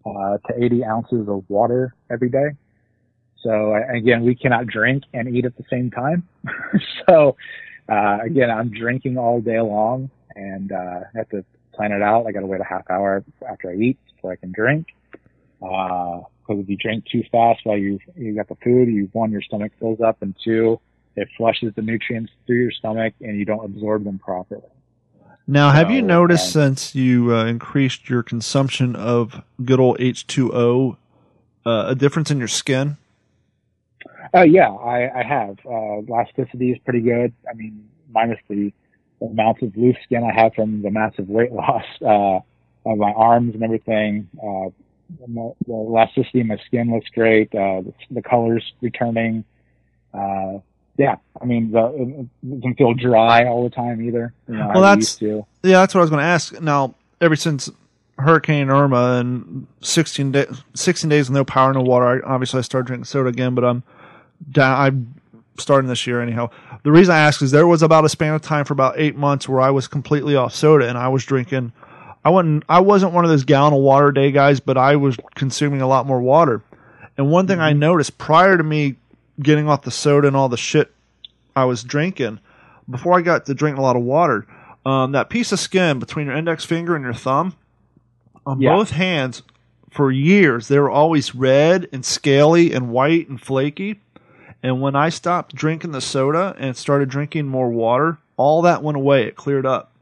uh, 0.06 0.38
to 0.48 0.64
80 0.64 0.84
ounces 0.84 1.28
of 1.28 1.44
water 1.48 1.94
every 2.10 2.28
day. 2.28 2.50
So 3.42 3.74
again, 3.74 4.24
we 4.24 4.34
cannot 4.34 4.66
drink 4.66 5.04
and 5.12 5.34
eat 5.36 5.44
at 5.44 5.56
the 5.56 5.64
same 5.70 5.90
time. 5.90 6.26
so 7.06 7.36
uh, 7.88 8.18
again, 8.24 8.50
I'm 8.50 8.70
drinking 8.70 9.18
all 9.18 9.40
day 9.40 9.60
long 9.60 10.10
and 10.34 10.72
uh, 10.72 11.00
I 11.14 11.18
have 11.18 11.28
to 11.30 11.44
plan 11.74 11.92
it 11.92 12.02
out. 12.02 12.26
I 12.26 12.32
got 12.32 12.40
to 12.40 12.46
wait 12.46 12.60
a 12.60 12.64
half 12.64 12.90
hour 12.90 13.22
after 13.46 13.70
I 13.70 13.74
eat 13.74 13.98
so 14.22 14.30
I 14.30 14.36
can 14.36 14.52
drink. 14.52 14.88
Because 15.60 16.24
uh, 16.48 16.54
if 16.54 16.68
you 16.68 16.76
drink 16.76 17.04
too 17.10 17.22
fast 17.30 17.60
while 17.64 17.78
you 17.78 17.98
you 18.16 18.34
got 18.34 18.48
the 18.48 18.56
food, 18.56 18.88
you 18.88 19.08
one 19.12 19.30
your 19.30 19.42
stomach 19.42 19.72
fills 19.78 20.00
up, 20.00 20.20
and 20.22 20.34
two, 20.42 20.80
it 21.16 21.28
flushes 21.36 21.72
the 21.74 21.82
nutrients 21.82 22.32
through 22.46 22.62
your 22.62 22.70
stomach 22.70 23.14
and 23.20 23.38
you 23.38 23.44
don't 23.44 23.64
absorb 23.64 24.04
them 24.04 24.18
properly. 24.18 24.62
Now, 25.46 25.72
have 25.72 25.90
you 25.90 26.00
noticed 26.00 26.52
since 26.52 26.94
you 26.94 27.34
uh, 27.34 27.44
increased 27.44 28.08
your 28.08 28.22
consumption 28.22 28.96
of 28.96 29.42
good 29.62 29.78
old 29.78 29.98
H2O 29.98 30.96
uh, 31.66 31.84
a 31.88 31.94
difference 31.94 32.30
in 32.30 32.38
your 32.38 32.48
skin? 32.48 32.96
Uh, 34.34 34.42
yeah, 34.42 34.70
I, 34.70 35.20
I 35.20 35.22
have. 35.22 35.58
Uh, 35.66 36.00
elasticity 36.00 36.72
is 36.72 36.78
pretty 36.78 37.00
good. 37.00 37.34
I 37.48 37.54
mean, 37.54 37.88
minus 38.10 38.38
the 38.48 38.72
amounts 39.20 39.62
of 39.62 39.76
loose 39.76 39.96
skin 40.04 40.24
I 40.24 40.32
have 40.32 40.54
from 40.54 40.80
the 40.80 40.90
massive 40.90 41.28
weight 41.28 41.52
loss 41.52 41.84
uh, 42.00 42.40
of 42.90 42.98
my 42.98 43.12
arms 43.12 43.54
and 43.54 43.62
everything. 43.62 44.28
Uh, 44.38 44.70
the 45.26 45.54
elasticity 45.68 46.40
in 46.40 46.46
my 46.46 46.56
skin 46.66 46.90
looks 46.90 47.10
great. 47.10 47.50
the, 47.52 47.92
the 48.10 48.22
colors 48.22 48.64
returning 48.80 49.44
yeah, 50.96 51.16
I 51.40 51.44
mean, 51.44 51.72
the, 51.72 51.86
it 52.42 52.60
doesn't 52.60 52.76
feel 52.76 52.94
dry 52.94 53.46
all 53.46 53.64
the 53.64 53.70
time 53.70 54.00
either. 54.02 54.32
You 54.48 54.56
know, 54.56 54.70
well, 54.74 54.82
that's 54.82 55.20
yeah, 55.20 55.42
that's 55.62 55.94
what 55.94 56.00
I 56.00 56.04
was 56.04 56.10
going 56.10 56.22
to 56.22 56.26
ask. 56.26 56.60
Now, 56.60 56.94
ever 57.20 57.34
since 57.34 57.70
Hurricane 58.18 58.70
Irma 58.70 59.18
and 59.18 59.66
16, 59.80 60.32
day, 60.32 60.46
16 60.74 61.10
days 61.10 61.28
with 61.28 61.34
no 61.34 61.44
power, 61.44 61.72
no 61.72 61.82
water, 61.82 62.24
I, 62.24 62.34
obviously 62.34 62.58
I 62.58 62.62
started 62.62 62.86
drinking 62.86 63.06
soda 63.06 63.28
again, 63.28 63.54
but 63.54 63.64
I'm 63.64 63.82
down. 64.50 64.80
I'm 64.80 65.14
starting 65.58 65.88
this 65.88 66.06
year 66.06 66.20
anyhow. 66.20 66.50
The 66.84 66.92
reason 66.92 67.14
I 67.14 67.18
ask 67.18 67.42
is 67.42 67.50
there 67.50 67.66
was 67.66 67.82
about 67.82 68.04
a 68.04 68.08
span 68.08 68.34
of 68.34 68.42
time 68.42 68.64
for 68.64 68.72
about 68.72 68.94
eight 68.96 69.16
months 69.16 69.48
where 69.48 69.60
I 69.60 69.70
was 69.70 69.88
completely 69.88 70.36
off 70.36 70.54
soda 70.54 70.88
and 70.88 70.96
I 70.96 71.08
was 71.08 71.24
drinking. 71.24 71.72
I 72.24 72.30
wasn't. 72.30 72.64
I 72.68 72.80
wasn't 72.80 73.12
one 73.12 73.24
of 73.24 73.30
those 73.30 73.44
gallon 73.44 73.74
of 73.74 73.80
water 73.80 74.12
day 74.12 74.30
guys, 74.30 74.60
but 74.60 74.78
I 74.78 74.96
was 74.96 75.16
consuming 75.34 75.82
a 75.82 75.86
lot 75.86 76.06
more 76.06 76.20
water. 76.20 76.62
And 77.16 77.30
one 77.30 77.46
thing 77.46 77.60
I 77.60 77.70
mm-hmm. 77.70 77.80
noticed 77.80 78.16
prior 78.18 78.56
to 78.56 78.62
me 78.62 78.96
getting 79.40 79.68
off 79.68 79.82
the 79.82 79.90
soda 79.90 80.28
and 80.28 80.36
all 80.36 80.48
the 80.48 80.56
shit 80.56 80.92
I 81.56 81.64
was 81.64 81.82
drinking, 81.82 82.40
before 82.88 83.18
I 83.18 83.22
got 83.22 83.46
to 83.46 83.54
drinking 83.54 83.78
a 83.78 83.82
lot 83.82 83.96
of 83.96 84.02
water, 84.02 84.46
um, 84.84 85.12
that 85.12 85.30
piece 85.30 85.52
of 85.52 85.60
skin 85.60 85.98
between 85.98 86.26
your 86.26 86.36
index 86.36 86.64
finger 86.64 86.94
and 86.94 87.04
your 87.04 87.14
thumb 87.14 87.56
on 88.46 88.60
yeah. 88.60 88.74
both 88.74 88.90
hands 88.90 89.42
for 89.90 90.10
years 90.10 90.66
they 90.66 90.78
were 90.78 90.90
always 90.90 91.36
red 91.36 91.88
and 91.92 92.04
scaly 92.04 92.72
and 92.72 92.90
white 92.90 93.28
and 93.28 93.40
flaky. 93.40 94.00
And 94.62 94.80
when 94.80 94.96
I 94.96 95.10
stopped 95.10 95.54
drinking 95.54 95.92
the 95.92 96.00
soda 96.00 96.54
and 96.58 96.76
started 96.76 97.08
drinking 97.08 97.46
more 97.46 97.68
water, 97.68 98.18
all 98.36 98.62
that 98.62 98.82
went 98.82 98.96
away. 98.96 99.24
It 99.24 99.36
cleared 99.36 99.66
up. 99.66 99.92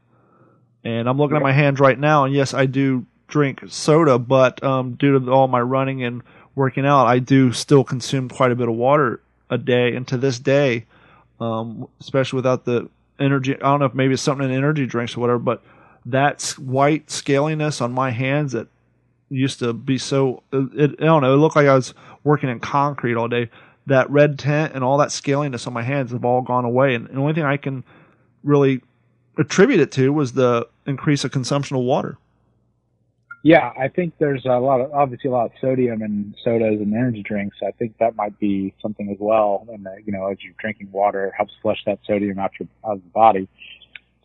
And 0.83 1.07
I'm 1.07 1.17
looking 1.17 1.35
yeah. 1.35 1.41
at 1.41 1.43
my 1.43 1.51
hands 1.51 1.79
right 1.79 1.99
now, 1.99 2.25
and 2.25 2.33
yes, 2.33 2.53
I 2.53 2.65
do 2.65 3.05
drink 3.27 3.61
soda, 3.67 4.17
but 4.17 4.61
um, 4.63 4.95
due 4.95 5.17
to 5.19 5.31
all 5.31 5.47
my 5.47 5.61
running 5.61 6.03
and 6.03 6.23
working 6.55 6.85
out, 6.85 7.07
I 7.07 7.19
do 7.19 7.51
still 7.51 7.83
consume 7.83 8.29
quite 8.29 8.51
a 8.51 8.55
bit 8.55 8.67
of 8.67 8.75
water 8.75 9.21
a 9.53 9.57
day. 9.57 9.95
And 9.95 10.07
to 10.07 10.17
this 10.17 10.39
day, 10.39 10.85
um, 11.39 11.87
especially 11.99 12.37
without 12.37 12.65
the 12.65 12.89
energy, 13.19 13.55
I 13.55 13.59
don't 13.59 13.79
know 13.79 13.85
if 13.85 13.93
maybe 13.93 14.13
it's 14.13 14.23
something 14.23 14.49
in 14.49 14.55
energy 14.55 14.85
drinks 14.85 15.15
or 15.15 15.21
whatever, 15.21 15.39
but 15.39 15.63
that 16.05 16.41
white 16.57 17.07
scaliness 17.07 17.81
on 17.81 17.93
my 17.93 18.11
hands 18.11 18.51
that 18.53 18.67
used 19.29 19.59
to 19.59 19.73
be 19.73 19.97
so, 19.97 20.43
it, 20.51 20.95
I 20.99 21.05
don't 21.05 21.21
know, 21.21 21.33
it 21.33 21.37
looked 21.37 21.55
like 21.55 21.67
I 21.67 21.75
was 21.75 21.93
working 22.23 22.49
in 22.49 22.59
concrete 22.59 23.15
all 23.15 23.27
day. 23.27 23.49
That 23.85 24.09
red 24.09 24.39
tint 24.39 24.73
and 24.73 24.83
all 24.83 24.97
that 24.99 25.09
scaliness 25.09 25.67
on 25.67 25.73
my 25.73 25.83
hands 25.83 26.11
have 26.11 26.23
all 26.23 26.41
gone 26.41 26.65
away. 26.65 26.95
And 26.95 27.07
the 27.07 27.19
only 27.19 27.33
thing 27.33 27.43
I 27.43 27.57
can 27.57 27.83
really 28.43 28.81
attribute 29.37 29.79
it 29.79 29.91
to 29.93 30.13
was 30.13 30.33
the 30.33 30.67
increase 30.85 31.23
of 31.23 31.31
consumption 31.31 31.75
of 31.75 31.83
water. 31.83 32.17
Yeah, 33.45 33.73
I 33.77 33.89
think 33.89 34.13
there's 34.19 34.45
a 34.45 34.57
lot 34.59 34.79
of 34.79 34.93
obviously 34.93 35.29
a 35.29 35.33
lot 35.33 35.47
of 35.47 35.51
sodium 35.59 36.01
in 36.01 36.33
sodas 36.45 36.79
and 36.79 36.93
energy 36.93 37.23
drinks. 37.23 37.57
I 37.61 37.71
think 37.71 37.97
that 37.99 38.15
might 38.15 38.39
be 38.39 38.73
something 38.81 39.09
as 39.09 39.17
well. 39.19 39.67
And 39.71 39.85
you 40.05 40.13
know, 40.13 40.27
as 40.27 40.37
you're 40.41 40.53
drinking 40.57 40.91
water, 40.93 41.27
it 41.27 41.33
helps 41.35 41.51
flush 41.61 41.79
that 41.85 41.99
sodium 42.07 42.39
out 42.39 42.51
your 42.57 42.69
out 42.85 42.93
of 42.93 43.03
the 43.03 43.09
body. 43.09 43.49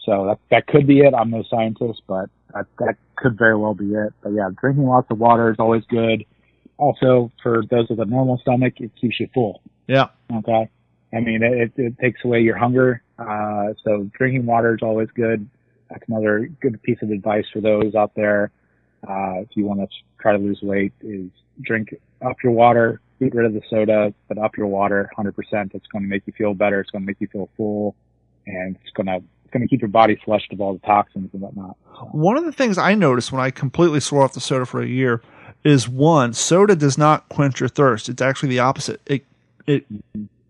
So 0.04 0.26
that 0.26 0.38
that 0.50 0.66
could 0.68 0.86
be 0.86 1.00
it. 1.00 1.14
I'm 1.14 1.30
no 1.30 1.42
scientist, 1.50 2.02
but 2.06 2.30
that 2.54 2.66
that 2.78 2.96
could 3.16 3.36
very 3.36 3.56
well 3.56 3.74
be 3.74 3.92
it. 3.92 4.12
But 4.22 4.34
yeah, 4.34 4.50
drinking 4.56 4.86
lots 4.86 5.08
of 5.10 5.18
water 5.18 5.50
is 5.50 5.56
always 5.58 5.82
good. 5.90 6.24
also 6.78 7.30
for 7.42 7.62
those 7.70 7.88
with 7.90 8.00
a 8.00 8.04
normal 8.04 8.38
stomach, 8.38 8.74
it 8.78 8.92
keeps 8.98 9.20
you 9.20 9.28
full. 9.34 9.60
Yeah. 9.86 10.06
Okay. 10.32 10.70
I 11.12 11.20
mean, 11.20 11.42
it, 11.42 11.72
it 11.76 11.98
takes 11.98 12.24
away 12.24 12.40
your 12.40 12.56
hunger. 12.56 13.02
Uh, 13.18 13.74
so 13.84 14.08
drinking 14.16 14.46
water 14.46 14.74
is 14.74 14.80
always 14.82 15.08
good. 15.14 15.48
That's 15.90 16.04
another 16.08 16.48
good 16.60 16.80
piece 16.82 16.98
of 17.02 17.10
advice 17.10 17.46
for 17.52 17.60
those 17.60 17.94
out 17.94 18.12
there. 18.14 18.50
Uh, 19.06 19.40
if 19.40 19.48
you 19.54 19.64
want 19.64 19.80
to 19.80 19.86
try 20.20 20.32
to 20.32 20.38
lose 20.38 20.60
weight 20.62 20.92
is 21.00 21.30
drink 21.60 21.94
up 22.24 22.36
your 22.42 22.52
water, 22.52 23.00
get 23.20 23.34
rid 23.34 23.46
of 23.46 23.52
the 23.52 23.62
soda, 23.68 24.12
but 24.28 24.38
up 24.38 24.56
your 24.56 24.66
water 24.66 25.10
100%. 25.16 25.32
It's 25.74 25.86
going 25.86 26.02
to 26.02 26.08
make 26.08 26.22
you 26.26 26.32
feel 26.36 26.54
better. 26.54 26.80
It's 26.80 26.90
going 26.90 27.02
to 27.02 27.06
make 27.06 27.20
you 27.20 27.28
feel 27.28 27.48
full 27.56 27.94
and 28.46 28.76
it's 28.82 28.92
going 28.92 29.06
to, 29.06 29.16
it's 29.16 29.52
going 29.52 29.62
to 29.62 29.68
keep 29.68 29.80
your 29.80 29.88
body 29.88 30.20
flushed 30.24 30.52
of 30.52 30.60
all 30.60 30.72
the 30.72 30.80
toxins 30.80 31.30
and 31.32 31.42
whatnot. 31.42 31.76
One 32.12 32.36
of 32.36 32.44
the 32.44 32.52
things 32.52 32.78
I 32.78 32.94
noticed 32.94 33.32
when 33.32 33.40
I 33.40 33.50
completely 33.50 34.00
swore 34.00 34.22
off 34.22 34.32
the 34.32 34.40
soda 34.40 34.66
for 34.66 34.82
a 34.82 34.86
year 34.86 35.22
is 35.64 35.88
one, 35.88 36.32
soda 36.32 36.74
does 36.76 36.96
not 36.96 37.28
quench 37.28 37.60
your 37.60 37.68
thirst. 37.68 38.08
It's 38.08 38.22
actually 38.22 38.50
the 38.50 38.60
opposite. 38.60 39.00
It, 39.06 39.24
it, 39.66 39.86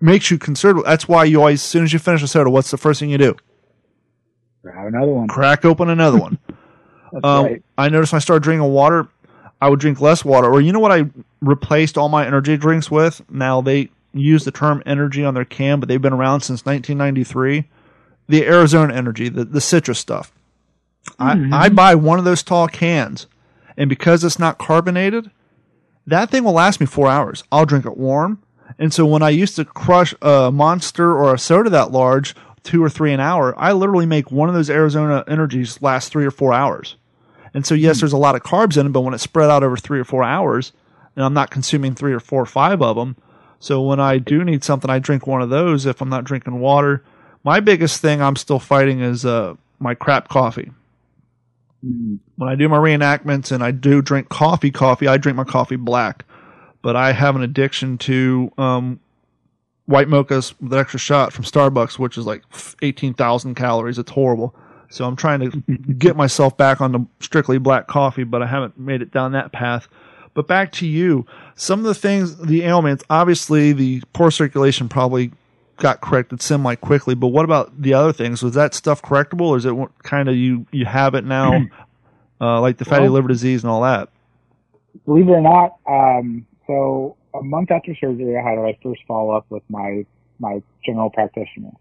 makes 0.01 0.31
you 0.31 0.39
considerable. 0.39 0.85
That's 0.85 1.09
why 1.09 1.25
you 1.25 1.41
always, 1.41 1.61
as 1.61 1.63
soon 1.63 1.85
as 1.85 1.93
you 1.93 1.99
finish 1.99 2.23
a 2.23 2.29
soda, 2.29 2.51
what's 2.51 2.71
the 2.71 2.77
first 2.77 3.01
thing 3.01 3.11
you 3.11 3.19
do? 3.19 3.37
Grab 4.63 4.87
another 4.87 5.13
one. 5.13 5.29
Crack 5.29 5.65
open 5.65 5.89
another 5.89 6.19
one. 6.19 6.39
Um, 7.23 7.45
right. 7.45 7.63
I 7.77 7.89
noticed 7.89 8.13
when 8.13 8.19
I 8.19 8.21
started 8.21 8.43
drinking 8.43 8.71
water, 8.71 9.09
I 9.61 9.69
would 9.69 9.81
drink 9.81 10.01
less 10.01 10.25
water. 10.25 10.49
Or 10.49 10.61
you 10.61 10.73
know 10.73 10.81
what 10.81 10.93
I 10.93 11.05
replaced 11.41 11.99
all 11.99 12.09
my 12.09 12.27
energy 12.27 12.57
drinks 12.57 12.91
with? 12.91 13.23
Now 13.31 13.61
they 13.61 13.91
use 14.13 14.45
the 14.45 14.51
term 14.51 14.83
energy 14.87 15.25
on 15.25 15.35
their 15.35 15.45
can, 15.45 15.81
but 15.81 15.89
they've 15.89 16.03
been 16.03 16.13
around 16.13 16.41
since 16.41 16.65
1993. 16.65 17.65
The 18.29 18.45
Arizona 18.45 18.95
Energy, 18.95 19.29
the, 19.29 19.45
the 19.45 19.61
citrus 19.61 19.99
stuff. 19.99 20.33
Mm-hmm. 21.19 21.55
I, 21.55 21.65
I 21.65 21.69
buy 21.71 21.95
one 21.95 22.19
of 22.19 22.27
those 22.27 22.43
tall 22.43 22.69
cans, 22.69 23.27
and 23.77 23.89
because 23.89 24.23
it's 24.23 24.39
not 24.39 24.59
carbonated, 24.59 25.31
that 26.07 26.31
thing 26.31 26.45
will 26.45 26.53
last 26.53 26.81
me 26.81 26.87
four 26.87 27.09
hours. 27.09 27.45
I'll 27.51 27.65
drink 27.65 27.87
it 27.87 27.97
warm. 27.97 28.43
And 28.79 28.93
so 28.93 29.07
when 29.07 29.23
I 29.23 29.31
used 29.31 29.57
to 29.57 29.65
crush 29.65 30.15
a 30.21 30.53
monster 30.53 31.17
or 31.17 31.35
a 31.35 31.39
soda 31.39 31.71
that 31.71 31.91
large, 31.91 32.35
two 32.69 32.85
or 32.85 32.91
three 32.91 33.14
an 33.14 33.21
hour, 33.21 33.59
I 33.59 33.73
literally 33.73 34.05
make 34.05 34.31
one 34.31 34.51
of 34.51 34.55
those 34.55 34.69
Arizona 34.69 35.25
energies 35.27 35.81
last 35.81 36.12
three 36.12 36.27
or 36.27 36.31
four 36.31 36.53
hours. 36.53 36.97
And 37.55 37.64
so, 37.64 37.75
yes, 37.75 38.01
there's 38.01 38.12
a 38.12 38.19
lot 38.19 38.35
of 38.35 38.43
carbs 38.43 38.77
in 38.77 38.87
it, 38.87 38.91
but 38.91 39.01
when 39.01 39.14
it's 39.14 39.23
spread 39.23 39.49
out 39.49 39.62
over 39.62 39.79
three 39.79 39.99
or 39.99 40.05
four 40.05 40.23
hours, 40.23 40.73
and 41.16 41.25
I'm 41.25 41.33
not 41.33 41.51
consuming 41.51 41.95
three 41.95 42.12
or 42.12 42.21
four 42.21 42.43
or 42.43 42.47
five 42.47 42.83
of 42.83 42.95
them. 42.95 43.16
So 43.59 43.81
when 43.81 44.01
I 44.01 44.19
do 44.19 44.45
need 44.45 44.62
something, 44.62 44.91
I 44.91 44.99
drink 44.99 45.27
one 45.27 45.41
of 45.41 45.49
those 45.49 45.87
if 45.87 46.03
I'm 46.03 46.11
not 46.11 46.25
drinking 46.25 46.61
water. 46.61 47.03
My 47.43 47.59
biggest 47.61 48.03
thing 48.03 48.21
I'm 48.21 48.37
still 48.37 48.59
fighting 48.59 49.01
is 49.01 49.25
uh, 49.25 49.55
my 49.79 49.95
crap 49.95 50.29
coffee. 50.29 50.71
Mm. 51.83 52.19
When 52.37 52.51
I 52.51 52.55
do 52.55 52.69
my 52.69 52.77
reenactments 52.77 53.51
and 53.51 53.64
I 53.64 53.71
do 53.71 54.03
drink 54.03 54.29
coffee, 54.29 54.71
coffee, 54.71 55.09
I 55.09 55.16
drink 55.16 55.37
my 55.37 55.45
coffee 55.45 55.77
black. 55.77 56.27
But 56.83 56.97
I 56.97 57.12
have 57.12 57.35
an 57.35 57.43
addiction 57.43 57.97
to 57.99 58.53
um, 58.59 59.01
white 59.89 60.07
mochas 60.09 60.53
with 60.61 60.72
an 60.72 60.78
extra 60.78 61.01
shot 61.01 61.32
from 61.32 61.45
Starbucks, 61.45 61.99
which 61.99 62.18
is 62.18 62.26
like 62.26 62.43
18,000 62.82 63.55
calories. 63.55 63.99
It's 63.99 64.11
horrible. 64.11 64.55
So 64.91 65.07
I'm 65.07 65.16
trying 65.16 65.51
to 65.51 65.61
get 65.95 66.14
myself 66.14 66.57
back 66.57 66.80
onto 66.80 67.07
strictly 67.20 67.59
black 67.59 67.89
coffee, 67.89 68.24
but 68.24 68.43
I 68.43 68.47
haven't 68.47 68.78
made 68.78 69.01
it 69.03 69.11
down 69.11 69.32
that 69.32 69.51
path. 69.51 69.89
But 70.34 70.47
back 70.47 70.72
to 70.72 70.86
you. 70.86 71.26
Some 71.57 71.80
of 71.80 71.86
the 71.86 71.95
things, 71.95 72.36
the 72.36 72.62
ailments, 72.64 73.03
obviously 73.11 73.72
the 73.72 74.03
poor 74.12 74.30
circulation 74.30 74.89
probably 74.89 75.32
got 75.78 76.01
corrected 76.03 76.43
semi 76.43 76.74
quickly. 76.74 77.14
But 77.14 77.28
what 77.28 77.45
about 77.47 77.80
the 77.80 77.95
other 77.95 78.12
things? 78.12 78.43
Was 78.43 78.55
that 78.55 78.74
stuff 78.74 79.01
correctable, 79.01 79.47
or 79.49 79.57
is 79.57 79.64
it 79.64 79.74
kind 80.03 80.28
of 80.28 80.36
you 80.36 80.66
you 80.70 80.84
have 80.84 81.14
it 81.14 81.24
now, 81.24 81.64
uh, 82.41 82.61
like 82.61 82.76
the 82.76 82.84
fatty 82.84 83.05
Well- 83.05 83.12
liver 83.12 83.28
disease 83.28 83.64
and 83.64 83.70
all 83.70 83.82
that? 83.82 84.11
believe 85.07 85.28
it 85.28 85.32
or 85.32 85.41
not, 85.41 85.76
um, 85.89 86.47
so 86.66 87.16
a 87.41 87.45
month 87.45 87.70
after 87.70 87.95
surgery, 87.95 88.36
I 88.36 88.49
had 88.49 88.59
my 88.59 88.76
first 88.82 89.01
follow 89.07 89.32
up 89.32 89.47
with 89.51 89.62
my 89.68 90.05
my 90.39 90.62
general 90.84 91.11
practitioner. 91.11 91.72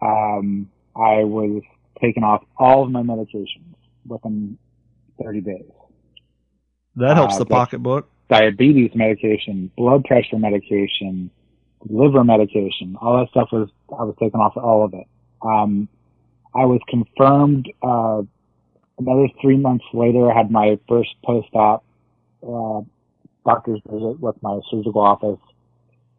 Um, 0.00 0.70
I 0.96 1.24
was 1.24 1.62
taking 2.00 2.22
off 2.22 2.42
all 2.56 2.84
of 2.84 2.90
my 2.90 3.02
medications 3.02 3.74
within 4.06 4.56
30 5.22 5.40
days. 5.42 5.70
That 6.96 7.16
helps 7.16 7.36
Uh, 7.36 7.40
the 7.40 7.46
pocketbook. 7.46 8.08
Diabetes 8.28 8.94
medication, 8.94 9.70
blood 9.76 10.04
pressure 10.04 10.38
medication, 10.38 11.30
liver 11.88 12.24
medication, 12.24 12.96
all 13.00 13.18
that 13.18 13.28
stuff 13.30 13.48
was 13.52 13.68
I 13.90 14.04
was 14.04 14.14
taking 14.18 14.40
off 14.40 14.56
all 14.56 14.84
of 14.84 14.94
it. 14.94 15.06
Um, 15.42 15.88
I 16.54 16.64
was 16.64 16.80
confirmed 16.88 17.70
uh, 17.82 18.22
another 18.98 19.28
three 19.40 19.56
months 19.56 19.84
later. 19.92 20.30
I 20.30 20.36
had 20.36 20.50
my 20.50 20.78
first 20.88 21.10
post-op 21.24 21.84
uh, 22.42 22.80
doctor's 23.44 23.80
visit 23.86 24.20
with 24.20 24.36
my 24.42 24.60
surgical 24.70 25.00
office. 25.00 25.40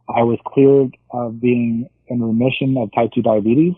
I 0.08 0.24
was 0.24 0.40
cleared 0.46 0.98
of 1.12 1.40
being 1.40 1.90
in 2.08 2.22
remission 2.22 2.76
of 2.78 2.92
type 2.94 3.12
2 3.14 3.22
diabetes. 3.22 3.76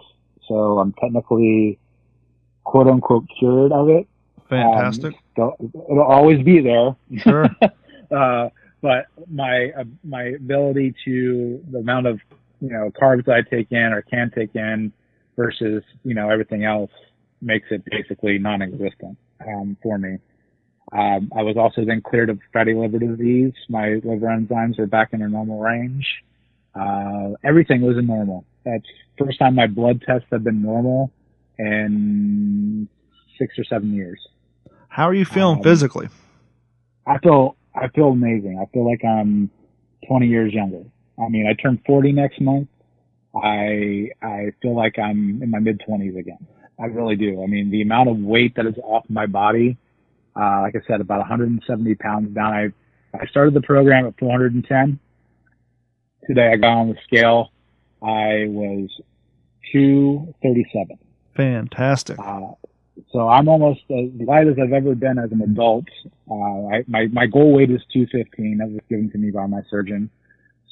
So 0.48 0.80
I'm 0.80 0.94
technically 0.94 1.80
quote 2.64 2.88
unquote 2.88 3.26
cured 3.38 3.72
of 3.72 3.90
it. 3.90 4.08
Fantastic. 4.50 5.16
Um, 5.38 5.52
it'll 5.90 6.04
always 6.04 6.44
be 6.44 6.62
there. 6.62 6.96
Sure. 7.18 7.48
Uh, 8.12 8.50
but 8.82 9.06
my, 9.30 9.72
uh, 9.80 9.86
my 10.04 10.24
ability 10.24 10.94
to 11.06 11.64
the 11.72 11.78
amount 11.78 12.08
of, 12.08 12.20
you 12.60 12.68
know, 12.68 12.92
carbs 13.02 13.24
that 13.24 13.36
I 13.36 13.42
take 13.44 13.72
in 13.72 13.94
or 13.94 14.02
can 14.02 14.30
take 14.36 14.54
in 14.54 14.92
versus, 15.38 15.82
you 16.04 16.14
know, 16.14 16.30
everything 16.30 16.66
else 16.66 16.92
makes 17.42 17.68
it 17.72 17.84
basically 17.86 18.38
non-existent, 18.38 19.18
um, 19.48 19.78
for 19.82 19.98
me. 19.98 20.18
Um, 20.92 21.32
I 21.36 21.44
was 21.44 21.56
also 21.58 21.86
then 21.86 22.02
cleared 22.02 22.30
of 22.30 22.40
fatty 22.52 22.74
liver 22.74 23.00
disease. 23.00 23.54
My 23.70 24.00
liver 24.04 24.28
enzymes 24.28 24.78
are 24.80 24.88
back 24.88 25.10
in 25.14 25.20
their 25.20 25.30
normal 25.30 25.60
range. 25.60 26.06
Uh, 26.76 27.32
everything 27.44 27.82
was 27.82 27.98
in 27.98 28.08
normal. 28.08 28.46
That's 28.66 28.86
first 29.18 29.40
time 29.40 29.56
my 29.56 29.68
blood 29.68 30.02
tests 30.06 30.28
have 30.32 30.44
been 30.44 30.62
normal 30.62 31.12
in 31.58 32.88
six 33.38 33.58
or 33.58 33.64
seven 33.64 33.94
years. 33.94 34.20
How 34.90 35.08
are 35.08 35.14
you 35.14 35.26
feeling 35.26 35.58
Um, 35.58 35.64
physically? 35.64 36.10
I 37.08 37.18
feel 37.20 37.56
I 37.74 37.88
feel 37.90 38.10
amazing. 38.10 38.60
I 38.60 38.66
feel 38.74 38.86
like 38.90 39.04
I'm 39.06 39.50
20 40.08 40.28
years 40.28 40.54
younger. 40.54 40.84
I 41.18 41.30
mean, 41.30 41.48
I 41.48 41.54
turn 41.54 41.80
40 41.86 42.12
next 42.12 42.42
month. 42.42 42.68
I 43.34 44.10
I 44.22 44.52
feel 44.62 44.76
like 44.76 45.00
I'm 45.00 45.42
in 45.42 45.50
my 45.50 45.60
mid 45.60 45.82
20s 45.88 46.18
again. 46.18 46.46
I 46.80 46.86
really 46.86 47.16
do. 47.16 47.44
I 47.44 47.48
mean, 47.48 47.70
the 47.72 47.82
amount 47.82 48.10
of 48.10 48.18
weight 48.18 48.56
that 48.56 48.66
is 48.66 48.76
off 48.84 49.06
my 49.08 49.26
body, 49.28 49.78
uh, 50.36 50.62
like 50.62 50.76
I 50.76 50.82
said, 50.88 51.02
about 51.02 51.20
170 51.20 51.96
pounds 51.96 52.34
down. 52.34 52.54
I 52.54 52.72
I 53.18 53.26
started 53.28 53.54
the 53.54 53.62
program 53.62 54.06
at 54.08 54.18
410. 54.20 55.00
Today 56.28 56.52
I 56.54 56.56
got 56.56 56.78
on 56.78 56.90
the 56.90 56.96
scale. 57.06 57.52
I 58.02 58.46
was 58.48 58.90
237. 59.72 60.98
Fantastic. 61.36 62.18
Uh, 62.20 62.52
so 63.12 63.28
I'm 63.28 63.48
almost 63.48 63.82
as 63.90 64.10
light 64.26 64.48
as 64.48 64.56
I've 64.62 64.74
ever 64.74 64.96
been 64.96 65.18
as 65.18 65.32
an 65.32 65.42
adult. 65.42 65.86
Uh, 66.30 66.68
I, 66.68 66.84
my, 66.88 67.08
my 67.12 67.26
goal 67.26 67.54
weight 67.54 67.72
is 67.72 67.82
215. 67.94 68.58
That 68.60 68.70
was 68.70 68.80
given 68.90 69.12
to 69.12 69.18
me 69.18 69.32
by 69.32 69.46
my 69.48 69.62
surgeon. 69.70 70.10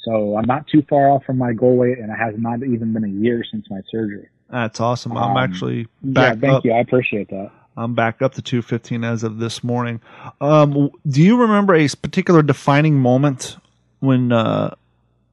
So 0.03 0.37
I'm 0.37 0.45
not 0.45 0.67
too 0.67 0.83
far 0.89 1.09
off 1.09 1.23
from 1.25 1.37
my 1.37 1.53
goal 1.53 1.75
weight 1.77 1.97
and 1.97 2.09
it 2.11 2.15
has 2.15 2.35
not 2.37 2.63
even 2.63 2.93
been 2.93 3.03
a 3.03 3.07
year 3.09 3.43
since 3.49 3.65
my 3.69 3.81
surgery. 3.91 4.27
That's 4.49 4.79
awesome. 4.79 5.17
I'm 5.17 5.31
Um, 5.31 5.37
actually 5.37 5.87
Yeah, 6.01 6.33
back 6.33 6.39
thank 6.39 6.53
up. 6.53 6.65
you. 6.65 6.71
I 6.71 6.79
appreciate 6.79 7.29
that. 7.29 7.51
I'm 7.79 7.93
back 7.93 8.21
up 8.21 8.33
to 8.33 8.41
215 8.41 9.05
as 9.05 9.23
of 9.23 9.39
this 9.39 9.63
morning. 9.63 10.01
Um, 10.41 10.91
do 11.07 11.21
you 11.21 11.37
remember 11.37 11.73
a 11.73 11.87
particular 11.87 12.41
defining 12.41 12.99
moment 12.99 13.55
when, 14.01 14.33
uh, 14.33 14.75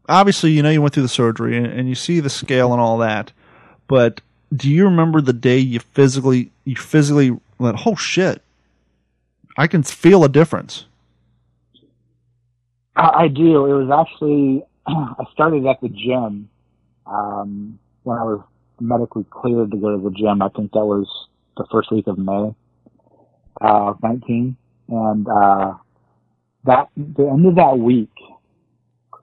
obviously, 0.08 0.52
you 0.52 0.62
know, 0.62 0.70
you 0.70 0.80
went 0.80 0.94
through 0.94 1.02
the 1.02 1.08
surgery 1.08 1.56
and, 1.56 1.66
and 1.66 1.88
you 1.88 1.96
see 1.96 2.20
the 2.20 2.30
scale 2.30 2.72
and 2.72 2.80
all 2.80 2.98
that, 2.98 3.32
but 3.88 4.20
do 4.54 4.70
you 4.70 4.84
remember 4.84 5.20
the 5.20 5.32
day 5.32 5.58
you 5.58 5.80
physically, 5.80 6.52
you 6.64 6.76
physically 6.76 7.36
went, 7.58 7.84
oh 7.84 7.96
shit, 7.96 8.40
I 9.56 9.66
can 9.66 9.82
feel 9.82 10.22
a 10.22 10.28
difference? 10.28 10.86
I, 12.94 13.24
I 13.24 13.28
do. 13.28 13.66
It 13.66 13.84
was 13.84 14.06
actually, 14.06 14.62
I 14.86 15.24
started 15.32 15.66
at 15.66 15.80
the 15.80 15.88
gym, 15.88 16.48
um, 17.06 17.80
when 18.04 18.18
I 18.18 18.22
was 18.22 18.40
medically 18.78 19.24
cleared 19.30 19.72
to 19.72 19.76
go 19.76 19.96
to 19.96 20.00
the 20.00 20.10
gym. 20.10 20.42
I 20.42 20.48
think 20.50 20.70
that 20.72 20.84
was 20.84 21.08
the 21.56 21.66
first 21.72 21.92
week 21.92 22.06
of 22.06 22.18
May, 22.18 22.54
uh, 23.60 23.94
19. 24.02 24.56
And, 24.88 25.28
uh, 25.28 25.74
that, 26.64 26.88
the 26.96 27.28
end 27.28 27.46
of 27.46 27.54
that 27.56 27.78
week, 27.78 28.10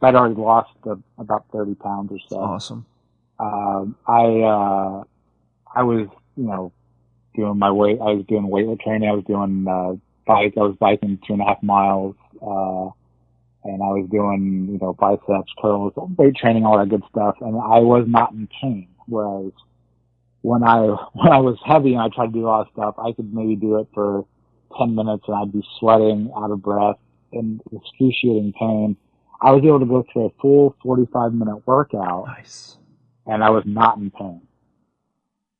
I'd 0.01 0.15
already 0.15 0.35
lost 0.35 0.71
uh, 0.85 0.95
about 1.17 1.45
30 1.53 1.75
pounds 1.75 2.11
or 2.11 2.19
so. 2.29 2.37
Awesome. 2.37 2.85
um, 3.39 3.95
I 4.07 4.23
uh, 4.41 5.03
I 5.75 5.83
was 5.83 6.07
you 6.35 6.43
know 6.43 6.71
doing 7.35 7.57
my 7.57 7.71
weight. 7.71 7.99
I 8.01 8.11
was 8.13 8.25
doing 8.27 8.47
weight 8.47 8.67
training. 8.81 9.09
I 9.09 9.13
was 9.13 9.23
doing 9.25 9.65
uh, 9.67 9.93
bike. 10.27 10.53
I 10.57 10.61
was 10.61 10.75
biking 10.79 11.19
two 11.25 11.33
and 11.33 11.41
a 11.41 11.45
half 11.45 11.63
miles, 11.63 12.15
uh, 12.41 12.91
and 13.63 13.81
I 13.81 13.91
was 13.95 14.07
doing 14.11 14.67
you 14.71 14.77
know 14.79 14.93
biceps, 14.93 15.51
curls, 15.61 15.93
weight 16.17 16.35
training, 16.35 16.65
all 16.65 16.77
that 16.77 16.89
good 16.89 17.03
stuff. 17.09 17.37
And 17.41 17.55
I 17.55 17.79
was 17.79 18.05
not 18.07 18.33
in 18.33 18.47
pain. 18.61 18.89
Whereas 19.07 19.51
when 20.43 20.63
I 20.63 20.77
when 21.13 21.31
I 21.31 21.39
was 21.39 21.57
heavy 21.65 21.93
and 21.93 22.01
I 22.01 22.09
tried 22.09 22.27
to 22.27 22.31
do 22.33 22.45
a 22.45 22.47
lot 22.47 22.67
of 22.67 22.73
stuff, 22.73 22.95
I 22.99 23.11
could 23.13 23.33
maybe 23.33 23.55
do 23.55 23.79
it 23.79 23.87
for 23.93 24.25
ten 24.77 24.93
minutes 24.93 25.23
and 25.27 25.35
I'd 25.35 25.51
be 25.51 25.63
sweating, 25.79 26.31
out 26.37 26.51
of 26.51 26.61
breath, 26.61 26.97
in 27.31 27.59
excruciating 27.71 28.53
pain. 28.59 28.95
I 29.41 29.51
was 29.51 29.63
able 29.65 29.79
to 29.79 29.85
go 29.85 30.05
through 30.13 30.27
a 30.27 30.29
full 30.41 30.75
45 30.83 31.33
minute 31.33 31.67
workout 31.67 32.27
Nice. 32.27 32.77
and 33.25 33.43
I 33.43 33.49
was 33.49 33.63
not 33.65 33.97
in 33.97 34.09
pain. 34.11 34.41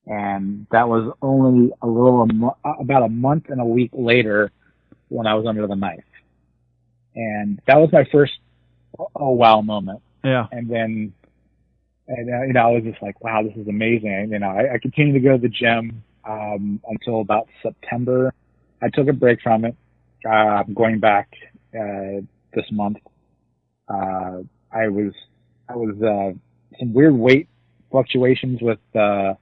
And 0.05 0.67
that 0.71 0.87
was 0.87 1.13
only 1.21 1.71
a 1.81 1.87
little, 1.87 2.25
uh, 2.63 2.73
about 2.79 3.03
a 3.03 3.09
month 3.09 3.45
and 3.49 3.59
a 3.59 3.65
week 3.65 3.91
later 3.93 4.51
when 5.09 5.27
I 5.27 5.33
was 5.35 5.45
under 5.45 5.67
the 5.67 5.75
knife. 5.75 6.03
And 7.15 7.61
that 7.67 7.75
was 7.77 7.89
my 7.91 8.05
first, 8.11 8.33
oh 9.15 9.31
wow 9.31 9.61
moment. 9.61 10.01
Yeah. 10.23 10.47
And 10.51 10.69
then, 10.69 11.13
and, 12.07 12.29
uh, 12.29 12.43
you 12.43 12.53
know, 12.53 12.67
I 12.67 12.71
was 12.71 12.83
just 12.83 13.01
like, 13.01 13.23
wow, 13.23 13.43
this 13.43 13.55
is 13.55 13.67
amazing. 13.67 14.29
You 14.31 14.39
know, 14.39 14.49
I, 14.49 14.75
I 14.75 14.77
continued 14.77 15.13
to 15.13 15.19
go 15.19 15.31
to 15.33 15.37
the 15.37 15.49
gym, 15.49 16.03
um, 16.27 16.81
until 16.87 17.21
about 17.21 17.47
September. 17.61 18.33
I 18.81 18.89
took 18.89 19.07
a 19.07 19.13
break 19.13 19.41
from 19.41 19.65
it. 19.65 19.75
Uh, 20.25 20.29
I'm 20.29 20.73
going 20.73 20.99
back, 20.99 21.29
uh, 21.77 22.21
this 22.53 22.65
month. 22.71 22.97
Uh, 23.87 24.41
I 24.71 24.87
was, 24.87 25.13
I 25.69 25.75
was, 25.75 26.01
uh, 26.01 26.37
some 26.79 26.93
weird 26.93 27.13
weight 27.13 27.47
fluctuations 27.91 28.61
with, 28.61 28.79
uh, 28.95 29.33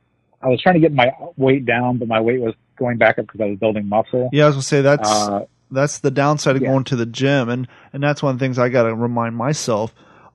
I 0.44 0.48
was 0.48 0.60
trying 0.62 0.76
to 0.76 0.82
get 0.82 0.92
my 0.92 1.12
weight 1.38 1.66
down, 1.66 1.98
but 1.98 2.08
my 2.08 2.20
weight 2.20 2.42
was 2.42 2.56
going 2.78 2.98
back 2.98 3.20
up 3.20 3.28
because 3.28 3.42
I 3.42 3.46
was 3.46 3.60
building 3.60 3.88
muscle. 3.88 4.30
Yeah, 4.34 4.46
I 4.46 4.48
was 4.48 4.56
gonna 4.56 4.64
say 4.64 4.82
that's 4.82 5.10
Uh, 5.10 5.46
that's 5.70 6.00
the 6.00 6.12
downside 6.12 6.56
of 6.56 6.64
yeah. 6.64 6.70
going 6.70 6.84
to 6.86 6.96
the 6.96 7.06
gym, 7.06 7.48
and 7.48 7.68
and 7.94 8.02
that's 8.02 8.24
one 8.24 8.34
of 8.34 8.40
the 8.40 8.44
things 8.44 8.58
I 8.58 8.70
got 8.70 8.84
to 8.84 8.96
remind 8.96 9.36
myself. 9.36 9.94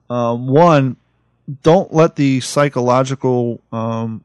Um, 0.09 0.47
one, 0.47 0.95
don't 1.63 1.93
let 1.93 2.15
the 2.15 2.39
psychological 2.41 3.61
um, 3.71 4.23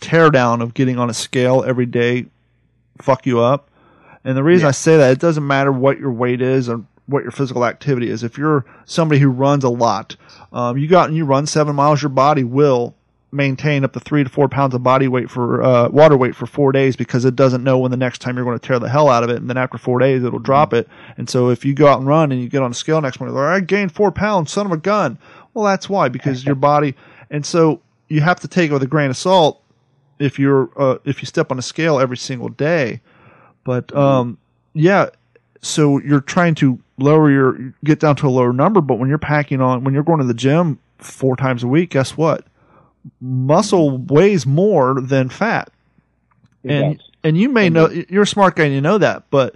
teardown 0.00 0.62
of 0.62 0.74
getting 0.74 0.98
on 0.98 1.10
a 1.10 1.14
scale 1.14 1.64
every 1.66 1.86
day 1.86 2.26
fuck 3.00 3.26
you 3.26 3.40
up. 3.40 3.68
And 4.24 4.36
the 4.36 4.42
reason 4.42 4.64
Yeah. 4.64 4.68
I 4.68 4.72
say 4.72 4.96
that, 4.96 5.12
it 5.12 5.18
doesn't 5.18 5.46
matter 5.46 5.72
what 5.72 5.98
your 5.98 6.10
weight 6.12 6.40
is 6.40 6.68
or 6.68 6.84
what 7.06 7.22
your 7.22 7.30
physical 7.32 7.64
activity 7.64 8.10
is. 8.10 8.22
If 8.22 8.36
you're 8.38 8.64
somebody 8.84 9.20
who 9.20 9.28
runs 9.28 9.64
a 9.64 9.68
lot, 9.68 10.16
um, 10.52 10.76
you 10.76 10.88
go 10.88 10.98
out 10.98 11.08
and 11.08 11.16
you 11.16 11.24
run 11.24 11.46
seven 11.46 11.76
miles, 11.76 12.02
your 12.02 12.08
body 12.08 12.42
will 12.42 12.94
maintain 13.32 13.84
up 13.84 13.92
to 13.92 14.00
three 14.00 14.24
to 14.24 14.30
four 14.30 14.48
pounds 14.48 14.74
of 14.74 14.82
body 14.82 15.08
weight 15.08 15.30
for 15.30 15.62
uh, 15.62 15.88
water 15.88 16.16
weight 16.16 16.34
for 16.34 16.46
four 16.46 16.72
days 16.72 16.96
because 16.96 17.24
it 17.24 17.36
doesn't 17.36 17.62
know 17.62 17.78
when 17.78 17.90
the 17.90 17.96
next 17.96 18.20
time 18.20 18.36
you're 18.36 18.44
going 18.44 18.58
to 18.58 18.66
tear 18.66 18.78
the 18.78 18.88
hell 18.88 19.08
out 19.08 19.22
of 19.22 19.30
it, 19.30 19.36
and 19.36 19.48
then 19.48 19.56
after 19.56 19.78
four 19.78 19.98
days 19.98 20.24
it'll 20.24 20.38
drop 20.38 20.72
it. 20.72 20.88
And 21.16 21.28
so 21.28 21.50
if 21.50 21.64
you 21.64 21.74
go 21.74 21.86
out 21.86 21.98
and 21.98 22.08
run 22.08 22.32
and 22.32 22.40
you 22.40 22.48
get 22.48 22.62
on 22.62 22.70
a 22.70 22.74
scale 22.74 23.00
next 23.00 23.20
morning, 23.20 23.36
like, 23.36 23.44
I 23.44 23.60
gained 23.60 23.92
four 23.92 24.10
pounds, 24.10 24.50
son 24.52 24.66
of 24.66 24.72
a 24.72 24.76
gun. 24.76 25.18
Well, 25.56 25.64
that's 25.64 25.88
why 25.88 26.10
because 26.10 26.44
your 26.44 26.54
body, 26.70 26.94
and 27.30 27.44
so 27.44 27.80
you 28.08 28.20
have 28.20 28.40
to 28.40 28.48
take 28.48 28.70
it 28.70 28.74
with 28.74 28.82
a 28.82 28.86
grain 28.86 29.08
of 29.08 29.16
salt 29.16 29.62
if 30.18 30.38
you're 30.38 30.68
uh, 30.76 30.98
if 31.06 31.22
you 31.22 31.26
step 31.26 31.50
on 31.50 31.58
a 31.58 31.62
scale 31.62 31.98
every 31.98 32.18
single 32.18 32.50
day. 32.50 33.00
But 33.64 33.94
um, 33.96 34.36
yeah, 34.74 35.08
so 35.62 35.98
you're 35.98 36.20
trying 36.20 36.56
to 36.56 36.78
lower 36.98 37.30
your 37.30 37.74
get 37.82 38.00
down 38.00 38.16
to 38.16 38.28
a 38.28 38.28
lower 38.28 38.52
number, 38.52 38.82
but 38.82 38.96
when 38.96 39.08
you're 39.08 39.16
packing 39.16 39.62
on 39.62 39.82
when 39.82 39.94
you're 39.94 40.02
going 40.02 40.20
to 40.20 40.26
the 40.26 40.34
gym 40.34 40.78
four 40.98 41.36
times 41.36 41.62
a 41.62 41.68
week, 41.68 41.88
guess 41.88 42.18
what? 42.18 42.44
Muscle 43.22 43.96
weighs 43.96 44.44
more 44.44 45.00
than 45.00 45.30
fat. 45.30 45.70
it 46.64 46.70
and 46.70 46.98
does. 46.98 47.10
and 47.24 47.38
you 47.38 47.48
may 47.48 47.70
know 47.70 47.88
you're 47.88 48.24
a 48.24 48.26
smart 48.26 48.56
guy 48.56 48.64
and 48.64 48.74
you 48.74 48.82
know 48.82 48.98
that, 48.98 49.22
but 49.30 49.54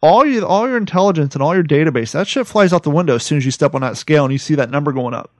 all 0.00 0.24
you 0.24 0.46
all 0.46 0.68
your 0.68 0.76
intelligence 0.76 1.34
and 1.34 1.42
all 1.42 1.54
your 1.54 1.64
database 1.64 2.12
that 2.12 2.26
shit 2.28 2.46
flies 2.46 2.72
out 2.72 2.82
the 2.82 2.90
window 2.90 3.16
as 3.16 3.22
soon 3.24 3.38
as 3.38 3.44
you 3.44 3.50
step 3.50 3.74
on 3.74 3.80
that 3.80 3.96
scale 3.96 4.24
and 4.24 4.32
you 4.32 4.38
see 4.38 4.54
that 4.54 4.70
number 4.70 4.92
going 4.92 5.14
up. 5.14 5.30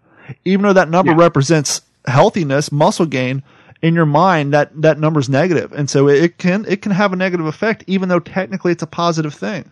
Even 0.45 0.65
though 0.65 0.73
that 0.73 0.91
number 0.91 1.13
Yeah. 1.13 1.19
represents 1.19 1.83
healthiness, 2.07 2.71
muscle 2.73 3.07
gain, 3.07 3.43
in 3.81 3.95
your 3.95 4.07
mind 4.07 4.53
that 4.53 4.71
that 4.83 4.99
number's 4.99 5.29
negative, 5.29 5.73
and 5.73 5.89
so 5.89 6.09
it 6.09 6.39
can 6.39 6.65
it 6.69 6.83
can 6.83 6.93
have 6.93 7.13
a 7.13 7.17
negative 7.17 7.47
effect, 7.47 7.85
even 7.87 8.09
though 8.09 8.19
technically 8.19 8.73
it's 8.73 8.83
a 8.83 8.87
positive 8.89 9.33
thing. 9.33 9.71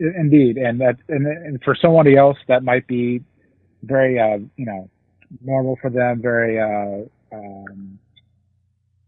Indeed, 0.00 0.56
and 0.56 0.80
that 0.80 0.96
and, 1.08 1.26
and 1.26 1.62
for 1.62 1.74
somebody 1.74 2.16
else 2.16 2.38
that 2.48 2.64
might 2.64 2.86
be 2.86 3.22
very 3.82 4.18
uh, 4.18 4.38
you 4.56 4.66
know 4.66 4.90
normal 5.44 5.76
for 5.80 5.90
them, 5.90 6.20
very 6.20 6.58
uh, 6.58 7.04
um, 7.32 7.98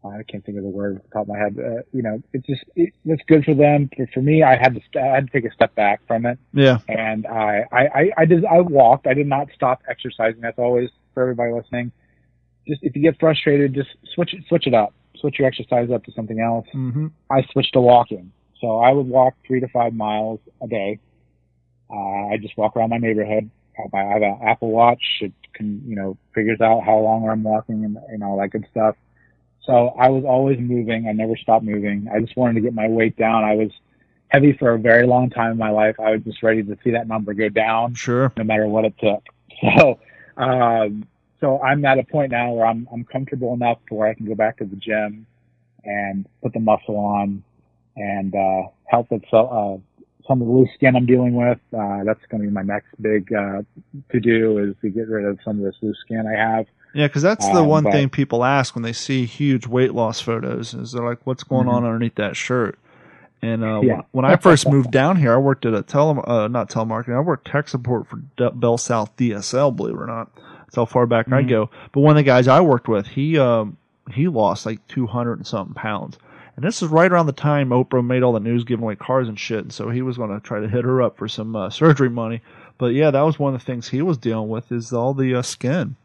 I 0.04 0.22
can't 0.24 0.44
think 0.44 0.58
of 0.58 0.64
the 0.64 0.68
word 0.70 0.96
off 0.96 1.02
the 1.04 1.08
top 1.10 1.22
of 1.22 1.28
my 1.28 1.38
head. 1.38 1.56
Uh, 1.58 1.82
you 1.92 2.02
know, 2.02 2.20
it's 2.32 2.46
just 2.46 2.64
it, 2.74 2.92
it's 3.04 3.22
good 3.28 3.44
for 3.44 3.54
them. 3.54 3.88
For, 3.96 4.06
for 4.14 4.20
me, 4.22 4.42
I 4.42 4.56
had 4.56 4.74
to 4.74 5.00
I 5.00 5.14
had 5.14 5.26
to 5.26 5.32
take 5.32 5.50
a 5.50 5.54
step 5.54 5.74
back 5.74 6.00
from 6.06 6.26
it, 6.26 6.38
Yeah, 6.52 6.78
and 6.88 7.26
I 7.26 7.64
I 7.70 7.86
I, 7.86 8.10
I 8.18 8.24
did 8.24 8.44
I 8.44 8.60
walked. 8.60 9.06
I 9.06 9.14
did 9.14 9.26
not 9.28 9.48
stop 9.54 9.80
exercising. 9.88 10.40
That's 10.40 10.58
always 10.58 10.90
for 11.14 11.22
everybody 11.22 11.52
listening. 11.52 11.92
Just 12.66 12.82
if 12.82 12.94
you 12.96 13.02
get 13.02 13.18
frustrated, 13.20 13.74
just 13.74 13.90
switch 14.14 14.34
it 14.34 14.44
switch 14.48 14.66
it 14.66 14.74
up. 14.74 14.92
Switch 15.16 15.38
your 15.38 15.46
exercise 15.46 15.90
up 15.90 16.04
to 16.04 16.12
something 16.12 16.40
else. 16.40 16.66
hmm 16.72 17.08
I 17.30 17.42
switched 17.52 17.74
to 17.74 17.80
walking. 17.80 18.32
So 18.60 18.78
I 18.78 18.90
would 18.92 19.06
walk 19.06 19.34
three 19.46 19.60
to 19.60 19.68
five 19.68 19.92
miles 19.94 20.40
a 20.62 20.66
day. 20.68 20.98
Uh, 21.90 22.28
I 22.32 22.38
just 22.40 22.56
walk 22.56 22.76
around 22.76 22.90
my 22.90 22.98
neighborhood. 22.98 23.50
I 23.78 23.82
have 23.82 23.92
my- 23.92 24.04
I 24.04 24.12
have 24.14 24.22
an 24.22 24.38
Apple 24.42 24.70
Watch. 24.70 25.02
It 25.20 25.32
can, 25.52 25.82
you 25.86 25.94
know, 25.96 26.16
figures 26.34 26.60
out 26.60 26.82
how 26.84 26.98
long 26.98 27.28
I'm 27.28 27.42
walking 27.42 27.84
and, 27.84 27.98
and 28.08 28.22
all 28.24 28.38
that 28.38 28.48
good 28.48 28.66
stuff. 28.70 28.96
So 29.64 29.94
I 29.98 30.08
was 30.08 30.24
always 30.24 30.58
moving. 30.58 31.06
I 31.08 31.12
never 31.12 31.36
stopped 31.36 31.64
moving. 31.64 32.08
I 32.12 32.20
just 32.20 32.36
wanted 32.36 32.54
to 32.54 32.60
get 32.60 32.74
my 32.74 32.88
weight 32.88 33.16
down. 33.16 33.44
I 33.44 33.54
was 33.54 33.70
heavy 34.28 34.54
for 34.54 34.74
a 34.74 34.78
very 34.78 35.06
long 35.06 35.30
time 35.30 35.52
in 35.52 35.58
my 35.58 35.70
life. 35.70 35.96
I 36.00 36.12
was 36.12 36.22
just 36.22 36.42
ready 36.42 36.62
to 36.62 36.76
see 36.82 36.90
that 36.92 37.06
number 37.06 37.34
go 37.34 37.48
down 37.48 37.94
sure. 37.94 38.32
no 38.36 38.44
matter 38.44 38.66
what 38.66 38.84
it 38.84 38.94
took. 38.98 39.24
So, 39.78 40.00
um, 40.38 41.06
so 41.40 41.60
I'm 41.60 41.84
at 41.84 41.96
a 41.96 42.02
point 42.02 42.32
now 42.32 42.50
where 42.52 42.66
I'm 42.66 42.88
I'm 42.92 43.04
comfortable 43.04 43.54
enough 43.54 43.78
to 43.88 43.94
where 43.94 44.08
I 44.08 44.14
can 44.14 44.26
go 44.26 44.34
back 44.34 44.56
to 44.58 44.64
the 44.64 44.74
gym 44.74 45.24
and 45.84 46.26
put 46.42 46.52
the 46.52 46.58
muscle 46.58 46.96
on 46.96 47.44
and 47.96 48.34
uh, 48.34 48.62
help 48.86 49.10
with 49.12 49.22
so, 49.30 49.46
uh, 49.46 50.02
some 50.26 50.40
of 50.40 50.48
the 50.48 50.52
loose 50.54 50.70
skin 50.74 50.96
I'm 50.96 51.06
dealing 51.06 51.34
with. 51.34 51.58
Uh, 51.72 52.04
that's 52.04 52.20
going 52.30 52.42
to 52.42 52.48
be 52.48 52.52
my 52.52 52.62
next 52.62 52.88
big 53.00 53.32
uh, 53.32 53.62
to 54.10 54.20
do 54.20 54.58
is 54.58 54.74
to 54.82 54.90
get 54.90 55.08
rid 55.08 55.26
of 55.26 55.38
some 55.44 55.58
of 55.58 55.64
this 55.64 55.76
loose 55.82 55.98
skin 56.04 56.24
I 56.26 56.38
have. 56.38 56.66
Yeah, 56.94 57.06
because 57.06 57.22
that's 57.22 57.46
the 57.48 57.62
Um, 57.62 57.66
one 57.68 57.84
but- 57.84 57.92
thing 57.92 58.08
people 58.10 58.44
ask 58.44 58.74
when 58.74 58.82
they 58.82 58.92
see 58.92 59.24
huge 59.24 59.66
weight 59.66 59.94
loss 59.94 60.20
photos. 60.20 60.74
Is 60.74 60.92
they're 60.92 61.04
like, 61.04 61.18
"What's 61.24 61.42
going 61.42 61.66
Mhm. 61.66 61.72
on 61.72 61.84
underneath 61.84 62.16
that 62.16 62.36
shirt?" 62.36 62.78
And 63.40 63.64
uh, 63.64 63.80
Yeah. 63.82 64.02
when 64.12 64.24
I 64.24 64.36
first 64.36 64.68
moved 64.68 64.90
down 64.92 65.16
here, 65.16 65.32
I 65.34 65.36
worked 65.38 65.66
at 65.66 65.74
a 65.74 65.82
tele, 65.82 66.22
uh, 66.26 66.48
not 66.48 66.68
telemarketing. 66.70 67.16
I 67.16 67.20
worked 67.20 67.48
tech 67.48 67.68
support 67.68 68.06
for 68.06 68.18
BellSouth 68.38 69.08
DSL. 69.16 69.70
Believe 69.72 69.94
it 69.94 70.00
or 70.00 70.06
not, 70.06 70.28
that's 70.66 70.76
how 70.76 70.84
far 70.84 71.06
back 71.06 71.26
I 71.32 71.42
Mhm. 71.42 71.48
go. 71.48 71.70
But 71.92 72.00
one 72.02 72.10
of 72.12 72.16
the 72.18 72.22
guys 72.22 72.46
I 72.46 72.60
worked 72.60 72.86
with, 72.88 73.06
he 73.08 73.38
um, 73.38 73.76
he 74.10 74.28
lost 74.28 74.66
like 74.66 74.86
two 74.86 75.06
hundred 75.06 75.38
and 75.38 75.46
something 75.46 75.74
pounds. 75.74 76.18
And 76.54 76.64
this 76.64 76.82
is 76.82 76.88
right 76.90 77.10
around 77.10 77.26
the 77.26 77.32
time 77.32 77.70
Oprah 77.70 78.04
made 78.04 78.22
all 78.22 78.34
the 78.34 78.38
news 78.40 78.62
giving 78.64 78.82
away 78.84 78.94
cars 78.94 79.26
and 79.26 79.38
shit. 79.40 79.60
And 79.60 79.72
so 79.72 79.88
he 79.88 80.02
was 80.02 80.18
going 80.18 80.28
to 80.30 80.38
try 80.38 80.60
to 80.60 80.68
hit 80.68 80.84
her 80.84 81.00
up 81.00 81.16
for 81.16 81.26
some 81.26 81.56
uh, 81.56 81.70
surgery 81.70 82.10
money. 82.10 82.42
But 82.78 82.88
yeah, 82.94 83.10
that 83.10 83.22
was 83.22 83.38
one 83.38 83.54
of 83.54 83.60
the 83.60 83.64
things 83.64 83.88
he 83.88 84.02
was 84.02 84.18
dealing 84.18 84.50
with 84.50 84.70
is 84.70 84.92
all 84.92 85.14
the 85.14 85.34
uh, 85.34 85.42
skin. 85.42 85.96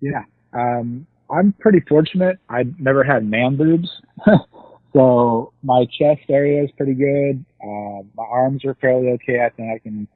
Yeah. 0.00 0.24
Um, 0.52 1.06
I'm 1.30 1.52
pretty 1.52 1.80
fortunate. 1.88 2.38
I 2.48 2.64
never 2.78 3.04
had 3.04 3.24
man 3.24 3.56
boobs. 3.56 3.88
so 4.92 5.52
my 5.62 5.86
chest 5.86 6.22
area 6.28 6.64
is 6.64 6.70
pretty 6.76 6.94
good. 6.94 7.44
Uh, 7.62 8.02
my 8.16 8.24
arms 8.28 8.64
are 8.64 8.74
fairly 8.80 9.08
okay. 9.10 9.44
I 9.44 9.50
think 9.50 9.72
I 9.72 9.78
can, 9.78 10.08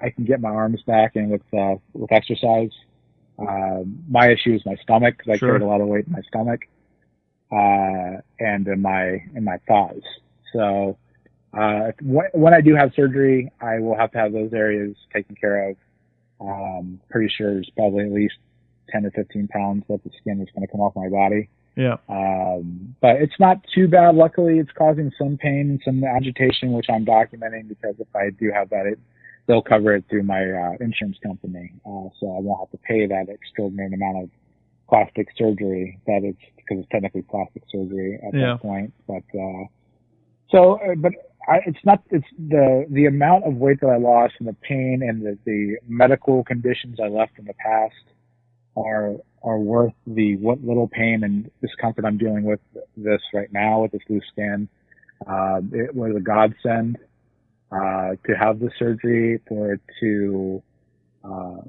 I 0.00 0.10
can 0.10 0.24
get 0.24 0.40
my 0.40 0.50
arms 0.50 0.80
back 0.86 1.16
in 1.16 1.28
with, 1.28 1.42
uh, 1.52 1.76
with 1.92 2.12
exercise. 2.12 2.70
Um, 3.38 4.04
my 4.08 4.30
issue 4.30 4.54
is 4.54 4.62
my 4.66 4.76
stomach 4.82 5.16
because 5.18 5.32
I 5.32 5.36
Sure. 5.38 5.48
carried 5.50 5.62
a 5.62 5.66
lot 5.66 5.80
of 5.80 5.88
weight 5.88 6.06
in 6.06 6.12
my 6.12 6.20
stomach, 6.28 6.60
uh, 7.50 8.20
and 8.38 8.68
in 8.68 8.80
my, 8.82 9.22
in 9.34 9.44
my 9.44 9.58
thighs. 9.66 10.02
So, 10.52 10.98
uh, 11.52 11.90
when, 12.02 12.26
when 12.32 12.54
I 12.54 12.60
do 12.60 12.74
have 12.76 12.92
surgery, 12.94 13.50
I 13.60 13.78
will 13.80 13.96
have 13.96 14.12
to 14.12 14.18
have 14.18 14.32
those 14.32 14.52
areas 14.52 14.94
taken 15.12 15.34
care 15.34 15.70
of. 15.70 15.76
Um, 16.40 17.00
pretty 17.10 17.32
sure 17.36 17.54
there's 17.54 17.70
probably 17.76 18.04
at 18.04 18.12
least 18.12 18.36
10 18.90 19.06
or 19.06 19.10
15 19.12 19.48
pounds 19.48 19.84
worth 19.88 20.04
of 20.04 20.12
skin 20.20 20.38
that's 20.38 20.50
going 20.52 20.66
to 20.66 20.70
come 20.70 20.80
off 20.80 20.94
my 20.96 21.08
body. 21.08 21.48
Yeah. 21.76 21.96
Um, 22.08 22.94
but 23.00 23.16
it's 23.16 23.38
not 23.38 23.58
too 23.74 23.88
bad. 23.88 24.14
Luckily, 24.14 24.58
it's 24.58 24.70
causing 24.76 25.10
some 25.16 25.36
pain 25.38 25.70
and 25.70 25.80
some 25.84 26.04
agitation, 26.04 26.72
which 26.72 26.86
I'm 26.90 27.04
documenting 27.04 27.68
because 27.68 27.94
if 27.98 28.08
I 28.14 28.30
do 28.30 28.50
have 28.52 28.70
that, 28.70 28.86
it, 28.86 28.98
they'll 29.46 29.62
cover 29.62 29.94
it 29.94 30.04
through 30.10 30.24
my 30.24 30.42
uh, 30.42 30.72
insurance 30.80 31.16
company. 31.22 31.72
Uh, 31.86 32.10
so 32.18 32.26
I 32.36 32.40
won't 32.40 32.60
have 32.60 32.70
to 32.72 32.78
pay 32.78 33.06
that 33.06 33.28
extraordinary 33.28 33.94
amount 33.94 34.24
of 34.24 34.30
plastic 34.88 35.28
surgery 35.38 35.98
that 36.06 36.20
it's 36.24 36.38
because 36.56 36.78
it's 36.80 36.88
technically 36.90 37.22
plastic 37.22 37.62
surgery 37.70 38.18
at 38.26 38.34
Yeah. 38.34 38.52
that 38.52 38.62
point. 38.62 38.92
But, 39.06 39.24
uh, 39.38 39.64
so, 40.50 40.74
uh, 40.74 40.96
but 40.96 41.12
I, 41.48 41.60
it's 41.66 41.78
not, 41.84 42.02
it's 42.10 42.26
the, 42.36 42.86
the 42.90 43.06
amount 43.06 43.44
of 43.44 43.54
weight 43.54 43.80
that 43.80 43.88
I 43.88 43.96
lost 43.96 44.34
and 44.40 44.48
the 44.48 44.56
pain 44.60 45.02
and 45.02 45.22
the, 45.22 45.38
the 45.46 45.76
medical 45.88 46.44
conditions 46.44 46.98
I 47.02 47.08
left 47.08 47.38
in 47.38 47.44
the 47.44 47.54
past 47.54 47.94
are 48.76 49.14
are 49.42 49.58
worth 49.58 49.94
the 50.06 50.36
what 50.36 50.62
little 50.62 50.88
pain 50.88 51.24
and 51.24 51.50
discomfort 51.62 52.04
I'm 52.04 52.18
dealing 52.18 52.44
with 52.44 52.60
this 52.96 53.20
right 53.32 53.52
now 53.52 53.82
with 53.82 53.92
this 53.92 54.02
loose 54.08 54.24
skin. 54.32 54.68
Uh, 55.26 55.60
it 55.72 55.94
was 55.94 56.14
a 56.16 56.20
godsend 56.20 56.98
uh, 57.72 58.16
to 58.26 58.34
have 58.38 58.60
the 58.60 58.70
surgery 58.78 59.40
for 59.48 59.78
to 60.00 60.62
uh, 61.24 61.62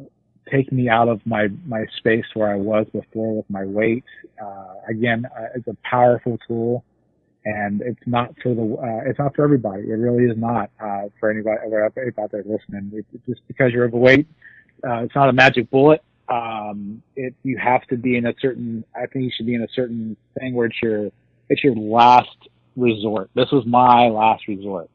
take 0.51 0.71
me 0.71 0.89
out 0.89 1.07
of 1.09 1.25
my 1.25 1.47
my 1.65 1.85
space 1.97 2.25
where 2.33 2.51
I 2.51 2.55
was 2.55 2.87
before 2.93 3.37
with 3.37 3.49
my 3.49 3.65
weight. 3.65 4.05
Uh, 4.41 4.75
again, 4.89 5.25
uh, 5.25 5.47
it's 5.55 5.67
a 5.67 5.77
powerful 5.83 6.37
tool. 6.47 6.83
and 7.45 7.81
it's 7.81 8.01
not 8.05 8.33
for 8.41 8.53
the 8.53 8.61
uh, 8.61 9.09
it's 9.09 9.19
not 9.19 9.35
for 9.35 9.43
everybody. 9.43 9.83
It 9.83 9.93
really 9.93 10.25
is 10.25 10.37
not 10.37 10.69
uh, 10.79 11.03
for 11.19 11.31
anybody 11.31 11.57
out 12.19 12.31
there 12.31 12.43
listening. 12.45 12.91
It, 12.93 13.05
just 13.27 13.41
because 13.47 13.71
you're 13.71 13.85
overweight, 13.85 14.27
uh, 14.87 15.03
it's 15.03 15.15
not 15.15 15.29
a 15.29 15.33
magic 15.33 15.69
bullet. 15.69 16.03
Um, 16.31 17.03
it 17.15 17.33
you 17.43 17.57
have 17.57 17.85
to 17.87 17.97
be 17.97 18.15
in 18.15 18.25
a 18.25 18.33
certain. 18.39 18.85
I 18.95 19.05
think 19.07 19.25
you 19.25 19.31
should 19.35 19.45
be 19.45 19.55
in 19.55 19.63
a 19.63 19.67
certain 19.75 20.15
thing 20.39 20.53
where 20.53 20.67
it's 20.67 20.81
your 20.81 21.11
it's 21.49 21.63
your 21.63 21.75
last 21.75 22.29
resort. 22.75 23.29
This 23.35 23.51
was 23.51 23.65
my 23.65 24.07
last 24.07 24.47
resort. 24.47 24.89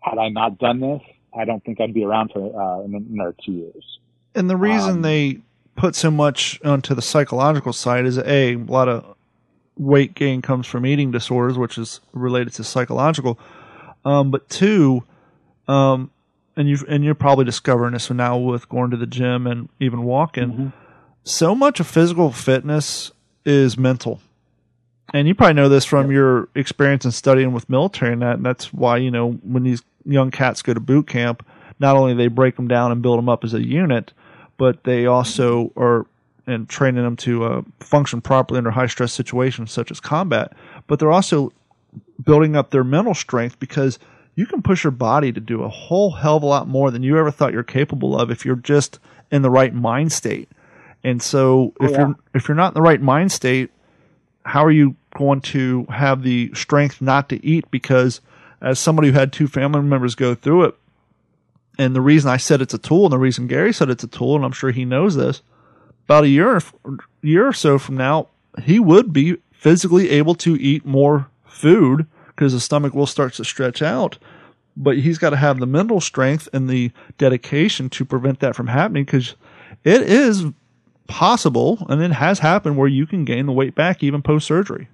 Had 0.00 0.18
I 0.18 0.28
not 0.28 0.58
done 0.58 0.80
this, 0.80 1.00
I 1.36 1.44
don't 1.44 1.64
think 1.64 1.80
I'd 1.80 1.94
be 1.94 2.04
around 2.04 2.32
for 2.32 2.40
uh, 2.40 2.84
in 2.84 2.94
another 2.94 3.34
two 3.44 3.52
years. 3.52 3.98
And 4.34 4.50
the 4.50 4.56
reason 4.56 4.90
um, 4.90 5.02
they 5.02 5.38
put 5.76 5.94
so 5.94 6.10
much 6.10 6.60
onto 6.62 6.94
the 6.94 7.02
psychological 7.02 7.72
side 7.72 8.04
is 8.04 8.18
a, 8.18 8.54
a 8.54 8.56
lot 8.56 8.88
of 8.88 9.16
weight 9.78 10.14
gain 10.14 10.42
comes 10.42 10.66
from 10.66 10.84
eating 10.84 11.10
disorders, 11.10 11.56
which 11.56 11.78
is 11.78 12.00
related 12.12 12.52
to 12.54 12.64
psychological. 12.64 13.38
Um, 14.04 14.30
but 14.30 14.48
two, 14.48 15.04
um, 15.68 16.10
and 16.56 16.68
you 16.68 16.78
and 16.88 17.04
you're 17.04 17.14
probably 17.14 17.44
discovering 17.44 17.92
this 17.92 18.10
now 18.10 18.36
with 18.36 18.68
going 18.68 18.90
to 18.90 18.96
the 18.96 19.06
gym 19.06 19.46
and 19.46 19.68
even 19.78 20.02
walking. 20.02 20.50
Mm-hmm. 20.50 20.68
So 21.24 21.54
much 21.54 21.80
of 21.80 21.86
physical 21.86 22.32
fitness 22.32 23.12
is 23.44 23.78
mental, 23.78 24.20
and 25.12 25.28
you 25.28 25.34
probably 25.34 25.54
know 25.54 25.68
this 25.68 25.84
from 25.84 26.06
yep. 26.06 26.12
your 26.14 26.48
experience 26.54 27.04
in 27.04 27.12
studying 27.12 27.52
with 27.52 27.68
military 27.68 28.12
and 28.12 28.22
that. 28.22 28.36
And 28.36 28.46
that's 28.46 28.72
why 28.72 28.96
you 28.96 29.10
know 29.10 29.32
when 29.42 29.62
these 29.62 29.82
young 30.04 30.30
cats 30.30 30.62
go 30.62 30.74
to 30.74 30.80
boot 30.80 31.06
camp, 31.06 31.46
not 31.78 31.96
only 31.96 32.14
they 32.14 32.28
break 32.28 32.56
them 32.56 32.68
down 32.68 32.92
and 32.92 33.02
build 33.02 33.18
them 33.18 33.28
up 33.28 33.44
as 33.44 33.54
a 33.54 33.64
unit, 33.64 34.12
but 34.56 34.84
they 34.84 35.06
also 35.06 35.72
are 35.76 36.06
and 36.46 36.68
training 36.68 37.04
them 37.04 37.16
to 37.16 37.44
uh, 37.44 37.62
function 37.78 38.20
properly 38.20 38.58
under 38.58 38.70
high 38.70 38.86
stress 38.86 39.12
situations 39.12 39.70
such 39.70 39.90
as 39.90 40.00
combat. 40.00 40.52
But 40.86 40.98
they're 40.98 41.12
also 41.12 41.52
building 42.22 42.56
up 42.56 42.70
their 42.70 42.84
mental 42.84 43.14
strength 43.14 43.58
because 43.58 43.98
you 44.34 44.46
can 44.46 44.62
push 44.62 44.84
your 44.84 44.90
body 44.90 45.32
to 45.32 45.40
do 45.40 45.62
a 45.62 45.68
whole 45.68 46.10
hell 46.10 46.36
of 46.36 46.42
a 46.42 46.46
lot 46.46 46.68
more 46.68 46.90
than 46.90 47.02
you 47.02 47.18
ever 47.18 47.30
thought 47.30 47.52
you're 47.52 47.62
capable 47.62 48.18
of 48.18 48.30
if 48.30 48.44
you're 48.44 48.56
just 48.56 48.98
in 49.30 49.42
the 49.42 49.50
right 49.50 49.74
mind 49.74 50.12
state. 50.12 50.48
And 51.02 51.22
so 51.22 51.72
oh, 51.80 51.84
if 51.84 51.90
yeah. 51.92 51.98
you're 51.98 52.16
if 52.34 52.48
you're 52.48 52.56
not 52.56 52.68
in 52.68 52.74
the 52.74 52.82
right 52.82 53.00
mind 53.00 53.32
state, 53.32 53.70
how 54.44 54.64
are 54.64 54.70
you 54.70 54.96
going 55.16 55.40
to 55.40 55.86
have 55.90 56.22
the 56.22 56.50
strength 56.54 57.00
not 57.00 57.28
to 57.30 57.44
eat 57.44 57.70
because 57.70 58.20
as 58.60 58.78
somebody 58.78 59.08
who 59.08 59.14
had 59.14 59.32
two 59.32 59.48
family 59.48 59.82
members 59.82 60.14
go 60.14 60.34
through 60.34 60.64
it, 60.64 60.74
and 61.78 61.96
the 61.96 62.00
reason 62.00 62.30
I 62.30 62.36
said 62.36 62.60
it's 62.60 62.74
a 62.74 62.78
tool, 62.78 63.06
and 63.06 63.12
the 63.12 63.18
reason 63.18 63.46
Gary 63.46 63.72
said 63.72 63.88
it's 63.88 64.04
a 64.04 64.08
tool, 64.08 64.36
and 64.36 64.44
I'm 64.44 64.52
sure 64.52 64.70
he 64.70 64.84
knows 64.84 65.16
this, 65.16 65.40
about 66.04 66.24
a 66.24 66.28
year 66.28 66.60
year 67.22 67.48
or 67.48 67.52
so 67.52 67.78
from 67.78 67.96
now, 67.96 68.28
he 68.62 68.78
would 68.78 69.12
be 69.12 69.38
physically 69.52 70.10
able 70.10 70.34
to 70.34 70.60
eat 70.60 70.84
more 70.84 71.28
food 71.44 72.06
because 72.40 72.54
the 72.54 72.60
stomach 72.60 72.94
will 72.94 73.06
start 73.06 73.34
to 73.34 73.44
stretch 73.44 73.82
out. 73.82 74.16
But 74.74 74.96
he's 74.96 75.18
got 75.18 75.30
to 75.30 75.36
have 75.36 75.58
the 75.58 75.66
mental 75.66 76.00
strength 76.00 76.48
and 76.54 76.70
the 76.70 76.90
dedication 77.18 77.90
to 77.90 78.04
prevent 78.06 78.40
that 78.40 78.56
from 78.56 78.66
happening 78.66 79.04
because 79.04 79.34
it 79.84 80.00
is 80.00 80.46
possible 81.06 81.86
and 81.90 82.00
it 82.00 82.12
has 82.12 82.38
happened 82.38 82.78
where 82.78 82.88
you 82.88 83.06
can 83.06 83.26
gain 83.26 83.44
the 83.44 83.52
weight 83.52 83.74
back 83.74 84.02
even 84.02 84.22
post 84.22 84.46
surgery 84.46 84.88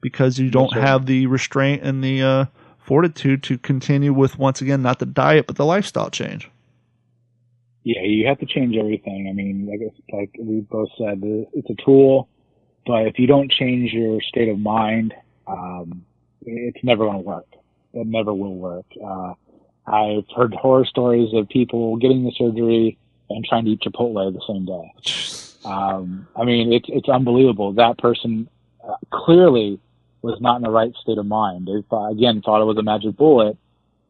because 0.00 0.40
you 0.40 0.50
don't 0.50 0.72
have 0.72 1.06
the 1.06 1.26
restraint 1.26 1.84
and 1.84 2.02
the 2.02 2.20
uh, 2.20 2.44
fortitude 2.78 3.44
to 3.44 3.58
continue 3.58 4.12
with 4.12 4.36
once 4.36 4.60
again 4.60 4.82
not 4.82 4.98
the 4.98 5.06
diet 5.06 5.46
but 5.46 5.54
the 5.54 5.64
lifestyle 5.64 6.10
change. 6.10 6.50
Yeah, 7.84 8.02
you 8.02 8.26
have 8.26 8.40
to 8.40 8.46
change 8.46 8.74
everything. 8.76 9.28
I 9.30 9.32
mean, 9.34 9.68
like 9.70 9.94
like 10.12 10.30
we 10.36 10.62
both 10.62 10.88
said, 10.98 11.20
it's 11.22 11.70
a 11.70 11.84
tool, 11.84 12.28
but 12.84 13.06
if 13.06 13.20
you 13.20 13.28
don't 13.28 13.52
change 13.52 13.92
your 13.92 14.20
state 14.20 14.48
of 14.48 14.58
mind, 14.58 15.14
um, 15.46 16.04
it's 16.44 16.82
never 16.82 17.04
going 17.04 17.18
to 17.18 17.22
work. 17.24 17.46
It 17.94 18.06
never 18.06 18.32
will 18.34 18.56
work. 18.56 18.86
Uh, 19.02 19.34
I've 19.86 20.24
heard 20.36 20.54
horror 20.54 20.84
stories 20.84 21.32
of 21.34 21.48
people 21.48 21.96
getting 21.96 22.24
the 22.24 22.32
surgery 22.36 22.98
and 23.30 23.44
trying 23.44 23.64
to 23.64 23.70
eat 23.72 23.80
Chipotle 23.80 24.32
the 24.32 24.42
same 24.46 24.66
day. 24.66 24.92
Um, 25.64 26.26
I 26.36 26.44
mean, 26.44 26.72
it's 26.72 26.86
it's 26.88 27.08
unbelievable. 27.08 27.72
That 27.72 27.98
person 27.98 28.48
uh, 28.86 28.94
clearly 29.10 29.80
was 30.22 30.40
not 30.40 30.56
in 30.56 30.62
the 30.62 30.70
right 30.70 30.92
state 31.00 31.18
of 31.18 31.26
mind. 31.26 31.66
They 31.66 31.82
thought, 31.88 32.10
again 32.10 32.42
thought 32.42 32.62
it 32.62 32.66
was 32.66 32.76
a 32.78 32.82
magic 32.82 33.16
bullet, 33.16 33.56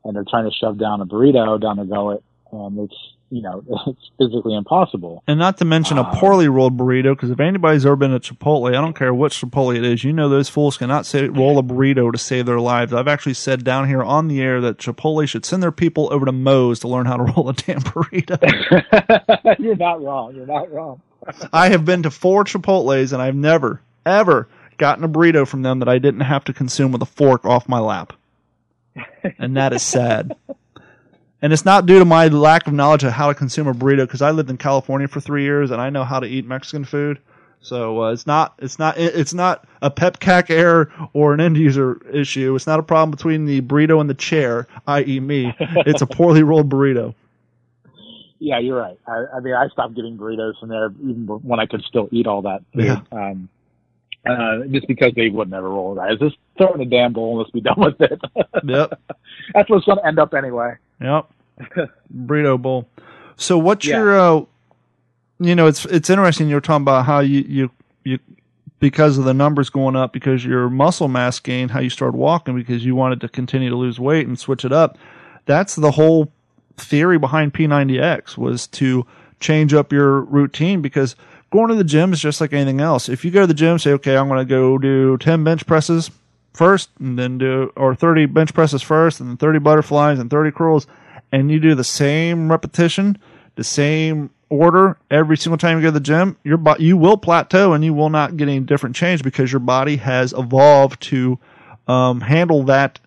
and 0.05 0.15
they're 0.15 0.25
trying 0.29 0.49
to 0.49 0.57
shove 0.57 0.79
down 0.79 1.01
a 1.01 1.07
burrito 1.07 1.61
down 1.61 1.77
their 1.77 1.87
gullet, 1.87 2.23
and 2.53 2.79
it's 2.79 2.97
you 3.31 3.43
know 3.43 3.63
it's 3.87 4.11
physically 4.19 4.55
impossible. 4.55 5.23
And 5.27 5.39
not 5.39 5.59
to 5.59 5.65
mention 5.65 5.99
a 5.99 6.03
um, 6.03 6.17
poorly 6.17 6.49
rolled 6.49 6.77
burrito, 6.77 7.15
because 7.15 7.31
if 7.31 7.41
anybody's 7.41 7.85
ever 7.85 7.97
been 7.97 8.13
at 8.13 8.23
Chipotle, 8.23 8.69
I 8.69 8.81
don't 8.81 8.97
care 8.97 9.13
which 9.13 9.41
Chipotle 9.41 9.77
it 9.77 9.85
is, 9.85 10.05
you 10.05 10.13
know 10.13 10.29
those 10.29 10.49
fools 10.49 10.77
cannot 10.77 11.07
say 11.07 11.29
roll 11.29 11.59
a 11.59 11.63
burrito 11.63 12.11
to 12.13 12.19
save 12.19 12.47
their 12.47 12.61
lives. 12.61 12.93
I've 12.93 13.09
actually 13.09 13.35
said 13.35 13.65
down 13.65 13.89
here 13.89 14.03
on 14.03 14.29
the 14.29 14.41
air 14.41 14.61
that 14.61 14.79
Chipotle 14.79 15.29
should 15.29 15.45
send 15.45 15.63
their 15.63 15.73
people 15.73 16.13
over 16.13 16.27
to 16.27 16.33
Moe's 16.33 16.81
to 16.81 16.89
learn 16.89 17.07
how 17.07 17.17
to 17.17 17.23
roll 17.35 17.49
a 17.49 17.55
damn 17.55 17.81
burrito. 17.81 18.39
You're 19.59 19.77
not 19.77 20.03
wrong. 20.03 20.35
You're 20.35 20.47
not 20.47 20.71
wrong. 20.73 21.03
I 21.53 21.69
have 21.71 21.85
been 21.85 22.05
to 22.05 22.11
four 22.11 22.45
Chipotles 22.45 23.13
and 23.13 23.21
I've 23.21 23.35
never, 23.35 23.83
ever 24.07 24.49
gotten 24.79 25.05
a 25.05 25.09
burrito 25.09 25.47
from 25.47 25.63
them 25.63 25.81
that 25.81 25.89
I 25.89 25.99
didn't 25.99 26.21
have 26.21 26.45
to 26.45 26.53
consume 26.53 26.93
with 26.93 27.03
a 27.03 27.07
fork 27.07 27.45
off 27.45 27.69
my 27.69 27.81
lap. 27.81 28.13
And 29.39 29.57
that 29.57 29.73
is 29.73 29.83
sad. 29.83 30.37
And 31.41 31.53
it's 31.53 31.65
not 31.65 31.87
due 31.87 31.99
to 31.99 32.05
my 32.05 32.27
lack 32.29 32.67
of 32.67 32.73
knowledge 32.73 33.05
of 33.05 33.13
how 33.13 33.29
to 33.29 33.35
consume 33.35 33.69
a 33.69 33.75
burrito 33.75 33.99
because 33.99 34.23
I 34.23 34.33
lived 34.33 34.51
in 34.51 34.57
California 34.57 35.07
for 35.07 35.21
three 35.21 35.45
years 35.45 35.71
and 35.71 35.81
I 35.81 35.91
know 35.91 36.05
how 36.05 36.19
to 36.19 36.27
eat 36.27 36.45
Mexican 36.47 36.85
food. 36.85 37.21
So 37.61 38.03
uh, 38.03 38.13
it's 38.13 38.27
not 38.27 38.55
it's 38.59 38.79
not 38.79 38.97
it's 38.99 39.35
not 39.35 39.67
a 39.83 39.91
PEBCAK 39.91 40.51
error 40.51 40.93
or 41.13 41.35
an 41.35 41.41
end 41.41 41.57
user 41.57 42.01
issue. 42.13 42.55
It's 42.55 42.67
not 42.67 42.79
a 42.79 42.83
problem 42.83 43.11
between 43.11 43.47
the 43.47 43.61
burrito 43.61 44.01
and 44.01 44.09
the 44.09 44.15
chair, 44.15 44.67
i.e., 44.87 45.21
me. 45.21 45.55
It's 45.87 46.03
a 46.03 46.07
poorly 46.07 46.43
rolled 46.43 46.71
burrito. 46.71 47.15
Yeah, 48.39 48.59
you're 48.59 48.79
right. 48.79 48.99
I, 49.07 49.25
I 49.37 49.41
mean, 49.41 49.55
I 49.55 49.69
stopped 49.69 49.95
getting 49.95 50.17
burritos 50.17 50.59
from 50.61 50.69
there 50.69 50.93
even 51.03 51.27
when 51.27 51.59
I 51.59 51.67
could 51.67 51.83
still 51.83 52.09
eat 52.13 52.27
all 52.27 52.43
that 52.43 52.63
food. 52.73 52.85
Yeah. 52.85 53.01
Um, 53.11 53.49
uh, 54.29 54.65
just 54.71 54.87
because 54.87 55.13
they 55.15 55.29
would 55.29 55.51
never 55.51 55.69
roll 55.69 55.99
it 55.99 56.01
out. 56.01 56.19
Just 56.21 56.37
throw 56.57 56.73
in 56.75 56.81
a 56.81 56.85
damn 56.85 57.13
bowl 57.13 57.31
and 57.31 57.39
let's 57.39 57.51
be 57.51 57.61
done 57.61 57.79
with 57.79 58.01
it. 58.01 58.21
yep. 58.65 59.01
That's 59.55 59.69
what's 59.71 59.87
going 59.87 59.99
to 59.99 60.07
end 60.07 60.19
up 60.19 60.35
anyway. 60.35 60.75
Yep. 61.01 61.31
Burrito 62.15 62.61
bowl. 62.61 62.89
So 63.37 63.59
what's 63.59 63.87
yeah. 63.87 63.99
your, 63.99 64.19
uh, 64.19 64.45
you 65.41 65.55
know, 65.55 65.67
it's 65.67 65.85
it's 65.87 66.11
interesting. 66.11 66.49
You're 66.49 66.61
talking 66.61 66.83
about 66.83 67.07
how 67.07 67.21
you 67.21 67.41
you 67.41 67.71
you 68.05 68.19
because 68.81 69.19
of 69.19 69.25
the 69.25 69.35
numbers 69.35 69.71
going 69.71 69.97
up 69.97 70.13
because 70.13 70.45
your 70.45 70.69
muscle 70.69 71.09
mass 71.09 71.41
gain, 71.41 71.69
how 71.69 71.81
you 71.81 71.91
started 71.91 72.17
walking 72.17 72.57
because 72.57 72.85
you 72.85 72.95
wanted 72.95 73.21
to 73.21 73.29
continue 73.29 73.71
to 73.71 73.77
lose 73.77 73.99
weight 73.99 74.27
and 74.27 74.39
switch 74.39 74.65
it 74.65 74.73
up. 74.73 74.99
That's 75.47 75.77
the 75.77 75.93
whole 75.93 76.33
theory 76.77 77.19
behind 77.19 77.55
P90X 77.55 78.37
was 78.37 78.67
to 78.69 79.07
change 79.41 79.75
up 79.75 79.93
your 79.93 80.21
routine 80.23 80.83
because 80.83 81.17
going 81.51 81.69
to 81.69 81.75
the 81.75 81.85
gym 81.85 82.13
is 82.13 82.21
just 82.21 82.41
like 82.41 82.53
anything 82.53 82.81
else. 82.81 83.09
If 83.09 83.25
you 83.25 83.31
go 83.31 83.43
to 83.43 83.47
the 83.47 83.55
gym, 83.55 83.79
say, 83.79 83.93
okay, 83.93 84.17
I'm 84.17 84.29
going 84.29 84.39
to 84.39 84.45
go 84.45 84.79
do 84.79 85.17
10 85.19 85.45
bench 85.45 85.67
presses 85.67 86.11
first 86.55 86.91
and 86.99 87.19
then 87.19 87.39
do, 87.39 87.73
or 87.77 87.95
30 87.95 88.27
bench 88.27 88.55
presses 88.55 88.83
first 88.83 89.21
and 89.21 89.29
then 89.29 89.37
30 89.37 89.59
butterflies 89.61 90.19
and 90.19 90.31
30 90.31 90.53
curls, 90.53 90.87
and 91.33 91.51
you 91.51 91.61
do 91.61 91.75
the 91.75 91.85
same 91.85 92.51
repetition, 92.51 93.19
the 93.57 93.65
same 93.65 94.31
order 94.51 94.99
every 95.11 95.37
single 95.37 95.59
time 95.59 95.77
you 95.77 95.83
go 95.83 95.89
to 95.89 95.93
the 95.93 96.01
gym, 96.01 96.37
your 96.45 96.57
body, 96.57 96.85
you 96.85 96.97
will 96.97 97.17
plateau 97.17 97.73
and 97.73 97.85
you 97.85 97.93
will 97.93 98.11
not 98.11 98.37
get 98.37 98.49
any 98.49 98.61
different 98.61 98.97
change 98.97 99.23
because 99.23 99.53
your 99.53 99.61
body 99.61 99.97
has 99.97 100.33
evolved 100.33 101.01
to 101.03 101.39
um, 101.87 102.21
handle 102.21 102.63
that 102.65 103.01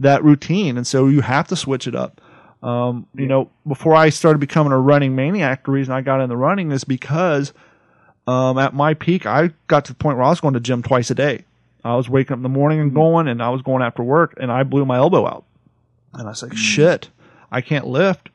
that 0.00 0.24
routine, 0.24 0.76
and 0.76 0.86
so 0.86 1.06
you 1.06 1.20
have 1.20 1.46
to 1.48 1.56
switch 1.56 1.86
it 1.86 1.94
up. 1.94 2.20
Um, 2.64 3.06
you 3.14 3.26
know, 3.26 3.50
before 3.66 3.94
I 3.94 4.08
started 4.08 4.38
becoming 4.38 4.72
a 4.72 4.78
running 4.78 5.14
maniac, 5.14 5.64
the 5.64 5.70
reason 5.70 5.94
I 5.94 6.00
got 6.00 6.20
into 6.20 6.36
running 6.36 6.72
is 6.72 6.82
because 6.82 7.52
um, 8.26 8.58
at 8.58 8.74
my 8.74 8.94
peak, 8.94 9.26
I 9.26 9.50
got 9.68 9.84
to 9.84 9.92
the 9.92 9.98
point 9.98 10.16
where 10.16 10.26
I 10.26 10.30
was 10.30 10.40
going 10.40 10.54
to 10.54 10.60
gym 10.60 10.82
twice 10.82 11.10
a 11.10 11.14
day. 11.14 11.44
I 11.84 11.96
was 11.96 12.08
waking 12.08 12.32
up 12.32 12.38
in 12.38 12.42
the 12.42 12.48
morning 12.48 12.80
and 12.80 12.94
going, 12.94 13.28
and 13.28 13.42
I 13.42 13.50
was 13.50 13.62
going 13.62 13.82
after 13.82 14.02
work, 14.02 14.34
and 14.38 14.50
I 14.50 14.62
blew 14.62 14.84
my 14.84 14.96
elbow 14.96 15.26
out. 15.26 15.44
And 16.14 16.22
I 16.22 16.30
was 16.30 16.42
like, 16.42 16.52
mm. 16.52 16.56
shit, 16.56 17.10
I 17.50 17.60
can't 17.60 17.86
lift. 17.86 18.30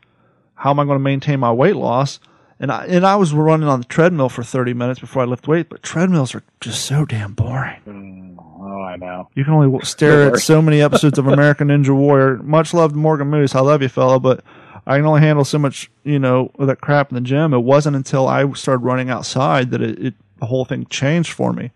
How 0.56 0.70
am 0.72 0.80
I 0.80 0.86
going 0.86 0.98
to 0.98 1.04
maintain 1.04 1.40
my 1.40 1.52
weight 1.52 1.76
loss? 1.76 2.20
And 2.60 2.72
I, 2.72 2.86
and 2.86 3.06
I 3.06 3.16
was 3.16 3.34
running 3.34 3.68
on 3.70 3.80
the 3.80 3.86
treadmill 3.86 4.28
for 4.28 4.44
30 4.44 4.74
minutes 4.74 5.00
before 5.00 5.24
I 5.24 5.26
lift 5.26 5.48
weight, 5.48 5.70
but 5.70 5.82
treadmills 5.82 6.36
are 6.36 6.44
just 6.60 6.86
so 6.86 7.06
damn 7.06 7.34
boring. 7.34 7.80
Mm, 7.88 8.36
oh, 8.38 8.82
I 8.82 8.98
know. 8.98 9.30
You 9.34 9.46
can 9.46 9.54
only 9.54 9.80
stare 9.86 10.34
at 10.34 10.40
so 10.40 10.62
many 10.62 10.82
episodes 10.82 11.18
of 11.18 11.28
American 11.28 11.70
Ninja 11.70 11.96
Warrior. 11.96 12.38
Much 12.44 12.74
loved 12.74 12.96
Morgan 12.96 13.30
Moose. 13.30 13.56
I 13.56 13.62
love 13.62 13.82
you, 13.82 13.88
fella, 13.88 14.20
but 14.20 14.44
I 14.86 14.98
can 14.98 15.06
only 15.06 15.22
handle 15.22 15.46
so 15.46 15.58
much, 15.58 15.90
you 16.04 16.20
know, 16.20 16.52
of 16.60 16.68
that 16.68 16.82
crap 16.82 17.10
in 17.12 17.16
the 17.16 17.22
gym. 17.22 17.54
It 17.54 17.60
wasn't 17.60 17.96
until 17.96 18.28
I 18.28 18.52
started 18.54 18.84
running 18.84 19.10
outside 19.10 19.72
that 19.72 19.82
it, 19.82 20.00
it 20.00 20.14
the 20.40 20.46
whole 20.46 20.66
thing 20.66 20.86
changed 20.88 21.32
for 21.32 21.54
me. 21.54 21.72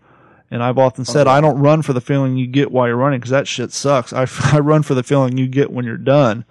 And 0.50 0.62
I've 0.62 0.78
often 0.78 1.04
said, 1.04 1.26
I 1.26 1.40
don't 1.40 1.58
run 1.58 1.82
for 1.82 1.92
the 1.92 2.00
feeling 2.00 2.36
you 2.36 2.46
get 2.46 2.70
while 2.70 2.86
you're 2.86 2.96
running 2.96 3.18
because 3.18 3.30
that 3.30 3.48
shit 3.48 3.72
sucks. 3.72 4.12
I, 4.12 4.26
I 4.52 4.60
run 4.60 4.82
for 4.82 4.94
the 4.94 5.02
feeling 5.02 5.36
you 5.36 5.48
get 5.48 5.72
when 5.72 5.84
you're 5.84 5.96
done. 5.96 6.44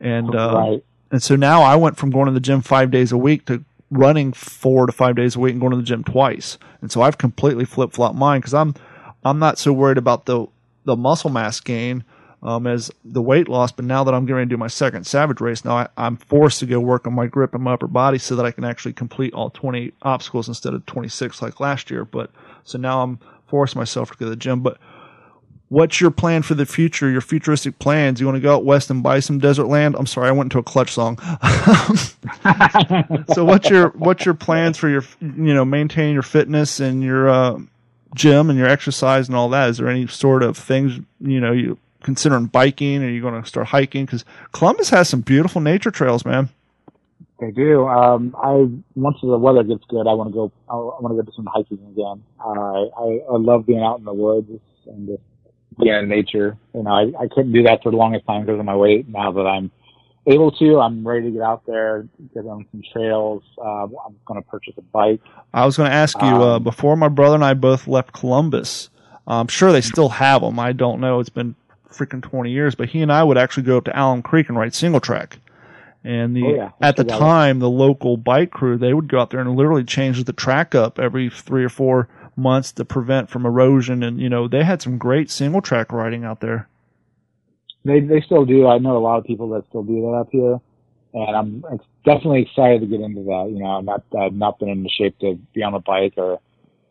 And, 0.00 0.34
uh, 0.34 0.54
right. 0.54 0.84
and 1.10 1.22
so 1.22 1.36
now 1.36 1.62
I 1.62 1.76
went 1.76 1.96
from 1.96 2.10
going 2.10 2.26
to 2.26 2.32
the 2.32 2.40
gym 2.40 2.60
five 2.60 2.90
days 2.90 3.12
a 3.12 3.18
week 3.18 3.46
to 3.46 3.64
running 3.90 4.32
four 4.32 4.86
to 4.86 4.92
five 4.92 5.16
days 5.16 5.36
a 5.36 5.40
week 5.40 5.52
and 5.52 5.60
going 5.60 5.70
to 5.70 5.76
the 5.76 5.82
gym 5.82 6.02
twice. 6.02 6.58
And 6.80 6.90
so 6.90 7.02
I've 7.02 7.18
completely 7.18 7.64
flip 7.64 7.92
flopped 7.92 8.16
mine 8.16 8.40
because 8.40 8.54
I'm, 8.54 8.74
I'm 9.24 9.38
not 9.38 9.58
so 9.58 9.72
worried 9.72 9.98
about 9.98 10.26
the, 10.26 10.46
the 10.84 10.96
muscle 10.96 11.30
mass 11.30 11.60
gain 11.60 12.04
um, 12.42 12.66
as 12.66 12.90
the 13.04 13.22
weight 13.22 13.48
loss. 13.48 13.72
But 13.72 13.84
now 13.84 14.04
that 14.04 14.14
I'm 14.14 14.24
getting 14.24 14.36
ready 14.36 14.48
to 14.48 14.54
do 14.54 14.58
my 14.58 14.66
second 14.68 15.06
Savage 15.06 15.40
race, 15.40 15.64
now 15.64 15.76
I, 15.76 15.88
I'm 15.96 16.16
forced 16.16 16.60
to 16.60 16.66
go 16.66 16.80
work 16.80 17.06
on 17.06 17.14
my 17.14 17.26
grip 17.26 17.54
and 17.54 17.62
my 17.62 17.74
upper 17.74 17.86
body 17.86 18.18
so 18.18 18.36
that 18.36 18.46
I 18.46 18.50
can 18.50 18.64
actually 18.64 18.92
complete 18.92 19.34
all 19.34 19.50
20 19.50 19.92
obstacles 20.02 20.48
instead 20.48 20.74
of 20.74 20.84
26 20.86 21.42
like 21.42 21.60
last 21.60 21.90
year. 21.90 22.04
But 22.04 22.30
so 22.66 22.78
now 22.78 23.02
I'm 23.02 23.18
forcing 23.46 23.78
myself 23.78 24.10
to 24.10 24.18
go 24.18 24.26
to 24.26 24.30
the 24.30 24.36
gym. 24.36 24.60
But 24.60 24.78
what's 25.68 26.00
your 26.00 26.10
plan 26.10 26.42
for 26.42 26.54
the 26.54 26.66
future? 26.66 27.08
Your 27.08 27.20
futuristic 27.20 27.78
plans? 27.78 28.20
You 28.20 28.26
want 28.26 28.36
to 28.36 28.40
go 28.40 28.54
out 28.54 28.64
west 28.64 28.90
and 28.90 29.02
buy 29.02 29.20
some 29.20 29.38
desert 29.38 29.66
land? 29.66 29.96
I'm 29.96 30.06
sorry, 30.06 30.28
I 30.28 30.32
went 30.32 30.46
into 30.46 30.58
a 30.58 30.62
clutch 30.62 30.92
song. 30.92 31.18
so 33.34 33.44
what's 33.44 33.70
your 33.70 33.90
what's 33.90 34.26
your 34.26 34.34
plans 34.34 34.76
for 34.76 34.88
your 34.88 35.04
you 35.20 35.54
know 35.54 35.64
maintaining 35.64 36.12
your 36.12 36.22
fitness 36.22 36.80
and 36.80 37.02
your 37.02 37.28
uh, 37.28 37.58
gym 38.14 38.50
and 38.50 38.58
your 38.58 38.68
exercise 38.68 39.28
and 39.28 39.36
all 39.36 39.48
that? 39.50 39.70
Is 39.70 39.78
there 39.78 39.88
any 39.88 40.06
sort 40.08 40.42
of 40.42 40.58
things 40.58 40.98
you 41.20 41.40
know 41.40 41.52
you 41.52 41.78
considering 42.02 42.46
biking? 42.46 43.02
Are 43.02 43.08
you 43.08 43.22
going 43.22 43.40
to 43.40 43.48
start 43.48 43.68
hiking? 43.68 44.06
Because 44.06 44.24
Columbus 44.52 44.90
has 44.90 45.08
some 45.08 45.20
beautiful 45.20 45.60
nature 45.60 45.90
trails, 45.90 46.24
man. 46.24 46.48
They 47.38 47.50
do. 47.50 47.86
Um, 47.86 48.34
I 48.42 48.66
once 48.94 49.18
the 49.22 49.36
weather 49.38 49.62
gets 49.62 49.84
good, 49.88 50.06
I 50.06 50.14
want 50.14 50.30
to 50.30 50.34
go. 50.34 50.52
I 50.70 50.74
want 50.74 51.08
to 51.10 51.16
go 51.16 51.22
do 51.22 51.32
some 51.36 51.46
hiking 51.46 51.78
again. 51.92 52.22
Uh, 52.40 52.86
I 52.96 53.20
I 53.30 53.36
love 53.36 53.66
being 53.66 53.82
out 53.82 53.98
in 53.98 54.04
the 54.04 54.14
woods 54.14 54.50
and 54.86 55.06
just 55.08 55.22
being 55.78 55.94
in 55.94 56.08
nature. 56.08 56.56
You 56.74 56.82
know, 56.84 56.90
I 56.90 57.02
I 57.22 57.28
couldn't 57.28 57.52
do 57.52 57.62
that 57.64 57.82
for 57.82 57.90
the 57.90 57.98
longest 57.98 58.26
time 58.26 58.46
because 58.46 58.58
of 58.58 58.64
my 58.64 58.76
weight. 58.76 59.08
Now 59.08 59.32
that 59.32 59.42
I'm 59.42 59.70
able 60.26 60.50
to, 60.52 60.80
I'm 60.80 61.06
ready 61.06 61.26
to 61.26 61.30
get 61.30 61.42
out 61.42 61.64
there, 61.66 62.08
get 62.34 62.46
on 62.46 62.66
some 62.72 62.82
trails. 62.92 63.42
Uh, 63.58 63.84
I'm 63.84 64.16
going 64.24 64.42
to 64.42 64.48
purchase 64.48 64.74
a 64.78 64.82
bike. 64.82 65.20
I 65.52 65.66
was 65.66 65.76
going 65.76 65.90
to 65.90 65.94
ask 65.94 66.20
you 66.20 66.28
uh, 66.28 66.56
Um, 66.56 66.64
before 66.64 66.96
my 66.96 67.08
brother 67.08 67.34
and 67.34 67.44
I 67.44 67.54
both 67.54 67.86
left 67.86 68.12
Columbus. 68.12 68.88
I'm 69.28 69.48
sure 69.48 69.72
they 69.72 69.80
still 69.80 70.08
have 70.08 70.42
them. 70.42 70.58
I 70.58 70.72
don't 70.72 71.00
know. 71.00 71.20
It's 71.20 71.28
been 71.28 71.54
freaking 71.90 72.22
20 72.22 72.50
years, 72.50 72.74
but 72.74 72.88
he 72.88 73.02
and 73.02 73.12
I 73.12 73.24
would 73.24 73.38
actually 73.38 73.64
go 73.64 73.76
up 73.78 73.84
to 73.84 73.92
Alum 74.00 74.22
Creek 74.22 74.48
and 74.48 74.56
ride 74.56 74.74
single 74.74 75.00
track. 75.00 75.38
And 76.06 76.36
the 76.36 76.42
Oh, 76.42 76.54
yeah. 76.54 76.70
at 76.80 76.96
the 76.96 77.04
Still 77.04 77.06
got 77.06 77.16
it. 77.16 77.18
time, 77.18 77.58
the 77.58 77.70
local 77.70 78.16
bike 78.16 78.50
crew 78.52 78.78
they 78.78 78.94
would 78.94 79.08
go 79.08 79.20
out 79.20 79.30
there 79.30 79.40
and 79.40 79.56
literally 79.56 79.84
change 79.84 80.22
the 80.24 80.32
track 80.32 80.74
up 80.74 80.98
every 81.00 81.30
three 81.30 81.64
or 81.64 81.68
four 81.68 82.08
months 82.36 82.72
to 82.72 82.84
prevent 82.84 83.28
from 83.30 83.44
erosion. 83.46 84.02
And 84.04 84.20
you 84.20 84.28
know 84.28 84.48
they 84.48 84.64
had 84.64 84.82
some 84.82 84.98
great 84.98 85.30
single 85.30 85.60
track 85.62 85.92
riding 85.92 86.24
out 86.24 86.40
there. 86.40 86.68
They 87.84 88.00
they 88.00 88.20
still 88.22 88.44
do. 88.44 88.66
I 88.68 88.78
know 88.78 88.96
a 88.96 89.00
lot 89.00 89.18
of 89.18 89.24
people 89.24 89.48
that 89.50 89.64
still 89.68 89.82
do 89.84 90.00
that 90.02 90.16
up 90.18 90.28
here, 90.32 90.60
and 91.14 91.36
I'm 91.36 91.64
ex- 91.72 91.84
definitely 92.04 92.42
excited 92.42 92.80
to 92.82 92.86
get 92.86 93.00
into 93.00 93.22
that. 93.24 93.48
You 93.52 93.60
know, 93.60 93.66
I'm 93.66 93.84
not 93.84 94.04
I've 94.18 94.34
not 94.34 94.58
been 94.58 94.68
in 94.68 94.82
the 94.84 94.90
shape 94.90 95.18
to 95.20 95.36
be 95.54 95.62
on 95.62 95.74
a 95.74 95.80
bike 95.80 96.14
or 96.16 96.38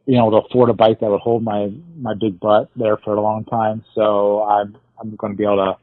you 0.06 0.18
know 0.18 0.30
to 0.32 0.38
afford 0.38 0.70
a 0.70 0.74
bike 0.74 1.00
that 1.02 1.10
would 1.10 1.22
hold 1.22 1.44
my 1.44 1.72
my 2.00 2.14
big 2.14 2.40
butt 2.40 2.70
there 2.76 2.98
for 2.98 3.16
a 3.16 3.22
long 3.22 3.46
time. 3.46 3.84
So 3.94 4.44
I'm 4.44 4.78
I'm 5.00 5.16
going 5.16 5.34
to 5.34 5.38
be 5.38 5.44
able 5.44 5.58
to 5.58 5.78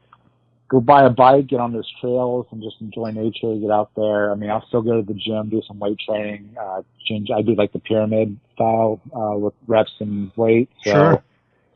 go 0.73 0.79
buy 0.81 1.05
a 1.05 1.09
bike, 1.09 1.45
get 1.47 1.59
on 1.59 1.71
those 1.71 1.89
trails, 2.01 2.47
and 2.51 2.61
just 2.63 2.77
enjoy 2.81 3.11
nature. 3.11 3.55
Get 3.55 3.69
out 3.69 3.91
there. 3.95 4.31
I 4.31 4.35
mean, 4.35 4.49
I'll 4.49 4.65
still 4.67 4.81
go 4.81 4.99
to 4.99 5.03
the 5.05 5.13
gym, 5.13 5.49
do 5.49 5.61
some 5.67 5.77
weight 5.77 5.99
training. 5.99 6.55
Uh, 6.59 6.81
change. 7.05 7.29
I 7.29 7.43
do 7.43 7.53
like 7.55 7.71
the 7.73 7.79
pyramid 7.79 8.37
style 8.55 8.99
uh, 9.15 9.37
with 9.37 9.53
reps 9.67 9.91
and 9.99 10.31
weight. 10.35 10.69
So 10.83 10.91
Sure. 10.91 11.23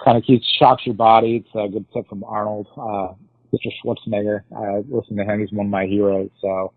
kind 0.03 0.17
of 0.17 0.23
keeps 0.23 0.45
shocks 0.57 0.85
your 0.85 0.95
body. 0.95 1.37
It's 1.45 1.49
a 1.55 1.69
good 1.71 1.85
tip 1.93 2.09
from 2.09 2.23
Arnold, 2.23 2.67
uh, 2.75 3.13
Mr. 3.53 3.71
Schwarzenegger. 3.83 4.41
I 4.55 4.83
listen 4.89 5.15
to 5.17 5.23
him; 5.23 5.39
he's 5.41 5.51
one 5.51 5.67
of 5.67 5.71
my 5.71 5.85
heroes. 5.85 6.29
So 6.41 6.73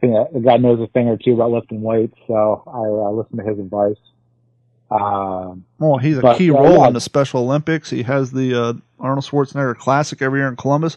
think 0.00 0.14
that 0.14 0.32
the 0.32 0.40
guy 0.40 0.56
knows 0.56 0.80
a 0.80 0.86
thing 0.88 1.08
or 1.08 1.16
two 1.18 1.34
about 1.34 1.52
lifting 1.52 1.82
weights. 1.82 2.16
So 2.26 2.64
I 2.66 2.78
uh, 2.80 3.10
listen 3.12 3.36
to 3.38 3.44
his 3.44 3.58
advice. 3.60 3.96
Um, 4.90 5.64
Well, 5.78 5.98
he's 5.98 6.18
a 6.18 6.22
But, 6.22 6.36
key 6.38 6.50
role 6.50 6.78
yeah. 6.80 6.88
in 6.88 6.94
the 6.94 7.00
Special 7.00 7.42
Olympics. 7.42 7.90
He 7.90 8.02
has 8.02 8.32
the 8.32 8.54
uh, 8.60 8.72
Arnold 8.98 9.24
Schwarzenegger 9.24 9.76
Classic 9.76 10.20
every 10.20 10.40
year 10.40 10.48
in 10.48 10.56
Columbus. 10.56 10.96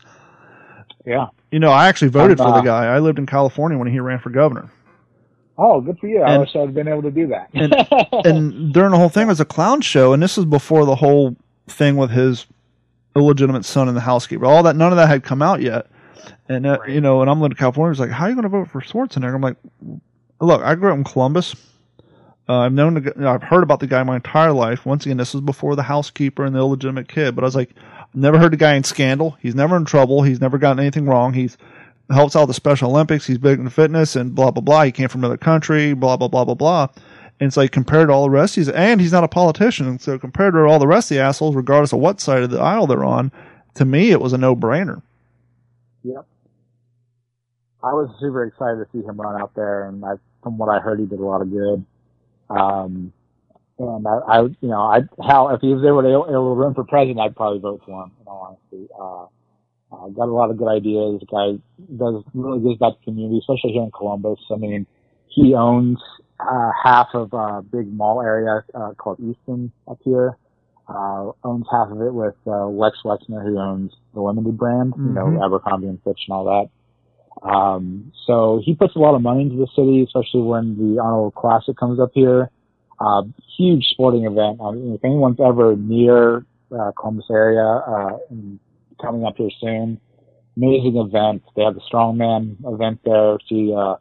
Yeah. 1.05 1.27
You 1.51 1.59
know, 1.59 1.71
I 1.71 1.87
actually 1.87 2.07
voted 2.09 2.37
for 2.37 2.45
the 2.47 2.53
uh, 2.55 2.61
guy. 2.61 2.85
I 2.85 2.99
lived 2.99 3.19
in 3.19 3.25
California 3.25 3.77
when 3.77 3.87
he 3.87 3.99
ran 3.99 4.19
for 4.19 4.29
governor. 4.29 4.71
Oh, 5.57 5.81
good 5.81 5.99
for 5.99 6.07
you! 6.07 6.21
I 6.21 6.31
And- 6.33 6.41
wish 6.41 6.55
I'd 6.55 6.73
been 6.73 6.87
able 6.87 7.03
to 7.03 7.11
do 7.11 7.27
that. 7.27 7.49
and 7.53 8.73
during 8.73 8.91
the 8.91 8.97
whole 8.97 9.09
thing 9.09 9.23
it 9.23 9.27
was 9.27 9.39
a 9.39 9.45
clown 9.45 9.81
show, 9.81 10.13
and 10.13 10.21
this 10.23 10.35
was 10.37 10.45
before 10.47 10.85
the 10.85 10.95
whole 10.95 11.35
thing 11.67 11.95
with 11.95 12.09
his 12.09 12.47
illegitimate 13.15 13.63
son 13.65 13.87
and 13.87 13.95
the 13.95 14.01
housekeeper. 14.01 14.45
All 14.45 14.63
that, 14.63 14.75
none 14.75 14.91
of 14.91 14.97
that 14.97 15.07
had 15.07 15.23
come 15.23 15.41
out 15.43 15.61
yet. 15.61 15.87
And 16.49 16.65
uh, 16.65 16.79
you 16.87 17.01
know, 17.01 17.21
and 17.21 17.29
I'm 17.29 17.39
living 17.39 17.51
in 17.51 17.57
California. 17.57 17.91
It's 17.91 17.99
like, 17.99 18.09
how 18.09 18.25
are 18.25 18.29
you 18.29 18.35
going 18.35 18.43
to 18.43 18.49
vote 18.49 18.69
for 18.71 18.81
Schwarzenegger? 18.81 19.35
I'm 19.35 19.41
like, 19.41 19.57
look, 20.41 20.61
I 20.63 20.73
grew 20.75 20.91
up 20.91 20.97
in 20.97 21.03
Columbus. 21.03 21.55
Uh, 22.49 22.57
I've 22.59 22.73
known, 22.73 22.95
the, 22.95 23.13
I've 23.25 23.43
heard 23.43 23.63
about 23.63 23.79
the 23.79 23.87
guy 23.87 24.03
my 24.03 24.15
entire 24.17 24.51
life. 24.51 24.85
Once 24.85 25.05
again, 25.05 25.15
this 25.17 25.33
was 25.33 25.41
before 25.41 25.75
the 25.77 25.83
housekeeper 25.83 26.43
and 26.43 26.53
the 26.53 26.59
illegitimate 26.59 27.07
kid. 27.07 27.35
But 27.35 27.43
I 27.43 27.47
was 27.47 27.55
like, 27.55 27.69
never 28.13 28.39
heard 28.39 28.51
the 28.51 28.57
guy 28.57 28.75
in 28.75 28.83
scandal. 28.83 29.37
He's 29.39 29.55
never 29.55 29.75
in 29.77 29.85
trouble. 29.85 30.23
He's 30.23 30.41
never 30.41 30.57
gotten 30.57 30.79
anything 30.79 31.05
wrong. 31.05 31.33
He's 31.33 31.57
helps 32.09 32.35
out 32.35 32.45
the 32.45 32.53
Special 32.53 32.91
Olympics. 32.91 33.25
He's 33.25 33.37
big 33.37 33.59
in 33.59 33.69
fitness 33.69 34.15
and 34.15 34.35
blah 34.35 34.51
blah 34.51 34.61
blah. 34.61 34.83
He 34.83 34.91
came 34.91 35.09
from 35.09 35.21
another 35.21 35.37
country. 35.37 35.93
Blah 35.93 36.17
blah 36.17 36.27
blah 36.27 36.45
blah 36.45 36.55
blah. 36.55 36.87
And 37.39 37.47
it's 37.47 37.57
like 37.57 37.71
compared 37.71 38.09
to 38.09 38.13
all 38.13 38.23
the 38.23 38.29
rest, 38.29 38.55
he's 38.55 38.69
and 38.69 39.01
he's 39.01 39.11
not 39.11 39.23
a 39.23 39.27
politician. 39.27 39.99
So 39.99 40.19
compared 40.19 40.53
to 40.53 40.59
all 40.61 40.79
the 40.79 40.87
rest 40.87 41.11
of 41.11 41.15
the 41.15 41.23
assholes, 41.23 41.55
regardless 41.55 41.93
of 41.93 41.99
what 41.99 42.21
side 42.21 42.43
of 42.43 42.51
the 42.51 42.59
aisle 42.59 42.87
they're 42.87 43.03
on, 43.03 43.31
to 43.75 43.85
me 43.85 44.11
it 44.11 44.21
was 44.21 44.33
a 44.33 44.37
no 44.37 44.55
brainer. 44.55 45.01
Yep. 46.03 46.25
I 47.83 47.93
was 47.93 48.09
super 48.19 48.45
excited 48.45 48.77
to 48.77 48.87
see 48.93 49.05
him 49.05 49.19
run 49.19 49.41
out 49.41 49.53
there, 49.55 49.89
and 49.89 50.05
I, 50.05 50.13
from 50.41 50.57
what 50.57 50.69
I 50.69 50.79
heard, 50.79 50.99
he 50.99 51.05
did 51.05 51.19
a 51.19 51.25
lot 51.25 51.41
of 51.41 51.51
good. 51.51 51.85
Um, 52.49 53.11
and 53.79 54.07
I, 54.07 54.11
I, 54.27 54.41
you 54.41 54.69
know, 54.69 54.81
I, 54.81 55.01
how 55.27 55.49
if 55.49 55.61
he 55.61 55.73
was 55.73 55.83
able 55.83 56.01
to, 56.01 56.09
able 56.31 56.55
to 56.55 56.59
run 56.61 56.73
for 56.73 56.83
president, 56.83 57.19
I'd 57.19 57.35
probably 57.35 57.59
vote 57.59 57.81
for 57.85 58.03
him. 58.03 58.11
In 58.21 58.27
all 58.27 58.57
honesty, 58.71 58.87
uh, 58.99 59.25
uh, 59.95 60.09
got 60.09 60.27
a 60.27 60.33
lot 60.33 60.49
of 60.49 60.57
good 60.57 60.67
ideas. 60.67 61.21
The 61.21 61.25
guy 61.25 61.95
does 61.97 62.23
really 62.33 62.59
gives 62.61 62.79
back 62.79 62.93
to 62.93 62.99
the 62.99 63.05
community, 63.05 63.39
especially 63.39 63.73
here 63.73 63.83
in 63.83 63.91
Columbus. 63.91 64.39
I 64.51 64.55
mean, 64.57 64.85
he 65.27 65.53
owns 65.55 65.99
uh, 66.39 66.71
half 66.83 67.07
of 67.13 67.33
a 67.33 67.61
big 67.61 67.91
mall 67.91 68.21
area 68.21 68.63
uh, 68.73 68.93
called 68.93 69.19
Easton 69.19 69.71
up 69.87 69.99
here. 70.03 70.37
Uh, 70.87 71.31
owns 71.43 71.65
half 71.71 71.89
of 71.89 72.01
it 72.01 72.13
with 72.13 72.35
uh, 72.45 72.67
Les 72.67 72.91
Wexner, 73.05 73.41
who 73.43 73.57
owns 73.57 73.93
the 74.13 74.21
Limited 74.21 74.57
brand, 74.57 74.93
you 74.97 75.13
know, 75.13 75.25
Mhm. 75.25 75.45
Abercrombie 75.45 75.87
and 75.87 76.01
Fitch 76.03 76.19
and 76.27 76.35
all 76.35 76.43
that. 76.45 76.69
Um, 77.49 78.11
so 78.27 78.61
he 78.63 78.75
puts 78.75 78.95
a 78.95 78.99
lot 78.99 79.15
of 79.15 79.21
money 79.21 79.43
into 79.43 79.55
the 79.55 79.67
city, 79.75 80.03
especially 80.03 80.41
when 80.41 80.77
the 80.77 81.01
Arnold 81.01 81.35
Classic 81.35 81.75
comes 81.77 81.99
up 81.99 82.11
here. 82.13 82.51
Uh, 82.99 83.23
huge 83.57 83.85
sporting 83.91 84.25
event. 84.25 84.59
I 84.61 84.71
mean, 84.71 84.93
if 84.93 85.03
anyone's 85.03 85.39
ever 85.39 85.75
near 85.75 86.45
uh, 86.71 86.91
Columbus 86.97 87.25
area 87.29 87.65
uh, 87.65 88.17
coming 89.01 89.25
up 89.25 89.35
here 89.37 89.49
soon, 89.59 89.99
amazing 90.57 90.97
event. 90.97 91.43
They 91.55 91.63
have 91.63 91.75
the 91.75 91.81
strongman 91.81 92.57
event 92.65 93.01
there. 93.03 93.37
See 93.49 93.73
uh, 93.75 93.95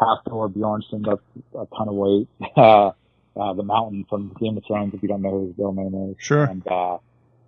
Hafthor 0.00 0.52
Bjornsson 0.52 1.08
up 1.08 1.22
a 1.54 1.66
ton 1.76 1.88
of 1.88 1.94
weight. 1.94 2.28
Uh, 2.56 2.92
uh, 3.36 3.52
the 3.52 3.64
Mountain 3.64 4.06
from 4.08 4.32
Game 4.40 4.56
of 4.56 4.64
Thrones, 4.64 4.94
if 4.94 5.02
you 5.02 5.08
don't 5.08 5.20
know 5.20 5.30
who 5.30 5.46
his 5.48 5.58
real 5.58 5.72
name 5.72 6.10
is. 6.10 6.16
Sure. 6.20 6.44
And 6.44 6.64
uh, 6.68 6.98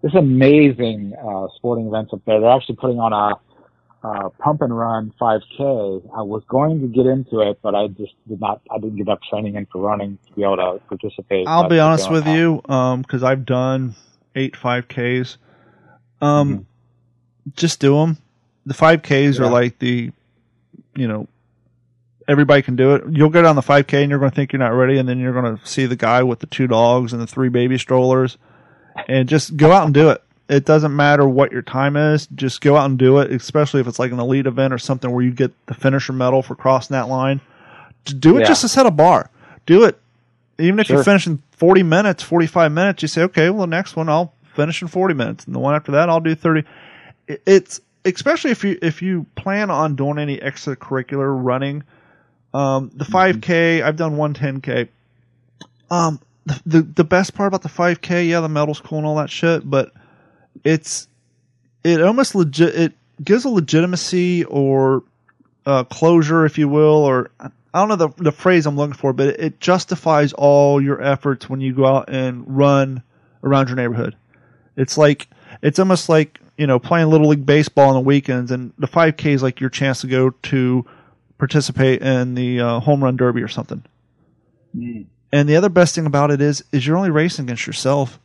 there's 0.02 0.16
amazing 0.16 1.14
uh, 1.14 1.46
sporting 1.54 1.86
events 1.86 2.12
up 2.12 2.22
there. 2.26 2.40
They're 2.40 2.50
actually 2.50 2.74
putting 2.74 2.98
on 2.98 3.12
a 3.12 3.38
uh, 4.06 4.28
pump 4.38 4.62
and 4.62 4.76
run 4.76 5.12
5K. 5.20 6.10
I 6.16 6.22
was 6.22 6.42
going 6.48 6.80
to 6.80 6.86
get 6.86 7.06
into 7.06 7.40
it, 7.40 7.58
but 7.60 7.74
I 7.74 7.88
just 7.88 8.12
did 8.28 8.40
not. 8.40 8.60
I 8.70 8.78
didn't 8.78 8.96
get 8.96 9.08
up 9.08 9.20
training 9.28 9.56
in 9.56 9.66
for 9.66 9.80
running 9.80 10.18
to 10.28 10.32
be 10.34 10.42
able 10.44 10.56
to 10.56 10.80
participate. 10.86 11.48
I'll 11.48 11.68
be 11.68 11.80
honest 11.80 12.10
with 12.10 12.26
you, 12.26 12.62
um, 12.68 13.02
because 13.02 13.22
I've 13.22 13.44
done 13.44 13.96
eight 14.36 14.54
5Ks. 14.54 15.38
Um, 16.20 16.66
just 17.56 17.80
do 17.80 17.96
them. 17.96 18.18
The 18.64 18.74
5Ks 18.74 19.40
are 19.40 19.48
like 19.48 19.78
the, 19.78 20.12
you 20.94 21.08
know, 21.08 21.26
everybody 22.28 22.62
can 22.62 22.76
do 22.76 22.94
it. 22.94 23.04
You'll 23.10 23.30
go 23.30 23.42
down 23.42 23.56
the 23.56 23.62
5K 23.62 24.02
and 24.02 24.10
you're 24.10 24.18
going 24.18 24.30
to 24.30 24.34
think 24.34 24.52
you're 24.52 24.60
not 24.60 24.68
ready, 24.68 24.98
and 24.98 25.08
then 25.08 25.18
you're 25.18 25.32
going 25.32 25.56
to 25.56 25.66
see 25.66 25.86
the 25.86 25.96
guy 25.96 26.22
with 26.22 26.40
the 26.40 26.46
two 26.46 26.66
dogs 26.66 27.12
and 27.12 27.20
the 27.20 27.26
three 27.26 27.48
baby 27.48 27.78
strollers, 27.78 28.38
and 29.08 29.28
just 29.28 29.56
go 29.56 29.72
out 29.72 29.84
and 29.84 29.94
do 29.94 30.10
it. 30.10 30.22
It 30.48 30.64
doesn't 30.64 30.94
matter 30.94 31.26
what 31.28 31.50
your 31.50 31.62
time 31.62 31.96
is. 31.96 32.26
Just 32.28 32.60
go 32.60 32.76
out 32.76 32.86
and 32.86 32.96
do 32.98 33.18
it, 33.18 33.32
especially 33.32 33.80
if 33.80 33.88
it's 33.88 33.98
like 33.98 34.12
an 34.12 34.20
elite 34.20 34.46
event 34.46 34.72
or 34.72 34.78
something 34.78 35.10
where 35.10 35.24
you 35.24 35.32
get 35.32 35.52
the 35.66 35.74
finisher 35.74 36.12
medal 36.12 36.42
for 36.42 36.54
crossing 36.54 36.94
that 36.94 37.08
line. 37.08 37.40
Do 38.04 38.36
it 38.36 38.42
Yeah. 38.42 38.46
just 38.46 38.60
to 38.60 38.68
set 38.68 38.86
a 38.86 38.90
bar. 38.92 39.28
Do 39.66 39.84
it 39.84 39.98
even 40.58 40.78
if 40.80 40.88
you 40.88 40.96
Sure. 40.96 41.04
finish 41.04 41.26
in 41.26 41.42
40 41.52 41.82
minutes, 41.82 42.22
45 42.22 42.72
minutes, 42.72 43.02
you 43.02 43.08
say, 43.08 43.22
okay, 43.24 43.50
well, 43.50 43.60
the 43.62 43.66
next 43.66 43.94
one 43.96 44.08
I'll 44.08 44.32
finish 44.54 44.80
in 44.80 44.88
40 44.88 45.12
minutes, 45.14 45.44
and 45.44 45.54
the 45.54 45.58
one 45.58 45.74
after 45.74 45.92
that 45.92 46.08
I'll 46.08 46.20
do 46.20 46.34
30. 46.34 46.64
It's 47.28 47.80
especially 48.04 48.52
if 48.52 48.62
you 48.64 48.78
if 48.80 49.02
you 49.02 49.26
plan 49.34 49.68
on 49.70 49.96
doing 49.96 50.18
any 50.18 50.38
extracurricular 50.38 51.28
running. 51.44 51.82
Um, 52.54 52.90
the 52.94 53.04
5K, 53.04 53.82
I've 53.82 53.96
done 53.96 54.16
one 54.16 54.32
10K. 54.32 54.88
Um, 55.90 56.20
the, 56.46 56.60
the 56.64 56.82
the 56.82 57.04
best 57.04 57.34
part 57.34 57.48
about 57.48 57.62
the 57.62 57.68
5K, 57.68 58.28
yeah, 58.28 58.40
the 58.40 58.48
medal's 58.48 58.80
cool 58.80 58.98
and 58.98 59.06
all 59.06 59.16
that 59.16 59.28
shit, 59.30 59.68
but 59.68 59.92
it's 60.64 61.08
it 61.84 62.02
almost 62.02 62.34
legit 62.34 62.74
it 62.74 62.92
gives 63.22 63.44
a 63.44 63.48
legitimacy 63.48 64.44
or 64.44 65.04
uh, 65.64 65.84
closure, 65.84 66.44
if 66.44 66.58
you 66.58 66.68
will, 66.68 67.04
or 67.04 67.30
I 67.40 67.50
don't 67.74 67.88
know 67.88 67.96
the 67.96 68.08
the 68.22 68.32
phrase 68.32 68.66
I'm 68.66 68.76
looking 68.76 68.94
for, 68.94 69.12
but 69.12 69.28
it, 69.28 69.40
it 69.40 69.60
justifies 69.60 70.32
all 70.32 70.80
your 70.80 71.02
efforts 71.02 71.48
when 71.50 71.60
you 71.60 71.74
go 71.74 71.86
out 71.86 72.08
and 72.08 72.44
run 72.46 73.02
around 73.42 73.68
your 73.68 73.76
neighborhood. 73.76 74.16
It's 74.76 74.96
like 74.96 75.28
it's 75.62 75.78
almost 75.78 76.08
like 76.08 76.40
you 76.56 76.66
know 76.66 76.78
playing 76.78 77.08
little 77.08 77.28
league 77.28 77.44
baseball 77.44 77.88
on 77.88 77.94
the 77.94 78.00
weekends, 78.00 78.50
and 78.50 78.72
the 78.78 78.86
5K 78.86 79.26
is 79.26 79.42
like 79.42 79.60
your 79.60 79.70
chance 79.70 80.00
to 80.02 80.06
go 80.06 80.30
to 80.30 80.86
participate 81.38 82.00
in 82.00 82.34
the 82.34 82.60
uh, 82.60 82.80
home 82.80 83.02
run 83.02 83.16
derby 83.16 83.42
or 83.42 83.48
something. 83.48 83.82
Mm. 84.76 85.06
And 85.32 85.48
the 85.48 85.56
other 85.56 85.68
best 85.68 85.94
thing 85.94 86.06
about 86.06 86.30
it 86.30 86.40
is 86.40 86.64
is 86.72 86.86
you're 86.86 86.96
only 86.96 87.10
racing 87.10 87.44
against 87.46 87.66
yourself. 87.66 88.20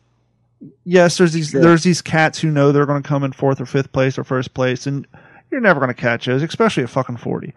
Yes, 0.83 1.17
there's 1.17 1.33
these 1.33 1.49
Sure. 1.49 1.61
there's 1.61 1.83
these 1.83 2.01
cats 2.01 2.39
who 2.39 2.51
know 2.51 2.71
they're 2.71 2.85
going 2.85 3.01
to 3.01 3.07
come 3.07 3.23
in 3.23 3.31
fourth 3.31 3.59
or 3.59 3.65
fifth 3.65 3.91
place 3.91 4.17
or 4.17 4.23
first 4.23 4.53
place, 4.53 4.85
and 4.85 5.07
you're 5.49 5.61
never 5.61 5.79
going 5.79 5.93
to 5.93 5.99
catch 5.99 6.25
those, 6.25 6.43
especially 6.43 6.83
at 6.83 6.89
fucking 6.89 7.17
forty. 7.17 7.53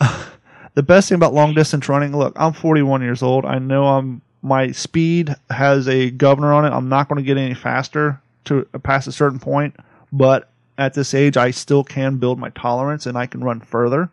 the 0.74 0.82
best 0.82 1.08
thing 1.08 1.16
about 1.16 1.34
long 1.34 1.54
distance 1.54 1.88
running, 1.88 2.16
look, 2.16 2.32
I'm 2.36 2.52
41 2.52 3.02
years 3.02 3.22
old. 3.22 3.44
I 3.44 3.58
know 3.58 3.86
I'm 3.86 4.22
my 4.42 4.72
speed 4.72 5.34
has 5.50 5.88
a 5.88 6.10
governor 6.10 6.52
on 6.52 6.66
it. 6.66 6.70
I'm 6.70 6.88
not 6.88 7.08
going 7.08 7.16
to 7.16 7.26
get 7.26 7.38
any 7.38 7.54
faster 7.54 8.20
to 8.44 8.66
uh, 8.74 8.78
past 8.78 9.08
a 9.08 9.12
certain 9.12 9.38
point, 9.38 9.74
but 10.12 10.50
at 10.76 10.94
this 10.94 11.14
age, 11.14 11.36
I 11.36 11.50
still 11.50 11.82
can 11.82 12.18
build 12.18 12.38
my 12.38 12.50
tolerance 12.50 13.06
and 13.06 13.16
I 13.16 13.26
can 13.26 13.42
run 13.42 13.60
further. 13.60 14.10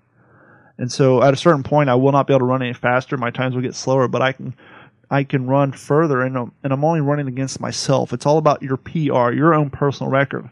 And 0.77 0.91
so 0.91 1.21
at 1.21 1.33
a 1.33 1.37
certain 1.37 1.63
point, 1.63 1.89
I 1.89 1.95
will 1.95 2.11
not 2.13 2.27
be 2.27 2.33
able 2.33 2.39
to 2.39 2.45
run 2.45 2.61
any 2.61 2.73
faster. 2.73 3.17
My 3.17 3.29
times 3.29 3.55
will 3.55 3.61
get 3.61 3.75
slower, 3.75 4.07
but 4.07 4.21
I 4.21 4.31
can 4.31 4.53
I 5.11 5.25
can 5.25 5.45
run 5.45 5.73
further, 5.73 6.21
and 6.21 6.37
I'm, 6.37 6.51
and 6.63 6.71
I'm 6.71 6.85
only 6.85 7.01
running 7.01 7.27
against 7.27 7.59
myself. 7.59 8.13
It's 8.13 8.25
all 8.25 8.37
about 8.37 8.63
your 8.63 8.77
PR, 8.77 9.31
your 9.31 9.53
own 9.53 9.69
personal 9.69 10.09
record. 10.09 10.49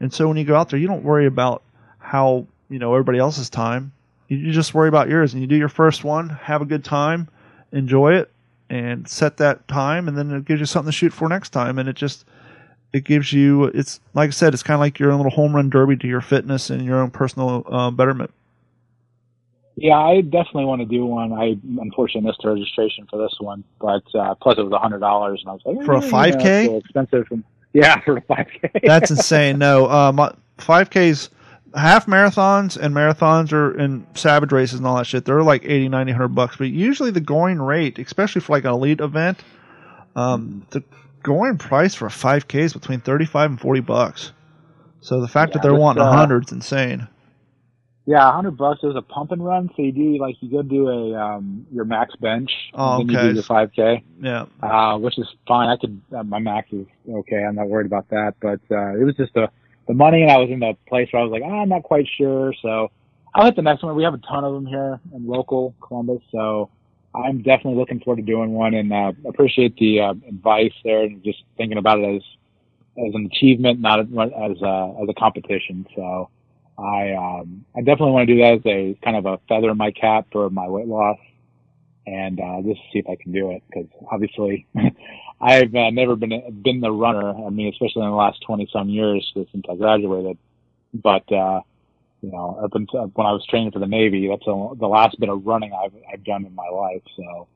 And 0.00 0.12
so 0.12 0.28
when 0.28 0.36
you 0.36 0.44
go 0.44 0.54
out 0.54 0.68
there, 0.68 0.78
you 0.78 0.86
don't 0.86 1.02
worry 1.02 1.24
about 1.24 1.62
how 1.98 2.46
you 2.68 2.78
know 2.78 2.92
everybody 2.92 3.18
else's 3.18 3.48
time. 3.48 3.92
You, 4.28 4.36
you 4.36 4.52
just 4.52 4.74
worry 4.74 4.88
about 4.88 5.08
yours, 5.08 5.32
and 5.32 5.40
you 5.40 5.48
do 5.48 5.56
your 5.56 5.70
first 5.70 6.04
one, 6.04 6.28
have 6.28 6.60
a 6.60 6.66
good 6.66 6.84
time, 6.84 7.28
enjoy 7.72 8.16
it, 8.16 8.30
and 8.68 9.08
set 9.08 9.38
that 9.38 9.66
time, 9.66 10.08
and 10.08 10.16
then 10.16 10.30
it 10.30 10.44
gives 10.44 10.60
you 10.60 10.66
something 10.66 10.92
to 10.92 10.96
shoot 10.96 11.14
for 11.14 11.26
next 11.28 11.50
time. 11.50 11.78
And 11.78 11.88
it 11.88 11.96
just 11.96 12.26
it 12.92 13.04
gives 13.04 13.32
you 13.32 13.64
it's 13.64 13.98
like 14.12 14.28
I 14.28 14.30
said, 14.32 14.52
it's 14.52 14.62
kind 14.62 14.74
of 14.74 14.80
like 14.80 14.98
your 14.98 15.10
own 15.10 15.18
little 15.20 15.32
home 15.32 15.56
run 15.56 15.70
derby 15.70 15.96
to 15.96 16.06
your 16.06 16.20
fitness 16.20 16.68
and 16.68 16.84
your 16.84 17.00
own 17.00 17.10
personal 17.10 17.64
uh, 17.66 17.90
betterment. 17.90 18.30
Yeah, 19.76 19.96
I 19.96 20.20
definitely 20.20 20.66
want 20.66 20.80
to 20.82 20.86
do 20.86 21.06
one. 21.06 21.32
I 21.32 21.56
unfortunately 21.80 22.28
missed 22.28 22.40
the 22.42 22.50
registration 22.50 23.06
for 23.08 23.18
this 23.18 23.34
one, 23.40 23.64
but 23.80 24.02
uh, 24.14 24.34
plus 24.34 24.58
it 24.58 24.62
was 24.62 24.72
a 24.72 24.78
hundred 24.78 25.00
dollars, 25.00 25.40
and 25.42 25.50
I 25.50 25.52
was 25.54 25.62
like, 25.64 25.84
For 25.86 25.94
a 25.94 25.98
eh, 25.98 26.04
you 26.04 26.10
know, 26.10 26.18
5K? 26.18 26.34
it's 26.34 26.44
a 26.44 26.62
little 26.62 26.78
expensive. 26.78 27.44
Yeah, 27.72 28.00
for 28.04 28.18
a 28.18 28.20
five 28.22 28.48
k. 28.48 28.70
That's 28.84 29.10
insane. 29.10 29.58
No, 29.58 29.88
um, 29.90 30.16
5Ks, 30.58 31.30
half 31.74 32.06
marathons 32.06 32.76
and 32.76 32.94
marathons 32.94 33.52
are 33.52 33.78
in 33.78 34.06
savage 34.14 34.52
races 34.52 34.78
and 34.78 34.86
all 34.86 34.96
that 34.96 35.06
shit. 35.06 35.24
They're 35.24 35.42
like 35.42 35.64
80, 35.64 35.88
90, 35.88 36.12
100 36.12 36.28
bucks. 36.28 36.56
But 36.56 36.68
usually 36.68 37.10
the 37.10 37.20
going 37.20 37.60
rate, 37.60 37.98
especially 37.98 38.42
for 38.42 38.52
like 38.52 38.64
an 38.64 38.72
elite 38.72 39.00
event, 39.00 39.38
um, 40.14 40.66
the 40.70 40.84
going 41.22 41.58
price 41.58 41.94
for 41.94 42.06
a 42.06 42.10
5K 42.10 42.54
is 42.60 42.72
between 42.72 43.00
35 43.00 43.50
and 43.50 43.60
40 43.60 43.80
bucks. 43.80 44.32
So 45.00 45.20
the 45.20 45.28
fact 45.28 45.54
that 45.54 45.62
they're 45.62 45.74
wanting 45.74 46.02
a 46.02 46.06
uh, 46.06 46.10
100 46.10 46.46
is 46.46 46.52
insane. 46.52 47.08
Yeah, 48.04 48.28
a 48.28 48.32
hundred 48.32 48.56
bucks. 48.56 48.80
There's 48.82 48.96
a 48.96 49.02
pump 49.02 49.30
and 49.30 49.44
run, 49.44 49.70
so 49.76 49.82
you 49.82 49.92
do 49.92 50.18
like 50.18 50.34
you 50.40 50.50
go 50.50 50.62
do 50.62 50.88
a 50.88 51.14
um 51.14 51.66
your 51.72 51.84
max 51.84 52.16
bench, 52.16 52.50
Oh, 52.74 53.00
and 53.00 53.08
then 53.08 53.16
okay. 53.16 53.26
you 53.26 53.30
do 53.30 53.34
your 53.36 53.44
five 53.44 53.70
k, 53.72 54.02
Yeah. 54.20 54.46
uh, 54.60 54.98
which 54.98 55.18
is 55.18 55.26
fine. 55.46 55.68
I 55.68 55.76
could 55.76 56.00
uh, 56.16 56.24
my 56.24 56.40
max 56.40 56.72
is 56.72 56.86
okay. 57.08 57.44
I'm 57.44 57.54
not 57.54 57.68
worried 57.68 57.86
about 57.86 58.08
that, 58.10 58.34
but 58.40 58.60
uh, 58.70 58.96
it 58.98 59.04
was 59.04 59.14
just 59.16 59.32
the 59.34 59.48
the 59.86 59.94
money, 59.94 60.22
and 60.22 60.32
I 60.32 60.38
was 60.38 60.50
in 60.50 60.58
the 60.60 60.76
place 60.88 61.08
where 61.12 61.22
I 61.22 61.24
was 61.24 61.32
like, 61.32 61.42
ah, 61.44 61.62
I'm 61.62 61.68
not 61.68 61.84
quite 61.84 62.06
sure. 62.18 62.52
So 62.60 62.90
I'll 63.34 63.44
hit 63.44 63.54
the 63.56 63.62
next 63.62 63.84
one. 63.84 63.94
We 63.94 64.02
have 64.02 64.14
a 64.14 64.18
ton 64.18 64.42
of 64.44 64.52
them 64.54 64.66
here 64.66 64.98
in 65.14 65.26
local 65.26 65.74
Columbus, 65.80 66.22
so 66.32 66.70
I'm 67.14 67.38
definitely 67.38 67.76
looking 67.76 68.00
forward 68.00 68.16
to 68.16 68.22
doing 68.22 68.52
one, 68.52 68.74
and 68.74 68.92
uh, 68.92 69.12
appreciate 69.28 69.76
the 69.76 70.00
uh, 70.00 70.10
advice 70.28 70.72
there, 70.82 71.02
and 71.04 71.22
just 71.22 71.44
thinking 71.56 71.78
about 71.78 72.00
it 72.00 72.16
as 72.16 72.22
as 72.98 73.14
an 73.14 73.26
achievement, 73.32 73.78
not 73.78 74.00
as 74.00 74.06
as 74.08 74.60
a, 74.60 74.94
as 75.00 75.08
a 75.08 75.14
competition. 75.14 75.86
So. 75.94 76.30
I 76.82 77.12
um, 77.12 77.64
I 77.76 77.80
definitely 77.80 78.12
want 78.12 78.28
to 78.28 78.34
do 78.34 78.40
that 78.40 78.54
as 78.54 78.66
a 78.66 78.98
kind 79.04 79.16
of 79.16 79.26
a 79.26 79.38
feather 79.48 79.70
in 79.70 79.76
my 79.76 79.90
cap 79.90 80.26
for 80.32 80.50
my 80.50 80.68
weight 80.68 80.86
loss, 80.86 81.18
and 82.06 82.40
uh, 82.40 82.62
just 82.62 82.80
see 82.92 82.98
if 82.98 83.08
I 83.08 83.16
can 83.16 83.32
do 83.32 83.52
it 83.52 83.62
because 83.68 83.88
obviously 84.10 84.66
I've 85.40 85.74
uh, 85.74 85.90
never 85.90 86.16
been 86.16 86.60
been 86.62 86.80
the 86.80 86.90
runner. 86.90 87.30
I 87.30 87.50
mean, 87.50 87.68
especially 87.68 88.02
in 88.02 88.10
the 88.10 88.16
last 88.16 88.42
twenty 88.42 88.68
some 88.72 88.88
years 88.88 89.30
since 89.34 89.64
I 89.70 89.76
graduated. 89.76 90.38
But 90.94 91.30
uh, 91.32 91.60
you 92.20 92.30
know, 92.30 92.58
up 92.62 92.74
until 92.74 93.06
when 93.14 93.26
I 93.26 93.32
was 93.32 93.46
training 93.46 93.72
for 93.72 93.78
the 93.78 93.86
Navy, 93.86 94.28
that's 94.28 94.44
the 94.44 94.76
the 94.78 94.88
last 94.88 95.18
bit 95.20 95.28
of 95.28 95.46
running 95.46 95.72
I've 95.72 95.94
I've 96.12 96.24
done 96.24 96.44
in 96.44 96.54
my 96.54 96.68
life. 96.68 97.02
So 97.16 97.48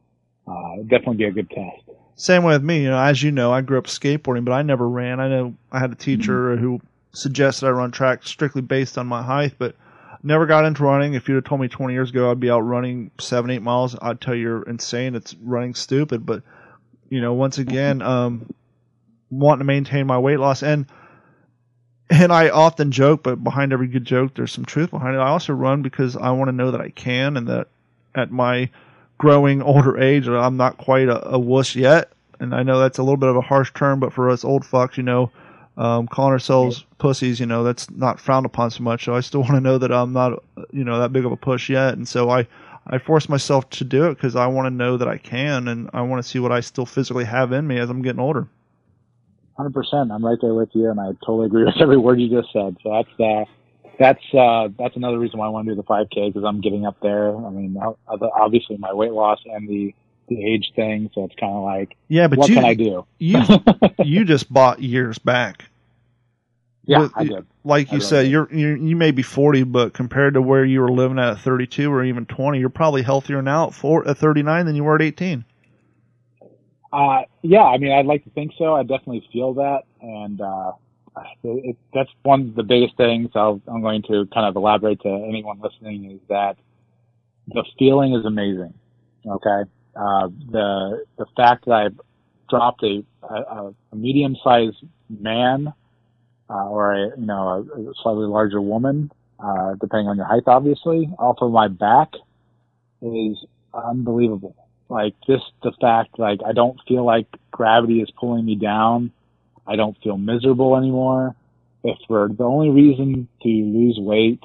uh, 0.49 0.75
it'd 0.75 0.89
definitely 0.89 1.17
be 1.17 1.25
a 1.25 1.33
good 1.33 1.51
test. 1.51 1.83
Same 2.15 2.45
way 2.45 2.55
with 2.55 2.65
me. 2.65 2.83
You 2.83 2.91
know, 2.91 2.99
as 2.99 3.23
you 3.23 3.31
know, 3.31 3.53
I 3.53 3.61
grew 3.61 3.79
up 3.79 3.87
skateboarding, 3.87 4.45
but 4.45 4.53
I 4.53 4.63
never 4.63 4.89
ran. 4.89 5.21
I 5.21 5.29
know 5.29 5.55
I 5.71 5.81
had 5.81 5.93
a 5.93 5.97
teacher 5.97 6.57
who 6.57 6.81
suggested 7.17 7.67
I 7.67 7.71
run 7.71 7.91
track 7.91 8.27
strictly 8.27 8.63
based 8.63 8.99
on 8.99 9.07
my 9.07 9.23
height, 9.23 9.55
but 9.59 9.75
never 10.23 10.47
got 10.47 10.65
into 10.65 10.83
running. 10.83 11.15
If 11.15 11.29
you'd 11.29 11.37
have 11.37 11.45
told 11.45 11.61
me 11.61 11.69
20 11.69 11.95
years 11.95 12.11
ago 12.11 12.31
I'd 12.31 12.41
be 12.41 12.51
out 12.51 12.61
running 12.61 13.11
seven, 13.19 13.51
eight 13.51 13.63
miles, 13.63 13.97
I'd 14.01 14.21
tell 14.21 14.35
you 14.35 14.43
you're 14.43 14.63
insane. 14.65 15.15
It's 15.15 15.35
running 15.43 15.75
stupid. 15.75 16.27
But, 16.27 16.43
you 17.09 17.21
know, 17.21 17.33
once 17.33 17.59
again, 17.59 18.03
um, 18.03 18.53
wanting 19.31 19.61
to 19.61 19.65
maintain 19.65 20.07
my 20.07 20.19
weight 20.19 20.39
loss 20.39 20.63
and, 20.63 20.87
and 22.09 22.33
I 22.33 22.51
often 22.51 22.93
joke, 22.93 23.25
but 23.25 23.43
behind 23.43 23.73
every 23.73 23.89
good 23.89 24.05
joke, 24.05 24.35
there's 24.35 24.53
some 24.53 24.65
truth 24.65 24.91
behind 24.91 25.17
it. 25.17 25.19
I 25.19 25.29
also 25.29 25.53
run 25.53 25.83
because 25.83 26.17
I 26.17 26.31
want 26.31 26.49
to 26.49 26.53
know 26.53 26.71
that 26.71 26.81
I 26.81 26.91
can 26.91 27.37
and 27.37 27.49
that 27.49 27.67
at 28.15 28.31
my 28.31 28.71
growing 29.19 29.63
older 29.63 29.99
age, 29.99 30.29
I'm 30.29 30.57
not 30.57 30.79
quite 30.79 31.09
a, 31.09 31.35
a 31.35 31.39
wuss 31.39 31.75
yet. 31.75 32.13
And 32.39 32.55
I 32.55 32.63
know 32.63 32.79
that's 32.79 32.99
a 32.99 33.03
little 33.03 33.17
bit 33.17 33.31
of 33.31 33.37
a 33.37 33.41
harsh 33.41 33.73
term, 33.73 33.99
but 33.99 34.13
for 34.13 34.29
us 34.29 34.45
old 34.45 34.63
fucks, 34.63 34.99
you 34.99 35.03
know, 35.03 35.33
um, 35.77 36.09
calling 36.09 36.33
ourselves 36.33 36.85
pussies, 36.99 37.39
you 37.39 37.47
know, 37.47 37.63
that's 37.63 37.91
not 37.91 38.19
frowned 38.19 38.47
upon 38.47 38.71
so 38.71 38.83
much. 38.83 39.05
So 39.05 39.15
I 39.15 39.21
still 39.21 39.41
want 39.43 39.55
to 39.55 39.61
know 39.61 39.79
that 39.79 39.93
I'm 39.93 40.13
not, 40.13 40.43
you 40.73 40.85
know, 40.85 40.99
that 41.01 41.13
big 41.13 41.25
of 41.25 41.33
a 41.33 41.37
push 41.37 41.69
yet. 41.69 41.95
And 41.95 42.09
so 42.09 42.31
I, 42.31 42.47
I 42.87 42.99
force 42.99 43.29
myself 43.29 43.69
to 43.71 43.85
do 43.85 44.07
it 44.07 44.15
because 44.15 44.37
I 44.37 44.47
want 44.47 44.67
to 44.67 44.71
know 44.71 44.97
that 44.97 45.09
I 45.09 45.19
can, 45.19 45.69
and 45.69 45.91
I 45.93 46.03
want 46.03 46.23
to 46.23 46.29
see 46.29 46.39
what 46.39 46.53
I 46.53 46.61
still 46.61 46.87
physically 46.87 47.25
have 47.25 47.53
in 47.53 47.67
me 47.67 47.79
as 47.79 47.91
I'm 47.91 48.03
getting 48.03 48.21
older. 48.21 48.49
Hundred 49.57 49.73
percent. 49.73 50.13
I'm 50.13 50.25
right 50.25 50.39
there 50.41 50.55
with 50.55 50.69
you, 50.75 50.91
and 50.91 51.01
I 51.01 51.13
totally 51.25 51.47
agree 51.47 51.65
with 51.65 51.81
every 51.81 51.97
word 51.97 52.21
you 52.21 52.29
just 52.29 52.53
said. 52.53 52.77
So 52.83 52.91
that's 52.93 53.21
uh, 53.21 53.45
that's 53.99 54.35
uh, 54.35 54.69
that's 54.79 54.97
another 54.97 55.19
reason 55.19 55.39
why 55.39 55.47
I 55.47 55.49
want 55.49 55.67
to 55.67 55.75
do 55.75 55.77
the 55.77 55.83
5K 55.83 56.33
because 56.33 56.45
I'm 56.45 56.61
getting 56.61 56.87
up 56.87 56.97
there. 57.01 57.35
I 57.35 57.51
mean, 57.51 57.77
obviously 58.07 58.77
my 58.77 58.93
weight 58.93 59.13
loss 59.13 59.39
and 59.47 59.69
the 59.69 59.95
the 60.29 60.45
age 60.45 60.73
thing, 60.75 61.11
so 61.15 61.25
it's 61.25 61.35
kind 61.37 61.55
of 61.55 61.63
like, 61.63 61.97
Yeah, 62.09 62.29
but 62.29 62.39
what 62.39 62.49
you, 62.49 62.55
can 62.57 62.65
I 62.65 62.75
do? 62.75 63.07
you, 63.19 63.43
you 64.05 64.25
just 64.25 64.53
bought 64.53 64.81
years 64.83 65.19
back. 65.19 65.65
Yeah, 66.85 67.01
With- 67.01 67.13
I 67.17 67.25
did. 67.25 67.47
Like 67.65 67.89
I 67.89 67.93
you 67.93 67.99
really 67.99 68.09
said, 68.09 68.23
did. 68.23 68.31
you're, 68.31 68.49
you 68.55 68.69
you 68.77 68.95
may 68.97 69.11
be 69.11 69.23
40, 69.23 69.65
but 69.65 69.93
compared 69.93 70.35
to 70.35 70.43
where 70.43 70.65
you 70.65 70.81
were 70.81 70.93
living 70.93 71.19
at 71.19 71.31
at 71.31 71.39
32 71.41 71.93
or 71.93 72.05
even 72.05 72.27
20, 72.27 72.61
you're 72.61 72.69
probably 72.69 73.03
healthier 73.03 73.43
now 73.43 73.67
at, 73.69 73.75
four, 73.75 74.07
at 74.09 74.19
39 74.19 74.67
than 74.67 74.77
you 74.77 74.85
were 74.85 74.95
at 74.95 75.03
18. 75.03 75.45
Uh, 76.93 77.23
yeah, 77.43 77.65
I 77.65 77.79
mean, 77.79 77.93
I'd 77.93 78.07
like 78.07 78.23
to 78.25 78.31
think 78.31 78.53
so. 78.57 78.75
I 78.75 78.83
definitely 78.83 79.29
feel 79.33 79.55
that, 79.55 79.83
and 80.01 80.41
uh, 80.41 80.73
it, 81.43 81.71
it, 81.71 81.77
that's 81.93 82.09
one 82.23 82.43
of 82.43 82.55
the 82.55 82.63
biggest 82.63 82.97
things. 82.97 83.31
I'll, 83.35 83.61
I'm 83.67 83.81
going 83.83 84.03
to 84.03 84.27
kind 84.33 84.47
of 84.47 84.55
elaborate 84.57 85.01
to 85.03 85.09
anyone 85.09 85.61
listening 85.61 86.11
is 86.13 86.21
that 86.29 86.57
the 87.49 87.65
feeling 87.79 88.15
is 88.15 88.25
amazing. 88.25 88.75
Okay, 89.27 89.69
uh, 89.97 90.29
the 90.51 91.05
the 91.19 91.27
fact 91.37 91.67
that 91.67 91.73
I've 91.73 92.01
dropped 92.49 92.83
a 92.83 93.05
a, 93.23 93.73
a 93.93 93.97
medium 93.97 94.37
sized 94.43 94.77
man 95.09 95.73
uh, 96.51 96.69
or 96.69 96.95
a 96.95 97.19
you 97.19 97.27
know 97.27 97.49
a, 97.49 97.91
a 97.91 97.95
slightly 98.03 98.27
larger 98.27 98.61
woman, 98.61 99.11
uh, 99.41 99.75
depending 99.81 100.09
on 100.09 100.17
your 100.17 100.27
height, 100.27 100.45
obviously, 100.47 101.11
off 101.19 101.39
of 101.41 101.51
my 101.51 101.69
back 101.69 102.13
is 103.03 103.37
unbelievable 103.75 104.57
like 104.89 105.15
just 105.27 105.45
the 105.63 105.73
fact 105.81 106.19
like 106.19 106.41
I 106.47 106.53
don't 106.53 106.79
feel 106.87 107.05
like 107.05 107.27
gravity 107.51 108.01
is 108.01 108.11
pulling 108.19 108.45
me 108.45 108.55
down. 108.55 109.13
I 109.67 109.77
don't 109.77 109.97
feel 110.03 110.17
miserable 110.17 110.77
anymore. 110.77 111.35
If 111.83 111.99
for 112.07 112.29
the 112.29 112.45
only 112.45 112.71
reason 112.71 113.29
to 113.43 113.49
lose 113.49 113.99
weight 113.99 114.43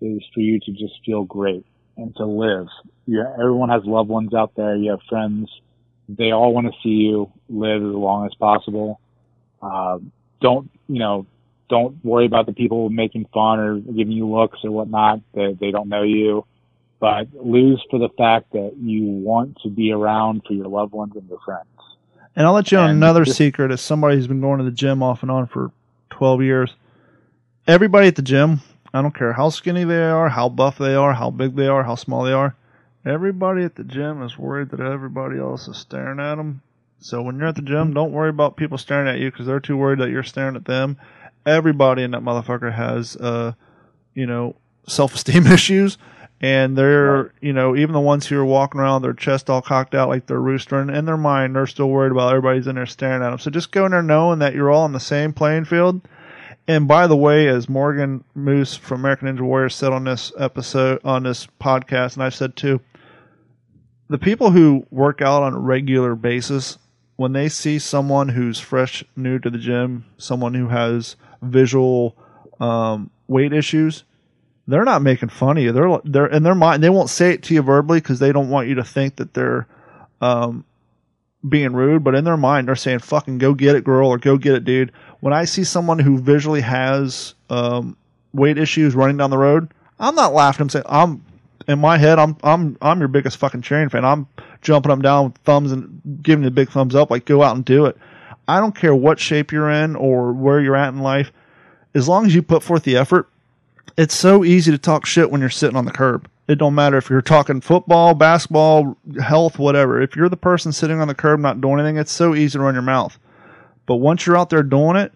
is 0.00 0.22
for 0.32 0.40
you 0.40 0.60
to 0.60 0.72
just 0.72 0.94
feel 1.04 1.24
great 1.24 1.64
and 1.96 2.14
to 2.16 2.24
live. 2.24 2.68
You, 3.06 3.22
everyone 3.22 3.68
has 3.68 3.82
loved 3.84 4.08
ones 4.08 4.34
out 4.34 4.52
there. 4.56 4.76
You 4.76 4.92
have 4.92 5.00
friends. 5.08 5.48
They 6.08 6.32
all 6.32 6.52
want 6.52 6.66
to 6.66 6.72
see 6.82 6.90
you 6.90 7.32
live 7.48 7.82
as 7.82 7.94
long 7.94 8.26
as 8.26 8.34
possible. 8.34 9.00
Uh, 9.62 9.98
don't 10.40 10.70
you 10.88 10.98
know? 10.98 11.26
Don't 11.70 12.04
worry 12.04 12.26
about 12.26 12.44
the 12.46 12.52
people 12.52 12.90
making 12.90 13.26
fun 13.32 13.58
or 13.58 13.78
giving 13.78 14.12
you 14.12 14.28
looks 14.30 14.58
or 14.64 14.70
whatnot. 14.70 15.20
They 15.32 15.56
they 15.58 15.70
don't 15.70 15.88
know 15.88 16.02
you 16.02 16.44
but 17.04 17.28
lose 17.34 17.84
for 17.90 17.98
the 17.98 18.08
fact 18.16 18.52
that 18.52 18.72
you 18.80 19.02
want 19.02 19.58
to 19.62 19.68
be 19.68 19.92
around 19.92 20.40
for 20.46 20.54
your 20.54 20.68
loved 20.68 20.92
ones 20.92 21.12
and 21.14 21.28
your 21.28 21.38
friends. 21.44 21.66
And 22.34 22.46
I'll 22.46 22.54
let 22.54 22.72
you 22.72 22.78
on 22.78 22.88
another 22.88 23.24
just- 23.26 23.36
secret 23.36 23.70
as 23.70 23.82
somebody 23.82 24.16
who's 24.16 24.26
been 24.26 24.40
going 24.40 24.56
to 24.56 24.64
the 24.64 24.70
gym 24.70 25.02
off 25.02 25.20
and 25.20 25.30
on 25.30 25.46
for 25.46 25.70
12 26.10 26.42
years. 26.42 26.74
Everybody 27.66 28.08
at 28.08 28.16
the 28.16 28.22
gym, 28.22 28.62
I 28.94 29.02
don't 29.02 29.14
care 29.14 29.32
how 29.32 29.50
skinny 29.50 29.82
they 29.82 30.04
are, 30.04 30.28
how 30.28 30.48
buff 30.48 30.78
they 30.78 30.94
are, 30.94 31.14
how 31.14 31.30
big 31.30 31.56
they 31.56 31.66
are, 31.66 31.82
how 31.82 31.96
small 31.96 32.22
they 32.22 32.32
are, 32.32 32.54
everybody 33.04 33.64
at 33.64 33.74
the 33.74 33.82
gym 33.82 34.22
is 34.22 34.38
worried 34.38 34.70
that 34.70 34.78
everybody 34.78 35.36
else 35.36 35.66
is 35.66 35.76
staring 35.76 36.20
at 36.20 36.36
them. 36.36 36.62
So 37.00 37.20
when 37.20 37.36
you're 37.36 37.48
at 37.48 37.56
the 37.56 37.62
gym, 37.62 37.92
don't 37.92 38.12
worry 38.12 38.30
about 38.30 38.56
people 38.56 38.78
staring 38.78 39.08
at 39.08 39.18
you 39.18 39.32
because 39.32 39.46
they're 39.46 39.58
too 39.58 39.76
worried 39.76 39.98
that 39.98 40.10
you're 40.10 40.22
staring 40.22 40.54
at 40.54 40.64
them. 40.64 40.96
everybody 41.44 42.04
in 42.04 42.12
that 42.12 42.22
motherfucker 42.22 42.72
has, 42.72 43.16
uh, 43.16 43.52
you 44.14 44.26
know, 44.26 44.54
self 44.86 45.14
esteem 45.14 45.46
issues. 45.48 45.98
And 46.40 46.76
they're, 46.76 47.32
you 47.40 47.52
know, 47.52 47.74
even 47.74 47.94
the 47.94 48.00
ones 48.00 48.26
who 48.26 48.38
are 48.38 48.44
walking 48.44 48.80
around 48.80 49.02
their 49.02 49.12
chest 49.12 49.50
all 49.50 49.62
cocked 49.62 49.94
out 49.94 50.08
like 50.08 50.26
they're 50.26 50.38
roostering, 50.38 50.94
in 50.94 51.04
their 51.04 51.16
mind, 51.16 51.56
they're 51.56 51.66
still 51.66 51.88
worried 51.88 52.12
about 52.12 52.30
everybody's 52.30 52.66
in 52.66 52.76
there 52.76 52.86
staring 52.86 53.22
at 53.22 53.30
them. 53.30 53.38
So 53.38 53.50
just 53.50 53.72
go 53.72 53.86
in 53.86 53.92
there 53.92 54.02
knowing 54.02 54.38
that 54.38 54.54
you're 54.54 54.70
all 54.70 54.84
on 54.84 54.92
the 54.92 55.00
same 55.00 55.32
playing 55.32 55.64
field. 55.64 56.00
And 56.66 56.88
by 56.88 57.06
the 57.06 57.16
way, 57.16 57.48
as 57.48 57.68
Morgan 57.68 58.24
Moose 58.34 58.74
from 58.74 59.00
American 59.00 59.28
Ninja 59.28 59.42
Warrior 59.42 59.68
said 59.68 59.92
on 59.92 60.04
this 60.04 60.32
episode, 60.38 61.00
on 61.04 61.24
this 61.24 61.46
podcast, 61.60 62.14
and 62.14 62.22
I've 62.22 62.34
said 62.34 62.56
too, 62.56 62.80
the 64.08 64.18
people 64.18 64.50
who 64.50 64.86
work 64.90 65.20
out 65.20 65.42
on 65.42 65.54
a 65.54 65.58
regular 65.58 66.14
basis, 66.14 66.78
when 67.16 67.32
they 67.32 67.48
see 67.48 67.78
someone 67.78 68.30
who's 68.30 68.58
fresh, 68.60 69.04
new 69.14 69.38
to 69.38 69.50
the 69.50 69.58
gym, 69.58 70.06
someone 70.16 70.54
who 70.54 70.68
has 70.68 71.16
visual 71.42 72.16
um, 72.60 73.10
weight 73.28 73.52
issues, 73.52 74.04
they're 74.66 74.84
not 74.84 75.02
making 75.02 75.28
fun 75.28 75.58
of 75.58 75.62
you. 75.62 75.72
They're 75.72 75.98
they're 76.04 76.26
in 76.26 76.42
their 76.42 76.54
mind. 76.54 76.82
They 76.82 76.90
won't 76.90 77.10
say 77.10 77.32
it 77.32 77.42
to 77.44 77.54
you 77.54 77.60
verbally 77.60 78.00
because 78.00 78.18
they 78.18 78.32
don't 78.32 78.48
want 78.48 78.68
you 78.68 78.76
to 78.76 78.84
think 78.84 79.16
that 79.16 79.34
they're 79.34 79.66
um, 80.22 80.64
being 81.48 81.72
rude. 81.72 82.04
But 82.04 82.14
in 82.14 82.24
their 82.24 82.36
mind, 82.36 82.68
they're 82.68 82.76
saying 82.76 83.00
"fucking 83.00 83.38
go 83.38 83.54
get 83.54 83.76
it, 83.76 83.84
girl," 83.84 84.08
or 84.08 84.18
"go 84.18 84.36
get 84.36 84.54
it, 84.54 84.64
dude." 84.64 84.92
When 85.20 85.32
I 85.32 85.44
see 85.44 85.64
someone 85.64 85.98
who 85.98 86.18
visually 86.18 86.60
has 86.60 87.34
um, 87.50 87.96
weight 88.32 88.58
issues 88.58 88.94
running 88.94 89.16
down 89.16 89.30
the 89.30 89.38
road, 89.38 89.70
I'm 89.98 90.14
not 90.14 90.32
laughing. 90.32 90.62
I'm 90.62 90.68
saying 90.68 90.84
I'm 90.88 91.24
in 91.68 91.78
my 91.78 91.98
head. 91.98 92.18
I'm 92.18 92.36
I'm 92.42 92.76
I'm 92.80 92.98
your 92.98 93.08
biggest 93.08 93.36
fucking 93.38 93.62
cheering 93.62 93.88
fan. 93.88 94.04
I'm 94.04 94.26
jumping 94.62 94.90
them 94.90 95.02
down 95.02 95.26
with 95.26 95.36
thumbs 95.38 95.72
and 95.72 96.00
giving 96.22 96.44
the 96.44 96.50
big 96.50 96.70
thumbs 96.70 96.94
up. 96.94 97.10
Like 97.10 97.24
go 97.24 97.42
out 97.42 97.56
and 97.56 97.64
do 97.64 97.86
it. 97.86 97.96
I 98.46 98.60
don't 98.60 98.76
care 98.76 98.94
what 98.94 99.18
shape 99.18 99.52
you're 99.52 99.70
in 99.70 99.96
or 99.96 100.32
where 100.32 100.60
you're 100.60 100.76
at 100.76 100.92
in 100.92 101.00
life. 101.00 101.32
As 101.94 102.08
long 102.08 102.26
as 102.26 102.34
you 102.34 102.42
put 102.42 102.62
forth 102.62 102.82
the 102.82 102.96
effort, 102.96 103.28
it's 103.96 104.14
so 104.14 104.44
easy 104.44 104.70
to 104.72 104.78
talk 104.78 105.06
shit 105.06 105.30
when 105.30 105.40
you're 105.40 105.50
sitting 105.50 105.76
on 105.76 105.84
the 105.84 105.92
curb. 105.92 106.28
It 106.46 106.56
don't 106.56 106.74
matter 106.74 106.98
if 106.98 107.08
you're 107.08 107.22
talking 107.22 107.60
football, 107.60 108.14
basketball, 108.14 108.98
health, 109.22 109.58
whatever. 109.58 110.02
If 110.02 110.14
you're 110.14 110.28
the 110.28 110.36
person 110.36 110.72
sitting 110.72 111.00
on 111.00 111.08
the 111.08 111.14
curb 111.14 111.40
not 111.40 111.60
doing 111.60 111.80
anything, 111.80 111.96
it's 111.96 112.12
so 112.12 112.34
easy 112.34 112.58
to 112.58 112.62
run 112.62 112.74
your 112.74 112.82
mouth. 112.82 113.18
But 113.86 113.96
once 113.96 114.26
you're 114.26 114.36
out 114.36 114.50
there 114.50 114.62
doing 114.62 114.96
it, 114.96 115.12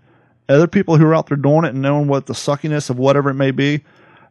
other 0.48 0.66
people 0.66 0.96
who 0.96 1.06
are 1.06 1.14
out 1.14 1.26
there 1.26 1.36
doing 1.36 1.64
it 1.64 1.74
and 1.74 1.82
knowing 1.82 2.08
what 2.08 2.26
the 2.26 2.34
suckiness 2.34 2.88
of 2.88 2.98
whatever 2.98 3.30
it 3.30 3.34
may 3.34 3.50
be, 3.50 3.84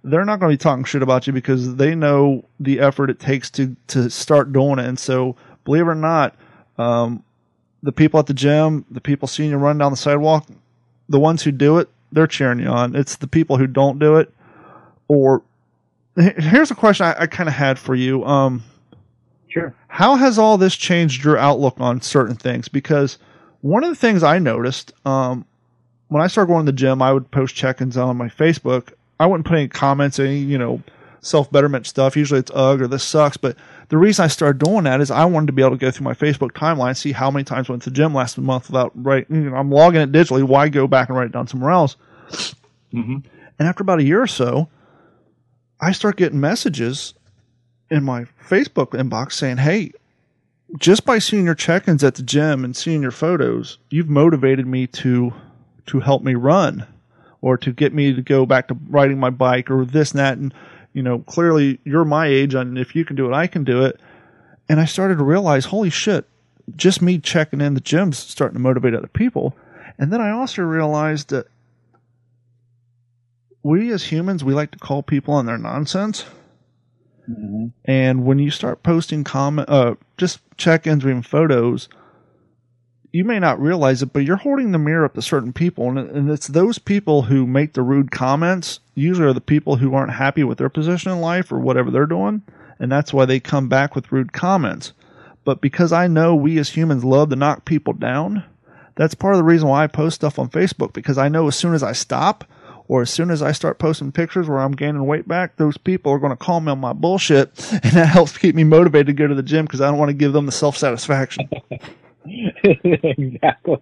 they're 0.03 0.25
not 0.25 0.39
going 0.39 0.51
to 0.51 0.53
be 0.53 0.63
talking 0.63 0.83
shit 0.83 1.03
about 1.03 1.27
you 1.27 1.33
because 1.33 1.75
they 1.75 1.93
know 1.93 2.45
the 2.59 2.79
effort 2.79 3.09
it 3.09 3.19
takes 3.19 3.49
to 3.51 3.75
to 3.87 4.09
start 4.09 4.53
doing 4.53 4.79
it. 4.79 4.85
And 4.85 4.97
so, 4.97 5.35
believe 5.65 5.83
it 5.83 5.89
or 5.89 5.95
not, 5.95 6.35
um, 6.77 7.23
the 7.83 7.91
people 7.91 8.19
at 8.19 8.25
the 8.25 8.33
gym, 8.33 8.85
the 8.89 9.01
people 9.01 9.27
seeing 9.27 9.51
you 9.51 9.57
run 9.57 9.77
down 9.77 9.91
the 9.91 9.97
sidewalk, 9.97 10.47
the 11.09 11.19
ones 11.19 11.43
who 11.43 11.51
do 11.51 11.77
it, 11.77 11.89
they're 12.11 12.27
cheering 12.27 12.59
you 12.59 12.67
on. 12.67 12.95
It's 12.95 13.17
the 13.17 13.27
people 13.27 13.57
who 13.57 13.67
don't 13.67 13.99
do 13.99 14.15
it, 14.17 14.33
or 15.07 15.43
here's 16.17 16.71
a 16.71 16.75
question 16.75 17.05
I, 17.05 17.21
I 17.21 17.27
kind 17.27 17.47
of 17.49 17.55
had 17.55 17.77
for 17.79 17.95
you. 17.95 18.25
Um, 18.25 18.63
Sure. 19.49 19.73
how 19.87 20.15
has 20.15 20.37
all 20.37 20.57
this 20.57 20.75
changed 20.75 21.23
your 21.23 21.37
outlook 21.37 21.75
on 21.79 22.01
certain 22.01 22.35
things? 22.35 22.67
Because 22.67 23.17
one 23.61 23.83
of 23.83 23.89
the 23.89 23.95
things 23.95 24.21
I 24.21 24.39
noticed 24.39 24.93
um, 25.05 25.45
when 26.09 26.21
I 26.21 26.27
started 26.27 26.51
going 26.51 26.65
to 26.65 26.71
the 26.71 26.75
gym, 26.77 27.01
I 27.01 27.11
would 27.13 27.31
post 27.31 27.55
check-ins 27.55 27.97
on 27.97 28.17
my 28.17 28.27
Facebook. 28.27 28.93
I 29.19 29.25
wouldn't 29.25 29.47
put 29.47 29.57
any 29.57 29.67
comments, 29.67 30.19
any 30.19 30.37
you 30.37 30.57
know 30.57 30.81
self 31.21 31.51
betterment 31.51 31.87
stuff. 31.87 32.15
Usually 32.15 32.39
it's 32.39 32.51
ugh 32.53 32.81
or 32.81 32.87
this 32.87 33.03
sucks. 33.03 33.37
But 33.37 33.55
the 33.89 33.97
reason 33.97 34.23
I 34.25 34.27
started 34.27 34.63
doing 34.63 34.83
that 34.83 35.01
is 35.01 35.09
I 35.09 35.25
wanted 35.25 35.47
to 35.47 35.53
be 35.53 35.61
able 35.61 35.71
to 35.71 35.77
go 35.77 35.91
through 35.91 36.03
my 36.05 36.13
Facebook 36.13 36.51
timeline, 36.51 36.95
see 36.95 37.11
how 37.13 37.31
many 37.31 37.43
times 37.43 37.69
I 37.69 37.73
went 37.73 37.83
to 37.83 37.89
the 37.89 37.95
gym 37.95 38.13
last 38.13 38.37
month 38.37 38.69
without 38.69 38.91
writing. 38.95 39.43
You 39.43 39.49
know, 39.49 39.55
I'm 39.55 39.71
logging 39.71 40.01
it 40.01 40.11
digitally. 40.11 40.43
Why 40.43 40.69
go 40.69 40.87
back 40.87 41.09
and 41.09 41.17
write 41.17 41.27
it 41.27 41.31
down 41.33 41.47
somewhere 41.47 41.71
else? 41.71 41.95
Mhm. 42.93 43.23
And 43.59 43.67
after 43.67 43.81
about 43.81 43.99
a 43.99 44.03
year 44.03 44.21
or 44.21 44.27
so, 44.27 44.67
I 45.79 45.91
start 45.91 46.17
getting 46.17 46.39
messages 46.39 47.13
in 47.89 48.03
my 48.03 48.25
Facebook 48.49 48.89
inbox 48.91 49.33
saying, 49.33 49.57
"Hey, 49.57 49.91
just 50.77 51.05
by 51.05 51.19
seeing 51.19 51.45
your 51.45 51.55
check-ins 51.55 52.03
at 52.03 52.15
the 52.15 52.23
gym 52.23 52.65
and 52.65 52.75
seeing 52.75 53.01
your 53.01 53.11
photos, 53.11 53.77
you've 53.89 54.09
motivated 54.09 54.67
me 54.67 54.87
to 54.87 55.33
to 55.85 55.99
help 55.99 56.23
me 56.23 56.35
run 56.35 56.85
or 57.41 57.57
to 57.57 57.71
get 57.71 57.93
me 57.93 58.13
to 58.13 58.21
go 58.21 58.45
back 58.45 58.67
to 58.67 58.77
riding 58.89 59.19
my 59.19 59.29
bike 59.29 59.71
or 59.71 59.85
this 59.85 60.11
and 60.11 60.19
that 60.19 60.37
and 60.37 60.53
you 60.93 61.03
know, 61.03 61.19
clearly 61.19 61.79
you're 61.83 62.03
my 62.03 62.25
age 62.25 62.55
and 62.55 62.77
if 62.77 62.95
you 62.95 63.05
can 63.05 63.15
do 63.15 63.27
it, 63.27 63.33
I 63.33 63.47
can 63.47 63.63
do 63.63 63.83
it." 63.85 63.99
And 64.67 64.79
I 64.79 64.85
started 64.85 65.19
to 65.19 65.23
realize, 65.23 65.65
"Holy 65.65 65.91
shit, 65.91 66.27
just 66.75 67.01
me 67.01 67.19
checking 67.19 67.61
in 67.61 67.75
the 67.75 67.81
gym's 67.81 68.17
starting 68.17 68.55
to 68.55 68.61
motivate 68.61 68.95
other 68.95 69.07
people." 69.07 69.55
And 69.99 70.11
then 70.11 70.21
I 70.21 70.31
also 70.31 70.63
realized 70.63 71.29
that 71.29 71.47
we 73.67 73.91
as 73.91 74.05
humans, 74.05 74.43
we 74.43 74.53
like 74.53 74.71
to 74.71 74.79
call 74.79 75.03
people 75.03 75.33
on 75.33 75.45
their 75.45 75.57
nonsense. 75.57 76.25
Mhm. 77.29 77.73
And 77.85 78.25
when 78.25 78.39
you 78.39 78.49
start 78.49 78.83
posting 78.83 79.23
comment, 79.23 79.69
uh, 79.69 79.95
just 80.17 80.39
check-ins 80.57 81.03
or 81.03 81.09
even 81.09 81.21
photos, 81.21 81.89
you 83.11 83.25
may 83.25 83.39
not 83.39 83.59
realize 83.59 84.01
it, 84.01 84.13
but 84.13 84.23
you're 84.23 84.37
holding 84.37 84.71
the 84.71 84.77
mirror 84.77 85.05
up 85.05 85.15
to 85.15 85.21
certain 85.21 85.51
people, 85.51 85.89
and, 85.89 85.97
and 85.97 86.29
it's 86.29 86.47
those 86.47 86.79
people 86.79 87.23
who 87.23 87.45
make 87.45 87.73
the 87.73 87.81
rude 87.81 88.11
comments. 88.11 88.79
Usually, 88.95 89.27
are 89.27 89.33
the 89.33 89.41
people 89.41 89.77
who 89.77 89.93
aren't 89.93 90.13
happy 90.13 90.43
with 90.43 90.57
their 90.57 90.69
position 90.69 91.11
in 91.11 91.19
life 91.19 91.51
or 91.51 91.59
whatever 91.59 91.91
they're 91.91 92.05
doing, 92.05 92.43
and 92.79 92.91
that's 92.91 93.13
why 93.13 93.25
they 93.25 93.39
come 93.39 93.67
back 93.67 93.95
with 93.95 94.11
rude 94.11 94.33
comments. 94.33 94.93
But 95.43 95.61
because 95.61 95.91
I 95.91 96.07
know 96.07 96.35
we 96.35 96.57
as 96.57 96.69
humans 96.69 97.03
love 97.03 97.29
to 97.29 97.35
knock 97.35 97.65
people 97.65 97.93
down, 97.93 98.43
that's 98.95 99.15
part 99.15 99.33
of 99.33 99.37
the 99.37 99.43
reason 99.43 99.67
why 99.67 99.83
I 99.83 99.87
post 99.87 100.15
stuff 100.15 100.39
on 100.39 100.49
Facebook 100.49 100.93
because 100.93 101.17
I 101.17 101.29
know 101.29 101.47
as 101.47 101.55
soon 101.55 101.73
as 101.73 101.83
I 101.83 101.93
stop 101.93 102.43
or 102.87 103.01
as 103.01 103.09
soon 103.09 103.29
as 103.29 103.41
I 103.41 103.51
start 103.51 103.79
posting 103.79 104.11
pictures 104.11 104.47
where 104.47 104.59
I'm 104.59 104.71
gaining 104.71 105.05
weight 105.05 105.27
back, 105.27 105.57
those 105.57 105.77
people 105.77 106.11
are 106.11 106.19
going 106.19 106.31
to 106.31 106.37
call 106.37 106.59
me 106.61 106.71
on 106.71 106.79
my 106.79 106.93
bullshit, 106.93 107.51
and 107.83 107.93
that 107.93 108.07
helps 108.07 108.37
keep 108.37 108.55
me 108.55 108.63
motivated 108.63 109.07
to 109.07 109.13
go 109.13 109.27
to 109.27 109.35
the 109.35 109.43
gym 109.43 109.65
because 109.65 109.81
I 109.81 109.89
don't 109.89 109.99
want 109.99 110.09
to 110.09 110.13
give 110.13 110.33
them 110.33 110.45
the 110.45 110.51
self 110.51 110.77
satisfaction. 110.77 111.49
exactly. 112.63 113.81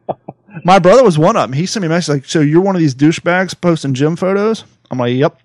my 0.64 0.78
brother 0.78 1.02
was 1.02 1.18
one 1.18 1.36
of 1.36 1.42
them. 1.42 1.52
He 1.52 1.66
sent 1.66 1.82
me 1.82 1.86
a 1.86 1.90
message 1.90 2.08
like, 2.08 2.24
"So 2.26 2.40
you're 2.40 2.62
one 2.62 2.76
of 2.76 2.80
these 2.80 2.94
douchebags 2.94 3.58
posting 3.58 3.94
gym 3.94 4.16
photos?" 4.16 4.64
I'm 4.90 4.98
like, 4.98 5.14
"Yep." 5.14 5.38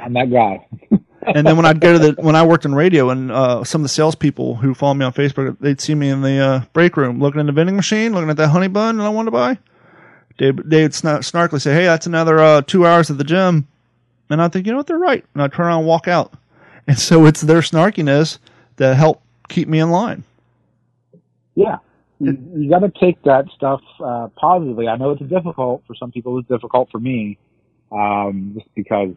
I'm 0.00 0.12
that 0.14 0.30
guy. 0.32 0.66
and 1.22 1.46
then 1.46 1.56
when 1.56 1.64
I'd 1.64 1.80
go 1.80 1.92
to 1.92 1.98
the 1.98 2.22
when 2.22 2.34
I 2.34 2.44
worked 2.44 2.64
in 2.64 2.74
radio 2.74 3.10
and 3.10 3.30
uh, 3.30 3.62
some 3.62 3.82
of 3.82 3.84
the 3.84 3.88
salespeople 3.88 4.56
who 4.56 4.74
follow 4.74 4.94
me 4.94 5.04
on 5.04 5.12
Facebook, 5.12 5.58
they'd 5.60 5.80
see 5.80 5.94
me 5.94 6.08
in 6.08 6.22
the 6.22 6.38
uh, 6.38 6.60
break 6.72 6.96
room 6.96 7.20
looking 7.20 7.40
in 7.40 7.46
the 7.46 7.52
vending 7.52 7.76
machine, 7.76 8.12
looking 8.12 8.30
at 8.30 8.36
that 8.36 8.48
honey 8.48 8.68
bun 8.68 8.98
that 8.98 9.04
I 9.04 9.08
wanted 9.10 9.26
to 9.26 9.32
buy. 9.32 9.58
They 10.38 10.50
they 10.50 10.82
would 10.82 10.92
snar- 10.92 11.20
snarkily 11.20 11.60
say, 11.60 11.74
"Hey, 11.74 11.84
that's 11.84 12.06
another 12.06 12.38
uh, 12.38 12.62
two 12.62 12.86
hours 12.86 13.10
at 13.10 13.18
the 13.18 13.24
gym," 13.24 13.68
and 14.30 14.40
I 14.40 14.48
think, 14.48 14.66
you 14.66 14.72
know 14.72 14.78
what, 14.78 14.86
they're 14.86 14.98
right, 14.98 15.24
and 15.34 15.42
I 15.42 15.48
turn 15.48 15.66
around 15.66 15.80
and 15.80 15.88
walk 15.88 16.08
out. 16.08 16.32
And 16.86 16.98
so 16.98 17.26
it's 17.26 17.40
their 17.40 17.60
snarkiness 17.60 18.38
that 18.76 18.96
help 18.96 19.22
keep 19.48 19.68
me 19.68 19.78
in 19.78 19.90
line. 19.90 20.24
Yeah. 21.54 21.78
You, 22.18 22.38
you 22.54 22.70
got 22.70 22.80
to 22.80 22.92
take 23.00 23.22
that 23.22 23.46
stuff 23.54 23.80
uh, 24.02 24.28
positively. 24.36 24.88
I 24.88 24.96
know 24.96 25.10
it's 25.10 25.22
difficult 25.22 25.82
for 25.86 25.94
some 25.94 26.12
people. 26.12 26.38
It's 26.38 26.48
difficult 26.48 26.88
for 26.90 26.98
me, 26.98 27.38
um, 27.90 28.52
just 28.54 28.72
because 28.74 29.14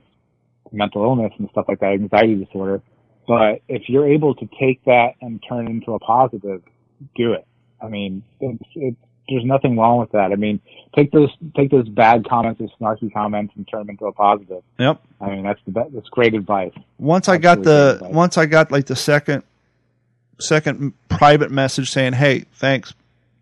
mental 0.71 1.03
illness 1.03 1.31
and 1.37 1.49
stuff 1.51 1.65
like 1.67 1.79
that, 1.79 1.93
anxiety 1.93 2.35
disorder. 2.35 2.81
But 3.27 3.61
if 3.67 3.83
you're 3.87 4.07
able 4.07 4.35
to 4.35 4.49
take 4.59 4.83
that 4.85 5.13
and 5.21 5.43
turn 5.47 5.67
it 5.67 5.71
into 5.71 5.93
a 5.93 5.99
positive, 5.99 6.61
do 7.15 7.33
it. 7.33 7.47
I 7.81 7.87
mean, 7.87 8.23
it's, 8.39 8.63
it's, 8.75 8.97
there's 9.29 9.45
nothing 9.45 9.77
wrong 9.77 9.99
with 9.99 10.11
that. 10.11 10.31
I 10.31 10.35
mean, 10.35 10.59
take 10.95 11.11
those 11.11 11.29
take 11.55 11.71
those 11.71 11.87
bad 11.87 12.27
comments, 12.27 12.59
those 12.59 12.71
snarky 12.79 13.11
comments, 13.11 13.53
and 13.55 13.67
turn 13.67 13.81
them 13.81 13.91
into 13.91 14.05
a 14.05 14.11
positive. 14.11 14.63
Yep. 14.79 15.01
I 15.21 15.29
mean, 15.29 15.43
that's 15.43 15.59
the 15.65 15.89
that's 15.93 16.09
great 16.09 16.33
advice. 16.33 16.73
Once 16.97 17.27
I 17.27 17.37
got 17.37 17.63
the 17.63 17.99
once 18.01 18.37
I 18.37 18.45
got 18.45 18.71
like 18.71 18.85
the 18.85 18.95
second 18.95 19.43
second 20.39 20.93
private 21.09 21.51
message 21.51 21.91
saying, 21.91 22.13
"Hey, 22.13 22.45
thanks." 22.53 22.93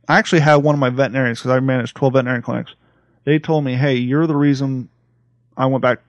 I 0.07 0.17
actually 0.19 0.41
had 0.41 0.55
one 0.55 0.75
of 0.75 0.79
my 0.79 0.89
veterinarians 0.89 1.39
because 1.39 1.51
I 1.51 1.59
managed 1.59 1.95
twelve 1.95 2.13
veterinary 2.13 2.41
clinics. 2.41 2.75
They 3.23 3.39
told 3.39 3.63
me, 3.63 3.75
"Hey, 3.75 3.95
you're 3.95 4.27
the 4.27 4.35
reason 4.35 4.89
I 5.55 5.65
went 5.65 5.81
back 5.81 5.99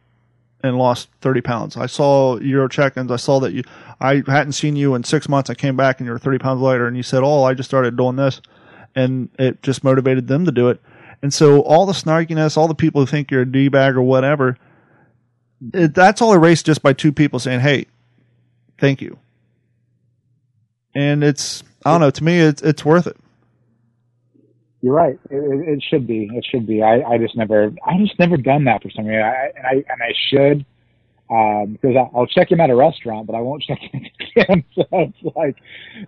and 0.62 0.78
lost 0.78 1.09
thirty 1.20 1.40
pounds. 1.40 1.76
I 1.76 1.86
saw 1.86 2.38
your 2.38 2.68
check-ins. 2.68 3.10
I 3.10 3.16
saw 3.16 3.38
that 3.40 3.52
you. 3.52 3.62
I 4.01 4.22
hadn't 4.26 4.52
seen 4.52 4.76
you 4.76 4.94
in 4.94 5.05
six 5.05 5.28
months. 5.28 5.51
I 5.51 5.55
came 5.55 5.76
back 5.76 6.01
and 6.01 6.06
you 6.06 6.12
were 6.12 6.18
thirty 6.18 6.38
pounds 6.38 6.60
lighter. 6.60 6.86
And 6.86 6.96
you 6.96 7.02
said, 7.02 7.22
"Oh, 7.22 7.44
I 7.44 7.55
just 7.55 7.68
started 7.68 7.96
doing 7.96 8.16
this," 8.16 8.40
and 8.94 9.28
it 9.38 9.62
just 9.62 9.84
motivated 9.84 10.28
them 10.28 10.44
to 10.44 10.52
do 10.52 10.68
it. 10.68 10.80
And 11.22 11.32
so 11.32 11.62
all 11.62 11.86
the 11.86 11.92
snarkiness, 11.92 12.56
all 12.56 12.68
the 12.68 12.74
people 12.74 13.00
who 13.00 13.06
think 13.06 13.30
you're 13.30 13.42
a 13.42 13.50
d 13.50 13.68
bag 13.68 13.96
or 13.96 14.02
whatever, 14.02 14.58
it, 15.72 15.94
that's 15.94 16.20
all 16.20 16.32
erased 16.34 16.66
just 16.66 16.82
by 16.82 16.92
two 16.92 17.12
people 17.12 17.38
saying, 17.38 17.60
"Hey, 17.60 17.86
thank 18.78 19.00
you." 19.00 19.18
And 20.94 21.24
it's 21.24 21.62
I 21.84 21.92
don't 21.92 22.00
know. 22.00 22.10
To 22.10 22.24
me, 22.24 22.40
it's 22.40 22.62
it's 22.62 22.84
worth 22.84 23.06
it. 23.06 23.16
You're 24.82 24.94
right. 24.94 25.18
It, 25.30 25.68
it, 25.68 25.82
should 25.82 26.06
be. 26.06 26.28
It 26.30 26.44
should 26.50 26.66
be. 26.66 26.82
I, 26.82 27.00
I 27.00 27.16
just 27.16 27.34
never. 27.36 27.72
I 27.86 27.96
just 27.98 28.18
never 28.18 28.36
done 28.36 28.64
that 28.64 28.82
for 28.82 28.90
some 28.90 29.06
reason. 29.06 29.22
I, 29.22 29.50
and 29.56 29.66
I 29.66 29.72
and 29.72 30.02
I 30.02 30.12
should. 30.28 30.66
Um, 31.30 31.72
because 31.80 31.96
I, 31.96 32.16
I'll 32.16 32.26
check 32.26 32.52
him 32.52 32.60
at 32.60 32.68
a 32.68 32.74
restaurant, 32.76 33.26
but 33.26 33.34
I 33.34 33.40
won't 33.40 33.62
check 33.66 33.78
him 33.80 34.05
at. 34.05 34.10
So 34.74 34.84
it's 34.92 35.36
like, 35.36 35.56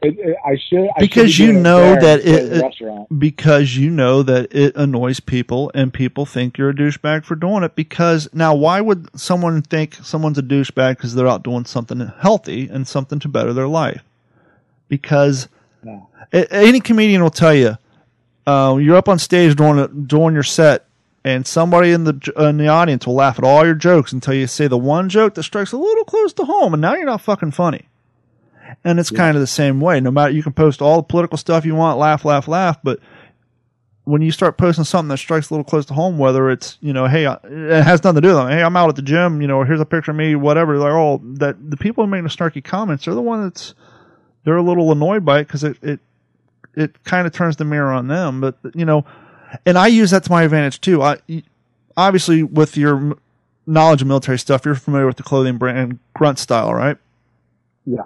it, 0.03 0.19
it, 0.19 0.37
I 0.45 0.57
should. 0.69 0.89
I 0.97 1.01
Because 1.01 1.33
should 1.33 1.47
be 1.51 1.55
you 1.55 1.61
know 1.61 1.95
that 1.95 2.21
it- 2.27 2.61
restaurant. 2.61 3.19
because 3.19 3.77
you 3.77 3.89
know 3.91 4.23
that 4.25 4.53
it 4.55 4.75
annoys 4.77 5.21
people 5.21 5.71
and 5.75 5.93
people 5.95 6.27
think 6.27 6.59
you're 6.59 6.71
a 6.71 6.75
douchebag 6.75 7.25
for 7.25 7.35
doing 7.37 7.63
it 7.63 7.75
because 7.77 8.29
now 8.35 8.53
why 8.55 8.81
would 8.81 9.09
someone 9.19 9.63
think 9.63 9.95
someone's 10.03 10.39
a 10.39 10.43
douchebag 10.43 10.97
because 10.97 11.15
they're 11.15 11.29
out 11.29 11.45
doing 11.45 11.65
something 11.65 12.01
healthy 12.21 12.69
and 12.69 12.87
something 12.89 13.19
to 13.21 13.29
better 13.29 13.53
their 13.53 13.69
life 13.69 14.03
because 14.89 15.49
No. 15.85 16.09
any 16.33 16.81
comedian 16.81 17.23
will 17.23 17.31
tell 17.31 17.55
you 17.55 17.79
uh, 18.47 18.77
you're 18.81 18.97
up 18.97 19.09
on 19.09 19.19
stage 19.21 19.55
doing 19.57 19.79
a, 19.79 19.89
doing 19.89 20.35
your 20.35 20.43
set 20.43 20.85
and 21.27 21.47
somebody 21.47 21.91
in 21.91 22.05
the 22.05 22.33
uh, 22.39 22.45
in 22.47 22.57
the 22.57 22.69
audience 22.69 23.07
will 23.07 23.15
laugh 23.15 23.39
at 23.39 23.45
all 23.45 23.65
your 23.67 23.75
jokes 23.75 24.13
until 24.13 24.33
you 24.35 24.47
say 24.47 24.69
the 24.69 24.79
one 24.79 25.09
joke 25.09 25.35
that 25.35 25.43
strikes 25.43 25.73
a 25.73 25.77
little 25.77 26.05
close 26.05 26.33
to 26.33 26.45
home 26.45 26.73
and 26.73 26.81
now 26.81 26.95
you're 26.95 27.05
not 27.07 27.21
fucking 27.21 27.51
funny 27.51 27.89
and 28.85 28.99
it's 29.01 29.11
kind 29.11 29.37
of 29.37 29.41
the 29.41 29.47
same 29.47 29.81
way 29.81 30.01
no 30.01 30.11
matter 30.11 30.33
you 30.33 30.43
can 30.43 30.53
post 30.53 30.81
all 30.81 30.99
the 30.99 31.03
political 31.03 31.37
stuff 31.37 31.65
you 31.67 31.75
want 31.75 31.99
laugh 31.99 32.25
laugh 32.25 32.47
laugh 32.49 32.79
but 32.85 33.01
when 34.05 34.23
you 34.23 34.31
start 34.31 34.57
posting 34.57 34.85
something 34.85 35.09
that 35.09 35.17
strikes 35.19 35.51
a 35.51 35.53
little 35.55 35.65
close 35.65 35.85
to 35.87 35.93
home, 35.95 36.17
whether 36.17 36.49
it's 36.49 36.79
you 36.81 36.93
know, 36.93 37.09
hey, 37.09 37.27
I- 37.27 37.41
it 37.43 37.83
has 37.83 38.05
nothing 38.05 38.23
to 38.23 38.29
do 38.29 38.29
with 38.29 38.37
them. 38.37 38.49
Hey, 38.51 38.63
I'm 38.63 38.77
out 38.77 38.89
at 38.89 38.95
the 38.95 39.03
gym. 39.03 39.41
You 39.43 39.49
know, 39.49 39.65
here's 39.65 39.81
a 39.81 39.85
picture 39.85 40.13
of 40.13 40.17
me. 40.17 40.37
Whatever. 40.37 40.79
Like, 40.79 40.93
oh, 40.93 41.21
that 41.39 41.57
the 41.73 41.77
people 41.77 42.05
who 42.05 42.11
make 42.13 42.23
the 42.23 42.29
snarky 42.29 42.63
comments, 42.63 43.05
they're 43.05 43.15
the 43.17 43.21
one 43.21 43.43
that's 43.43 43.75
they're 44.45 44.57
a 44.57 44.63
little 44.63 44.93
annoyed 44.93 45.25
by 45.25 45.41
it 45.41 45.49
because 45.49 45.65
it 45.65 45.77
it 45.83 45.99
it 46.77 47.03
kind 47.03 47.27
of 47.27 47.33
turns 47.33 47.57
the 47.57 47.65
mirror 47.65 47.91
on 47.91 48.07
them. 48.07 48.41
But 48.41 48.55
you 48.77 48.85
know, 48.85 49.05
and 49.65 49.79
I 49.79 49.87
use 49.89 50.11
that 50.11 50.25
to 50.25 50.31
my 50.31 50.43
advantage 50.43 50.81
too. 50.81 51.03
I 51.03 51.19
obviously 51.97 52.43
with 52.43 52.77
your 52.77 53.17
knowledge 53.67 54.03
of 54.03 54.09
military 54.09 54.39
stuff, 54.39 54.65
you're 54.65 54.75
familiar 54.75 55.07
with 55.07 55.17
the 55.17 55.23
clothing 55.23 55.57
brand 55.59 55.99
Grunt 56.15 56.39
Style, 56.39 56.75
right? 56.75 56.97
Yeah. 57.85 58.03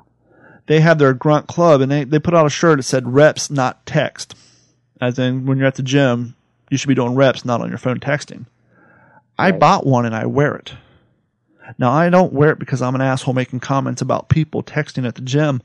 They 0.66 0.81
have 0.81 0.98
their 0.98 1.14
Grunt 1.14 1.47
Club, 1.48 1.81
and 1.81 1.90
they 1.90 2.05
they 2.05 2.18
put 2.18 2.35
out 2.35 2.47
a 2.47 2.51
shirt 2.51 2.78
that 2.78 2.82
said 2.85 3.12
"Reps, 3.12 3.51
not 3.51 3.85
text." 3.86 4.35
as 5.01 5.18
in 5.18 5.47
when 5.47 5.56
you're 5.56 5.66
at 5.66 5.77
the 5.77 5.82
gym, 5.82 6.35
you 6.68 6.77
should 6.77 6.89
be 6.89 6.94
doing 6.94 7.14
reps, 7.14 7.43
not 7.43 7.62
on 7.62 7.70
your 7.70 7.78
phone 7.78 7.98
texting. 7.98 8.44
I 9.39 9.51
Right. 9.51 9.59
bought 9.59 9.86
one 9.86 10.05
and 10.05 10.14
I 10.14 10.27
wear 10.27 10.55
it. 10.56 10.74
Now 11.78 11.90
I 11.90 12.10
don't 12.10 12.35
wear 12.35 12.51
it 12.51 12.59
because 12.59 12.82
I'm 12.82 12.94
an 12.94 13.01
asshole 13.01 13.32
making 13.32 13.60
comments 13.60 14.02
about 14.02 14.28
people 14.28 14.62
texting 14.62 15.06
at 15.09 15.14
the 15.14 15.22
gym. 15.22 15.62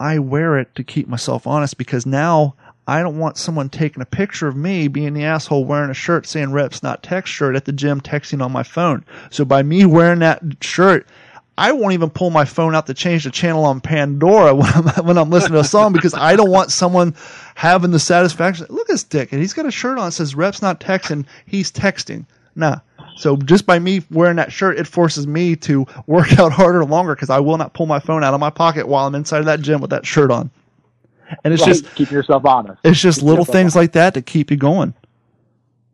I 0.00 0.18
wear 0.18 0.58
it 0.58 0.74
to 0.74 0.82
keep 0.82 1.06
myself 1.06 1.46
honest 1.46 1.78
because 1.78 2.04
now 2.04 2.54
I 2.86 3.00
don't 3.00 3.18
want 3.18 3.36
someone 3.36 3.68
taking 3.68 4.02
a 4.02 4.06
picture 4.06 4.48
of 4.48 4.56
me 4.56 4.88
being 4.88 5.14
the 5.14 5.24
asshole 5.24 5.64
wearing 5.64 5.90
a 5.90 5.94
shirt 5.94 6.26
saying 6.26 6.52
reps 6.52 6.82
not 6.82 7.02
text 7.02 7.32
shirt 7.32 7.54
at 7.54 7.64
the 7.64 7.72
gym 7.72 8.00
texting 8.00 8.44
on 8.44 8.50
my 8.50 8.64
phone. 8.64 9.04
So 9.30 9.44
by 9.44 9.62
me 9.62 9.84
wearing 9.84 10.18
that 10.18 10.42
shirt, 10.60 11.06
I 11.56 11.70
won't 11.72 11.92
even 11.92 12.10
pull 12.10 12.30
my 12.30 12.44
phone 12.44 12.74
out 12.74 12.86
to 12.86 12.94
change 12.94 13.24
the 13.24 13.30
channel 13.30 13.64
on 13.64 13.80
Pandora 13.80 14.54
when 14.56 14.72
I'm, 14.74 15.06
when 15.06 15.18
I'm 15.18 15.30
listening 15.30 15.54
to 15.54 15.60
a 15.60 15.64
song 15.64 15.92
because 15.92 16.14
I 16.14 16.34
don't 16.34 16.50
want 16.50 16.72
someone 16.72 17.14
having 17.54 17.92
the 17.92 18.00
satisfaction. 18.00 18.66
Look 18.68 18.88
at 18.88 18.94
this 18.94 19.04
dick, 19.04 19.32
and 19.32 19.40
he's 19.40 19.52
got 19.52 19.66
a 19.66 19.70
shirt 19.70 19.98
on 19.98 20.06
that 20.06 20.12
says 20.12 20.34
"Reps 20.34 20.62
not 20.62 20.80
texting." 20.80 21.26
He's 21.46 21.70
texting. 21.70 22.26
Nah. 22.56 22.80
So 23.16 23.36
just 23.36 23.66
by 23.66 23.78
me 23.78 24.02
wearing 24.10 24.36
that 24.36 24.52
shirt, 24.52 24.78
it 24.78 24.86
forces 24.86 25.26
me 25.26 25.54
to 25.56 25.86
work 26.06 26.32
out 26.38 26.52
harder 26.52 26.84
longer 26.84 27.14
because 27.14 27.30
I 27.30 27.40
will 27.40 27.58
not 27.58 27.74
pull 27.74 27.86
my 27.86 28.00
phone 28.00 28.24
out 28.24 28.34
of 28.34 28.40
my 28.40 28.50
pocket 28.50 28.88
while 28.88 29.06
I'm 29.06 29.14
inside 29.14 29.40
of 29.40 29.46
that 29.46 29.60
gym 29.60 29.80
with 29.80 29.90
that 29.90 30.06
shirt 30.06 30.30
on. 30.30 30.50
And 31.44 31.52
it's 31.54 31.62
Right, 31.62 31.68
just 31.74 31.94
keep 31.94 32.10
yourself 32.10 32.44
honest. 32.44 32.80
it's 32.84 33.00
just 33.00 33.20
Keep 33.20 33.28
little 33.28 33.44
things 33.44 33.74
like 33.76 33.92
that 33.92 34.14
to 34.14 34.22
keep 34.22 34.50
you 34.50 34.56
going. 34.56 34.94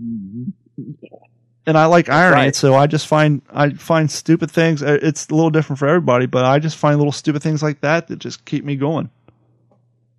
Mhm. 0.02 0.52
and 1.66 1.76
I 1.76 1.86
like 1.86 2.08
irony, 2.08 2.34
right. 2.42 2.54
so 2.56 2.74
I 2.74 2.86
just 2.86 3.06
find 3.06 3.42
I 3.52 3.70
find 3.70 4.10
stupid 4.10 4.50
things. 4.50 4.82
uh, 4.82 4.98
It's 5.02 5.28
a 5.28 5.34
little 5.34 5.50
different 5.50 5.78
for 5.78 5.88
everybody, 5.88 6.26
but 6.26 6.44
I 6.44 6.58
just 6.58 6.76
find 6.76 6.96
little 6.98 7.12
stupid 7.12 7.42
things 7.42 7.62
like 7.62 7.80
that 7.80 8.08
that 8.08 8.18
just 8.20 8.44
keep 8.44 8.64
me 8.64 8.76
going. 8.76 9.10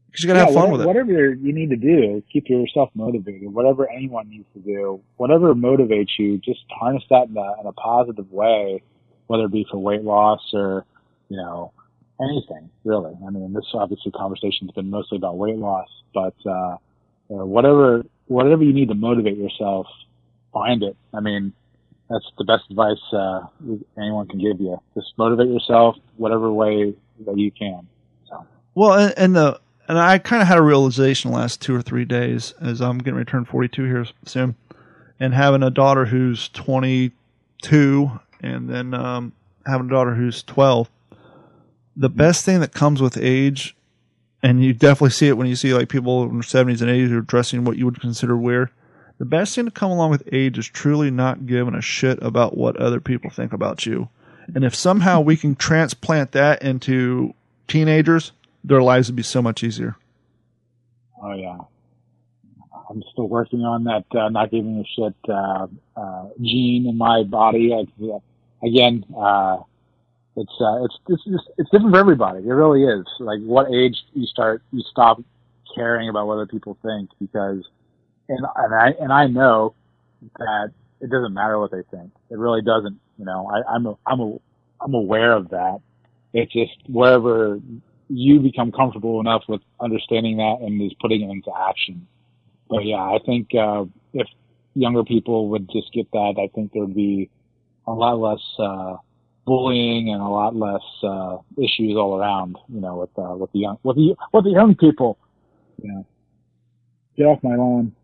Because 0.08 0.24
you 0.24 0.28
gotta 0.28 0.40
Yeah, 0.40 0.46
have 0.46 0.54
fun 0.54 0.72
whatever, 0.72 0.72
with 0.72 0.82
it. 0.82 0.88
Whatever 0.88 1.34
you 1.36 1.54
need 1.54 1.70
to 1.70 1.76
do, 1.76 2.22
keep 2.32 2.50
yourself 2.50 2.90
motivated. 2.96 3.54
Whatever 3.54 3.90
anyone 3.90 4.30
needs 4.30 4.48
to 4.54 4.60
do, 4.60 5.00
whatever 5.18 5.54
motivates 5.56 6.10
you, 6.18 6.40
just 6.40 6.62
harness 6.72 7.04
that 7.10 7.30
in 7.30 7.38
a, 7.38 7.60
in 7.62 7.68
a 7.68 7.74
positive 7.74 8.32
way, 8.32 8.82
whether 9.28 9.44
it 9.46 9.52
be 9.52 9.66
for 9.70 9.78
weight 9.78 10.04
loss 10.04 10.42
or, 10.54 10.84
you 11.30 11.38
know, 11.38 11.72
anything 12.22 12.70
really. 12.84 13.16
I 13.26 13.30
mean, 13.30 13.54
this 13.54 13.66
obviously 13.74 14.12
conversation's 14.12 14.72
been 14.72 14.90
mostly 14.90 15.18
about 15.18 15.38
weight 15.38 15.58
loss, 15.58 15.90
but, 16.14 16.36
uh, 16.46 16.78
whatever, 17.28 18.04
whatever 18.28 18.64
you 18.64 18.74
need 18.74 18.90
to 18.90 18.96
motivate 18.96 19.38
yourself, 19.38 19.88
find 20.52 20.84
it. 20.84 20.98
I 21.14 21.20
mean, 21.20 21.54
that's 22.10 22.26
the 22.38 22.44
best 22.44 22.64
advice, 22.70 22.98
uh, 23.14 23.42
anyone 23.98 24.28
can 24.28 24.40
give 24.40 24.60
you. 24.60 24.82
Just 24.96 25.14
motivate 25.18 25.48
yourself 25.48 25.96
whatever 26.18 26.52
way 26.52 26.96
that 27.26 27.38
you 27.38 27.52
can. 27.52 27.88
So. 28.28 28.46
Well, 28.74 28.94
and, 28.94 29.14
and 29.18 29.36
the 29.36 29.60
and 29.88 29.98
I 29.98 30.20
kind 30.20 30.42
of 30.42 30.48
had 30.48 30.60
a 30.60 30.62
realization 30.62 31.32
the 31.32 31.38
last 31.38 31.62
two 31.62 31.76
or 31.76 31.82
three 31.82 32.06
days 32.06 32.54
as 32.62 32.80
I'm 32.80 33.00
getting 33.00 33.16
returned 33.16 33.48
42 33.48 33.86
here 33.86 34.06
soon, 34.26 34.56
and 35.20 35.34
having 35.34 35.64
a 35.64 35.72
daughter 35.72 36.06
who's 36.06 36.50
22, 36.50 38.12
and 38.42 38.70
then 38.70 38.94
um, 38.94 39.34
having 39.66 39.88
a 39.88 39.90
daughter 39.90 40.14
who's 40.14 40.44
12. 40.44 40.90
The 42.00 42.10
best 42.10 42.46
thing 42.46 42.62
that 42.62 42.74
comes 42.74 43.02
with 43.02 43.18
age, 43.18 43.76
and 44.42 44.64
you 44.64 44.72
definitely 44.72 45.10
see 45.10 45.28
it 45.28 45.38
when 45.38 45.48
you 45.48 45.58
see 45.58 45.74
like 45.74 45.90
people 45.90 46.24
in 46.24 46.30
their 46.30 46.42
70s 46.42 46.82
and 46.82 46.90
80s 46.90 47.10
who 47.10 47.18
are 47.18 47.22
dressing 47.22 47.66
what 47.66 47.78
you 47.78 47.84
would 47.84 48.00
consider 48.00 48.38
weird. 48.38 48.70
The 49.18 49.26
best 49.26 49.54
thing 49.54 49.66
to 49.66 49.72
come 49.72 49.92
along 49.92 50.12
with 50.12 50.24
age 50.32 50.58
is 50.58 50.66
truly 50.66 51.12
not 51.12 51.46
giving 51.46 51.76
a 51.76 51.82
shit 51.82 52.18
about 52.22 52.56
what 52.56 52.78
other 52.78 53.02
people 53.02 53.30
think 53.30 53.52
about 53.52 53.86
you. 53.86 54.08
And 54.56 54.64
if 54.64 54.74
somehow 54.74 55.20
we 55.20 55.36
can 55.36 55.56
transplant 55.56 56.32
that 56.32 56.62
into 56.62 57.34
teenagers, 57.68 58.32
their 58.64 58.82
lives 58.82 59.10
would 59.10 59.18
be 59.18 59.24
so 59.24 59.42
much 59.42 59.62
easier. 59.62 59.98
Oh 61.22 61.34
yeah. 61.34 61.58
I'm 62.90 63.04
still 63.12 63.28
working 63.28 63.64
on 63.66 63.84
that 63.84 64.06
uh, 64.18 64.30
not 64.30 64.52
giving 64.52 64.80
a 64.80 64.86
shit 64.86 65.16
uh, 65.28 65.68
uh, 65.98 66.30
gene 66.42 66.88
in 66.88 66.98
my 66.98 67.24
body. 67.24 67.74
I, 67.74 68.66
again, 68.66 69.04
uh, 69.16 69.58
it's 70.36 70.54
uh, 70.62 70.84
it's 70.84 70.98
it's 71.10 71.24
just 71.26 71.50
it's 71.58 71.70
different 71.70 71.94
for 71.94 72.00
everybody. 72.00 72.40
It 72.40 72.52
really 72.52 72.84
is. 72.84 73.06
Like 73.20 73.40
what 73.42 73.72
age 73.74 73.98
you 74.14 74.26
start 74.26 74.62
you 74.72 74.82
stop 74.90 75.22
caring 75.76 76.10
about 76.10 76.28
what 76.28 76.36
other 76.36 76.48
people 76.48 76.78
think 76.84 77.10
because 77.20 77.64
and 78.30 78.46
and 78.56 78.74
I 78.74 78.94
and 79.00 79.12
I 79.12 79.28
know 79.28 79.74
that 80.38 80.72
it 81.02 81.10
doesn't 81.10 81.34
matter 81.34 81.60
what 81.60 81.72
they 81.72 81.84
think. 81.92 82.12
It 82.30 82.38
really 82.38 82.62
doesn't. 82.62 83.00
You 83.18 83.26
know, 83.26 83.48
I, 83.48 83.74
I'm 83.74 83.86
a, 83.86 83.98
I'm 84.06 84.20
a, 84.20 84.38
I'm 84.82 84.94
aware 84.94 85.34
of 85.34 85.50
that. 85.50 85.80
It's 86.34 86.52
just 86.52 86.72
wherever 86.88 87.60
you 88.10 88.40
become 88.40 88.72
comfortable 88.72 89.20
enough 89.20 89.44
with 89.48 89.62
understanding 89.80 90.38
that 90.38 90.58
and 90.62 90.82
is 90.82 90.94
putting 91.00 91.22
it 91.22 91.32
into 91.32 91.52
action. 91.70 92.08
But 92.70 92.86
yeah, 92.86 93.02
I 93.02 93.20
think 93.26 93.50
uh, 93.56 93.86
if 94.14 94.28
younger 94.76 95.04
people 95.04 95.50
would 95.50 95.70
just 95.72 95.92
get 95.94 96.10
that, 96.12 96.36
I 96.38 96.48
think 96.54 96.72
there'd 96.74 96.96
be 96.96 97.30
a 97.88 97.92
lot 97.92 98.20
less 98.20 98.42
uh, 98.60 98.98
bullying 99.50 100.14
and 100.14 100.22
a 100.22 100.28
lot 100.28 100.56
less 100.56 100.86
uh, 101.04 101.38
issues 101.58 101.98
all 101.98 102.18
around. 102.20 102.58
You 102.72 102.82
know, 102.82 102.96
with 102.98 103.18
uh, 103.18 103.36
with 103.36 103.52
the 103.52 103.60
young 103.60 103.78
with 103.84 103.98
the 103.98 104.16
with 104.32 104.46
the 104.46 104.52
young 104.52 104.76
people. 104.76 105.18
You 105.82 105.92
know, 105.92 106.06
get 107.18 107.26
off 107.26 107.44
my 107.44 107.56
lawn. 107.56 107.96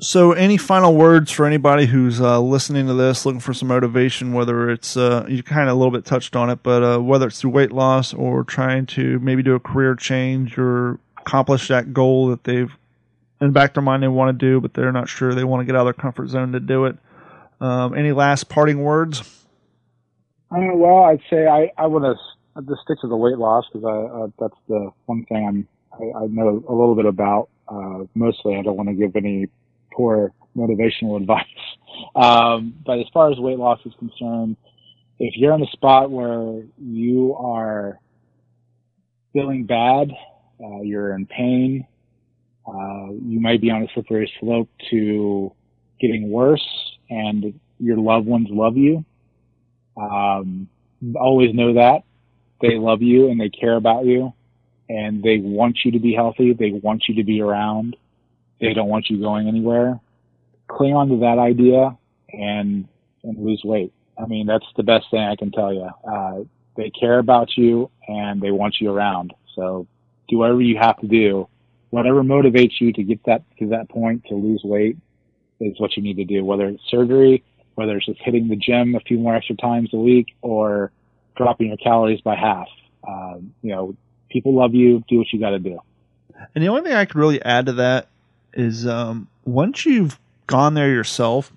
So, 0.00 0.32
any 0.32 0.56
final 0.56 0.96
words 0.96 1.30
for 1.30 1.46
anybody 1.46 1.86
who's 1.86 2.20
uh, 2.20 2.40
listening 2.40 2.88
to 2.88 2.94
this, 2.94 3.24
looking 3.24 3.40
for 3.40 3.54
some 3.54 3.68
motivation, 3.68 4.32
whether 4.32 4.68
it's, 4.68 4.96
uh, 4.96 5.24
you 5.28 5.44
kind 5.44 5.68
of 5.68 5.76
a 5.76 5.78
little 5.78 5.92
bit 5.92 6.04
touched 6.04 6.34
on 6.34 6.50
it, 6.50 6.64
but 6.64 6.82
uh, 6.82 6.98
whether 6.98 7.28
it's 7.28 7.40
through 7.40 7.50
weight 7.50 7.70
loss 7.70 8.12
or 8.12 8.42
trying 8.42 8.86
to 8.86 9.20
maybe 9.20 9.40
do 9.44 9.54
a 9.54 9.60
career 9.60 9.94
change 9.94 10.58
or 10.58 10.98
accomplish 11.18 11.68
that 11.68 11.94
goal 11.94 12.26
that 12.26 12.42
they've 12.42 12.76
in 13.40 13.48
the 13.48 13.52
back 13.52 13.70
of 13.70 13.74
their 13.74 13.82
mind 13.82 14.02
they 14.02 14.08
want 14.08 14.36
to 14.36 14.46
do, 14.46 14.60
but 14.60 14.74
they're 14.74 14.90
not 14.90 15.08
sure 15.08 15.32
they 15.32 15.44
want 15.44 15.60
to 15.60 15.64
get 15.64 15.76
out 15.76 15.86
of 15.86 15.94
their 15.94 16.02
comfort 16.02 16.28
zone 16.28 16.50
to 16.52 16.60
do 16.60 16.86
it. 16.86 16.96
Um, 17.60 17.94
any 17.94 18.10
last 18.10 18.48
parting 18.48 18.82
words? 18.82 19.43
Well, 20.56 21.04
I'd 21.04 21.20
say 21.30 21.46
I, 21.46 21.70
I 21.76 21.86
want 21.86 22.04
to 22.04 22.62
just 22.62 22.82
stick 22.82 23.00
to 23.00 23.08
the 23.08 23.16
weight 23.16 23.38
loss 23.38 23.64
because 23.72 23.84
uh, 23.84 24.28
that's 24.38 24.60
the 24.68 24.90
one 25.06 25.24
thing 25.24 25.46
I'm, 25.48 25.68
I, 25.92 26.24
I 26.24 26.26
know 26.26 26.62
a 26.68 26.72
little 26.72 26.94
bit 26.94 27.06
about. 27.06 27.48
Uh, 27.66 28.04
mostly 28.14 28.56
I 28.56 28.62
don't 28.62 28.76
want 28.76 28.88
to 28.88 28.94
give 28.94 29.16
any 29.16 29.48
poor 29.92 30.32
motivational 30.56 31.16
advice. 31.20 31.44
Um, 32.14 32.74
but 32.86 32.98
as 33.00 33.06
far 33.12 33.32
as 33.32 33.38
weight 33.38 33.58
loss 33.58 33.80
is 33.84 33.92
concerned, 33.98 34.56
if 35.18 35.34
you're 35.36 35.54
in 35.54 35.62
a 35.62 35.70
spot 35.72 36.10
where 36.10 36.62
you 36.78 37.34
are 37.34 37.98
feeling 39.32 39.64
bad, 39.64 40.12
uh, 40.62 40.80
you're 40.82 41.14
in 41.14 41.26
pain, 41.26 41.86
uh, 42.66 43.10
you 43.10 43.40
might 43.40 43.60
be 43.60 43.70
on 43.70 43.82
a 43.82 43.86
slippery 43.94 44.30
slope 44.40 44.68
to 44.90 45.52
getting 46.00 46.30
worse 46.30 46.66
and 47.10 47.58
your 47.78 47.98
loved 47.98 48.26
ones 48.26 48.48
love 48.50 48.76
you. 48.76 49.04
Um, 49.96 50.68
always 51.16 51.54
know 51.54 51.74
that 51.74 52.02
they 52.60 52.78
love 52.78 53.02
you 53.02 53.30
and 53.30 53.40
they 53.40 53.48
care 53.48 53.76
about 53.76 54.04
you 54.04 54.32
and 54.88 55.22
they 55.22 55.38
want 55.38 55.78
you 55.84 55.92
to 55.92 55.98
be 55.98 56.14
healthy. 56.14 56.52
They 56.52 56.72
want 56.72 57.04
you 57.08 57.16
to 57.16 57.24
be 57.24 57.40
around. 57.40 57.96
They 58.60 58.72
don't 58.72 58.88
want 58.88 59.10
you 59.10 59.20
going 59.20 59.48
anywhere. 59.48 60.00
Cling 60.68 60.94
on 60.94 61.08
to 61.08 61.16
that 61.20 61.38
idea 61.38 61.96
and, 62.32 62.88
and 63.22 63.44
lose 63.44 63.62
weight. 63.64 63.92
I 64.18 64.26
mean, 64.26 64.46
that's 64.46 64.66
the 64.76 64.82
best 64.82 65.06
thing 65.10 65.20
I 65.20 65.36
can 65.36 65.50
tell 65.50 65.72
you. 65.72 65.88
Uh, 66.08 66.44
they 66.76 66.90
care 66.90 67.18
about 67.18 67.56
you 67.56 67.90
and 68.08 68.40
they 68.40 68.50
want 68.50 68.76
you 68.80 68.90
around. 68.90 69.34
So 69.54 69.86
do 70.28 70.38
whatever 70.38 70.60
you 70.60 70.78
have 70.78 70.98
to 71.00 71.06
do. 71.06 71.48
Whatever 71.90 72.22
motivates 72.22 72.80
you 72.80 72.92
to 72.92 73.02
get 73.02 73.22
that 73.24 73.42
to 73.58 73.68
that 73.68 73.88
point 73.88 74.24
to 74.28 74.34
lose 74.34 74.62
weight 74.64 74.96
is 75.60 75.78
what 75.78 75.96
you 75.96 76.02
need 76.02 76.16
to 76.16 76.24
do. 76.24 76.44
Whether 76.44 76.68
it's 76.68 76.82
surgery, 76.88 77.44
whether 77.74 77.96
it's 77.96 78.06
just 78.06 78.20
hitting 78.22 78.48
the 78.48 78.56
gym 78.56 78.94
a 78.94 79.00
few 79.00 79.18
more 79.18 79.34
extra 79.34 79.56
times 79.56 79.90
a 79.92 79.96
week, 79.96 80.34
or 80.42 80.90
dropping 81.36 81.68
your 81.68 81.76
calories 81.76 82.20
by 82.20 82.36
half. 82.36 82.68
Um, 83.06 83.54
you 83.62 83.70
know, 83.74 83.96
people 84.30 84.54
love 84.54 84.74
you. 84.74 85.02
Do 85.08 85.18
what 85.18 85.32
you 85.32 85.40
got 85.40 85.50
to 85.50 85.58
do. 85.58 85.78
And 86.54 86.62
the 86.62 86.68
only 86.68 86.82
thing 86.82 86.92
I 86.92 87.04
could 87.04 87.16
really 87.16 87.42
add 87.42 87.66
to 87.66 87.72
that 87.74 88.08
is 88.52 88.86
um, 88.86 89.28
once 89.44 89.84
you've 89.84 90.18
gone 90.46 90.74
there 90.74 90.90
yourself, 90.90 91.52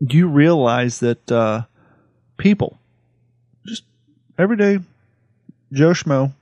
you 0.00 0.28
realize 0.28 1.00
that 1.00 1.30
uh, 1.30 1.62
people, 2.36 2.78
just 3.66 3.84
everyday 4.38 4.80
Joe 5.72 5.90
Schmo, 5.90 6.32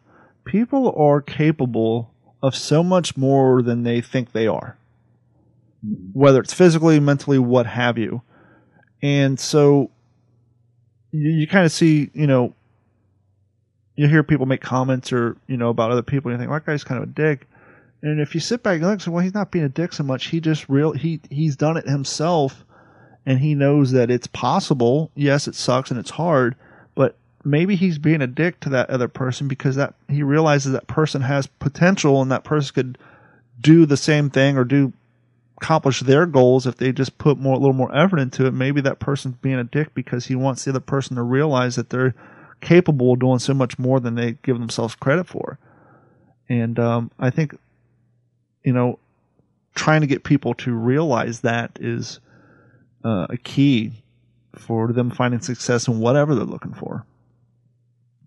people 0.44 0.92
are 0.96 1.20
capable 1.20 2.10
of 2.42 2.56
so 2.56 2.82
much 2.82 3.16
more 3.16 3.62
than 3.62 3.82
they 3.82 4.00
think 4.00 4.32
they 4.32 4.46
are, 4.46 4.76
Mm-hmm. 5.84 6.18
whether 6.18 6.40
it's 6.40 6.54
physically, 6.54 7.00
mentally, 7.00 7.40
what 7.40 7.66
have 7.66 7.98
you. 7.98 8.22
And 9.02 9.38
so 9.40 9.90
you, 11.10 11.28
you 11.30 11.48
kind 11.48 11.66
of 11.66 11.72
see, 11.72 12.08
you 12.14 12.28
know, 12.28 12.54
you 13.96 14.06
hear 14.06 14.22
people 14.22 14.46
make 14.46 14.60
comments 14.60 15.12
or, 15.12 15.36
you 15.48 15.56
know, 15.56 15.70
about 15.70 15.90
other 15.90 16.02
people 16.02 16.30
and 16.30 16.38
you 16.38 16.42
think, 16.42 16.50
well, 16.50 16.60
that 16.60 16.66
guy's 16.66 16.84
kind 16.84 17.02
of 17.02 17.08
a 17.08 17.12
dick. 17.12 17.48
And 18.00 18.20
if 18.20 18.32
you 18.34 18.40
sit 18.40 18.62
back 18.62 18.80
and 18.80 18.86
look, 18.88 19.00
so, 19.00 19.10
well, 19.10 19.24
he's 19.24 19.34
not 19.34 19.50
being 19.50 19.64
a 19.64 19.68
dick 19.68 19.92
so 19.92 20.04
much. 20.04 20.26
He 20.26 20.40
just 20.40 20.68
real 20.68 20.92
he 20.92 21.20
he's 21.30 21.56
done 21.56 21.76
it 21.76 21.88
himself, 21.88 22.64
and 23.26 23.38
he 23.38 23.54
knows 23.54 23.90
that 23.92 24.10
it's 24.10 24.26
possible. 24.28 25.10
Yes, 25.16 25.48
it 25.48 25.54
sucks 25.54 25.90
and 25.90 25.98
it's 25.98 26.10
hard, 26.10 26.54
but 26.94 27.16
maybe 27.44 27.76
he's 27.76 27.98
being 27.98 28.22
a 28.22 28.26
dick 28.26 28.60
to 28.60 28.68
that 28.70 28.90
other 28.90 29.08
person 29.08 29.48
because 29.48 29.76
that 29.76 29.94
he 30.08 30.22
realizes 30.22 30.72
that 30.72 30.86
person 30.86 31.22
has 31.22 31.46
potential 31.46 32.22
and 32.22 32.30
that 32.30 32.44
person 32.44 32.74
could 32.74 32.98
do 33.60 33.86
the 33.86 33.96
same 33.96 34.30
thing 34.30 34.56
or 34.56 34.64
do 34.64 34.92
accomplish 35.62 36.00
their 36.00 36.26
goals 36.26 36.66
if 36.66 36.76
they 36.76 36.92
just 36.92 37.18
put 37.18 37.38
more 37.38 37.54
a 37.54 37.58
little 37.58 37.72
more 37.72 37.94
effort 37.96 38.18
into 38.18 38.46
it. 38.46 38.52
Maybe 38.52 38.80
that 38.80 38.98
person's 38.98 39.36
being 39.36 39.58
a 39.58 39.64
dick 39.64 39.94
because 39.94 40.26
he 40.26 40.34
wants 40.34 40.64
the 40.64 40.70
other 40.70 40.80
person 40.80 41.16
to 41.16 41.22
realize 41.22 41.76
that 41.76 41.90
they're 41.90 42.14
capable 42.60 43.12
of 43.12 43.20
doing 43.20 43.38
so 43.38 43.54
much 43.54 43.78
more 43.78 44.00
than 44.00 44.14
they 44.14 44.32
give 44.42 44.58
themselves 44.58 44.94
credit 44.94 45.26
for. 45.26 45.58
And 46.48 46.78
um, 46.78 47.10
I 47.18 47.30
think 47.30 47.54
you 48.64 48.72
know, 48.72 48.98
trying 49.74 50.02
to 50.02 50.06
get 50.06 50.24
people 50.24 50.54
to 50.54 50.72
realize 50.72 51.40
that 51.40 51.78
is 51.80 52.20
uh, 53.04 53.26
a 53.30 53.36
key 53.36 53.92
for 54.54 54.92
them 54.92 55.10
finding 55.10 55.40
success 55.40 55.88
in 55.88 55.98
whatever 55.98 56.34
they're 56.34 56.44
looking 56.44 56.74
for. 56.74 57.04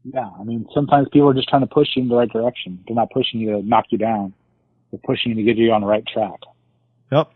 Yeah, 0.04 0.30
I 0.40 0.44
mean, 0.44 0.68
sometimes 0.74 1.08
people 1.12 1.30
are 1.30 1.34
just 1.34 1.50
trying 1.50 1.62
to 1.62 1.68
push 1.68 1.90
you 1.96 2.04
in 2.04 2.10
the 2.10 2.16
right 2.16 2.30
direction. 2.30 2.84
They're 2.88 2.96
not 2.96 3.10
pushing 3.12 3.40
you 3.40 3.52
to 3.54 3.68
knock 3.68 3.86
you 3.90 3.98
down. 3.98 4.34
They're 4.92 5.00
pushing 5.04 5.32
you 5.32 5.36
to 5.38 5.44
get 5.44 5.58
you 5.58 5.72
on 5.72 5.82
the 5.82 5.88
right 5.88 6.06
track. 6.06 6.40
Yep. 7.12 7.32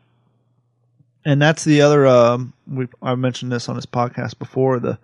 And 1.25 1.41
that's 1.41 1.63
the 1.63 1.81
other. 1.81 2.07
Um, 2.07 2.53
we 2.67 2.87
I 3.01 3.15
mentioned 3.15 3.51
this 3.51 3.69
on 3.69 3.75
this 3.75 3.85
podcast 3.85 4.39
before. 4.39 4.79
The 4.79 4.97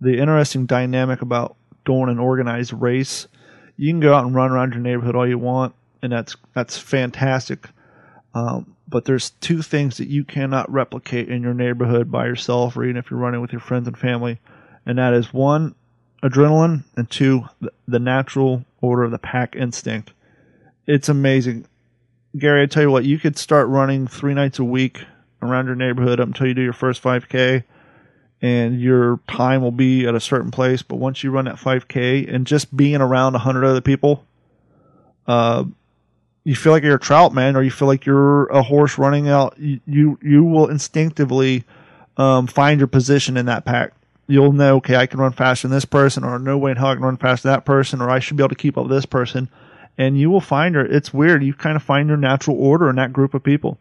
the 0.00 0.18
interesting 0.18 0.66
dynamic 0.66 1.22
about 1.22 1.56
doing 1.84 2.08
an 2.08 2.18
organized 2.18 2.72
race. 2.72 3.28
You 3.76 3.92
can 3.92 4.00
go 4.00 4.14
out 4.14 4.24
and 4.24 4.34
run 4.34 4.50
around 4.50 4.72
your 4.72 4.82
neighborhood 4.82 5.14
all 5.14 5.28
you 5.28 5.38
want, 5.38 5.74
and 6.02 6.12
that's 6.12 6.36
that's 6.54 6.76
fantastic. 6.76 7.68
Um, 8.34 8.76
but 8.88 9.04
there's 9.04 9.30
two 9.30 9.62
things 9.62 9.96
that 9.96 10.08
you 10.08 10.24
cannot 10.24 10.70
replicate 10.70 11.28
in 11.28 11.42
your 11.42 11.54
neighborhood 11.54 12.10
by 12.10 12.26
yourself, 12.26 12.76
or 12.76 12.84
even 12.84 12.96
if 12.96 13.10
you're 13.10 13.20
running 13.20 13.40
with 13.40 13.52
your 13.52 13.60
friends 13.60 13.88
and 13.88 13.96
family, 13.96 14.38
and 14.84 14.98
that 14.98 15.14
is 15.14 15.32
one, 15.32 15.74
adrenaline, 16.22 16.84
and 16.96 17.10
two, 17.10 17.44
the, 17.60 17.72
the 17.88 17.98
natural 17.98 18.64
order 18.80 19.04
of 19.04 19.10
the 19.10 19.18
pack 19.18 19.56
instinct. 19.56 20.12
It's 20.86 21.08
amazing, 21.08 21.66
Gary. 22.38 22.62
I 22.62 22.66
tell 22.66 22.82
you 22.82 22.90
what, 22.90 23.04
you 23.04 23.18
could 23.18 23.38
start 23.38 23.68
running 23.68 24.06
three 24.06 24.34
nights 24.34 24.58
a 24.58 24.64
week 24.64 25.04
around 25.42 25.66
your 25.66 25.74
neighborhood 25.74 26.20
up 26.20 26.28
until 26.28 26.46
you 26.46 26.54
do 26.54 26.62
your 26.62 26.72
first 26.72 27.02
5K, 27.02 27.64
and 28.42 28.80
your 28.80 29.20
time 29.28 29.62
will 29.62 29.70
be 29.70 30.06
at 30.06 30.14
a 30.14 30.20
certain 30.20 30.50
place. 30.50 30.82
But 30.82 30.96
once 30.96 31.22
you 31.22 31.30
run 31.30 31.46
that 31.46 31.56
5K, 31.56 32.32
and 32.32 32.46
just 32.46 32.76
being 32.76 32.96
around 32.96 33.32
100 33.34 33.64
other 33.64 33.80
people, 33.80 34.24
uh, 35.26 35.64
you 36.44 36.54
feel 36.54 36.72
like 36.72 36.84
you're 36.84 36.94
a 36.94 37.00
trout 37.00 37.34
man 37.34 37.56
or 37.56 37.62
you 37.62 37.72
feel 37.72 37.88
like 37.88 38.06
you're 38.06 38.46
a 38.46 38.62
horse 38.62 38.98
running 38.98 39.28
out 39.28 39.58
you 39.58 39.80
you, 39.84 40.18
you 40.22 40.44
will 40.44 40.68
instinctively 40.68 41.64
um, 42.16 42.46
find 42.46 42.78
your 42.78 42.86
position 42.86 43.36
in 43.36 43.46
that 43.46 43.64
pack 43.64 43.92
you'll 44.28 44.52
know 44.52 44.76
okay 44.76 44.94
i 44.94 45.06
can 45.06 45.18
run 45.18 45.32
faster 45.32 45.66
than 45.66 45.74
this 45.74 45.84
person 45.84 46.22
or 46.22 46.38
no 46.38 46.56
way 46.56 46.70
in 46.70 46.76
hell 46.76 46.86
i 46.86 46.94
can 46.94 47.02
run 47.02 47.16
faster 47.16 47.48
than 47.48 47.56
that 47.56 47.64
person 47.64 48.00
or 48.00 48.08
i 48.08 48.20
should 48.20 48.36
be 48.36 48.44
able 48.44 48.48
to 48.48 48.54
keep 48.54 48.78
up 48.78 48.84
with 48.84 48.92
this 48.92 49.04
person 49.04 49.48
and 49.98 50.18
you 50.18 50.30
will 50.30 50.40
find 50.40 50.74
her 50.74 50.84
it's 50.84 51.12
weird 51.12 51.42
you 51.42 51.54
kind 51.54 51.76
of 51.76 51.82
find 51.82 52.08
your 52.08 52.16
natural 52.16 52.56
order 52.58 52.88
in 52.88 52.96
that 52.96 53.12
group 53.12 53.34
of 53.34 53.42
people 53.42 53.78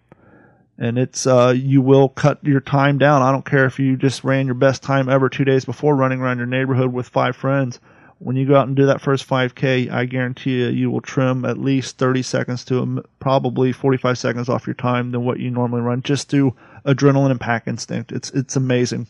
and 0.77 0.97
it's 0.97 1.25
uh, 1.25 1.53
you 1.55 1.81
will 1.81 2.09
cut 2.09 2.43
your 2.43 2.59
time 2.59 2.97
down 2.97 3.21
i 3.21 3.31
don't 3.31 3.45
care 3.45 3.65
if 3.65 3.79
you 3.79 3.95
just 3.95 4.23
ran 4.23 4.45
your 4.45 4.55
best 4.55 4.83
time 4.83 5.09
ever 5.09 5.29
two 5.29 5.45
days 5.45 5.65
before 5.65 5.95
running 5.95 6.19
around 6.19 6.37
your 6.37 6.47
neighborhood 6.47 6.91
with 6.91 7.07
five 7.07 7.35
friends 7.35 7.79
when 8.19 8.35
you 8.35 8.47
go 8.47 8.55
out 8.55 8.67
and 8.67 8.75
do 8.75 8.85
that 8.85 9.01
first 9.01 9.27
5K, 9.27 9.91
I 9.91 10.05
guarantee 10.05 10.61
you, 10.61 10.67
you 10.67 10.89
will 10.89 11.01
trim 11.01 11.43
at 11.45 11.57
least 11.57 11.97
30 11.97 12.21
seconds 12.23 12.63
to 12.65 12.79
a, 12.79 13.01
probably 13.19 13.71
45 13.71 14.17
seconds 14.17 14.49
off 14.49 14.65
your 14.65 14.73
time 14.73 15.11
than 15.11 15.25
what 15.25 15.39
you 15.39 15.51
normally 15.51 15.81
run 15.81 16.01
just 16.01 16.29
through 16.29 16.55
adrenaline 16.85 17.31
and 17.31 17.39
pack 17.39 17.67
instinct. 17.67 18.11
It's 18.11 18.29
it's 18.31 18.55
amazing. 18.55 19.07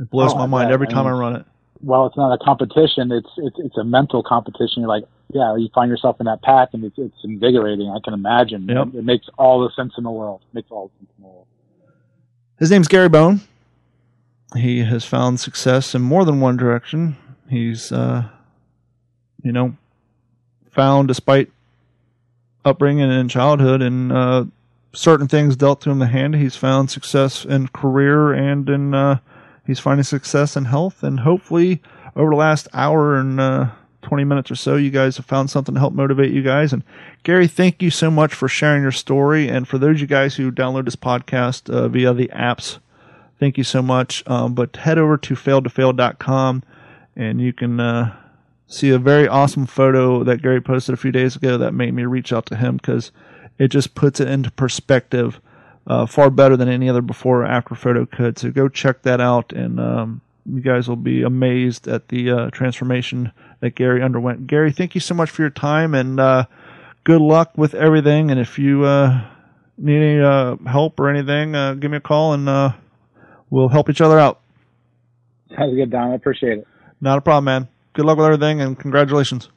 It 0.00 0.10
blows 0.10 0.32
oh, 0.32 0.38
my 0.38 0.46
mind 0.46 0.70
every 0.70 0.86
time 0.86 1.06
I, 1.06 1.10
mean, 1.10 1.18
I 1.18 1.20
run 1.20 1.36
it. 1.36 1.46
Well, 1.80 2.06
it's 2.06 2.16
not 2.16 2.32
a 2.32 2.42
competition. 2.42 3.12
It's 3.12 3.28
it's 3.36 3.56
it's 3.58 3.76
a 3.76 3.84
mental 3.84 4.22
competition. 4.22 4.82
You're 4.82 4.88
like, 4.88 5.04
yeah, 5.30 5.56
you 5.56 5.68
find 5.74 5.90
yourself 5.90 6.16
in 6.20 6.26
that 6.26 6.42
pack, 6.42 6.70
and 6.72 6.84
it's 6.84 6.96
it's 6.98 7.24
invigorating. 7.24 7.90
I 7.90 7.98
can 8.02 8.14
imagine. 8.14 8.66
Yep. 8.66 8.94
It 8.94 9.04
makes 9.04 9.26
all 9.38 9.60
the 9.60 9.70
sense 9.76 9.94
in 9.98 10.04
the 10.04 10.10
world. 10.10 10.42
It 10.50 10.54
makes 10.54 10.70
all 10.70 10.88
the 10.88 10.98
sense 11.00 11.10
in 11.18 11.22
the 11.22 11.28
world. 11.28 11.46
His 12.58 12.70
name's 12.70 12.88
Gary 12.88 13.08
Bone. 13.08 13.42
He 14.56 14.80
has 14.80 15.04
found 15.04 15.38
success 15.40 15.94
in 15.94 16.02
more 16.02 16.24
than 16.24 16.40
one 16.40 16.56
direction. 16.56 17.16
He's, 17.50 17.92
uh, 17.92 18.28
you 19.42 19.52
know, 19.52 19.76
found 20.70 21.08
despite 21.08 21.50
upbringing 22.64 23.10
in 23.10 23.28
childhood 23.28 23.82
and 23.82 24.10
uh, 24.10 24.44
certain 24.92 25.28
things 25.28 25.56
dealt 25.56 25.82
to 25.82 25.90
him 25.90 25.98
the 25.98 26.06
hand, 26.06 26.34
he's 26.36 26.56
found 26.56 26.90
success 26.90 27.44
in 27.44 27.68
career 27.68 28.32
and 28.32 28.68
in 28.68 28.94
uh, 28.94 29.18
he's 29.66 29.78
finding 29.78 30.04
success 30.04 30.56
in 30.56 30.64
health. 30.64 31.02
And 31.02 31.20
hopefully, 31.20 31.82
over 32.16 32.30
the 32.30 32.36
last 32.36 32.68
hour 32.72 33.16
and 33.16 33.38
uh, 33.38 33.70
20 34.08 34.24
minutes 34.24 34.50
or 34.50 34.56
so, 34.56 34.76
you 34.76 34.90
guys 34.90 35.18
have 35.18 35.26
found 35.26 35.50
something 35.50 35.74
to 35.74 35.78
help 35.80 35.92
motivate 35.92 36.32
you 36.32 36.42
guys. 36.42 36.72
And 36.72 36.82
Gary, 37.24 37.46
thank 37.46 37.82
you 37.82 37.90
so 37.90 38.10
much 38.10 38.32
for 38.32 38.48
sharing 38.48 38.80
your 38.80 38.90
story. 38.90 39.48
And 39.48 39.68
for 39.68 39.76
those 39.76 39.96
of 39.96 40.00
you 40.00 40.06
guys 40.06 40.34
who 40.36 40.50
download 40.50 40.86
this 40.86 40.96
podcast 40.96 41.68
uh, 41.68 41.88
via 41.88 42.14
the 42.14 42.28
apps, 42.28 42.78
thank 43.38 43.58
you 43.58 43.64
so 43.64 43.82
much. 43.82 44.22
Um, 44.26 44.54
but 44.54 44.76
head 44.76 44.96
over 44.96 45.18
to 45.18 45.34
failedtofail.com 45.34 46.62
and 47.16 47.38
you 47.38 47.52
can 47.52 47.80
uh, 47.80 48.16
see 48.66 48.88
a 48.88 48.98
very 48.98 49.28
awesome 49.28 49.66
photo 49.66 50.24
that 50.24 50.40
Gary 50.40 50.62
posted 50.62 50.94
a 50.94 50.98
few 50.98 51.12
days 51.12 51.36
ago 51.36 51.58
that 51.58 51.74
made 51.74 51.92
me 51.92 52.04
reach 52.04 52.32
out 52.32 52.46
to 52.46 52.56
him 52.56 52.78
because 52.78 53.12
it 53.58 53.68
just 53.68 53.94
puts 53.94 54.20
it 54.20 54.28
into 54.28 54.50
perspective 54.52 55.38
uh, 55.86 56.06
far 56.06 56.30
better 56.30 56.56
than 56.56 56.68
any 56.68 56.88
other 56.88 57.02
before 57.02 57.42
or 57.42 57.46
after 57.46 57.74
photo 57.74 58.06
could. 58.06 58.38
So 58.38 58.50
go 58.50 58.68
check 58.68 59.02
that 59.02 59.20
out, 59.20 59.52
and 59.52 59.80
um, 59.80 60.20
you 60.46 60.60
guys 60.60 60.88
will 60.88 60.96
be 60.96 61.22
amazed 61.22 61.88
at 61.88 62.08
the 62.08 62.30
uh, 62.30 62.50
transformation 62.50 63.32
that 63.60 63.74
Gary 63.74 64.02
underwent. 64.02 64.46
Gary, 64.46 64.72
thank 64.72 64.94
you 64.94 65.00
so 65.00 65.14
much 65.14 65.30
for 65.30 65.42
your 65.42 65.50
time, 65.50 65.94
and 65.94 66.20
uh, 66.20 66.44
good 67.04 67.20
luck 67.20 67.52
with 67.56 67.74
everything. 67.74 68.30
And 68.30 68.38
if 68.38 68.58
you 68.58 68.84
uh, 68.84 69.24
need 69.76 69.96
any 69.96 70.20
uh, 70.20 70.56
help 70.66 70.98
or 71.00 71.08
anything, 71.08 71.54
uh, 71.54 71.74
give 71.74 71.90
me 71.90 71.96
a 71.96 72.00
call, 72.00 72.34
and 72.34 72.74
we'll 73.50 73.68
help 73.68 73.90
each 73.90 74.00
other 74.00 74.18
out. 74.18 74.40
Sounds 75.56 75.74
good, 75.74 75.90
Don. 75.90 76.12
I 76.12 76.14
appreciate 76.14 76.58
it. 76.58 76.66
Not 77.00 77.18
a 77.18 77.20
problem, 77.20 77.44
man. 77.44 77.68
Good 77.94 78.04
luck 78.04 78.18
with 78.18 78.26
everything 78.26 78.60
and 78.60 78.78
congratulations. 78.78 79.48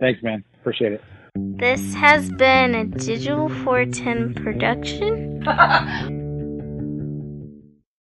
Thanks, 0.00 0.22
man. 0.22 0.44
Appreciate 0.60 0.92
it. 0.92 1.02
This 1.34 1.94
has 1.94 2.30
been 2.32 2.74
a 2.74 2.84
Digital 2.84 3.48
410 3.48 4.34
production. 4.34 5.44